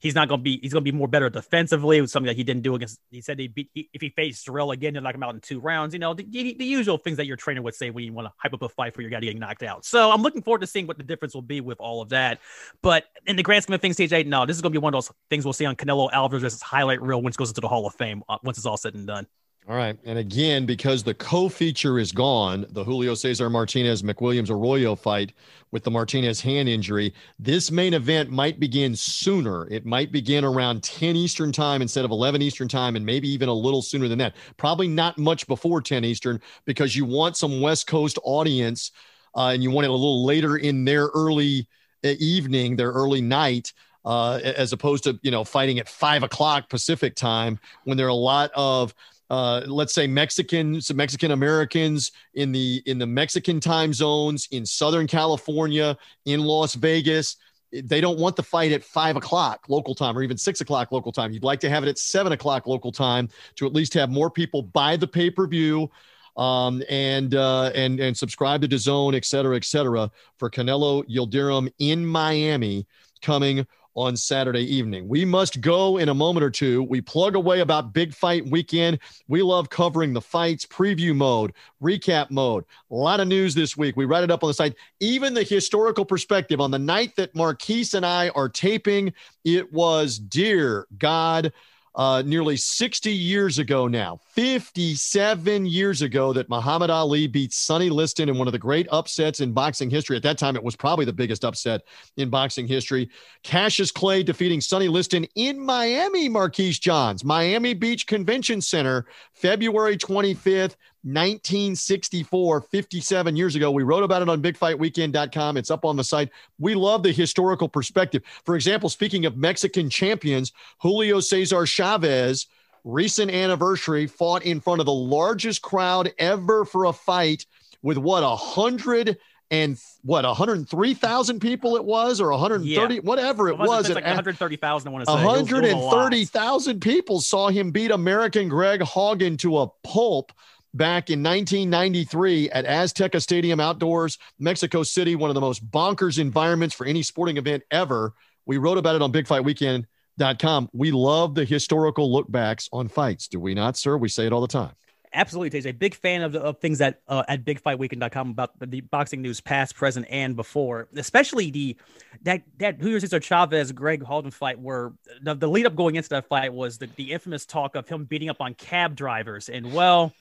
He's 0.00 0.14
not 0.14 0.28
going 0.28 0.40
to 0.40 0.44
be. 0.44 0.58
He's 0.62 0.72
going 0.72 0.84
to 0.84 0.90
be 0.92 0.96
more 0.96 1.08
better 1.08 1.28
defensively. 1.28 2.00
With 2.00 2.10
something 2.10 2.28
that 2.28 2.36
he 2.36 2.44
didn't 2.44 2.62
do 2.62 2.74
against. 2.76 3.00
He 3.10 3.20
said 3.20 3.38
he 3.38 3.48
beat 3.48 3.68
he, 3.74 3.88
if 3.92 4.00
he 4.00 4.10
faced 4.10 4.46
Dirrell 4.46 4.72
again, 4.72 4.94
he'd 4.94 5.02
knock 5.02 5.14
him 5.14 5.22
out 5.22 5.34
in 5.34 5.40
two 5.40 5.58
rounds. 5.58 5.92
You 5.92 5.98
know 5.98 6.14
the, 6.14 6.24
the, 6.24 6.54
the, 6.54 6.64
usual 6.64 6.98
things 6.98 7.16
that 7.16 7.26
your 7.26 7.36
trainer 7.36 7.62
would 7.62 7.74
say 7.74 7.90
when 7.90 8.04
you 8.04 8.12
want 8.12 8.26
to 8.26 8.32
hype 8.36 8.54
up 8.54 8.62
a 8.62 8.68
fight 8.68 8.94
for 8.94 9.02
your 9.02 9.10
guy 9.10 9.20
getting 9.20 9.40
knocked 9.40 9.64
out. 9.64 9.84
So 9.84 10.10
I'm 10.10 10.22
looking 10.22 10.42
forward 10.42 10.60
to 10.60 10.66
seeing 10.68 10.86
what 10.86 10.98
the 10.98 11.02
difference 11.02 11.34
will 11.34 11.42
be 11.42 11.60
with 11.60 11.80
all 11.80 12.00
of 12.00 12.10
that. 12.10 12.38
But 12.80 13.06
in 13.26 13.34
the 13.34 13.42
grand 13.42 13.64
scheme 13.64 13.74
of 13.74 13.80
things, 13.80 13.96
TJ, 13.96 14.26
no, 14.26 14.46
this 14.46 14.56
is 14.56 14.62
going 14.62 14.72
to 14.72 14.78
be 14.78 14.82
one 14.82 14.94
of 14.94 15.04
those 15.04 15.12
things 15.30 15.44
we'll 15.44 15.52
see 15.52 15.66
on 15.66 15.74
Canelo 15.74 16.10
Alvarez's 16.12 16.62
highlight 16.62 17.02
reel 17.02 17.20
once 17.20 17.34
it 17.34 17.38
goes 17.38 17.50
into 17.50 17.60
the 17.60 17.68
Hall 17.68 17.84
of 17.86 17.94
Fame 17.94 18.22
uh, 18.28 18.38
once 18.44 18.56
it's 18.56 18.66
all 18.68 18.76
said 18.76 18.94
and 18.94 19.06
done. 19.06 19.26
All 19.68 19.76
right. 19.76 19.98
And 20.04 20.18
again, 20.18 20.64
because 20.64 21.02
the 21.02 21.12
co 21.12 21.50
feature 21.50 21.98
is 21.98 22.10
gone, 22.10 22.64
the 22.70 22.82
Julio 22.82 23.14
Cesar 23.14 23.50
Martinez 23.50 24.02
McWilliams 24.02 24.48
Arroyo 24.48 24.94
fight 24.94 25.34
with 25.72 25.84
the 25.84 25.90
Martinez 25.90 26.40
hand 26.40 26.70
injury, 26.70 27.12
this 27.38 27.70
main 27.70 27.92
event 27.92 28.30
might 28.30 28.58
begin 28.58 28.96
sooner. 28.96 29.68
It 29.70 29.84
might 29.84 30.10
begin 30.10 30.42
around 30.42 30.82
10 30.84 31.16
Eastern 31.16 31.52
time 31.52 31.82
instead 31.82 32.06
of 32.06 32.10
11 32.10 32.40
Eastern 32.40 32.66
time, 32.66 32.96
and 32.96 33.04
maybe 33.04 33.28
even 33.28 33.50
a 33.50 33.54
little 33.54 33.82
sooner 33.82 34.08
than 34.08 34.18
that. 34.20 34.36
Probably 34.56 34.88
not 34.88 35.18
much 35.18 35.46
before 35.46 35.82
10 35.82 36.02
Eastern 36.02 36.40
because 36.64 36.96
you 36.96 37.04
want 37.04 37.36
some 37.36 37.60
West 37.60 37.86
Coast 37.86 38.18
audience 38.24 38.90
uh, 39.36 39.48
and 39.48 39.62
you 39.62 39.70
want 39.70 39.84
it 39.84 39.90
a 39.90 39.92
little 39.92 40.24
later 40.24 40.56
in 40.56 40.86
their 40.86 41.08
early 41.08 41.68
uh, 42.04 42.14
evening, 42.18 42.74
their 42.76 42.92
early 42.92 43.20
night. 43.20 43.74
Uh, 44.04 44.38
as 44.42 44.72
opposed 44.72 45.04
to 45.04 45.18
you 45.22 45.30
know 45.30 45.44
fighting 45.44 45.78
at 45.78 45.88
five 45.88 46.22
o'clock 46.22 46.70
Pacific 46.70 47.14
time 47.14 47.58
when 47.84 47.96
there 47.96 48.06
are 48.06 48.10
a 48.10 48.14
lot 48.14 48.50
of 48.54 48.94
uh, 49.30 49.62
let's 49.66 49.92
say 49.92 50.06
Mexicans, 50.06 50.92
Mexican 50.94 51.32
Americans 51.32 52.12
in 52.34 52.52
the 52.52 52.82
in 52.86 52.98
the 52.98 53.06
Mexican 53.06 53.60
time 53.60 53.92
zones 53.92 54.48
in 54.50 54.64
Southern 54.64 55.06
California, 55.06 55.96
in 56.24 56.40
Las 56.40 56.74
Vegas. 56.74 57.36
They 57.70 58.00
don't 58.00 58.18
want 58.18 58.36
the 58.36 58.42
fight 58.42 58.72
at 58.72 58.82
five 58.82 59.16
o'clock 59.16 59.66
local 59.68 59.94
time 59.94 60.16
or 60.16 60.22
even 60.22 60.38
six 60.38 60.62
o'clock 60.62 60.90
local 60.90 61.12
time. 61.12 61.32
You'd 61.32 61.44
like 61.44 61.60
to 61.60 61.68
have 61.68 61.82
it 61.82 61.88
at 61.88 61.98
seven 61.98 62.32
o'clock 62.32 62.66
local 62.66 62.90
time 62.90 63.28
to 63.56 63.66
at 63.66 63.74
least 63.74 63.92
have 63.92 64.08
more 64.08 64.30
people 64.30 64.62
buy 64.62 64.96
the 64.96 65.06
pay 65.06 65.30
per 65.30 65.46
view 65.46 65.90
um, 66.38 66.82
and 66.88 67.34
uh, 67.34 67.70
and 67.74 68.00
and 68.00 68.16
subscribe 68.16 68.62
to 68.62 68.68
DAZN, 68.68 69.14
et 69.14 69.26
cetera, 69.26 69.56
et 69.56 69.64
cetera, 69.64 70.10
for 70.38 70.48
Canelo 70.48 71.04
Yildirim 71.06 71.70
in 71.78 72.06
Miami 72.06 72.86
coming 73.20 73.66
on 73.98 74.16
Saturday 74.16 74.62
evening. 74.62 75.08
We 75.08 75.24
must 75.24 75.60
go 75.60 75.96
in 75.98 76.08
a 76.08 76.14
moment 76.14 76.44
or 76.44 76.50
two. 76.50 76.84
We 76.84 77.00
plug 77.00 77.34
away 77.34 77.60
about 77.60 77.92
big 77.92 78.14
fight 78.14 78.48
weekend. 78.48 79.00
We 79.26 79.42
love 79.42 79.70
covering 79.70 80.12
the 80.12 80.20
fights, 80.20 80.64
preview 80.64 81.16
mode, 81.16 81.52
recap 81.82 82.30
mode. 82.30 82.64
A 82.92 82.94
lot 82.94 83.18
of 83.18 83.26
news 83.26 83.56
this 83.56 83.76
week. 83.76 83.96
We 83.96 84.04
write 84.04 84.22
it 84.22 84.30
up 84.30 84.44
on 84.44 84.50
the 84.50 84.54
site. 84.54 84.76
Even 85.00 85.34
the 85.34 85.42
historical 85.42 86.04
perspective 86.04 86.60
on 86.60 86.70
the 86.70 86.78
night 86.78 87.16
that 87.16 87.34
Marquise 87.34 87.94
and 87.94 88.06
I 88.06 88.28
are 88.30 88.48
taping, 88.48 89.12
it 89.44 89.72
was, 89.72 90.16
dear 90.16 90.86
God, 90.96 91.52
uh, 91.94 92.22
nearly 92.24 92.56
60 92.56 93.10
years 93.10 93.58
ago 93.58 93.88
now, 93.88 94.20
57 94.30 95.66
years 95.66 96.02
ago, 96.02 96.32
that 96.32 96.48
Muhammad 96.48 96.90
Ali 96.90 97.26
beat 97.26 97.52
Sonny 97.52 97.90
Liston 97.90 98.28
in 98.28 98.38
one 98.38 98.48
of 98.48 98.52
the 98.52 98.58
great 98.58 98.86
upsets 98.90 99.40
in 99.40 99.52
boxing 99.52 99.90
history. 99.90 100.16
At 100.16 100.22
that 100.22 100.38
time, 100.38 100.56
it 100.56 100.62
was 100.62 100.76
probably 100.76 101.04
the 101.04 101.12
biggest 101.12 101.44
upset 101.44 101.82
in 102.16 102.30
boxing 102.30 102.66
history. 102.66 103.10
Cassius 103.42 103.90
Clay 103.90 104.22
defeating 104.22 104.60
Sonny 104.60 104.88
Liston 104.88 105.26
in 105.34 105.58
Miami, 105.58 106.28
Marquise 106.28 106.78
Johns, 106.78 107.24
Miami 107.24 107.74
Beach 107.74 108.06
Convention 108.06 108.60
Center, 108.60 109.06
February 109.32 109.96
25th, 109.96 110.76
1964, 111.12 112.60
57 112.60 113.36
years 113.36 113.54
ago. 113.54 113.70
We 113.70 113.82
wrote 113.82 114.04
about 114.04 114.22
it 114.22 114.28
on 114.28 114.42
bigfightweekend.com. 114.42 115.56
It's 115.56 115.70
up 115.70 115.84
on 115.84 115.96
the 115.96 116.04
site. 116.04 116.30
We 116.58 116.74
love 116.74 117.02
the 117.02 117.12
historical 117.12 117.68
perspective. 117.68 118.22
For 118.44 118.54
example, 118.54 118.88
speaking 118.88 119.24
of 119.24 119.36
Mexican 119.36 119.88
champions, 119.88 120.52
Julio 120.78 121.20
Cesar 121.20 121.66
Chavez, 121.66 122.46
recent 122.84 123.30
anniversary, 123.30 124.06
fought 124.06 124.44
in 124.44 124.60
front 124.60 124.80
of 124.80 124.86
the 124.86 124.92
largest 124.92 125.62
crowd 125.62 126.12
ever 126.18 126.64
for 126.64 126.84
a 126.84 126.92
fight 126.92 127.46
with 127.82 127.96
what, 127.96 128.22
a 128.22 128.36
hundred 128.36 129.18
and 129.50 129.78
what 130.02 130.24
103,000 130.24 131.40
people 131.40 131.76
it 131.76 131.84
was 131.84 132.20
or 132.20 132.30
130 132.30 132.94
yeah. 132.94 133.00
whatever 133.00 133.48
it, 133.48 133.52
it 133.52 133.58
was, 133.58 133.68
was 133.68 133.88
like 133.88 134.04
130,000 134.04 134.88
I 134.88 134.92
want 134.92 135.06
to 135.06 135.10
say 135.10 135.24
130,000 135.24 136.80
people 136.80 137.20
saw 137.20 137.48
him 137.48 137.70
beat 137.70 137.90
American 137.90 138.48
Greg 138.48 138.80
Haugen 138.80 139.38
to 139.38 139.58
a 139.58 139.68
pulp 139.82 140.32
back 140.74 141.10
in 141.10 141.22
1993 141.22 142.50
at 142.50 142.64
Azteca 142.64 143.20
Stadium 143.20 143.60
outdoors, 143.60 144.18
Mexico 144.38 144.82
City, 144.82 145.16
one 145.16 145.30
of 145.30 145.34
the 145.34 145.40
most 145.40 145.68
bonkers 145.70 146.18
environments 146.18 146.74
for 146.74 146.86
any 146.86 147.02
sporting 147.02 147.36
event 147.36 147.62
ever. 147.70 148.14
We 148.46 148.58
wrote 148.58 148.78
about 148.78 148.96
it 148.96 149.02
on 149.02 149.12
bigfightweekend.com. 149.12 150.70
We 150.72 150.90
love 150.90 151.34
the 151.34 151.44
historical 151.44 152.12
look 152.12 152.30
backs 152.30 152.68
on 152.72 152.88
fights, 152.88 153.28
do 153.28 153.40
we 153.40 153.54
not, 153.54 153.76
sir? 153.76 153.96
We 153.96 154.08
say 154.08 154.26
it 154.26 154.32
all 154.32 154.40
the 154.40 154.48
time. 154.48 154.72
Absolutely, 155.14 155.60
TJ. 155.60 155.78
Big 155.78 155.94
fan 155.94 156.22
of, 156.22 156.34
of 156.34 156.58
things 156.58 156.78
that 156.78 157.00
uh, 157.08 157.22
at 157.28 157.44
bigfightweekend.com 157.44 158.30
about 158.30 158.50
the 158.60 158.82
boxing 158.82 159.22
news 159.22 159.40
past, 159.40 159.74
present, 159.74 160.06
and 160.10 160.36
before, 160.36 160.88
especially 160.96 161.50
the 161.50 161.76
that 162.22 162.42
that 162.58 162.80
Julio 162.80 162.98
Cesar 162.98 163.20
Chavez 163.20 163.72
Greg 163.72 164.02
Haugen 164.02 164.32
fight, 164.32 164.58
where 164.58 164.92
the, 165.22 165.34
the 165.34 165.48
lead 165.48 165.66
up 165.66 165.74
going 165.74 165.96
into 165.96 166.10
that 166.10 166.28
fight 166.28 166.52
was 166.52 166.78
the, 166.78 166.88
the 166.96 167.12
infamous 167.12 167.46
talk 167.46 167.74
of 167.74 167.88
him 167.88 168.04
beating 168.04 168.28
up 168.28 168.40
on 168.40 168.54
cab 168.54 168.96
drivers. 168.96 169.48
And 169.48 169.72
well, 169.72 170.12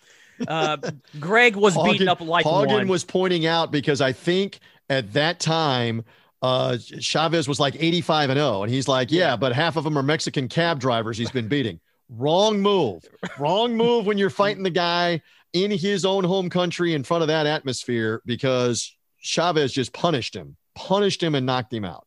Uh, 0.47 0.77
Greg 1.19 1.55
was 1.55 1.75
Haugen, 1.75 1.91
beaten 1.91 2.07
up 2.07 2.21
like 2.21 2.45
Haugen 2.45 2.67
one. 2.67 2.88
was 2.88 3.03
pointing 3.03 3.45
out 3.45 3.71
because 3.71 4.01
I 4.01 4.11
think 4.11 4.59
at 4.89 5.13
that 5.13 5.39
time 5.39 6.03
uh, 6.41 6.77
Chavez 6.99 7.47
was 7.47 7.59
like 7.59 7.75
85 7.79 8.29
and 8.31 8.38
0, 8.38 8.63
and 8.63 8.71
he's 8.71 8.88
like, 8.88 9.11
yeah, 9.11 9.35
but 9.35 9.53
half 9.53 9.75
of 9.75 9.83
them 9.83 9.97
are 9.97 10.03
Mexican 10.03 10.47
cab 10.47 10.79
drivers 10.79 11.17
he's 11.17 11.31
been 11.31 11.47
beating. 11.47 11.79
Wrong 12.09 12.61
move. 12.61 13.03
Wrong 13.38 13.75
move 13.75 14.05
when 14.05 14.17
you're 14.17 14.29
fighting 14.29 14.63
the 14.63 14.69
guy 14.69 15.21
in 15.53 15.71
his 15.71 16.05
own 16.05 16.23
home 16.23 16.49
country 16.49 16.93
in 16.93 17.03
front 17.03 17.21
of 17.21 17.27
that 17.27 17.45
atmosphere 17.45 18.21
because 18.25 18.95
Chavez 19.19 19.73
just 19.73 19.91
punished 19.93 20.35
him, 20.35 20.55
punished 20.75 21.21
him, 21.21 21.35
and 21.35 21.45
knocked 21.45 21.73
him 21.73 21.83
out. 21.83 22.07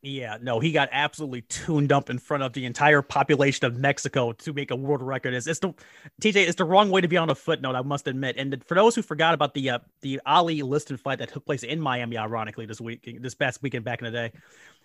Yeah, 0.00 0.38
no, 0.40 0.60
he 0.60 0.70
got 0.70 0.88
absolutely 0.92 1.42
tuned 1.42 1.90
up 1.90 2.08
in 2.08 2.20
front 2.20 2.44
of 2.44 2.52
the 2.52 2.66
entire 2.66 3.02
population 3.02 3.66
of 3.66 3.76
Mexico 3.76 4.30
to 4.30 4.52
make 4.52 4.70
a 4.70 4.76
world 4.76 5.02
record. 5.02 5.34
It's, 5.34 5.48
it's 5.48 5.58
the 5.58 5.74
TJ, 6.20 6.36
it's 6.36 6.54
the 6.54 6.64
wrong 6.64 6.90
way 6.90 7.00
to 7.00 7.08
be 7.08 7.16
on 7.16 7.30
a 7.30 7.34
footnote, 7.34 7.74
I 7.74 7.82
must 7.82 8.06
admit. 8.06 8.36
And 8.38 8.64
for 8.64 8.76
those 8.76 8.94
who 8.94 9.02
forgot 9.02 9.34
about 9.34 9.54
the 9.54 9.70
uh, 9.70 9.78
the 10.02 10.20
Ali 10.24 10.62
Liston 10.62 10.96
fight 10.96 11.18
that 11.18 11.32
took 11.32 11.44
place 11.44 11.64
in 11.64 11.80
Miami, 11.80 12.16
ironically 12.16 12.64
this 12.64 12.80
week, 12.80 13.18
this 13.20 13.34
past 13.34 13.60
weekend 13.60 13.84
back 13.84 14.00
in 14.00 14.04
the 14.04 14.12
day, 14.12 14.32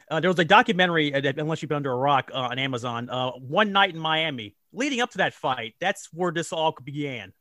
uh, 0.10 0.20
there 0.20 0.32
was 0.32 0.40
a 0.40 0.46
documentary, 0.46 1.14
uh, 1.14 1.34
unless 1.38 1.62
you've 1.62 1.70
been 1.70 1.78
under 1.78 1.92
a 1.92 1.98
rock, 1.98 2.32
uh, 2.34 2.38
on 2.38 2.58
Amazon. 2.58 3.08
Uh, 3.08 3.32
one 3.32 3.72
night 3.72 3.94
in 3.94 4.00
Miami, 4.00 4.56
leading 4.72 5.00
up 5.00 5.12
to 5.12 5.20
that 5.20 5.36
fight, 5.36 5.76
that's 5.80 6.10
where 6.12 6.32
this 6.32 6.52
all 6.52 6.76
began. 6.84 7.34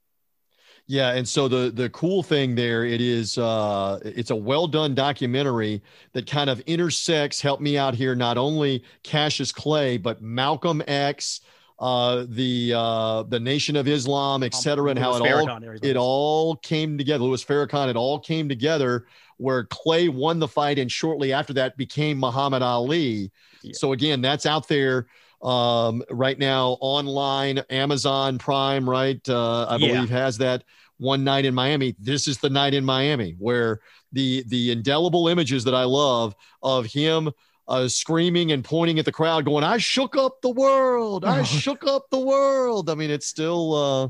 Yeah, 0.87 1.12
and 1.12 1.26
so 1.26 1.49
the 1.49 1.70
the 1.70 1.89
cool 1.91 2.22
thing 2.22 2.55
there 2.55 2.85
it 2.85 3.01
is 3.01 3.39
uh 3.39 4.01
it's 4.05 4.30
a 4.30 4.37
well 4.37 4.66
done 4.66 4.95
documentary 4.95 5.80
that 6.12 6.26
kind 6.26 6.51
of 6.51 6.61
intersects 6.61 7.41
help 7.41 7.61
me 7.61 7.78
out 7.78 7.95
here 7.95 8.14
not 8.14 8.37
only 8.37 8.85
Cassius 9.03 9.53
Clay 9.53 9.97
but 9.97 10.20
Malcolm 10.20 10.83
X 10.87 11.41
uh 11.78 12.26
the 12.28 12.74
uh 12.76 13.22
the 13.24 13.41
Nation 13.41 13.76
of 13.76 13.87
Islam 13.87 14.43
et 14.43 14.47
etc 14.47 14.91
and 14.91 14.99
how 14.99 15.14
it 15.14 15.33
all 15.33 15.78
it 15.83 15.97
all 15.97 16.57
came 16.57 16.99
together 16.99 17.24
Louis 17.24 17.45
Farrakhan 17.45 17.89
it 17.89 17.97
all 17.97 18.18
came 18.18 18.49
together 18.49 19.07
where 19.43 19.64
Clay 19.64 20.09
won 20.09 20.39
the 20.39 20.49
fight 20.49 20.78
and 20.78 20.91
shortly 20.91 21.33
after 21.33 21.53
that 21.53 21.76
became 21.76 22.18
Muhammad 22.18 22.62
Ali. 22.62 23.30
Yeah. 23.62 23.72
So 23.74 23.93
again, 23.93 24.20
that's 24.20 24.47
out 24.47 24.68
there 24.68 25.09
um, 25.43 26.03
right 26.11 26.38
now 26.38 26.76
online, 26.80 27.59
Amazon 27.70 28.38
Prime, 28.38 28.88
right? 28.88 29.20
Uh, 29.28 29.66
I 29.68 29.78
believe 29.78 30.11
has 30.11 30.38
that 30.38 30.64
one 30.99 31.24
night 31.24 31.45
in 31.45 31.55
Miami. 31.55 31.97
This 31.99 32.28
is 32.28 32.38
the 32.38 32.51
night 32.51 32.74
in 32.74 32.84
Miami 32.84 33.34
where 33.38 33.80
the 34.12 34.45
the 34.47 34.70
indelible 34.70 35.28
images 35.28 35.64
that 35.64 35.74
I 35.74 35.84
love 35.84 36.34
of 36.62 36.86
him 36.86 37.30
uh, 37.68 37.88
screaming 37.88 38.53
and 38.53 38.64
pointing 38.64 38.99
at 38.99 39.05
the 39.05 39.12
crowd, 39.12 39.45
going, 39.45 39.64
"I 39.64 39.78
shook 39.78 40.16
up 40.16 40.40
the 40.43 40.51
world! 40.51 41.24
I 41.24 41.43
shook 41.62 41.86
up 41.86 42.07
the 42.11 42.20
world!" 42.20 42.88
I 42.88 42.95
mean, 42.95 43.11
it's 43.11 43.26
still 43.26 43.74
uh, 43.74 44.05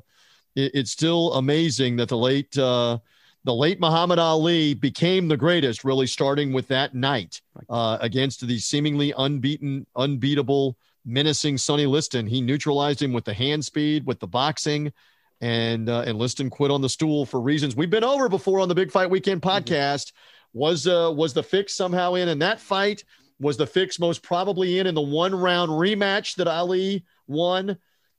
it, 0.54 0.72
it's 0.74 0.90
still 0.90 1.32
amazing 1.34 1.96
that 1.96 2.08
the 2.08 2.18
late 2.18 2.56
uh, 2.58 2.98
the 3.44 3.54
late 3.54 3.80
Muhammad 3.80 4.18
Ali 4.18 4.74
became 4.74 5.28
the 5.28 5.36
greatest, 5.36 5.84
really 5.84 6.06
starting 6.06 6.52
with 6.52 6.68
that 6.68 6.94
night 6.94 7.40
uh, 7.68 7.98
against 8.00 8.46
the 8.46 8.58
seemingly 8.58 9.12
unbeaten, 9.16 9.86
unbeatable 9.96 10.76
menacing 11.04 11.58
Sonny 11.58 11.86
Liston. 11.86 12.26
He 12.26 12.40
neutralized 12.40 13.02
him 13.02 13.12
with 13.12 13.24
the 13.24 13.34
hand 13.34 13.64
speed, 13.64 14.06
with 14.06 14.20
the 14.20 14.26
boxing, 14.26 14.92
and 15.40 15.88
uh, 15.88 16.04
and 16.06 16.18
Liston 16.18 16.50
quit 16.50 16.70
on 16.70 16.80
the 16.80 16.88
stool 16.88 17.26
for 17.26 17.40
reasons 17.40 17.74
we've 17.74 17.90
been 17.90 18.04
over 18.04 18.28
before 18.28 18.60
on 18.60 18.68
the 18.68 18.74
Big 18.74 18.90
Fight 18.90 19.10
Weekend 19.10 19.42
mm-hmm. 19.42 19.56
podcast. 19.56 20.12
Was 20.52 20.86
uh, 20.86 21.12
was 21.14 21.32
the 21.32 21.42
fix 21.42 21.74
somehow 21.74 22.14
in 22.14 22.28
in 22.28 22.38
that 22.40 22.60
fight? 22.60 23.04
Was 23.40 23.56
the 23.56 23.66
fix 23.66 23.98
most 23.98 24.22
probably 24.22 24.78
in 24.78 24.86
in 24.86 24.94
the 24.94 25.00
one 25.00 25.34
round 25.34 25.70
rematch 25.70 26.36
that 26.36 26.46
Ali 26.46 27.04
won? 27.26 27.78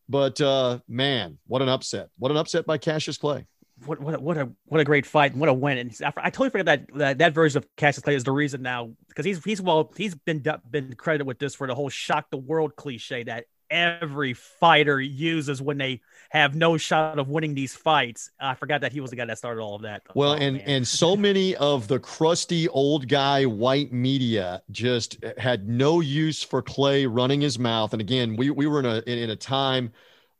But 0.09 0.41
uh, 0.41 0.79
man, 0.87 1.37
what 1.47 1.61
an 1.61 1.69
upset! 1.69 2.09
What 2.17 2.31
an 2.31 2.37
upset 2.37 2.65
by 2.65 2.77
Cassius 2.77 3.17
Clay 3.17 3.47
what 3.85 3.99
what 3.99 4.21
what 4.21 4.37
a 4.37 4.49
what 4.65 4.81
a 4.81 4.83
great 4.83 5.05
fight 5.05 5.31
and 5.31 5.39
what 5.39 5.49
a 5.49 5.53
win! 5.53 5.77
And 5.77 5.95
I 6.17 6.29
totally 6.29 6.49
forgot 6.49 6.65
that 6.65 6.87
that, 6.95 7.17
that 7.17 7.33
version 7.33 7.57
of 7.57 7.75
Cassius 7.75 8.03
Clay 8.03 8.15
is 8.15 8.23
the 8.23 8.31
reason 8.31 8.61
now 8.61 8.91
because 9.09 9.25
he's 9.25 9.43
he's 9.43 9.61
well 9.61 9.91
he's 9.97 10.15
been 10.15 10.43
been 10.69 10.93
credited 10.95 11.27
with 11.27 11.39
this 11.39 11.55
for 11.55 11.67
the 11.67 11.75
whole 11.75 11.89
shock 11.89 12.29
the 12.29 12.37
world 12.37 12.75
cliche 12.75 13.23
that 13.23 13.45
every 13.69 14.33
fighter 14.33 15.01
uses 15.01 15.61
when 15.61 15.79
they 15.79 15.99
have 16.29 16.55
no 16.55 16.77
shot 16.77 17.17
of 17.17 17.27
winning 17.27 17.55
these 17.55 17.75
fights. 17.75 18.29
I 18.39 18.53
forgot 18.53 18.81
that 18.81 18.93
he 18.93 19.01
was 19.01 19.09
the 19.09 19.15
guy 19.15 19.25
that 19.25 19.37
started 19.39 19.61
all 19.61 19.75
of 19.75 19.81
that. 19.81 20.03
Well, 20.13 20.33
oh, 20.33 20.35
and 20.35 20.57
man. 20.57 20.65
and 20.65 20.87
so 20.87 21.15
many 21.15 21.55
of 21.55 21.87
the 21.87 21.99
crusty 21.99 22.69
old 22.69 23.07
guy 23.07 23.45
white 23.45 23.91
media 23.91 24.61
just 24.71 25.17
had 25.37 25.67
no 25.67 25.99
use 25.99 26.43
for 26.43 26.61
Clay 26.61 27.05
running 27.05 27.41
his 27.41 27.57
mouth. 27.57 27.93
And 27.93 28.01
again, 28.01 28.35
we 28.35 28.51
we 28.51 28.67
were 28.67 28.79
in 28.79 28.85
a 28.85 28.97
in, 29.07 29.17
in 29.17 29.29
a 29.31 29.35
time 29.35 29.91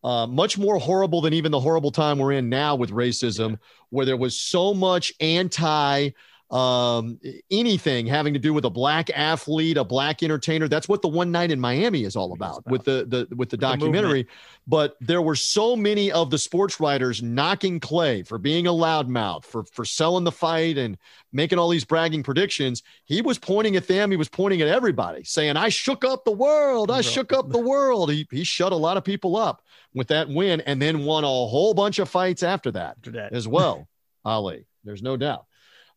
uh, 0.04 0.28
much 0.28 0.58
more 0.58 0.78
horrible 0.78 1.22
than 1.22 1.34
even 1.34 1.52
the 1.52 1.60
horrible 1.60 1.92
time 1.92 2.20
we're 2.20 2.34
in 2.34 2.50
now 2.50 2.76
with 2.76 2.92
racism, 2.92 3.52
yeah. 3.52 3.56
where 3.90 4.06
there 4.06 4.18
was 4.18 4.40
so 4.40 4.74
much 4.74 5.14
anti 5.20 6.12
um, 6.54 7.20
anything 7.50 8.06
having 8.06 8.34
to 8.36 8.40
do 8.40 8.54
with 8.54 8.64
a 8.66 8.70
black 8.70 9.10
athlete, 9.10 9.76
a 9.76 9.84
black 9.84 10.22
entertainer. 10.22 10.68
That's 10.68 10.88
what 10.88 11.02
the 11.02 11.08
one 11.08 11.32
night 11.32 11.50
in 11.50 11.60
Miami 11.60 12.04
is 12.04 12.16
all 12.16 12.32
about, 12.32 12.60
about. 12.60 12.72
with 12.72 12.84
the, 12.84 13.06
the 13.08 13.36
with 13.36 13.50
the 13.50 13.58
documentary. 13.58 14.24
The 14.24 14.30
but 14.68 14.96
there 15.02 15.24
were 15.24 15.36
so 15.36 15.76
many 15.76 16.12
of 16.12 16.30
the 16.30 16.38
sports 16.38 16.80
writers 16.80 17.24
knocking 17.24 17.80
Clay 17.80 18.22
for 18.22 18.38
being 18.38 18.68
a 18.68 18.72
loudmouth, 18.72 19.46
for 19.46 19.64
for 19.64 19.84
selling 19.84 20.26
the 20.26 20.32
fight 20.32 20.78
and 20.78 20.96
making 21.32 21.58
all 21.58 21.70
these 21.70 21.86
bragging 21.86 22.22
predictions. 22.22 22.84
He 23.06 23.24
was 23.24 23.40
pointing 23.40 23.76
at 23.76 23.88
them. 23.88 24.12
He 24.12 24.18
was 24.18 24.30
pointing 24.30 24.62
at 24.62 24.68
everybody, 24.68 25.24
saying, 25.24 25.58
"I 25.58 25.70
shook 25.70 26.06
up 26.06 26.24
the 26.24 26.32
world. 26.32 26.92
I 26.92 27.02
shook 27.02 27.34
up 27.34 27.50
the 27.50 27.58
world." 27.58 28.12
He 28.12 28.28
he 28.30 28.44
shut 28.44 28.72
a 28.72 28.78
lot 28.78 28.96
of 28.96 29.04
people 29.04 29.36
up 29.36 29.64
with 29.94 30.08
that 30.08 30.30
win, 30.30 30.62
and 30.62 30.82
then 30.82 31.06
won 31.06 31.24
a 31.24 31.28
whole 31.28 31.74
bunch 31.74 32.00
of 32.00 32.10
fights 32.10 32.44
after 32.44 32.72
that, 32.72 32.98
after 32.98 33.12
that. 33.12 33.34
as 33.34 33.48
well. 33.48 33.88
Ali, 34.26 34.66
there's 34.84 35.04
no 35.04 35.18
doubt. 35.18 35.46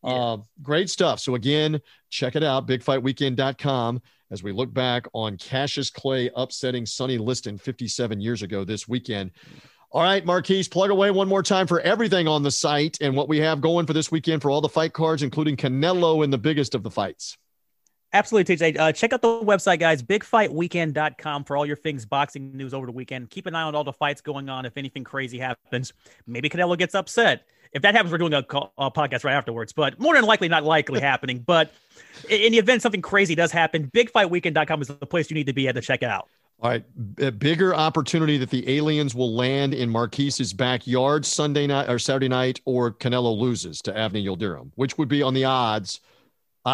Yeah. 0.03 0.13
Uh, 0.13 0.37
great 0.61 0.89
stuff. 0.89 1.19
So 1.19 1.35
again, 1.35 1.81
check 2.09 2.35
it 2.35 2.43
out, 2.43 2.67
bigfightweekend.com 2.67 4.01
as 4.29 4.43
we 4.43 4.51
look 4.51 4.73
back 4.73 5.07
on 5.13 5.37
Cassius 5.37 5.89
Clay 5.89 6.29
upsetting 6.35 6.85
Sonny 6.85 7.17
Liston 7.17 7.57
57 7.57 8.19
years 8.19 8.41
ago 8.41 8.63
this 8.63 8.87
weekend. 8.87 9.31
All 9.91 10.03
right, 10.03 10.25
Marquise, 10.25 10.67
plug 10.67 10.89
away 10.89 11.11
one 11.11 11.29
more 11.29 11.41
time 11.41 11.65
for 11.65 11.79
everything 11.79 12.27
on 12.27 12.43
the 12.43 12.51
site 12.51 12.97
and 12.99 13.15
what 13.15 13.29
we 13.29 13.39
have 13.39 13.61
going 13.61 13.85
for 13.85 13.93
this 13.93 14.11
weekend 14.11 14.41
for 14.41 14.51
all 14.51 14.59
the 14.59 14.67
fight 14.67 14.91
cards, 14.91 15.23
including 15.23 15.55
Canelo 15.55 16.23
in 16.25 16.29
the 16.29 16.37
biggest 16.37 16.75
of 16.75 16.83
the 16.83 16.91
fights. 16.91 17.37
Absolutely, 18.13 18.55
TJ. 18.55 18.79
Uh, 18.79 18.91
check 18.91 19.11
out 19.11 19.21
the 19.21 19.27
website, 19.27 19.79
guys, 19.79 20.01
bigfightweekend.com 20.01 21.43
for 21.43 21.57
all 21.57 21.65
your 21.65 21.75
things 21.75 22.05
boxing 22.05 22.55
news 22.55 22.73
over 22.73 22.85
the 22.85 22.91
weekend. 22.91 23.29
Keep 23.29 23.47
an 23.47 23.55
eye 23.55 23.63
on 23.63 23.75
all 23.75 23.83
the 23.83 23.93
fights 23.93 24.21
going 24.21 24.47
on. 24.47 24.65
If 24.65 24.77
anything 24.77 25.03
crazy 25.03 25.37
happens, 25.37 25.91
maybe 26.25 26.49
Canelo 26.49 26.77
gets 26.77 26.95
upset 26.95 27.45
if 27.73 27.81
that 27.81 27.95
happens, 27.95 28.11
we're 28.11 28.17
doing 28.17 28.33
a, 28.33 28.43
call, 28.43 28.73
a, 28.77 28.91
podcast 28.91 29.23
right 29.23 29.33
afterwards. 29.33 29.73
But 29.73 29.99
more 29.99 30.15
than 30.15 30.25
likely, 30.25 30.47
not 30.47 30.63
likely 30.63 30.99
happening. 31.01 31.39
But 31.39 31.73
in 32.29 32.51
the 32.51 32.57
event 32.57 32.81
something 32.81 33.01
crazy 33.01 33.35
does 33.35 33.51
happen, 33.51 33.89
bigfightweekend.com 33.91 34.81
is 34.81 34.87
the 34.87 34.95
place 35.05 35.29
you 35.29 35.35
need 35.35 35.47
to 35.47 35.53
be 35.53 35.67
at 35.67 35.75
to 35.75 35.81
check 35.81 36.01
it 36.01 36.09
out. 36.09 36.29
All 36.59 36.71
right, 36.71 36.83
a 37.19 37.31
bigger 37.31 37.75
opportunity 37.75 38.39
that 38.39 38.49
the 38.49 38.77
aliens 38.77 39.13
will 39.13 39.35
land 39.35 39.75
in 39.75 39.91
Marquise's 39.91 40.53
backyard 40.53 41.23
Sunday 41.23 41.67
night 41.67 41.87
or 41.87 41.99
Saturday 41.99 42.27
night, 42.27 42.61
or 42.65 42.91
Canelo 42.91 43.37
loses 43.37 43.79
to 43.83 43.91
Avni 43.91 44.25
Yildirim, 44.25 44.71
which 44.73 44.97
would 44.97 45.07
be 45.07 45.21
on 45.21 45.35
the 45.35 45.45
odds. 45.45 46.01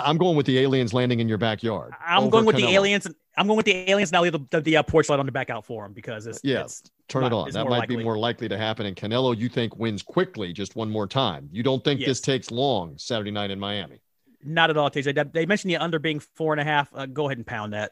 I'm 0.03 0.17
going 0.17 0.35
with 0.35 0.45
the 0.45 0.59
aliens 0.59 0.93
landing 0.93 1.19
in 1.19 1.27
your 1.27 1.37
backyard. 1.37 1.93
I'm 2.05 2.29
going 2.29 2.45
with 2.45 2.55
Canelo. 2.55 2.59
the 2.61 2.73
aliens. 2.73 3.07
I'm 3.37 3.47
going 3.47 3.57
with 3.57 3.65
the 3.65 3.89
aliens. 3.89 4.11
Now 4.11 4.21
leave 4.21 4.31
the, 4.31 4.45
the, 4.49 4.61
the 4.61 4.77
uh, 4.77 4.83
porch 4.83 5.09
light 5.09 5.19
on 5.19 5.25
the 5.25 5.31
back 5.31 5.49
out 5.49 5.65
for 5.65 5.83
them 5.83 5.93
because 5.93 6.25
it's 6.25 6.39
yeah. 6.43 6.61
It's, 6.61 6.83
turn 7.07 7.23
it 7.23 7.33
on. 7.33 7.51
That 7.51 7.65
might 7.65 7.79
likely. 7.79 7.97
be 7.97 8.03
more 8.03 8.17
likely 8.17 8.47
to 8.49 8.57
happen. 8.57 8.85
And 8.85 8.95
Canelo, 8.95 9.37
you 9.37 9.49
think 9.49 9.77
wins 9.77 10.01
quickly, 10.01 10.53
just 10.53 10.75
one 10.75 10.89
more 10.89 11.07
time. 11.07 11.49
You 11.51 11.63
don't 11.63 11.83
think 11.83 11.99
yes. 11.99 12.07
this 12.07 12.21
takes 12.21 12.49
long 12.49 12.97
Saturday 12.97 13.31
night 13.31 13.51
in 13.51 13.59
Miami? 13.59 14.01
Not 14.43 14.69
at 14.69 14.77
all, 14.77 14.89
TJ. 14.89 15.31
They 15.31 15.45
mentioned 15.45 15.71
the 15.71 15.77
under 15.77 15.99
being 15.99 16.19
four 16.19 16.53
and 16.53 16.61
a 16.61 16.63
half. 16.63 16.89
Uh, 16.93 17.05
go 17.05 17.27
ahead 17.27 17.37
and 17.37 17.47
pound 17.47 17.73
that. 17.73 17.91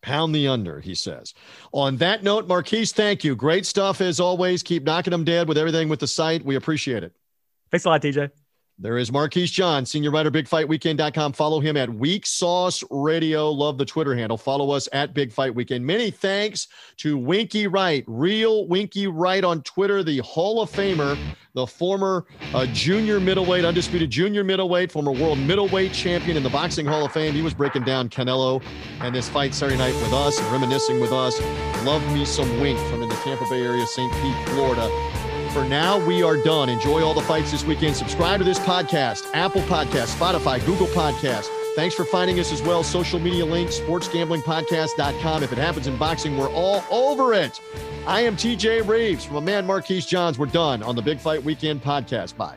Pound 0.00 0.34
the 0.34 0.48
under, 0.48 0.80
he 0.80 0.96
says. 0.96 1.32
On 1.72 1.96
that 1.98 2.24
note, 2.24 2.48
Marquise, 2.48 2.92
thank 2.92 3.22
you. 3.22 3.36
Great 3.36 3.66
stuff 3.66 4.00
as 4.00 4.18
always. 4.18 4.62
Keep 4.62 4.82
knocking 4.82 5.12
them 5.12 5.24
dead 5.24 5.46
with 5.46 5.56
everything 5.56 5.88
with 5.88 6.00
the 6.00 6.08
site. 6.08 6.44
We 6.44 6.56
appreciate 6.56 7.04
it. 7.04 7.14
Thanks 7.70 7.84
a 7.84 7.88
lot, 7.88 8.02
TJ. 8.02 8.30
There 8.82 8.98
is 8.98 9.12
Marquise 9.12 9.52
John, 9.52 9.86
senior 9.86 10.10
writer, 10.10 10.32
bigfightweekend.com. 10.32 11.34
Follow 11.34 11.60
him 11.60 11.76
at 11.76 11.88
Weak 11.88 12.26
Sauce 12.26 12.82
Radio. 12.90 13.48
Love 13.48 13.78
the 13.78 13.84
Twitter 13.84 14.12
handle. 14.12 14.36
Follow 14.36 14.72
us 14.72 14.88
at 14.92 15.14
Big 15.14 15.32
Fight 15.32 15.54
Weekend. 15.54 15.86
Many 15.86 16.10
thanks 16.10 16.66
to 16.96 17.16
Winky 17.16 17.68
Wright, 17.68 18.02
real 18.08 18.66
Winky 18.66 19.06
Wright 19.06 19.44
on 19.44 19.62
Twitter, 19.62 20.02
the 20.02 20.18
Hall 20.18 20.60
of 20.60 20.68
Famer, 20.68 21.16
the 21.54 21.64
former 21.64 22.26
uh, 22.54 22.66
junior 22.72 23.20
middleweight, 23.20 23.64
undisputed 23.64 24.10
junior 24.10 24.42
middleweight, 24.42 24.90
former 24.90 25.12
world 25.12 25.38
middleweight 25.38 25.92
champion 25.92 26.36
in 26.36 26.42
the 26.42 26.50
Boxing 26.50 26.84
Hall 26.84 27.04
of 27.04 27.12
Fame. 27.12 27.34
He 27.34 27.42
was 27.42 27.54
breaking 27.54 27.84
down 27.84 28.08
Canelo 28.08 28.60
and 29.00 29.14
this 29.14 29.28
fight 29.28 29.54
Saturday 29.54 29.78
night 29.78 29.94
with 29.94 30.12
us 30.12 30.40
and 30.40 30.50
reminiscing 30.50 30.98
with 30.98 31.12
us. 31.12 31.40
Love 31.84 32.04
me 32.12 32.24
some 32.24 32.60
Wink 32.60 32.80
from 32.90 33.04
in 33.04 33.08
the 33.08 33.14
Tampa 33.16 33.44
Bay 33.48 33.62
area, 33.62 33.86
St. 33.86 34.12
Pete, 34.14 34.48
Florida. 34.48 34.90
For 35.52 35.64
now, 35.66 36.04
we 36.06 36.22
are 36.22 36.42
done. 36.42 36.70
Enjoy 36.70 37.02
all 37.04 37.12
the 37.12 37.20
fights 37.20 37.50
this 37.50 37.62
weekend. 37.62 37.94
Subscribe 37.94 38.38
to 38.38 38.44
this 38.44 38.58
podcast, 38.60 39.26
Apple 39.34 39.60
Podcast, 39.62 40.16
Spotify, 40.16 40.64
Google 40.64 40.86
Podcast. 40.88 41.46
Thanks 41.76 41.94
for 41.94 42.06
finding 42.06 42.40
us 42.40 42.52
as 42.52 42.62
well. 42.62 42.82
Social 42.82 43.18
media 43.18 43.44
links, 43.44 43.78
sportsgamblingpodcast.com. 43.78 45.42
If 45.42 45.52
it 45.52 45.58
happens 45.58 45.86
in 45.86 45.98
boxing, 45.98 46.38
we're 46.38 46.50
all 46.50 46.82
over 46.90 47.34
it. 47.34 47.60
I 48.06 48.22
am 48.22 48.34
TJ 48.34 48.88
Reeves 48.88 49.26
from 49.26 49.36
a 49.36 49.40
man 49.42 49.66
Marquise 49.66 50.06
Johns. 50.06 50.38
We're 50.38 50.46
done 50.46 50.82
on 50.82 50.96
the 50.96 51.02
Big 51.02 51.18
Fight 51.18 51.42
Weekend 51.42 51.82
podcast. 51.82 52.34
Bye. 52.36 52.56